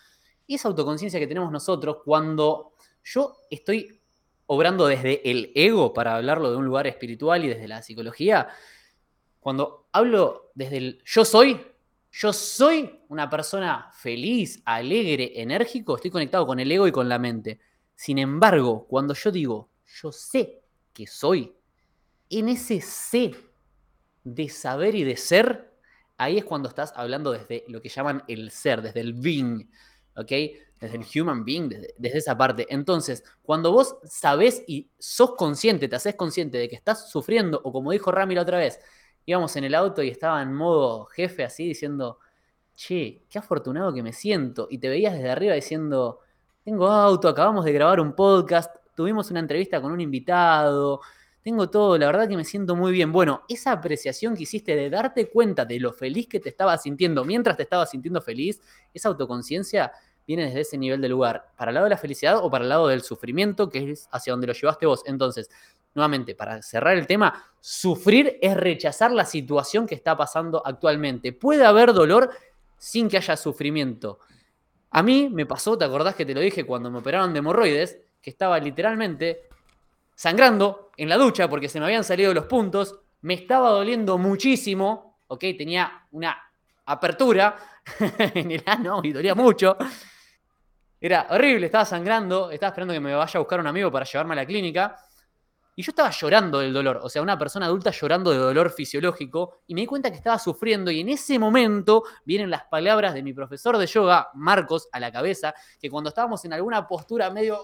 esa 0.47 0.68
autoconciencia 0.68 1.20
que 1.20 1.26
tenemos 1.26 1.51
nosotros, 1.51 1.99
cuando 2.05 2.72
yo 3.05 3.36
estoy 3.51 4.01
obrando 4.47 4.86
desde 4.86 5.28
el 5.30 5.53
ego, 5.55 5.93
para 5.93 6.16
hablarlo 6.16 6.51
de 6.51 6.57
un 6.57 6.64
lugar 6.64 6.86
espiritual 6.86 7.45
y 7.45 7.49
desde 7.49 7.68
la 7.68 7.82
psicología, 7.82 8.49
cuando 9.38 9.88
hablo 9.93 10.51
desde 10.55 10.76
el 10.76 11.03
yo 11.05 11.24
soy, 11.24 11.61
yo 12.12 12.32
soy 12.32 13.05
una 13.09 13.30
persona 13.30 13.91
feliz, 13.95 14.61
alegre, 14.64 15.41
enérgico, 15.41 15.97
estoy 15.97 16.11
conectado 16.11 16.47
con 16.47 16.59
el 16.59 16.70
ego 16.70 16.88
y 16.88 16.93
con 16.93 17.09
la 17.09 17.18
mente. 17.18 17.61
Sin 17.95 18.18
embargo, 18.18 18.86
cuando 18.88 19.14
yo 19.14 19.30
digo 19.30 19.70
yo 20.01 20.12
sé 20.12 20.62
que 20.93 21.07
soy, 21.07 21.55
en 22.28 22.49
ese 22.49 22.80
sé 22.80 23.34
de 24.25 24.49
saber 24.49 24.95
y 24.95 25.05
de 25.05 25.16
ser, 25.16 25.73
ahí 26.16 26.39
es 26.39 26.45
cuando 26.45 26.68
estás 26.68 26.93
hablando 26.97 27.33
desde 27.33 27.64
lo 27.68 27.81
que 27.81 27.89
llaman 27.89 28.23
el 28.29 28.51
ser, 28.51 28.83
desde 28.83 29.01
el 29.01 29.14
being, 29.14 29.68
¿ok? 30.16 30.33
Desde 30.79 30.97
el 30.97 31.05
human 31.14 31.45
being, 31.45 31.68
desde, 31.68 32.18
esa 32.18 32.37
parte. 32.37 32.66
Entonces, 32.68 33.25
cuando 33.43 33.73
vos 33.73 33.97
sabés 34.05 34.62
y 34.66 34.91
sos 34.99 35.35
consciente, 35.37 35.89
te 35.89 35.97
haces 35.97 36.14
consciente 36.14 36.59
de 36.59 36.68
que 36.68 36.77
estás 36.77 37.11
sufriendo, 37.11 37.61
o 37.64 37.73
como 37.73 37.93
dijo 37.93 38.11
Rami 38.11 38.35
la 38.35 38.43
otra 38.43 38.59
vez, 38.59 38.81
íbamos 39.27 39.55
en 39.57 39.64
el 39.64 39.75
auto 39.75 40.03
y 40.03 40.09
estaba 40.09 40.43
en 40.43 40.55
modo 40.55 41.07
jefe 41.07 41.45
así 41.45 41.66
diciendo, 41.66 42.18
che, 42.75 43.23
qué 43.29 43.39
afortunado 43.39 43.93
que 43.93 44.03
me 44.03 44.12
siento, 44.12 44.68
y 44.71 44.79
te 44.79 44.89
veías 44.89 45.14
desde 45.14 45.31
arriba 45.31 45.55
diciendo, 45.55 46.21
tengo 46.64 46.89
auto, 46.89 47.29
acabamos 47.29 47.64
de 47.64 47.73
grabar 47.73 48.01
un 48.01 48.14
podcast, 48.14 48.75
tuvimos 48.95 49.31
una 49.31 49.41
entrevista 49.41 49.81
con 49.81 49.93
un 49.93 50.01
invitado, 50.01 51.01
tengo 51.43 51.70
todo, 51.70 51.97
la 51.97 52.07
verdad 52.07 52.28
que 52.28 52.36
me 52.36 52.45
siento 52.45 52.76
muy 52.76 52.93
bien. 52.93 53.12
Bueno, 53.12 53.43
esa 53.49 53.72
apreciación 53.72 54.36
que 54.36 54.43
hiciste 54.43 54.76
de 54.76 54.91
darte 54.91 55.28
cuenta 55.28 55.64
de 55.64 55.80
lo 55.80 55.93
feliz 55.93 56.28
que 56.28 56.41
te 56.41 56.51
estabas 56.51 56.82
sintiendo 56.82 57.24
mientras 57.24 57.57
te 57.57 57.62
estabas 57.62 57.91
sintiendo 57.91 58.20
feliz, 58.20 58.61
esa 58.93 59.09
autoconciencia 59.09 59.93
viene 60.26 60.47
desde 60.47 60.61
ese 60.61 60.78
nivel 60.78 61.01
de 61.01 61.09
lugar, 61.09 61.51
para 61.57 61.70
el 61.70 61.74
lado 61.74 61.84
de 61.84 61.91
la 61.91 61.97
felicidad 61.97 62.38
o 62.38 62.51
para 62.51 62.64
el 62.64 62.68
lado 62.68 62.88
del 62.88 63.03
sufrimiento, 63.03 63.68
que 63.68 63.91
es 63.91 64.09
hacia 64.12 64.32
donde 64.32 64.47
lo 64.47 64.53
llevaste 64.53 64.86
vos. 64.86 65.03
Entonces, 65.07 65.51
nuevamente, 65.95 66.34
para 66.34 66.62
cerrar 66.62 66.97
el 66.97 67.07
tema, 67.07 67.51
sufrir 67.61 68.38
es 68.41 68.57
rechazar 68.57 69.11
la 69.11 69.24
situación 69.24 69.86
que 69.86 69.95
está 69.95 70.16
pasando 70.16 70.62
actualmente. 70.64 71.32
Puede 71.32 71.64
haber 71.64 71.93
dolor 71.93 72.30
sin 72.76 73.09
que 73.09 73.16
haya 73.16 73.36
sufrimiento. 73.36 74.20
A 74.91 75.03
mí 75.03 75.28
me 75.32 75.47
pasó, 75.47 75.76
¿te 75.76 75.84
acordás 75.84 76.14
que 76.14 76.26
te 76.26 76.34
lo 76.34 76.41
dije 76.41 76.64
cuando 76.64 76.91
me 76.91 76.99
operaron 76.99 77.32
de 77.32 77.38
hemorroides? 77.38 77.99
que 78.20 78.30
estaba 78.30 78.59
literalmente 78.59 79.49
sangrando 80.21 80.91
en 80.99 81.09
la 81.09 81.16
ducha 81.16 81.49
porque 81.49 81.71
se 81.71 81.81
me 81.81 81.87
habían 81.87 82.05
salido 82.05 82.35
los 82.35 82.45
puntos, 82.45 82.95
me 83.23 83.33
estaba 83.33 83.71
doliendo 83.71 84.18
muchísimo, 84.18 85.18
¿ok? 85.29 85.41
Tenía 85.57 86.07
una 86.11 86.37
apertura 86.85 87.57
en 88.18 88.51
el 88.51 88.62
ano 88.66 89.01
y 89.03 89.12
dolía 89.14 89.35
mucho. 89.35 89.79
Era 91.01 91.27
horrible, 91.31 91.64
estaba 91.64 91.87
sangrando, 91.87 92.51
estaba 92.51 92.68
esperando 92.68 92.93
que 92.93 93.01
me 93.01 93.14
vaya 93.14 93.33
a 93.35 93.39
buscar 93.39 93.61
un 93.61 93.66
amigo 93.66 93.91
para 93.91 94.05
llevarme 94.05 94.35
a 94.35 94.37
la 94.37 94.45
clínica. 94.45 94.95
Y 95.75 95.83
yo 95.83 95.93
estaba 95.93 96.11
llorando 96.11 96.59
del 96.59 96.75
dolor, 96.75 97.01
o 97.03 97.09
sea, 97.09 97.23
una 97.23 97.39
persona 97.39 97.64
adulta 97.64 97.91
llorando 97.91 98.31
de 98.31 98.37
dolor 98.37 98.71
fisiológico, 98.71 99.62
y 99.68 99.75
me 99.75 99.81
di 99.81 99.87
cuenta 99.87 100.11
que 100.11 100.16
estaba 100.16 100.39
sufriendo, 100.39 100.91
y 100.91 101.01
en 101.01 101.09
ese 101.09 101.39
momento 101.39 102.03
vienen 102.27 102.51
las 102.51 102.64
palabras 102.64 103.14
de 103.14 103.23
mi 103.23 103.33
profesor 103.33 103.79
de 103.79 103.87
yoga, 103.87 104.29
Marcos, 104.35 104.91
a 104.93 105.01
la 105.01 105.11
cabeza, 105.11 105.55
que 105.81 105.89
cuando 105.89 106.09
estábamos 106.09 106.45
en 106.45 106.53
alguna 106.53 106.87
postura 106.87 107.31
medio 107.31 107.59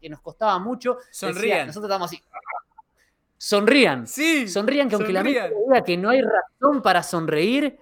que 0.00 0.08
nos 0.08 0.20
costaba 0.20 0.58
mucho, 0.58 0.98
Sonrían. 1.10 1.66
nosotros 1.66 1.88
estábamos 1.88 2.10
así. 2.10 2.22
Sonrían. 3.36 4.06
Sí. 4.06 4.48
Sonrían 4.48 4.88
que 4.88 4.94
aunque 4.94 5.12
la 5.12 5.22
mente 5.22 5.52
diga 5.66 5.84
que 5.84 5.96
no 5.96 6.10
hay 6.10 6.22
razón 6.22 6.80
para 6.82 7.02
sonreír, 7.02 7.78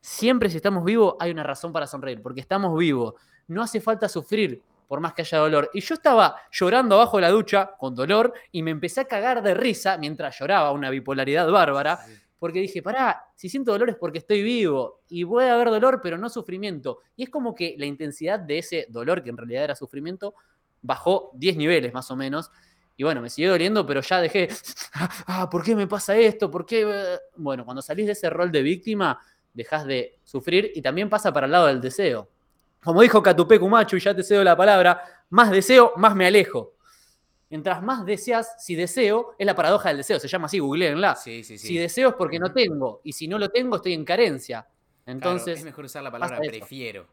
siempre 0.00 0.50
si 0.50 0.56
estamos 0.56 0.84
vivos 0.84 1.14
hay 1.18 1.30
una 1.30 1.42
razón 1.42 1.72
para 1.72 1.86
sonreír, 1.86 2.20
porque 2.22 2.40
estamos 2.40 2.76
vivos. 2.78 3.14
No 3.46 3.62
hace 3.62 3.80
falta 3.80 4.08
sufrir 4.08 4.62
por 4.88 5.00
más 5.00 5.12
que 5.12 5.22
haya 5.22 5.38
dolor. 5.38 5.70
Y 5.74 5.80
yo 5.80 5.94
estaba 5.94 6.36
llorando 6.50 6.96
abajo 6.96 7.18
de 7.18 7.22
la 7.22 7.30
ducha 7.30 7.70
con 7.78 7.94
dolor 7.94 8.32
y 8.50 8.62
me 8.62 8.70
empecé 8.70 9.02
a 9.02 9.04
cagar 9.04 9.42
de 9.42 9.54
risa 9.54 9.98
mientras 9.98 10.38
lloraba, 10.38 10.72
una 10.72 10.90
bipolaridad 10.90 11.48
bárbara, 11.50 12.00
porque 12.38 12.60
dije, 12.60 12.82
pará, 12.82 13.26
si 13.34 13.48
siento 13.48 13.72
dolor 13.72 13.90
es 13.90 13.96
porque 13.96 14.18
estoy 14.18 14.42
vivo 14.42 15.02
y 15.08 15.24
puede 15.24 15.50
haber 15.50 15.68
dolor, 15.68 16.00
pero 16.02 16.16
no 16.16 16.28
sufrimiento. 16.28 17.00
Y 17.16 17.24
es 17.24 17.30
como 17.30 17.54
que 17.54 17.74
la 17.78 17.86
intensidad 17.86 18.40
de 18.40 18.58
ese 18.58 18.86
dolor, 18.88 19.22
que 19.22 19.30
en 19.30 19.36
realidad 19.36 19.64
era 19.64 19.74
sufrimiento, 19.74 20.34
bajó 20.82 21.30
10 21.34 21.56
niveles 21.56 21.92
más 21.92 22.10
o 22.10 22.16
menos. 22.16 22.50
Y 22.96 23.04
bueno, 23.04 23.20
me 23.20 23.30
siguió 23.30 23.52
doliendo, 23.52 23.86
pero 23.86 24.00
ya 24.00 24.20
dejé, 24.20 24.48
ah, 25.26 25.48
¿por 25.48 25.62
qué 25.62 25.76
me 25.76 25.86
pasa 25.86 26.16
esto? 26.16 26.50
¿Por 26.50 26.66
qué? 26.66 27.18
Bueno, 27.36 27.64
cuando 27.64 27.80
salís 27.80 28.06
de 28.06 28.12
ese 28.12 28.28
rol 28.28 28.50
de 28.50 28.62
víctima, 28.62 29.20
dejas 29.52 29.86
de 29.86 30.18
sufrir 30.24 30.72
y 30.74 30.82
también 30.82 31.08
pasa 31.08 31.32
para 31.32 31.46
el 31.46 31.52
lado 31.52 31.66
del 31.66 31.80
deseo. 31.80 32.28
Como 32.82 33.02
dijo 33.02 33.22
Catupé 33.22 33.58
Cumacho, 33.58 33.96
y 33.96 34.00
ya 34.00 34.14
te 34.14 34.22
cedo 34.22 34.44
la 34.44 34.56
palabra, 34.56 35.02
más 35.30 35.50
deseo, 35.50 35.92
más 35.96 36.14
me 36.14 36.26
alejo. 36.26 36.74
Mientras 37.50 37.82
más 37.82 38.04
deseas, 38.04 38.56
si 38.64 38.74
deseo, 38.74 39.34
es 39.38 39.46
la 39.46 39.54
paradoja 39.54 39.88
del 39.88 39.98
deseo, 39.98 40.20
se 40.20 40.28
llama 40.28 40.46
así, 40.46 40.58
googleenla. 40.58 41.16
Sí, 41.16 41.42
sí, 41.42 41.56
sí. 41.56 41.68
Si 41.68 41.78
deseo 41.78 42.10
es 42.10 42.14
porque 42.14 42.38
no 42.38 42.52
tengo, 42.52 43.00
y 43.04 43.12
si 43.12 43.26
no 43.26 43.38
lo 43.38 43.48
tengo, 43.48 43.76
estoy 43.76 43.94
en 43.94 44.04
carencia. 44.04 44.62
Claro, 44.62 45.16
Entonces, 45.16 45.58
es 45.60 45.64
mejor 45.64 45.86
usar 45.86 46.02
la 46.02 46.10
palabra 46.10 46.38
eso. 46.42 47.06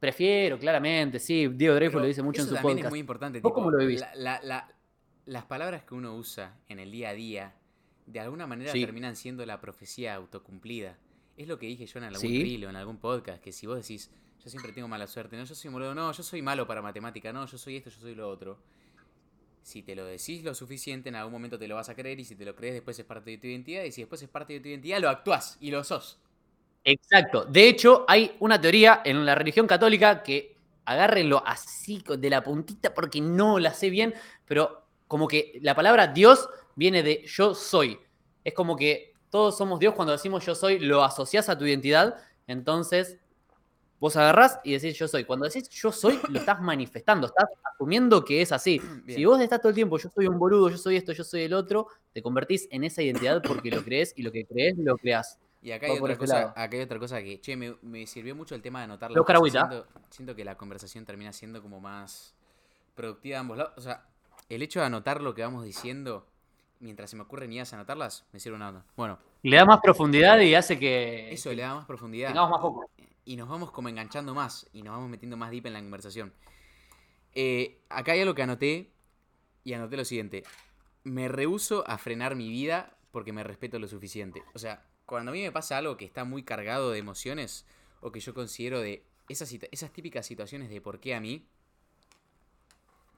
Prefiero. 0.00 0.58
claramente, 0.58 1.18
sí. 1.18 1.48
Diego 1.48 1.74
Dreyfus 1.74 2.00
lo 2.00 2.06
dice 2.06 2.22
mucho 2.22 2.40
en 2.42 2.46
eso 2.46 2.50
su 2.50 2.54
también 2.56 2.76
podcast. 2.78 2.86
es 2.86 2.90
muy 2.90 3.00
importante. 3.00 3.40
¿Vos 3.40 3.50
tipo, 3.50 3.54
cómo 3.54 3.70
lo 3.70 3.78
vivís? 3.78 4.00
la- 4.00 4.14
la- 4.14 4.40
la- 4.42 4.74
las 5.26 5.44
palabras 5.44 5.84
que 5.84 5.94
uno 5.94 6.14
usa 6.14 6.56
en 6.68 6.78
el 6.78 6.90
día 6.90 7.10
a 7.10 7.14
día, 7.14 7.54
de 8.06 8.20
alguna 8.20 8.46
manera 8.46 8.72
Sí. 8.72 8.80
terminan 8.80 9.16
siendo 9.16 9.44
la 9.44 9.60
profecía 9.60 10.14
autocumplida. 10.14 10.96
Es 11.36 11.46
lo 11.48 11.58
que 11.58 11.66
dije 11.66 11.86
yo 11.86 11.98
en 11.98 12.04
algún 12.04 12.20
Sí. 12.20 12.54
en 12.64 12.76
algún 12.76 12.96
podcast, 12.98 13.42
que 13.42 13.52
si 13.52 13.66
vos 13.66 13.76
decís, 13.76 14.10
yo 14.42 14.50
siempre 14.50 14.72
tengo 14.72 14.88
mala 14.88 15.06
suerte, 15.06 15.36
no, 15.36 15.44
yo 15.44 15.54
soy 15.54 15.70
boludo, 15.70 15.94
no, 15.94 16.10
yo 16.12 16.22
soy 16.22 16.40
malo 16.42 16.66
para 16.66 16.80
matemática, 16.80 17.32
no, 17.32 17.44
yo 17.46 17.58
soy 17.58 17.76
esto, 17.76 17.90
yo 17.90 18.00
soy 18.00 18.14
lo 18.14 18.28
otro. 18.28 18.58
Si 19.62 19.82
te 19.82 19.94
lo 19.94 20.06
decís 20.06 20.42
lo 20.42 20.54
suficiente, 20.54 21.10
en 21.10 21.16
algún 21.16 21.32
momento 21.32 21.58
te 21.58 21.68
lo 21.68 21.74
vas 21.74 21.90
a 21.90 21.94
creer, 21.94 22.18
y 22.20 22.24
si 22.24 22.34
te 22.34 22.44
lo 22.46 22.54
crees, 22.54 22.74
después 22.74 22.98
es 22.98 23.04
parte 23.04 23.30
de 23.32 23.38
tu 23.38 23.46
identidad, 23.46 23.84
y 23.84 23.92
si 23.92 24.00
después 24.00 24.22
es 24.22 24.28
parte 24.28 24.54
de 24.54 24.60
tu 24.60 24.68
identidad, 24.68 24.98
lo 25.00 25.10
actuás 25.10 25.58
y 25.60 25.70
lo 25.70 25.84
sos. 25.84 26.18
Exacto. 26.84 27.44
De 27.44 27.68
hecho, 27.68 28.04
hay 28.08 28.36
una 28.40 28.60
teoría 28.60 29.02
en 29.04 29.24
la 29.26 29.34
religión 29.34 29.66
católica 29.66 30.22
que 30.22 30.56
agárrenlo 30.84 31.42
así 31.44 32.02
de 32.18 32.30
la 32.30 32.42
puntita 32.42 32.94
porque 32.94 33.20
no 33.20 33.58
la 33.58 33.74
sé 33.74 33.90
bien, 33.90 34.14
pero 34.46 34.86
como 35.06 35.28
que 35.28 35.58
la 35.62 35.74
palabra 35.74 36.06
Dios 36.06 36.48
viene 36.76 37.02
de 37.02 37.24
yo 37.26 37.54
soy. 37.54 37.98
Es 38.44 38.54
como 38.54 38.76
que 38.76 39.12
todos 39.30 39.58
somos 39.58 39.78
Dios 39.80 39.94
cuando 39.94 40.12
decimos 40.12 40.46
yo 40.46 40.54
soy, 40.54 40.78
lo 40.78 41.02
asociás 41.04 41.48
a 41.50 41.58
tu 41.58 41.66
identidad, 41.66 42.16
entonces 42.46 43.18
vos 44.00 44.16
agarrás 44.16 44.60
y 44.64 44.72
decís 44.72 44.96
yo 44.96 45.08
soy. 45.08 45.24
Cuando 45.24 45.46
decís 45.46 45.68
yo 45.68 45.92
soy, 45.92 46.18
lo 46.30 46.38
estás 46.38 46.60
manifestando, 46.62 47.26
estás 47.26 47.48
asumiendo 47.74 48.24
que 48.24 48.40
es 48.40 48.52
así. 48.52 48.80
Bien. 49.04 49.18
Si 49.18 49.24
vos 49.26 49.40
estás 49.40 49.60
todo 49.60 49.70
el 49.70 49.74
tiempo, 49.74 49.98
yo 49.98 50.08
soy 50.14 50.26
un 50.26 50.38
boludo, 50.38 50.70
yo 50.70 50.78
soy 50.78 50.96
esto, 50.96 51.12
yo 51.12 51.24
soy 51.24 51.42
el 51.42 51.52
otro, 51.52 51.88
te 52.12 52.22
convertís 52.22 52.66
en 52.70 52.84
esa 52.84 53.02
identidad 53.02 53.42
porque 53.42 53.70
lo 53.70 53.82
crees 53.84 54.14
y 54.16 54.22
lo 54.22 54.32
que 54.32 54.46
crees 54.46 54.78
lo 54.78 54.96
creas. 54.96 55.38
Y 55.60 55.72
acá 55.72 55.86
hay, 55.86 55.98
otra 55.98 56.12
este 56.12 56.24
cosa, 56.24 56.52
acá 56.54 56.76
hay 56.76 56.82
otra 56.82 56.98
cosa 56.98 57.20
que, 57.20 57.40
che, 57.40 57.56
me, 57.56 57.76
me 57.82 58.06
sirvió 58.06 58.34
mucho 58.36 58.54
el 58.54 58.62
tema 58.62 58.78
de 58.78 58.84
anotar 58.84 59.10
agüita. 59.10 59.68
Siento, 59.68 59.86
siento 60.10 60.36
que 60.36 60.44
la 60.44 60.56
conversación 60.56 61.04
termina 61.04 61.32
siendo 61.32 61.60
como 61.60 61.80
más 61.80 62.34
productiva 62.94 63.38
a 63.38 63.40
ambos 63.40 63.58
lados. 63.58 63.72
O 63.76 63.80
sea, 63.80 64.04
el 64.48 64.62
hecho 64.62 64.80
de 64.80 64.86
anotar 64.86 65.20
lo 65.20 65.34
que 65.34 65.42
vamos 65.42 65.64
diciendo 65.64 66.26
mientras 66.80 67.10
se 67.10 67.16
me 67.16 67.22
ocurren 67.22 67.52
ideas 67.52 67.72
anotarlas, 67.72 68.26
me 68.32 68.40
sirve 68.40 68.56
una 68.56 68.68
onda. 68.68 68.84
Bueno, 68.96 69.18
Le 69.42 69.56
da 69.56 69.64
más 69.64 69.80
profundidad 69.80 70.38
y 70.40 70.54
hace 70.54 70.78
que, 70.78 71.32
eso 71.32 71.52
le 71.52 71.62
da 71.62 71.74
más 71.74 71.86
profundidad. 71.86 72.28
tengamos 72.28 72.50
más 72.50 72.60
foco. 72.60 72.90
Y 73.24 73.36
nos 73.36 73.48
vamos 73.48 73.70
como 73.70 73.88
enganchando 73.88 74.34
más 74.34 74.68
y 74.72 74.82
nos 74.82 74.94
vamos 74.94 75.10
metiendo 75.10 75.36
más 75.36 75.50
deep 75.50 75.66
en 75.66 75.74
la 75.74 75.80
conversación. 75.80 76.32
Eh, 77.34 77.82
acá 77.88 78.12
hay 78.12 78.20
algo 78.20 78.34
que 78.34 78.42
anoté 78.42 78.90
y 79.64 79.74
anoté 79.74 79.96
lo 79.96 80.04
siguiente. 80.04 80.44
Me 81.04 81.28
rehuso 81.28 81.84
a 81.86 81.98
frenar 81.98 82.36
mi 82.36 82.48
vida 82.48 82.96
porque 83.10 83.32
me 83.32 83.42
respeto 83.44 83.78
lo 83.78 83.86
suficiente. 83.86 84.42
O 84.54 84.58
sea, 84.58 84.86
cuando 85.08 85.30
a 85.30 85.34
mí 85.34 85.42
me 85.42 85.50
pasa 85.50 85.78
algo 85.78 85.96
que 85.96 86.04
está 86.04 86.24
muy 86.24 86.42
cargado 86.42 86.90
de 86.90 86.98
emociones 86.98 87.64
o 88.02 88.12
que 88.12 88.20
yo 88.20 88.34
considero 88.34 88.80
de 88.80 89.02
esas, 89.30 89.48
típicas 89.90 90.26
situaciones 90.26 90.68
de 90.68 90.82
por 90.82 91.00
qué 91.00 91.14
a 91.14 91.20
mí, 91.20 91.46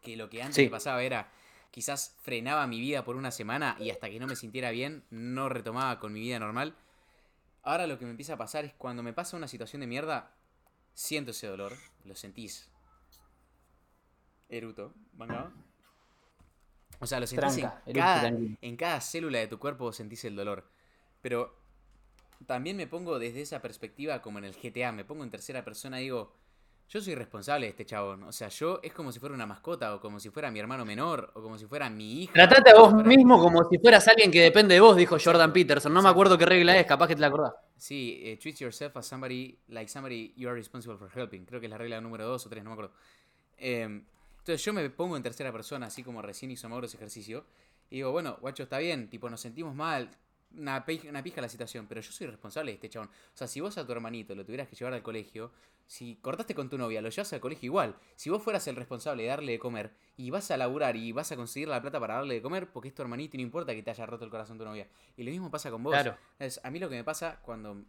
que 0.00 0.16
lo 0.16 0.30
que 0.30 0.40
antes 0.40 0.54
Sí. 0.54 0.62
me 0.62 0.70
pasaba 0.70 1.02
era 1.02 1.32
quizás 1.72 2.16
frenaba 2.22 2.66
mi 2.68 2.78
vida 2.80 3.02
por 3.04 3.16
una 3.16 3.32
semana 3.32 3.76
y 3.80 3.90
hasta 3.90 4.08
que 4.08 4.20
no 4.20 4.28
me 4.28 4.36
sintiera 4.36 4.70
bien 4.70 5.02
no 5.10 5.48
retomaba 5.48 5.98
con 5.98 6.12
mi 6.12 6.20
vida 6.20 6.38
normal. 6.38 6.76
Ahora 7.64 7.88
lo 7.88 7.98
que 7.98 8.04
me 8.04 8.12
empieza 8.12 8.34
a 8.34 8.38
pasar 8.38 8.64
es 8.64 8.72
cuando 8.74 9.02
me 9.02 9.12
pasa 9.12 9.36
una 9.36 9.48
situación 9.48 9.80
de 9.80 9.88
mierda, 9.88 10.32
siento 10.94 11.32
ese 11.32 11.48
dolor, 11.48 11.76
lo 12.04 12.14
sentís. 12.14 12.70
Eruto, 14.48 14.94
¿manga? 15.14 15.52
O 17.00 17.06
sea, 17.06 17.18
lo 17.18 17.26
sentís 17.26 17.56
Tranca, 17.56 17.82
en, 17.84 17.94
cada, 17.94 18.20
tranquilo. 18.20 18.56
en 18.60 18.76
cada 18.76 19.00
célula 19.00 19.38
de 19.38 19.48
tu 19.48 19.58
cuerpo 19.58 19.92
sentís 19.92 20.24
el 20.24 20.36
dolor. 20.36 20.68
Pero 21.20 21.59
también 22.46 22.76
me 22.76 22.86
pongo 22.86 23.18
desde 23.18 23.42
esa 23.42 23.60
perspectiva 23.60 24.22
como 24.22 24.38
en 24.38 24.44
el 24.44 24.54
GTA, 24.54 24.92
me 24.92 25.04
pongo 25.04 25.24
en 25.24 25.30
tercera 25.30 25.64
persona 25.64 26.00
y 26.00 26.04
digo, 26.04 26.32
yo 26.90 27.00
soy 27.00 27.14
responsable 27.14 27.66
de 27.66 27.70
este 27.70 27.86
chabón. 27.86 28.24
O 28.24 28.32
sea, 28.32 28.48
yo 28.48 28.80
es 28.82 28.92
como 28.92 29.12
si 29.12 29.20
fuera 29.20 29.32
una 29.34 29.46
mascota, 29.46 29.94
o 29.94 30.00
como 30.00 30.18
si 30.18 30.28
fuera 30.30 30.50
mi 30.50 30.58
hermano 30.58 30.84
menor, 30.84 31.30
o 31.34 31.42
como 31.42 31.56
si 31.56 31.66
fuera 31.66 31.88
mi 31.88 32.22
hijo. 32.22 32.32
Tratate 32.32 32.70
a 32.70 32.74
vos 32.74 32.92
mismo 33.04 33.38
como 33.38 33.62
si 33.70 33.78
fueras 33.78 34.08
alguien 34.08 34.32
que 34.32 34.40
depende 34.40 34.74
de 34.74 34.80
vos, 34.80 34.96
dijo 34.96 35.16
Jordan 35.22 35.52
Peterson. 35.52 35.94
No 35.94 36.02
me 36.02 36.08
acuerdo 36.08 36.36
qué 36.36 36.46
regla 36.46 36.76
es, 36.76 36.86
capaz 36.86 37.06
que 37.06 37.14
te 37.14 37.20
la 37.20 37.28
acordás. 37.28 37.52
Sí, 37.76 38.20
eh, 38.24 38.36
treat 38.38 38.56
yourself 38.56 38.96
as 38.96 39.06
somebody 39.06 39.56
like 39.68 39.88
somebody 39.88 40.34
you 40.36 40.48
are 40.48 40.56
responsible 40.56 40.98
for 40.98 41.08
helping. 41.16 41.44
Creo 41.44 41.60
que 41.60 41.66
es 41.66 41.70
la 41.70 41.78
regla 41.78 42.00
número 42.00 42.26
2 42.26 42.46
o 42.46 42.48
3, 42.48 42.64
no 42.64 42.70
me 42.70 42.74
acuerdo. 42.74 42.92
Eh, 43.56 44.02
entonces 44.40 44.64
yo 44.64 44.72
me 44.72 44.90
pongo 44.90 45.16
en 45.16 45.22
tercera 45.22 45.52
persona, 45.52 45.86
así 45.86 46.02
como 46.02 46.20
recién 46.22 46.50
hizo 46.50 46.68
Mauro 46.68 46.86
ese 46.86 46.96
ejercicio. 46.96 47.44
Y 47.88 47.96
digo, 47.96 48.10
bueno, 48.10 48.36
guacho, 48.40 48.64
está 48.64 48.78
bien, 48.78 49.08
tipo, 49.08 49.30
nos 49.30 49.40
sentimos 49.40 49.76
mal, 49.76 50.10
una, 50.56 50.84
pija 50.84 51.40
la 51.40 51.48
situación, 51.48 51.86
pero 51.86 52.00
yo 52.00 52.12
soy 52.12 52.26
responsable 52.26 52.70
de 52.70 52.76
este 52.76 52.88
chabón. 52.88 53.08
O 53.08 53.36
sea, 53.36 53.46
si 53.46 53.60
vos 53.60 53.78
a 53.78 53.86
tu 53.86 53.92
hermanito 53.92 54.34
lo 54.34 54.44
tuvieras 54.44 54.68
que 54.68 54.76
llevar 54.76 54.94
al 54.94 55.02
colegio, 55.02 55.52
si 55.86 56.16
cortaste 56.16 56.54
con 56.54 56.68
tu 56.68 56.78
novia, 56.78 57.02
lo 57.02 57.08
llevas 57.08 57.32
al 57.32 57.40
colegio 57.40 57.66
igual. 57.66 57.96
Si 58.14 58.30
vos 58.30 58.42
fueras 58.42 58.66
el 58.68 58.76
responsable 58.76 59.24
de 59.24 59.28
darle 59.28 59.52
de 59.52 59.58
comer 59.58 59.92
y 60.16 60.30
vas 60.30 60.50
a 60.50 60.56
laburar 60.56 60.96
y 60.96 61.12
vas 61.12 61.32
a 61.32 61.36
conseguir 61.36 61.68
la 61.68 61.80
plata 61.80 61.98
para 61.98 62.14
darle 62.14 62.34
de 62.34 62.42
comer, 62.42 62.70
porque 62.70 62.88
es 62.88 62.94
tu 62.94 63.02
hermanito 63.02 63.36
y 63.36 63.38
no 63.38 63.42
importa 63.42 63.74
que 63.74 63.82
te 63.82 63.90
haya 63.90 64.06
roto 64.06 64.24
el 64.24 64.30
corazón 64.30 64.58
tu 64.58 64.64
novia. 64.64 64.88
Y 65.16 65.24
lo 65.24 65.30
mismo 65.30 65.50
pasa 65.50 65.70
con 65.70 65.82
vos. 65.82 65.92
Claro. 65.92 66.16
Es, 66.38 66.60
a 66.62 66.70
mí 66.70 66.78
lo 66.78 66.88
que 66.88 66.96
me 66.96 67.04
pasa 67.04 67.40
cuando, 67.42 67.82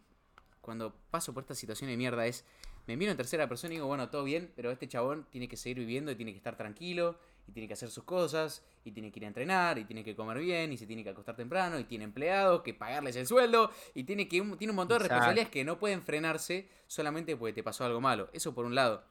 cuando 0.60 0.94
paso 1.10 1.32
por 1.32 1.44
esta 1.44 1.54
situación 1.54 1.90
de 1.90 1.96
mierda 1.96 2.26
es, 2.26 2.44
me 2.86 2.96
miro 2.96 3.12
en 3.12 3.16
tercera 3.16 3.48
persona 3.48 3.74
y 3.74 3.76
digo, 3.76 3.86
bueno, 3.86 4.08
todo 4.10 4.24
bien, 4.24 4.52
pero 4.56 4.70
este 4.70 4.88
chabón 4.88 5.26
tiene 5.30 5.46
que 5.46 5.56
seguir 5.56 5.78
viviendo 5.78 6.10
y 6.10 6.16
tiene 6.16 6.32
que 6.32 6.38
estar 6.38 6.56
tranquilo, 6.56 7.18
y 7.46 7.52
tiene 7.52 7.68
que 7.68 7.74
hacer 7.74 7.90
sus 7.90 8.04
cosas, 8.04 8.64
y 8.84 8.92
tiene 8.92 9.12
que 9.12 9.20
ir 9.20 9.24
a 9.24 9.28
entrenar, 9.28 9.78
y 9.78 9.84
tiene 9.84 10.02
que 10.04 10.14
comer 10.16 10.38
bien, 10.38 10.72
y 10.72 10.76
se 10.78 10.86
tiene 10.86 11.04
que 11.04 11.10
acostar 11.10 11.36
temprano, 11.36 11.78
y 11.78 11.84
tiene 11.84 12.04
empleados, 12.04 12.62
que 12.62 12.74
pagarles 12.74 13.14
el 13.16 13.26
sueldo, 13.26 13.70
y 13.94 14.04
tiene, 14.04 14.26
que, 14.28 14.40
un- 14.40 14.58
tiene 14.58 14.70
un 14.72 14.76
montón 14.76 14.98
de 14.98 15.04
Exacto. 15.04 15.14
responsabilidades 15.14 15.50
que 15.50 15.64
no 15.64 15.78
pueden 15.78 16.02
frenarse 16.02 16.68
solamente 16.86 17.36
porque 17.36 17.52
te 17.52 17.62
pasó 17.62 17.84
algo 17.84 18.00
malo. 18.00 18.28
Eso 18.32 18.54
por 18.54 18.64
un 18.64 18.74
lado. 18.74 19.04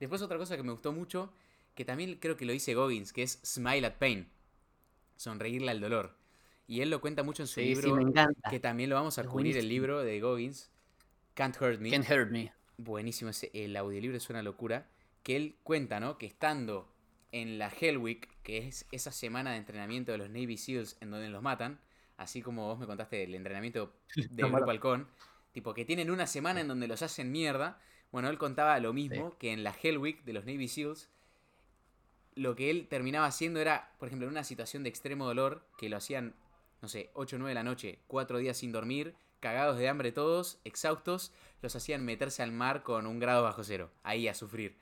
Después 0.00 0.22
otra 0.22 0.38
cosa 0.38 0.56
que 0.56 0.62
me 0.62 0.72
gustó 0.72 0.92
mucho, 0.92 1.32
que 1.74 1.84
también 1.84 2.16
creo 2.20 2.36
que 2.36 2.44
lo 2.46 2.52
dice 2.52 2.74
Goggins, 2.74 3.12
que 3.12 3.22
es 3.22 3.40
smile 3.44 3.86
at 3.86 3.94
pain, 3.98 4.28
sonreírle 5.16 5.70
al 5.70 5.80
dolor. 5.80 6.16
Y 6.66 6.80
él 6.82 6.90
lo 6.90 7.00
cuenta 7.00 7.22
mucho 7.22 7.42
en 7.42 7.46
su 7.46 7.54
Sí, 7.60 7.66
libro, 7.66 7.82
sí, 7.88 7.92
me 7.92 8.02
encanta. 8.02 8.50
que 8.50 8.60
también 8.60 8.90
lo 8.90 8.96
vamos 8.96 9.18
a 9.18 9.22
Es 9.22 9.26
cubrir 9.26 9.56
el 9.56 9.68
libro 9.68 10.02
de 10.02 10.20
Goggins, 10.20 10.70
Can't 11.34 11.56
Hurt 11.60 11.80
Me. 11.80 11.90
Can't 11.90 12.08
hurt 12.10 12.30
me. 12.30 12.52
Buenísimo, 12.76 13.30
ese, 13.30 13.50
el 13.54 13.76
audiolibro 13.76 14.16
es 14.16 14.28
una 14.30 14.42
locura. 14.42 14.86
Que 15.22 15.36
él 15.36 15.56
cuenta, 15.62 15.98
¿no? 15.98 16.16
Que 16.18 16.26
estando 16.26 16.92
en 17.32 17.58
la 17.58 17.68
Hell 17.80 17.98
Week, 17.98 18.28
que 18.48 18.66
es 18.66 18.86
esa 18.92 19.12
semana 19.12 19.50
de 19.50 19.58
entrenamiento 19.58 20.10
de 20.10 20.16
los 20.16 20.30
Navy 20.30 20.56
SEALs 20.56 20.96
en 21.02 21.10
donde 21.10 21.28
los 21.28 21.42
matan, 21.42 21.78
así 22.16 22.40
como 22.40 22.66
vos 22.66 22.78
me 22.78 22.86
contaste 22.86 23.16
del 23.16 23.34
entrenamiento 23.34 23.92
del 24.16 24.26
Los 24.38 24.50
Grupo. 24.50 24.70
Halcón, 24.70 25.06
tipo 25.52 25.74
que 25.74 25.84
tienen 25.84 26.10
una 26.10 26.26
semana 26.26 26.62
en 26.62 26.68
donde 26.68 26.88
los 26.88 27.02
hacen 27.02 27.30
mierda. 27.30 27.78
Bueno, 28.10 28.30
él 28.30 28.38
contaba 28.38 28.80
lo 28.80 28.94
mismo, 28.94 29.36
que 29.36 29.52
en 29.52 29.64
la 29.64 29.76
Hell 29.82 29.98
Week 29.98 30.24
de 30.24 30.32
los 30.32 30.46
Navy 30.46 30.66
SEALs, 30.66 31.10
lo 32.36 32.56
que 32.56 32.70
él 32.70 32.88
terminaba 32.88 33.26
haciendo 33.26 33.60
era, 33.60 33.92
por 33.98 34.08
ejemplo, 34.08 34.26
en 34.26 34.32
una 34.32 34.44
situación 34.44 34.82
de 34.82 34.88
extremo 34.88 35.26
dolor, 35.26 35.66
que 35.76 35.90
lo 35.90 35.98
hacían, 35.98 36.34
no 36.80 36.88
sé, 36.88 37.10
8 37.12 37.36
o 37.36 37.38
9 37.40 37.50
de 37.50 37.54
la 37.54 37.64
noche, 37.64 37.98
4 38.06 38.38
días 38.38 38.56
sin 38.56 38.72
dormir, 38.72 39.14
cagados 39.40 39.76
de 39.76 39.90
hambre 39.90 40.10
todos, 40.10 40.58
exhaustos, 40.64 41.32
los 41.60 41.76
hacían 41.76 42.02
meterse 42.02 42.42
al 42.42 42.52
mar 42.52 42.82
con 42.82 43.06
un 43.06 43.18
grado 43.18 43.42
bajo 43.42 43.62
cero, 43.62 43.90
ahí 44.04 44.26
a 44.26 44.32
sufrir. 44.32 44.78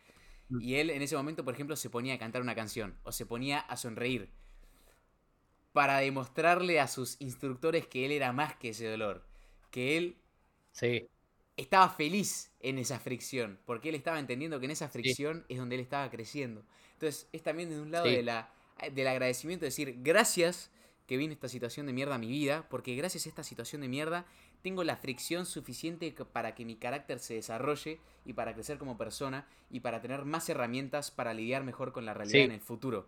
Mm. 0.50 0.60
Y 0.60 0.76
él 0.76 0.90
en 0.90 1.02
ese 1.02 1.16
momento, 1.16 1.44
por 1.44 1.54
ejemplo, 1.54 1.76
se 1.76 1.90
ponía 1.90 2.14
a 2.14 2.18
cantar 2.18 2.42
una 2.42 2.54
canción 2.54 2.98
o 3.04 3.12
se 3.12 3.26
ponía 3.26 3.60
a 3.60 3.76
sonreír 3.76 4.30
para 5.72 5.98
demostrarle 5.98 6.80
a 6.80 6.88
sus 6.88 7.20
instructores 7.20 7.86
que 7.86 8.04
él 8.06 8.12
era 8.12 8.32
más 8.32 8.56
que 8.56 8.70
ese 8.70 8.88
dolor, 8.88 9.26
que 9.70 9.96
él 9.98 10.22
Sí. 10.72 11.08
estaba 11.56 11.88
feliz 11.88 12.54
en 12.60 12.78
esa 12.78 12.98
fricción, 13.00 13.58
porque 13.64 13.88
él 13.88 13.94
estaba 13.94 14.18
entendiendo 14.18 14.58
que 14.60 14.66
en 14.66 14.72
esa 14.72 14.88
fricción 14.88 15.46
es 15.48 15.58
donde 15.58 15.76
él 15.76 15.80
estaba 15.80 16.10
creciendo. 16.10 16.66
Entonces, 16.92 17.28
es 17.32 17.42
también 17.42 17.70
de 17.70 17.80
un 17.80 17.90
lado 17.90 18.10
Sí. 18.10 18.12
de 18.12 18.22
la, 18.22 18.52
del 18.92 19.06
agradecimiento, 19.08 19.64
decir, 19.64 19.96
gracias 20.02 20.70
que 21.06 21.16
vino 21.16 21.32
esta 21.32 21.48
situación 21.48 21.86
de 21.86 21.92
mierda 21.94 22.16
a 22.16 22.18
mi 22.18 22.28
vida, 22.28 22.66
porque 22.68 22.94
gracias 22.96 23.26
a 23.26 23.28
esta 23.30 23.42
situación 23.44 23.80
de 23.80 23.88
mierda 23.88 24.26
tengo 24.62 24.84
la 24.84 24.96
fricción 24.96 25.46
suficiente 25.46 26.12
para 26.32 26.54
que 26.54 26.64
mi 26.64 26.76
carácter 26.76 27.18
se 27.20 27.34
desarrolle 27.34 28.00
y 28.24 28.32
para 28.32 28.54
crecer 28.54 28.78
como 28.78 28.96
persona 28.98 29.46
y 29.70 29.80
para 29.80 30.00
tener 30.00 30.24
más 30.24 30.48
herramientas 30.48 31.10
para 31.10 31.34
lidiar 31.34 31.62
mejor 31.64 31.92
con 31.92 32.04
la 32.04 32.14
realidad 32.14 32.38
Sí. 32.40 32.44
en 32.44 32.52
el 32.52 32.60
futuro. 32.60 33.06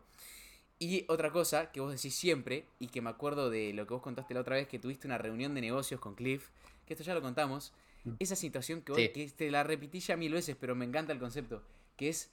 Y 0.78 1.04
otra 1.08 1.32
cosa 1.32 1.72
que 1.72 1.80
vos 1.80 1.92
decís 1.92 2.14
siempre, 2.14 2.64
y 2.78 2.86
que 2.86 3.00
me 3.02 3.10
acuerdo 3.10 3.50
de 3.50 3.72
lo 3.72 3.86
que 3.86 3.94
vos 3.94 4.02
contaste 4.02 4.34
la 4.34 4.40
otra 4.40 4.54
vez, 4.56 4.68
que 4.68 4.78
tuviste 4.78 5.08
una 5.08 5.18
reunión 5.18 5.52
de 5.54 5.60
negocios 5.60 6.00
con 6.00 6.14
Cliff, 6.14 6.50
que 6.86 6.94
esto 6.94 7.02
ya 7.04 7.14
lo 7.14 7.20
contamos, 7.22 7.72
Mm. 8.04 8.12
esa 8.20 8.36
situación 8.36 8.82
que, 8.82 8.92
vos, 8.92 9.00
Sí. 9.00 9.08
que 9.08 9.28
te 9.28 9.50
la 9.50 9.64
repetí 9.64 9.98
ya 9.98 10.16
mil 10.16 10.32
veces, 10.32 10.54
pero 10.58 10.76
me 10.76 10.84
encanta 10.84 11.12
el 11.12 11.18
concepto, 11.18 11.64
que 11.96 12.08
es 12.10 12.30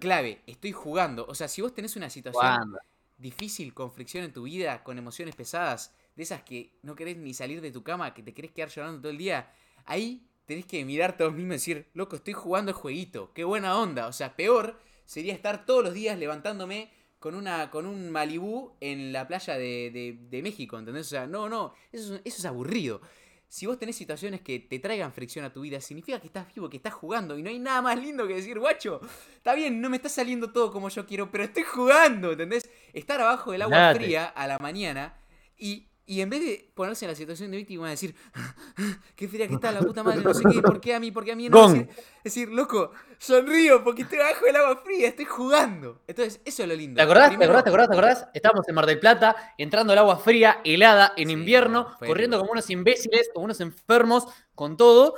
clave, 0.00 0.40
estoy 0.48 0.72
jugando. 0.72 1.24
O 1.28 1.34
sea, 1.36 1.46
si 1.46 1.62
vos 1.62 1.72
tenés 1.72 1.94
una 1.94 2.10
situación 2.10 2.76
difícil, 3.18 3.72
con 3.72 3.92
fricción 3.92 4.24
en 4.24 4.32
tu 4.32 4.42
vida, 4.44 4.82
con 4.82 4.98
emociones 4.98 5.36
pesadas, 5.36 5.94
de 6.20 6.24
esas 6.24 6.42
que 6.42 6.78
no 6.82 6.94
querés 6.94 7.16
ni 7.16 7.32
salir 7.34 7.60
de 7.60 7.70
tu 7.72 7.82
cama, 7.82 8.12
que 8.14 8.22
te 8.22 8.34
querés 8.34 8.52
quedar 8.52 8.68
llorando 8.68 9.00
todo 9.00 9.10
el 9.10 9.18
día, 9.18 9.50
ahí 9.86 10.26
tenés 10.46 10.66
que 10.66 10.84
mirarte 10.84 11.22
a 11.24 11.26
vos 11.28 11.34
mismo 11.34 11.52
y 11.52 11.56
decir, 11.56 11.86
loco, 11.94 12.16
estoy 12.16 12.34
jugando 12.34 12.70
el 12.70 12.76
jueguito, 12.76 13.32
qué 13.34 13.44
buena 13.44 13.78
onda. 13.78 14.06
O 14.06 14.12
sea, 14.12 14.36
peor 14.36 14.78
sería 15.04 15.32
estar 15.32 15.64
todos 15.64 15.82
los 15.84 15.94
días 15.94 16.18
levantándome 16.18 16.90
con 17.18 17.34
una 17.34 17.70
con 17.70 17.86
un 17.86 18.10
Malibú 18.10 18.76
en 18.80 19.12
la 19.12 19.26
playa 19.28 19.54
de, 19.58 19.90
de- 19.92 20.18
de 20.30 20.42
México, 20.42 20.78
¿entendés? 20.78 21.06
O 21.06 21.10
sea, 21.10 21.26
no, 21.26 21.48
no, 21.48 21.72
eso 21.92 22.14
es, 22.16 22.20
eso 22.24 22.38
es 22.38 22.44
aburrido. 22.44 23.00
Si 23.48 23.66
vos 23.66 23.78
tenés 23.78 23.96
situaciones 23.96 24.40
que 24.42 24.60
te 24.60 24.78
traigan 24.78 25.12
fricción 25.12 25.44
a 25.44 25.52
tu 25.52 25.60
vida, 25.62 25.80
significa 25.80 26.20
que 26.20 26.28
estás 26.28 26.46
vivo, 26.54 26.70
que 26.70 26.76
estás 26.76 26.94
jugando. 26.94 27.36
Y 27.36 27.42
no 27.42 27.50
hay 27.50 27.58
nada 27.58 27.82
más 27.82 27.98
lindo 27.98 28.26
que 28.28 28.34
decir, 28.36 28.58
guacho, 28.60 29.00
está 29.36 29.54
bien, 29.54 29.80
no 29.80 29.90
me 29.90 29.96
está 29.96 30.08
saliendo 30.08 30.52
todo 30.52 30.70
como 30.72 30.88
yo 30.88 31.04
quiero, 31.04 31.30
pero 31.32 31.44
estoy 31.44 31.64
jugando, 31.64 32.30
¿entendés? 32.32 32.70
Estar 32.92 33.20
abajo 33.20 33.50
del 33.52 33.62
agua 33.62 33.76
fría 34.04 34.26
a 34.26 34.46
la 34.46 34.58
mañana 34.60 35.18
y, 35.58 35.88
y 36.10 36.22
en 36.22 36.28
vez 36.28 36.40
de 36.40 36.68
ponerse 36.74 37.04
en 37.04 37.12
la 37.12 37.14
situación 37.14 37.52
de 37.52 37.58
víctima 37.58 37.86
y 37.86 37.90
decir, 37.90 38.16
qué 39.14 39.28
fría 39.28 39.46
que 39.46 39.54
está 39.54 39.70
la 39.70 39.78
puta 39.78 40.02
madre, 40.02 40.22
no 40.24 40.34
sé 40.34 40.42
qué, 40.50 40.60
¿por 40.60 40.80
qué 40.80 40.92
a 40.92 40.98
mí? 40.98 41.12
¿Por 41.12 41.24
qué 41.24 41.30
a 41.30 41.36
mí? 41.36 41.48
No, 41.48 41.68
decir, 41.68 41.88
decir, 42.24 42.48
loco, 42.48 42.90
sonrío 43.16 43.84
porque 43.84 44.02
estoy 44.02 44.18
abajo 44.18 44.44
del 44.44 44.56
agua 44.56 44.82
fría, 44.84 45.06
estoy 45.06 45.26
jugando. 45.26 46.02
Entonces, 46.08 46.40
eso 46.44 46.64
es 46.64 46.68
lo 46.68 46.74
lindo. 46.74 46.96
¿Te 46.96 47.02
acordás? 47.02 47.28
¿Te 47.30 47.44
acordás? 47.44 47.62
¿Te 47.62 47.70
acordás? 47.70 47.88
¿Te 47.88 47.94
acordás? 47.94 48.28
Estábamos 48.34 48.68
en 48.68 48.74
Mar 48.74 48.86
del 48.86 48.98
Plata, 48.98 49.54
entrando 49.56 49.92
al 49.92 50.00
agua 50.00 50.16
fría, 50.16 50.60
helada, 50.64 51.12
en 51.16 51.28
Sí, 51.28 51.32
invierno, 51.32 51.96
corriendo 52.04 52.40
como 52.40 52.50
unos 52.50 52.68
imbéciles, 52.70 53.30
como 53.32 53.44
unos 53.44 53.60
enfermos, 53.60 54.26
con 54.56 54.76
todo. 54.76 55.14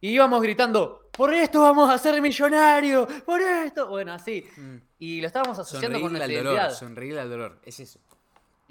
Y 0.00 0.10
íbamos 0.10 0.40
gritando, 0.40 1.08
por 1.10 1.34
esto 1.34 1.62
vamos 1.62 1.90
a 1.90 1.98
ser 1.98 2.22
millonarios, 2.22 3.08
por 3.24 3.40
esto. 3.40 3.88
Bueno, 3.88 4.12
así. 4.12 4.46
Mm. 4.56 4.76
Y 5.00 5.20
lo 5.20 5.26
estábamos 5.26 5.58
asociando 5.58 6.00
con 6.00 6.12
dolor, 6.12 6.30
identidad. 6.30 6.70
sonreírle 6.72 7.18
al 7.18 7.28
dolor, 7.28 7.60
es 7.64 7.80
eso. 7.80 7.98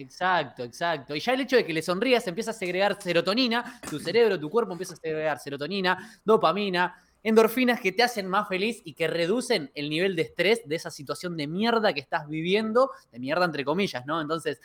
Exacto, 0.02 0.64
exacto. 0.64 1.16
Y 1.16 1.20
ya 1.20 1.34
el 1.34 1.42
hecho 1.42 1.56
de 1.56 1.66
que 1.66 1.74
le 1.74 1.82
sonrías 1.82 2.28
empieza 2.28 2.52
a 2.52 2.54
segregar 2.54 3.02
serotonina, 3.02 3.80
tu 3.90 4.00
cerebro, 4.00 4.40
tu 4.40 4.50
cuerpo 4.50 4.72
empieza 4.74 4.94
a 4.94 4.98
segregar 4.98 5.40
serotonina, 5.40 6.20
dopamina, 6.26 6.96
endorfinas 7.24 7.80
que 7.80 7.92
te 7.92 8.04
hacen 8.04 8.28
más 8.28 8.48
feliz 8.48 8.82
y 8.84 8.94
que 8.94 9.08
reducen 9.08 9.72
el 9.76 9.90
nivel 9.90 10.16
de 10.16 10.24
estrés 10.24 10.68
de 10.68 10.76
esa 10.76 10.90
situación 10.90 11.38
de 11.38 11.48
mierda 11.48 11.94
que 11.94 12.00
estás 12.00 12.28
viviendo, 12.28 12.92
de 13.12 13.20
mierda 13.20 13.46
entre 13.46 13.64
comillas, 13.64 14.06
¿no? 14.06 14.22
Entonces, 14.22 14.60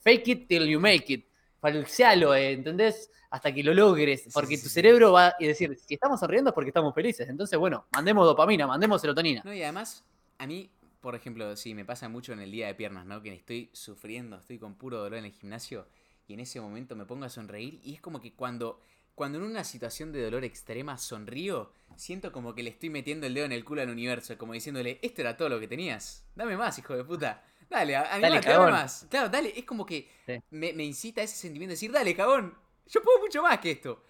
fake 0.00 0.28
it 0.28 0.48
till 0.48 0.66
you 0.66 0.80
make 0.80 1.12
it. 1.12 1.26
Falsealo, 1.60 2.34
eh, 2.34 2.52
¿entendés? 2.52 3.10
Hasta 3.30 3.52
que 3.54 3.62
lo 3.62 3.72
logres, 3.72 4.28
porque 4.32 4.56
sí, 4.56 4.64
tu 4.64 4.68
sí. 4.68 4.74
cerebro 4.74 5.12
va 5.12 5.28
a 5.28 5.36
decir, 5.38 5.78
si 5.78 5.94
estamos 5.94 6.20
sonriendo 6.20 6.50
es 6.50 6.54
porque 6.54 6.70
estamos 6.70 6.94
felices. 6.94 7.28
Entonces, 7.28 7.58
bueno, 7.58 7.86
mandemos 7.92 8.26
dopamina, 8.26 8.66
mandemos 8.66 9.00
serotonina. 9.00 9.42
No, 9.44 9.54
y 9.54 9.62
además, 9.62 10.04
a 10.38 10.46
mí, 10.46 10.68
por 11.02 11.14
ejemplo, 11.14 11.54
sí, 11.56 11.74
me 11.74 11.84
pasa 11.84 12.08
mucho 12.08 12.32
en 12.32 12.40
el 12.40 12.50
día 12.50 12.68
de 12.68 12.74
piernas, 12.74 13.04
¿no? 13.04 13.20
Que 13.22 13.34
estoy 13.34 13.68
sufriendo, 13.74 14.36
estoy 14.36 14.58
con 14.58 14.76
puro 14.76 14.98
dolor 14.98 15.18
en 15.18 15.24
el 15.26 15.32
gimnasio 15.32 15.86
y 16.28 16.34
en 16.34 16.40
ese 16.40 16.60
momento 16.60 16.96
me 16.96 17.04
pongo 17.04 17.24
a 17.26 17.28
sonreír 17.28 17.80
y 17.82 17.92
es 17.94 18.00
como 18.00 18.20
que 18.20 18.32
cuando, 18.32 18.80
cuando 19.14 19.38
en 19.38 19.44
una 19.44 19.64
situación 19.64 20.12
de 20.12 20.22
dolor 20.22 20.44
extrema 20.44 20.96
sonrío, 20.96 21.72
siento 21.96 22.30
como 22.32 22.54
que 22.54 22.62
le 22.62 22.70
estoy 22.70 22.88
metiendo 22.88 23.26
el 23.26 23.34
dedo 23.34 23.44
en 23.46 23.52
el 23.52 23.64
culo 23.64 23.82
al 23.82 23.90
universo, 23.90 24.38
como 24.38 24.52
diciéndole, 24.54 25.00
esto 25.02 25.20
era 25.20 25.36
todo 25.36 25.48
lo 25.48 25.60
que 25.60 25.68
tenías, 25.68 26.24
dame 26.36 26.56
más, 26.56 26.78
hijo 26.78 26.96
de 26.96 27.04
puta. 27.04 27.44
Dale, 27.68 27.96
a- 27.96 28.14
animate, 28.14 28.48
dame 28.50 28.70
más. 28.70 29.06
Claro, 29.10 29.28
dale, 29.28 29.52
es 29.56 29.64
como 29.64 29.84
que 29.84 30.08
Sí. 30.26 30.34
me, 30.50 30.72
me 30.72 30.84
incita 30.84 31.22
ese 31.22 31.34
sentimiento 31.36 31.70
de 31.70 31.74
decir, 31.74 31.90
dale, 31.90 32.14
cagón, 32.14 32.56
yo 32.86 33.02
puedo 33.02 33.18
mucho 33.20 33.42
más 33.42 33.58
que 33.58 33.72
esto. 33.72 34.04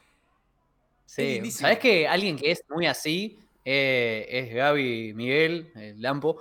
Sí. 1.07 1.51
¿sabes 1.51 1.79
que 1.79 2.07
alguien 2.09 2.37
que 2.37 2.51
es 2.51 2.63
muy 2.69 2.87
así 2.87 3.39
eh, 3.65 4.27
es 4.29 4.55
Gaby 4.55 5.13
Miguel, 5.15 5.71
el 5.75 6.01
Lampo? 6.03 6.41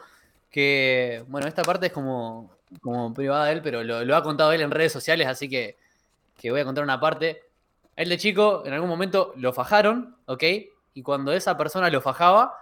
Que, 0.52 1.24
bueno, 1.28 1.48
esta 1.48 1.64
parte 1.64 1.88
es 1.88 1.94
como, 1.94 2.52
como 2.82 3.14
privada 3.14 3.46
de 3.46 3.54
él, 3.54 3.62
pero 3.64 3.84
lo, 3.84 4.04
lo 4.06 4.16
ha 4.16 4.24
contado 4.24 4.52
él 4.52 4.62
en 4.62 4.72
redes 4.72 4.92
sociales, 4.92 5.28
así 5.28 5.50
que, 5.50 5.78
que 6.38 6.52
voy 6.52 6.62
a 6.62 6.66
contar 6.66 6.84
una 6.84 7.00
parte. 7.00 7.42
Él 7.96 8.10
de 8.10 8.18
chico, 8.18 8.64
en 8.66 8.74
algún 8.74 8.90
momento 8.90 9.34
lo 9.38 9.54
fajaron, 9.54 10.18
¿ok? 10.26 10.44
Y 10.94 11.04
cuando 11.04 11.34
esa 11.34 11.58
persona 11.58 11.90
lo 11.90 12.02
fajaba, 12.02 12.54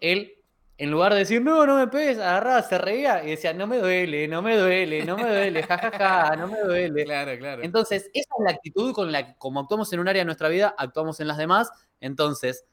él, 0.00 0.34
en 0.78 0.90
lugar 0.90 1.12
de 1.12 1.20
decir, 1.20 1.42
no, 1.42 1.66
no 1.66 1.76
me 1.76 1.88
pegues, 1.88 2.18
agarraba, 2.18 2.62
se 2.62 2.78
reía 2.78 3.24
y 3.24 3.30
decía, 3.30 3.52
no 3.52 3.66
me 3.66 3.78
duele, 3.78 4.28
no 4.28 4.42
me 4.42 4.56
duele, 4.56 5.04
no 5.04 5.16
me 5.16 5.24
duele, 5.28 5.62
jajaja, 5.64 6.36
no 6.36 6.48
me 6.48 6.60
duele. 6.60 7.04
Claro, 7.06 7.36
claro. 7.38 7.62
Entonces, 7.62 8.10
esa 8.14 8.30
es 8.38 8.44
la 8.44 8.52
actitud 8.52 8.94
con 8.94 9.10
la 9.12 9.26
que, 9.26 9.34
como 9.38 9.60
actuamos 9.60 9.92
en 9.92 10.00
un 10.00 10.08
área 10.08 10.20
de 10.20 10.26
nuestra 10.26 10.48
vida, 10.48 10.74
actuamos 10.78 11.20
en 11.20 11.28
las 11.28 11.36
demás. 11.36 11.70
Entonces, 12.00 12.64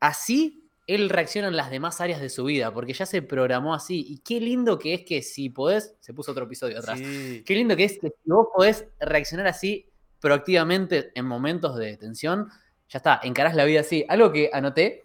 así 0.00 0.67
él 0.88 1.08
reacciona 1.10 1.46
en 1.48 1.56
las 1.56 1.70
demás 1.70 2.00
áreas 2.00 2.20
de 2.20 2.28
su 2.30 2.44
vida, 2.44 2.72
porque 2.72 2.92
ya 2.94 3.06
se 3.06 3.22
programó 3.22 3.74
así. 3.74 4.04
Y 4.08 4.18
qué 4.18 4.40
lindo 4.40 4.78
que 4.78 4.94
es 4.94 5.04
que 5.04 5.22
si 5.22 5.48
podés, 5.50 5.94
se 6.00 6.12
puso 6.14 6.32
otro 6.32 6.46
episodio 6.46 6.78
atrás, 6.80 6.98
Sí. 6.98 7.42
qué 7.46 7.54
lindo 7.54 7.76
que 7.76 7.84
es 7.84 7.92
que 8.00 8.08
si 8.08 8.30
vos 8.30 8.48
podés 8.52 8.86
reaccionar 8.98 9.46
así 9.46 9.86
proactivamente 10.20 11.10
en 11.14 11.24
momentos 11.26 11.76
de 11.76 11.96
tensión, 11.96 12.48
ya 12.88 12.98
está, 12.98 13.20
encarás 13.22 13.54
la 13.54 13.64
vida 13.64 13.80
así. 13.80 14.04
Algo 14.08 14.30
que 14.32 14.50
anoté, 14.52 15.04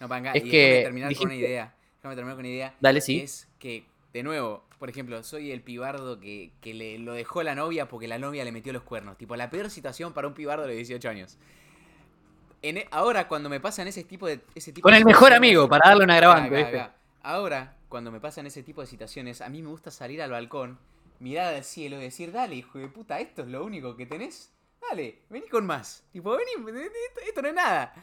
No, 0.00 0.08
panga, 0.08 0.32
Es 0.32 0.44
y 0.44 0.50
que 0.50 0.58
déjame 0.58 0.82
terminar 0.84 1.14
con 1.16 1.24
una 1.26 1.34
dijiste- 1.34 1.48
idea. 1.48 1.74
Déjame 1.96 2.14
terminar 2.16 2.36
con 2.36 2.44
una 2.44 2.54
idea. 2.54 2.74
dale 2.80 3.00
sí. 3.00 3.20
Es 3.20 3.48
que, 3.58 3.84
de 4.12 4.22
nuevo, 4.22 4.64
por 4.78 4.88
ejemplo, 4.90 5.22
soy 5.24 5.50
el 5.50 5.62
pibardo 5.62 6.20
que, 6.20 6.52
que 6.60 6.74
le, 6.74 6.98
lo 6.98 7.12
dejó 7.14 7.42
la 7.42 7.54
novia 7.54 7.88
porque 7.88 8.06
la 8.06 8.18
novia 8.18 8.44
le 8.44 8.52
metió 8.52 8.72
los 8.72 8.82
cuernos. 8.82 9.16
Tipo, 9.18 9.34
la 9.36 9.50
peor 9.50 9.70
situación 9.70 10.12
para 10.12 10.28
un 10.28 10.34
pibardo 10.34 10.66
de 10.66 10.74
18 10.74 11.08
años. 11.08 11.38
En 12.66 12.78
e- 12.78 12.88
ahora, 12.90 13.28
cuando 13.28 13.50
me 13.50 13.60
pasan 13.60 13.86
ese 13.88 14.04
tipo 14.04 14.26
de. 14.26 14.40
Ese 14.54 14.72
tipo 14.72 14.84
Con 14.86 14.92
de 14.92 14.98
el 14.98 15.04
mejor 15.04 15.28
situaciones- 15.28 15.36
amigo, 15.36 15.68
para 15.68 15.90
darle 15.90 16.04
una 16.04 16.16
acá. 16.16 16.94
Ahora, 17.22 17.76
cuando 17.90 18.10
me 18.10 18.20
pasan 18.20 18.46
ese 18.46 18.62
tipo 18.62 18.80
de 18.80 18.86
situaciones, 18.86 19.40
a 19.42 19.48
mí 19.50 19.60
me 19.62 19.68
gusta 19.68 19.90
salir 19.90 20.22
al 20.22 20.30
balcón, 20.30 20.78
mirar 21.20 21.54
al 21.54 21.62
cielo 21.64 21.98
y 21.98 22.02
decir, 22.02 22.32
dale, 22.32 22.54
hijo 22.54 22.78
de 22.78 22.88
puta, 22.88 23.20
esto 23.20 23.42
es 23.42 23.48
lo 23.48 23.64
único 23.64 23.96
que 23.96 24.06
tenés. 24.06 24.50
Dale, 24.80 25.20
vení 25.28 25.46
con 25.48 25.66
más. 25.66 26.04
Tipo, 26.12 26.36
vení, 26.36 26.52
esto, 26.52 27.20
esto 27.26 27.42
no 27.42 27.48
es 27.48 27.54
nada. 27.54 27.94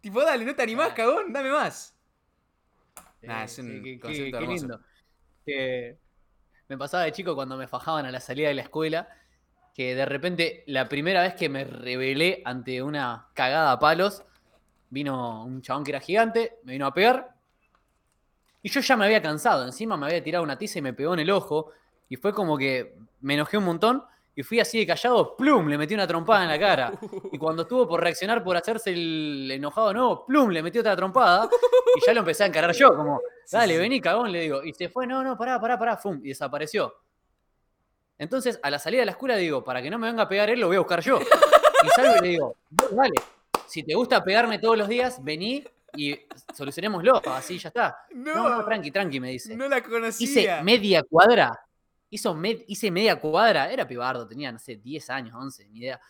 Tipo, 0.00 0.22
dale, 0.22 0.44
no 0.44 0.54
te 0.54 0.62
animás, 0.62 0.92
Claro. 0.92 1.14
cagón, 1.14 1.32
dame 1.32 1.50
más. 1.50 1.94
Nah, 3.22 3.42
Eh, 3.42 3.44
es 3.44 3.58
un 3.58 3.66
qué- 3.66 3.82
qué- 3.82 4.00
concepto 4.00 4.38
qué 4.38 4.44
hermoso. 4.44 4.66
lindo. 4.66 4.80
Que 5.44 5.98
me 6.68 6.78
pasaba 6.78 7.04
de 7.04 7.12
chico 7.12 7.34
cuando 7.34 7.56
me 7.56 7.66
fajaban 7.66 8.06
a 8.06 8.10
la 8.12 8.20
salida 8.20 8.48
de 8.48 8.54
la 8.54 8.62
escuela, 8.62 9.08
que 9.76 9.94
de 9.94 10.06
repente 10.06 10.64
la 10.68 10.88
primera 10.88 11.20
vez 11.20 11.34
que 11.34 11.50
me 11.50 11.62
rebelé 11.62 12.40
ante 12.46 12.82
una 12.82 13.28
cagada 13.34 13.72
a 13.72 13.78
palos, 13.78 14.24
vino 14.88 15.44
un 15.44 15.60
chabón 15.60 15.84
que 15.84 15.90
era 15.90 16.00
gigante, 16.00 16.60
me 16.64 16.72
vino 16.72 16.86
a 16.86 16.94
pegar, 16.94 17.34
y 18.62 18.70
yo 18.70 18.80
ya 18.80 18.96
me 18.96 19.04
había 19.04 19.20
cansado, 19.20 19.66
encima 19.66 19.98
me 19.98 20.06
había 20.06 20.24
tirado 20.24 20.42
una 20.42 20.56
tiza 20.56 20.78
y 20.78 20.82
me 20.82 20.94
pegó 20.94 21.12
en 21.12 21.20
el 21.20 21.30
ojo, 21.30 21.72
y 22.08 22.16
fue 22.16 22.32
como 22.32 22.56
que 22.56 22.96
me 23.20 23.34
enojé 23.34 23.58
un 23.58 23.64
montón, 23.64 24.02
y 24.34 24.42
fui 24.42 24.60
así 24.60 24.78
de 24.78 24.86
callado, 24.86 25.36
plum, 25.36 25.68
le 25.68 25.76
metí 25.76 25.92
una 25.92 26.06
trompada 26.06 26.44
en 26.44 26.48
la 26.48 26.58
cara. 26.58 26.92
Y 27.32 27.36
cuando 27.36 27.62
estuvo 27.62 27.86
por 27.86 28.00
reaccionar 28.00 28.42
por 28.42 28.56
hacerse 28.56 28.92
el 28.92 29.50
enojado 29.50 29.92
no, 29.92 30.24
plum, 30.26 30.50
le 30.50 30.62
metí 30.62 30.78
otra 30.78 30.96
trompada 30.96 31.50
y 31.96 32.06
ya 32.06 32.14
lo 32.14 32.20
empecé 32.20 32.44
a 32.44 32.46
encarar 32.46 32.72
yo, 32.72 32.96
como, 32.96 33.20
dale, 33.50 33.76
vení, 33.76 34.00
cagón, 34.00 34.32
le 34.32 34.40
digo. 34.40 34.62
Y 34.64 34.72
se 34.72 34.88
fue, 34.88 35.06
no, 35.06 35.22
no, 35.22 35.36
pará, 35.36 35.60
pará, 35.60 35.78
pará, 35.78 35.96
fum, 35.98 36.20
y 36.22 36.28
desapareció. 36.28 36.94
Entonces, 38.18 38.58
a 38.62 38.70
la 38.70 38.78
salida 38.78 39.00
de 39.00 39.06
la 39.06 39.12
escuela 39.12 39.36
digo, 39.36 39.62
para 39.62 39.82
que 39.82 39.90
no 39.90 39.98
me 39.98 40.06
venga 40.06 40.22
a 40.24 40.28
pegar 40.28 40.48
él, 40.50 40.60
lo 40.60 40.68
voy 40.68 40.76
a 40.76 40.80
buscar 40.80 41.00
yo. 41.00 41.18
Y 41.20 41.88
salgo 41.94 42.16
y 42.18 42.20
le 42.22 42.28
digo, 42.28 42.56
"Vos, 42.70 42.94
dale, 42.96 43.12
si 43.66 43.82
te 43.82 43.94
gusta 43.94 44.24
pegarme 44.24 44.58
todos 44.58 44.78
los 44.78 44.88
días, 44.88 45.22
vení 45.22 45.62
y 45.96 46.18
solucionémoslo, 46.54 47.20
así 47.26 47.58
ya 47.58 47.68
está. 47.68 47.98
No, 48.14 48.34
No, 48.34 48.48
no, 48.58 48.64
tranqui, 48.64 48.90
tranqui, 48.90 49.20
me 49.20 49.30
dice. 49.30 49.54
no 49.56 49.68
la 49.68 49.78
Hice 49.78 49.88
conocía. 49.90 50.62
media 50.62 51.02
cuadra. 51.02 51.58
Hizo 52.08 52.34
med- 52.34 52.64
hice 52.68 52.90
media 52.90 53.20
cuadra. 53.20 53.70
Era 53.70 53.86
pibardo, 53.86 54.26
tenía, 54.26 54.50
no 54.52 54.58
sé, 54.58 54.76
10 54.76 55.10
años, 55.10 55.34
11, 55.34 55.66
ni 55.68 55.80
idea. 55.80 56.00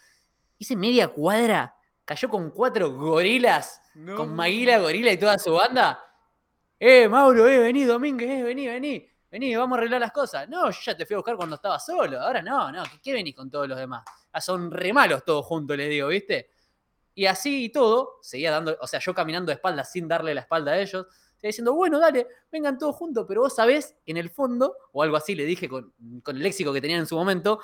Hice 0.58 0.76
media 0.76 1.08
cuadra. 1.08 1.74
Cayó 2.04 2.28
con 2.28 2.50
cuatro 2.50 2.92
gorilas. 2.92 3.80
No. 3.94 4.14
Con 4.16 4.34
Maguila, 4.34 4.78
Gorila 4.78 5.10
y 5.12 5.16
toda 5.16 5.38
su 5.38 5.52
banda. 5.54 5.98
Eh, 6.78 7.08
Mauro, 7.08 7.48
eh, 7.48 7.58
vení, 7.58 7.84
Domínguez, 7.84 8.28
eh, 8.30 8.42
vení, 8.42 8.66
vení. 8.68 9.08
Vení, 9.30 9.54
vamos 9.56 9.76
a 9.76 9.80
arreglar 9.80 10.00
las 10.00 10.12
cosas. 10.12 10.48
No, 10.48 10.70
yo 10.70 10.78
ya 10.84 10.96
te 10.96 11.04
fui 11.04 11.14
a 11.14 11.18
buscar 11.18 11.36
cuando 11.36 11.56
estaba 11.56 11.78
solo. 11.78 12.20
Ahora 12.20 12.42
no, 12.42 12.70
no. 12.70 12.84
¿Qué, 12.84 13.00
qué 13.02 13.12
venís 13.12 13.34
con 13.34 13.50
todos 13.50 13.68
los 13.68 13.78
demás? 13.78 14.04
Ah, 14.32 14.40
son 14.40 14.70
re 14.70 14.92
malos 14.92 15.24
todos 15.24 15.44
juntos, 15.46 15.76
les 15.76 15.88
digo, 15.88 16.08
¿viste? 16.08 16.50
Y 17.14 17.24
así 17.24 17.64
y 17.64 17.68
todo, 17.70 18.18
seguía 18.20 18.50
dando, 18.50 18.76
o 18.78 18.86
sea, 18.86 19.00
yo 19.00 19.14
caminando 19.14 19.48
de 19.50 19.54
espaldas 19.54 19.90
sin 19.90 20.06
darle 20.06 20.34
la 20.34 20.42
espalda 20.42 20.72
a 20.72 20.78
ellos, 20.78 21.06
seguía 21.36 21.48
diciendo, 21.48 21.72
bueno, 21.72 21.98
dale, 21.98 22.26
vengan 22.52 22.76
todos 22.76 22.94
juntos, 22.94 23.24
pero 23.26 23.40
vos 23.40 23.54
sabés, 23.54 23.96
en 24.04 24.18
el 24.18 24.28
fondo, 24.28 24.76
o 24.92 25.02
algo 25.02 25.16
así 25.16 25.34
le 25.34 25.46
dije 25.46 25.66
con, 25.66 25.94
con 26.22 26.36
el 26.36 26.42
léxico 26.42 26.74
que 26.74 26.80
tenían 26.82 27.00
en 27.00 27.06
su 27.06 27.16
momento, 27.16 27.60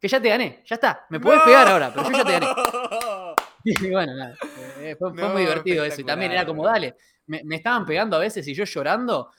que 0.00 0.08
ya 0.08 0.20
te 0.20 0.28
gané, 0.28 0.64
ya 0.66 0.74
está, 0.74 1.06
me 1.08 1.20
podés 1.20 1.38
¡No! 1.38 1.44
pegar 1.44 1.68
ahora, 1.68 1.92
pero 1.94 2.10
yo 2.10 2.16
ya 2.16 2.24
te 2.24 2.32
gané. 2.32 2.46
Y 3.64 3.90
bueno, 3.90 4.14
nada, 4.16 4.34
eh, 4.78 4.96
fue, 4.98 5.12
fue 5.12 5.22
No, 5.22 5.28
muy 5.30 5.42
divertido 5.42 5.84
eso. 5.84 6.00
Y 6.00 6.04
también 6.04 6.32
era 6.32 6.46
como, 6.46 6.64
dale, 6.64 6.96
me, 7.26 7.42
me 7.44 7.56
estaban 7.56 7.84
pegando 7.84 8.16
a 8.16 8.18
veces 8.18 8.48
y 8.48 8.54
yo 8.54 8.64
llorando. 8.64 9.30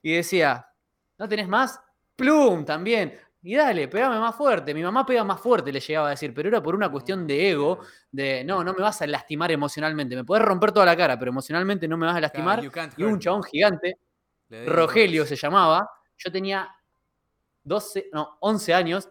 Y 0.00 0.14
decía, 0.14 0.66
¿no 1.18 1.28
tenés 1.28 1.48
más? 1.48 1.80
¡Plum! 2.16 2.64
También. 2.64 3.18
Y 3.44 3.56
dale, 3.56 3.88
pegame 3.88 4.20
más 4.20 4.36
fuerte. 4.36 4.72
Mi 4.72 4.82
mamá 4.82 5.04
pega 5.04 5.24
más 5.24 5.40
fuerte, 5.40 5.72
le 5.72 5.80
llegaba 5.80 6.06
a 6.08 6.10
decir, 6.10 6.32
pero 6.32 6.48
era 6.48 6.62
por 6.62 6.76
una 6.76 6.90
cuestión 6.90 7.26
de 7.26 7.50
ego, 7.50 7.80
de 8.10 8.44
no, 8.44 8.62
no 8.62 8.72
me 8.72 8.82
vas 8.82 9.02
a 9.02 9.06
lastimar 9.06 9.50
emocionalmente. 9.50 10.14
Me 10.14 10.24
podés 10.24 10.44
romper 10.44 10.70
toda 10.70 10.86
la 10.86 10.96
cara, 10.96 11.18
pero 11.18 11.30
emocionalmente 11.30 11.88
no 11.88 11.96
me 11.96 12.06
vas 12.06 12.16
a 12.16 12.20
lastimar. 12.20 12.62
Y 12.96 13.02
un 13.02 13.18
chabón 13.18 13.42
gigante, 13.42 13.98
Rogelio 14.66 15.26
se 15.26 15.34
llamaba. 15.34 15.90
Yo 16.16 16.30
tenía 16.30 16.68
12, 17.64 18.10
no, 18.12 18.36
11 18.40 18.74
años. 18.74 19.10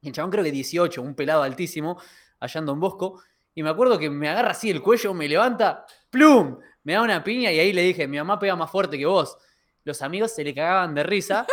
Y 0.00 0.08
el 0.08 0.14
chabón 0.14 0.30
creo 0.30 0.44
que 0.44 0.52
18, 0.52 1.02
un 1.02 1.14
pelado 1.16 1.42
altísimo, 1.42 2.00
allá 2.38 2.60
en 2.60 2.66
Don 2.66 2.78
Bosco. 2.78 3.22
Y 3.54 3.62
me 3.64 3.70
acuerdo 3.70 3.98
que 3.98 4.08
me 4.08 4.28
agarra 4.28 4.50
así 4.50 4.70
el 4.70 4.82
cuello, 4.82 5.14
me 5.14 5.28
levanta, 5.28 5.84
¡plum! 6.10 6.58
Me 6.84 6.92
da 6.92 7.02
una 7.02 7.24
piña 7.24 7.50
y 7.50 7.58
ahí 7.58 7.72
le 7.72 7.82
dije, 7.82 8.06
mi 8.06 8.18
mamá 8.18 8.38
pega 8.38 8.54
más 8.54 8.70
fuerte 8.70 8.98
que 8.98 9.06
vos. 9.06 9.36
Los 9.84 10.02
amigos 10.02 10.34
se 10.34 10.42
le 10.44 10.54
cagaban 10.54 10.94
de 10.94 11.02
risa 11.02 11.46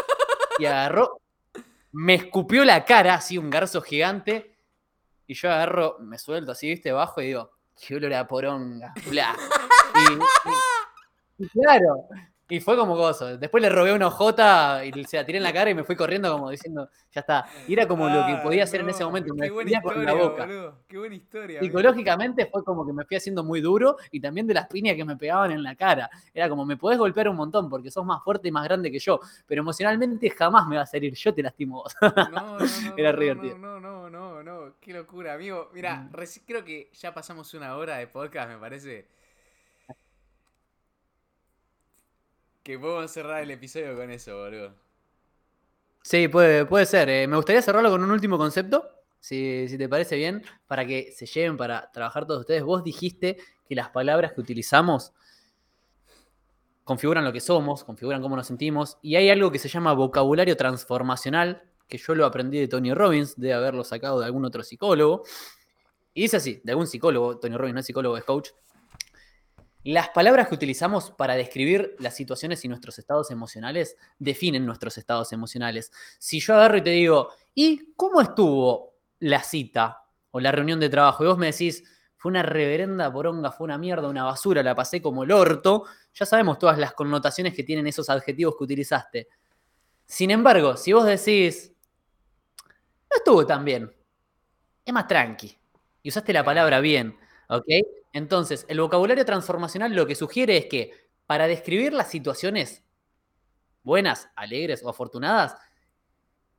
y 0.57 0.65
agarró, 0.65 1.19
me 1.91 2.15
escupió 2.15 2.63
la 2.65 2.85
cara, 2.85 3.15
así 3.15 3.37
un 3.37 3.49
garzo 3.49 3.81
gigante. 3.81 4.55
Y 5.27 5.33
yo 5.33 5.51
agarro, 5.51 5.97
me 5.99 6.17
suelto 6.17 6.51
así, 6.51 6.67
viste, 6.69 6.91
bajo 6.91 7.21
y 7.21 7.27
digo, 7.27 7.51
qué 7.79 7.95
olor 7.95 8.13
a 8.13 8.27
poronga. 8.27 8.93
bla". 9.09 9.35
Y- 10.09 10.13
y- 10.13 11.45
y 11.45 11.49
claro, 11.49 12.07
y 12.55 12.59
fue 12.59 12.75
como 12.77 12.95
gozo. 12.95 13.37
Después 13.37 13.61
le 13.63 13.69
robé 13.69 13.93
una 13.93 14.07
hojota 14.07 14.83
y 14.85 14.91
se 15.05 15.17
la 15.17 15.25
tiré 15.25 15.37
en 15.37 15.43
la 15.43 15.53
cara 15.53 15.69
y 15.69 15.75
me 15.75 15.83
fui 15.83 15.95
corriendo 15.95 16.31
como 16.31 16.49
diciendo, 16.49 16.89
ya 17.11 17.21
está. 17.21 17.45
Y 17.67 17.73
era 17.73 17.87
como 17.87 18.09
lo 18.09 18.25
que 18.25 18.35
podía 18.43 18.63
hacer 18.65 18.81
en 18.81 18.89
ese 18.89 18.99
no, 19.01 19.07
momento, 19.07 19.33
me 19.33 19.49
buena 19.49 19.81
con 19.81 19.95
la 19.95 20.11
historia, 20.11 20.23
boca. 20.29 20.45
boludo. 20.45 20.77
Qué 20.87 20.97
buena 20.97 21.15
historia. 21.15 21.59
Psicológicamente 21.61 22.45
fue 22.47 22.63
como 22.63 22.85
que 22.85 22.93
me 22.93 23.05
fui 23.05 23.17
haciendo 23.17 23.43
muy 23.43 23.61
duro 23.61 23.97
y 24.11 24.19
también 24.19 24.47
de 24.47 24.53
las 24.53 24.67
piñas 24.67 24.95
que 24.95 25.05
me 25.05 25.15
pegaban 25.15 25.51
en 25.51 25.63
la 25.63 25.75
cara. 25.75 26.09
Era 26.33 26.49
como, 26.49 26.65
me 26.65 26.77
podés 26.77 26.99
golpear 26.99 27.29
un 27.29 27.35
montón 27.37 27.69
porque 27.69 27.89
sos 27.89 28.05
más 28.05 28.23
fuerte 28.23 28.49
y 28.49 28.51
más 28.51 28.63
grande 28.65 28.91
que 28.91 28.99
yo, 28.99 29.19
pero 29.47 29.61
emocionalmente 29.61 30.29
jamás 30.29 30.67
me 30.67 30.75
vas 30.77 30.93
a 30.93 30.97
herir, 30.97 31.13
yo 31.15 31.33
te 31.33 31.41
lastimo 31.41 31.83
vos. 31.83 31.95
No, 32.01 32.09
no, 32.29 32.57
no, 32.59 32.65
Era 32.97 33.11
no, 33.13 33.17
re 33.17 33.33
no, 33.33 33.41
divertido. 33.41 33.57
No, 33.57 33.79
no, 33.79 34.09
no, 34.09 34.43
no, 34.43 34.73
qué 34.79 34.93
locura, 34.93 35.33
amigo. 35.33 35.69
Mira, 35.73 35.95
Mm. 36.01 36.11
creo 36.45 36.63
que 36.65 36.89
ya 36.93 37.13
pasamos 37.13 37.53
una 37.53 37.75
hora 37.77 37.97
de 37.97 38.07
podcast, 38.07 38.49
me 38.49 38.57
parece. 38.57 39.07
Que 42.63 42.77
podemos 42.77 43.11
cerrar 43.11 43.41
el 43.41 43.51
episodio 43.51 43.95
con 43.95 44.11
eso, 44.11 44.37
boludo. 44.37 44.75
Sí, 46.03 46.27
puede, 46.27 46.65
puede 46.65 46.85
ser. 46.85 47.09
eh, 47.09 47.27
me 47.27 47.35
gustaría 47.35 47.61
cerrarlo 47.61 47.89
con 47.89 48.03
un 48.03 48.11
último 48.11 48.37
concepto, 48.37 48.87
si, 49.19 49.67
si 49.67 49.77
te 49.77 49.89
parece 49.89 50.15
bien, 50.15 50.43
para 50.67 50.85
que 50.85 51.11
se 51.11 51.25
lleven 51.25 51.57
para 51.57 51.91
trabajar 51.91 52.25
todos 52.25 52.41
ustedes. 52.41 52.63
Vos 52.63 52.83
dijiste 52.83 53.37
que 53.67 53.75
las 53.75 53.89
palabras 53.89 54.33
que 54.33 54.41
utilizamos 54.41 55.13
configuran 56.83 57.23
lo 57.23 57.31
que 57.31 57.39
somos, 57.39 57.83
configuran 57.83 58.21
cómo 58.21 58.35
nos 58.35 58.47
sentimos, 58.47 58.97
y 59.01 59.15
hay 59.15 59.29
algo 59.29 59.51
que 59.51 59.59
se 59.59 59.69
llama 59.69 59.93
vocabulario 59.93 60.57
transformacional, 60.57 61.63
que 61.87 61.97
yo 61.97 62.15
lo 62.15 62.25
aprendí 62.25 62.59
de 62.59 62.67
Tony 62.67 62.93
Robbins, 62.93 63.35
de 63.39 63.53
haberlo 63.53 63.83
sacado 63.83 64.19
de 64.19 64.25
algún 64.25 64.45
otro 64.45 64.63
psicólogo. 64.63 65.23
Y 66.13 66.23
dice 66.23 66.37
así, 66.37 66.61
de 66.63 66.71
algún 66.71 66.87
psicólogo, 66.87 67.39
Tony 67.39 67.55
Robbins 67.57 67.73
no 67.73 67.79
es 67.79 67.85
psicólogo, 67.85 68.17
es 68.17 68.23
coach. 68.23 68.49
Las 69.83 70.09
palabras 70.09 70.47
que 70.47 70.53
utilizamos 70.53 71.09
para 71.09 71.35
describir 71.35 71.95
las 71.97 72.15
situaciones 72.15 72.63
y 72.63 72.67
nuestros 72.67 72.99
estados 72.99 73.31
emocionales 73.31 73.97
definen 74.19 74.63
nuestros 74.63 74.97
estados 74.99 75.33
emocionales. 75.33 75.91
Si 76.19 76.39
yo 76.39 76.53
agarro 76.53 76.77
y 76.77 76.83
te 76.83 76.91
digo, 76.91 77.29
¿y 77.55 77.93
cómo 77.95 78.21
estuvo 78.21 78.93
la 79.19 79.41
cita 79.41 80.05
o 80.29 80.39
la 80.39 80.51
reunión 80.51 80.79
de 80.79 80.89
trabajo? 80.89 81.23
Y 81.23 81.27
vos 81.27 81.37
me 81.39 81.47
decís, 81.47 81.83
fue 82.15 82.29
una 82.29 82.43
reverenda 82.43 83.11
poronga, 83.11 83.51
fue 83.51 83.65
una 83.65 83.79
mierda, 83.79 84.07
una 84.07 84.23
basura, 84.23 84.61
la 84.61 84.75
pasé 84.75 85.01
como 85.01 85.23
el 85.23 85.31
orto, 85.31 85.85
ya 86.13 86.27
sabemos 86.27 86.59
todas 86.59 86.77
las 86.77 86.93
connotaciones 86.93 87.55
que 87.55 87.63
tienen 87.63 87.87
esos 87.87 88.07
adjetivos 88.11 88.55
que 88.55 88.63
utilizaste. 88.63 89.27
Sin 90.05 90.29
embargo, 90.29 90.77
si 90.77 90.93
vos 90.93 91.05
decís, 91.05 91.73
no 93.09 93.17
estuvo 93.17 93.47
tan 93.47 93.65
bien, 93.65 93.91
es 94.85 94.93
más 94.93 95.07
tranqui, 95.07 95.57
y 96.03 96.09
usaste 96.09 96.31
la 96.33 96.43
palabra 96.43 96.79
bien, 96.79 97.17
¿ok? 97.51 97.67
Entonces, 98.13 98.65
el 98.69 98.79
vocabulario 98.79 99.25
transformacional 99.25 99.93
lo 99.93 100.07
que 100.07 100.15
sugiere 100.15 100.57
es 100.57 100.65
que 100.65 100.91
para 101.25 101.47
describir 101.47 101.93
las 101.93 102.09
situaciones 102.09 102.83
buenas, 103.83 104.29
alegres 104.35 104.83
o 104.83 104.89
afortunadas, 104.89 105.55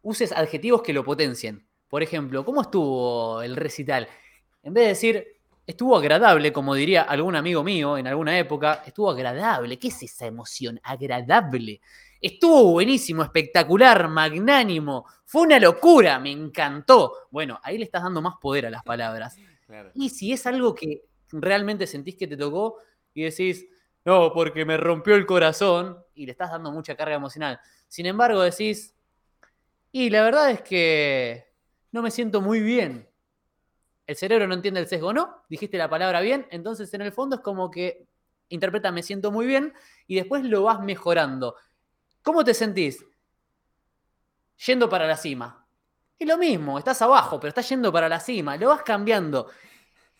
uses 0.02 0.32
adjetivos 0.32 0.82
que 0.82 0.92
lo 0.92 1.04
potencien. 1.04 1.66
Por 1.88 2.02
ejemplo, 2.02 2.44
¿cómo 2.44 2.62
estuvo 2.62 3.42
el 3.42 3.56
recital? 3.56 4.08
En 4.62 4.74
vez 4.74 4.84
de 4.84 4.88
decir, 4.88 5.26
estuvo 5.66 5.96
agradable, 5.96 6.52
como 6.52 6.74
diría 6.74 7.02
algún 7.02 7.36
amigo 7.36 7.62
mío 7.62 7.96
en 7.96 8.06
alguna 8.06 8.38
época, 8.38 8.82
estuvo 8.86 9.10
agradable. 9.10 9.78
¿Qué 9.78 9.88
es 9.88 10.02
esa 10.02 10.26
emoción? 10.26 10.80
Agradable. 10.82 11.80
Estuvo 12.20 12.72
buenísimo, 12.72 13.22
espectacular, 13.22 14.08
magnánimo. 14.08 15.06
Fue 15.24 15.42
una 15.42 15.58
locura, 15.58 16.18
me 16.18 16.30
encantó. 16.30 17.12
Bueno, 17.30 17.58
ahí 17.62 17.78
le 17.78 17.84
estás 17.84 18.02
dando 18.02 18.22
más 18.22 18.34
poder 18.40 18.66
a 18.66 18.70
las 18.70 18.82
palabras. 18.82 19.36
Y 19.94 20.10
si 20.10 20.32
es 20.32 20.46
algo 20.46 20.74
que 20.74 21.04
realmente 21.30 21.86
sentís 21.86 22.16
que 22.16 22.26
te 22.26 22.36
tocó 22.36 22.78
y 23.14 23.22
decís, 23.22 23.66
no, 24.04 24.32
porque 24.32 24.64
me 24.64 24.76
rompió 24.76 25.14
el 25.14 25.26
corazón 25.26 25.98
y 26.14 26.26
le 26.26 26.32
estás 26.32 26.50
dando 26.50 26.72
mucha 26.72 26.96
carga 26.96 27.14
emocional. 27.14 27.60
Sin 27.88 28.06
embargo, 28.06 28.42
decís, 28.42 28.94
y 29.92 30.10
la 30.10 30.22
verdad 30.22 30.50
es 30.50 30.62
que 30.62 31.46
no 31.92 32.02
me 32.02 32.10
siento 32.10 32.40
muy 32.40 32.60
bien. 32.60 33.08
El 34.06 34.16
cerebro 34.16 34.46
no 34.46 34.54
entiende 34.54 34.80
el 34.80 34.88
sesgo, 34.88 35.12
¿no? 35.12 35.44
Dijiste 35.48 35.78
la 35.78 35.88
palabra 35.88 36.20
bien, 36.20 36.46
entonces 36.50 36.92
en 36.94 37.02
el 37.02 37.12
fondo 37.12 37.36
es 37.36 37.42
como 37.42 37.70
que 37.70 38.08
interpreta 38.48 38.92
me 38.92 39.02
siento 39.02 39.30
muy 39.30 39.46
bien 39.46 39.72
y 40.06 40.16
después 40.16 40.44
lo 40.44 40.64
vas 40.64 40.80
mejorando. 40.80 41.56
¿Cómo 42.22 42.44
te 42.44 42.54
sentís? 42.54 43.04
Yendo 44.66 44.88
para 44.88 45.06
la 45.06 45.16
cima. 45.16 45.61
Es 46.22 46.28
lo 46.28 46.38
mismo, 46.38 46.78
estás 46.78 47.02
abajo, 47.02 47.40
pero 47.40 47.48
estás 47.48 47.68
yendo 47.68 47.92
para 47.92 48.08
la 48.08 48.20
cima, 48.20 48.56
lo 48.56 48.68
vas 48.68 48.82
cambiando. 48.82 49.48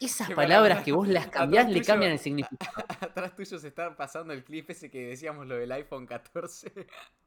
Esas 0.01 0.33
palabras 0.33 0.83
que 0.83 0.91
vos 0.91 1.07
las 1.07 1.29
atrás 1.29 1.43
cambiás 1.43 1.69
le 1.69 1.75
tuyo- 1.75 1.87
cambian 1.87 2.11
el 2.11 2.19
significado. 2.19 2.85
Atrás 3.01 3.37
tuyo 3.37 3.57
se 3.57 3.69
está 3.69 3.95
pasando 3.95 4.33
el 4.33 4.43
clip 4.43 4.69
ese 4.71 4.91
que 4.91 5.07
decíamos 5.07 5.47
lo 5.47 5.55
del 5.55 5.71
iPhone 5.71 6.05
14. 6.05 6.73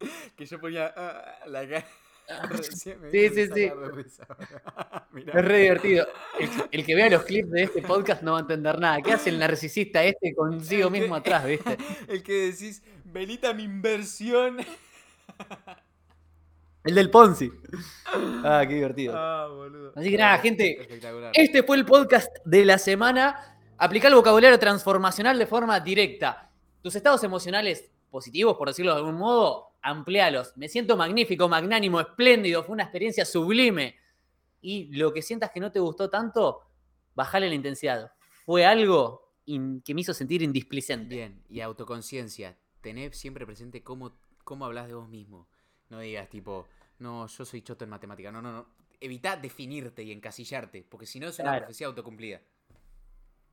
Que 0.35 0.45
yo 0.45 0.59
ponía 0.59 0.93
ah, 0.93 1.35
la 1.47 1.65
cara. 1.65 1.87
Me 2.99 3.11
Sí, 3.11 3.29
sí, 3.29 3.47
sí. 3.53 3.71
Es 5.25 5.45
re 5.45 5.57
divertido. 5.57 6.05
El, 6.37 6.49
el 6.71 6.85
que 6.85 6.95
vea 6.95 7.09
los 7.09 7.23
clips 7.23 7.51
de 7.51 7.63
este 7.63 7.81
podcast 7.81 8.23
no 8.23 8.33
va 8.33 8.39
a 8.39 8.41
entender 8.41 8.77
nada. 8.77 9.01
¿Qué 9.01 9.13
hace 9.13 9.29
el 9.29 9.39
narcisista 9.39 10.03
este 10.03 10.35
consigo 10.35 10.89
mismo 10.89 11.15
atrás, 11.15 11.45
viste? 11.45 11.77
El 12.09 12.21
que 12.23 12.51
decís, 12.51 12.83
Belita, 13.05 13.53
mi 13.53 13.63
inversión. 13.63 14.57
El 16.85 16.95
del 16.95 17.09
Ponzi. 17.09 17.51
Ah, 18.43 18.63
qué 18.67 18.75
divertido. 18.75 19.13
Ah, 19.17 19.47
boludo. 19.47 19.91
Así 19.95 20.11
que 20.11 20.17
nada, 20.17 20.37
gente, 20.37 20.81
Espectacular. 20.81 21.31
Este 21.33 21.63
fue 21.63 21.77
el 21.77 21.85
podcast 21.85 22.29
de 22.45 22.63
la 22.63 22.77
semana. 22.77 23.57
Aplica 23.77 24.07
el 24.07 24.15
vocabulario 24.15 24.57
transformacional 24.59 25.37
de 25.39 25.47
forma 25.47 25.79
directa. 25.79 26.49
Tus 26.81 26.95
estados 26.95 27.23
emocionales 27.23 27.89
positivos, 28.11 28.55
por 28.55 28.67
decirlo 28.67 28.91
de 28.93 28.99
algún 28.99 29.15
modo, 29.15 29.71
amplialos. 29.81 30.53
Me 30.55 30.69
siento 30.69 30.95
magnífico, 30.95 31.49
magnánimo, 31.49 31.99
espléndido, 31.99 32.63
fue 32.63 32.73
una 32.73 32.83
experiencia 32.83 33.25
sublime. 33.25 33.95
Y 34.61 34.95
lo 34.95 35.11
que 35.11 35.21
sientas 35.21 35.51
que 35.51 35.59
no 35.59 35.71
te 35.71 35.79
gustó 35.79 36.09
tanto, 36.09 36.61
bajale 37.15 37.49
la 37.49 37.55
intensidad. 37.55 38.11
Fue 38.45 38.65
algo 38.65 39.31
in- 39.45 39.81
que 39.81 39.93
me 39.95 40.01
hizo 40.01 40.13
sentir 40.13 40.41
indisplicente. 40.43 41.15
Bien, 41.15 41.43
y 41.49 41.61
autoconciencia. 41.61 42.55
Tené 42.81 43.11
siempre 43.13 43.45
presente 43.45 43.83
cómo, 43.83 44.15
cómo 44.43 44.65
hablas 44.65 44.87
de 44.87 44.93
vos 44.93 45.09
mismo. 45.09 45.47
No 45.89 45.99
digas 45.99 46.29
tipo, 46.29 46.67
no, 46.99 47.27
yo 47.27 47.45
soy 47.45 47.61
choto 47.61 47.83
en 47.83 47.89
matemática. 47.89 48.31
No, 48.31 48.41
no, 48.41 48.51
no. 48.51 48.67
Evita 48.99 49.35
definirte 49.37 50.03
y 50.03 50.11
encasillarte, 50.11 50.83
porque 50.89 51.05
si 51.05 51.19
no 51.19 51.27
es 51.27 51.37
una 51.39 51.49
Claro. 51.49 51.65
profecía 51.65 51.87
autocumplida. 51.87 52.41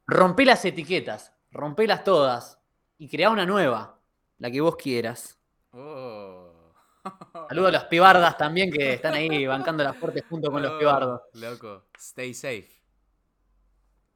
Rompé 0.06 0.44
las 0.44 0.64
etiquetas, 0.64 1.32
rompelas 1.50 2.04
todas. 2.04 2.58
y 2.98 3.08
crea 3.08 3.30
una 3.30 3.44
nueva, 3.44 3.98
la 4.38 4.48
que 4.50 4.60
vos 4.60 4.76
quieras. 4.76 5.36
Oh. 5.72 6.72
Saludos 7.48 7.70
a 7.70 7.72
los 7.72 7.84
pibardas 7.86 8.38
también 8.38 8.70
que 8.70 8.92
están 8.92 9.14
ahí 9.14 9.44
bancando 9.44 9.82
las 9.82 9.96
fuertes 9.96 10.22
junto 10.28 10.52
con 10.52 10.62
los 10.62 10.70
Oh, 10.72 10.78
pibardos. 10.78 11.20
Loco. 11.32 11.86
Stay 11.98 12.32
safe. 12.32 12.70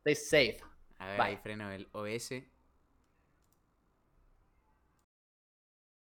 Stay 0.01 0.15
safe. 0.15 0.61
A 0.99 1.07
ver, 1.07 1.17
Bye. 1.19 1.27
ahí 1.27 1.37
freno 1.39 1.71
el 1.73 1.89
OS. 1.93 2.31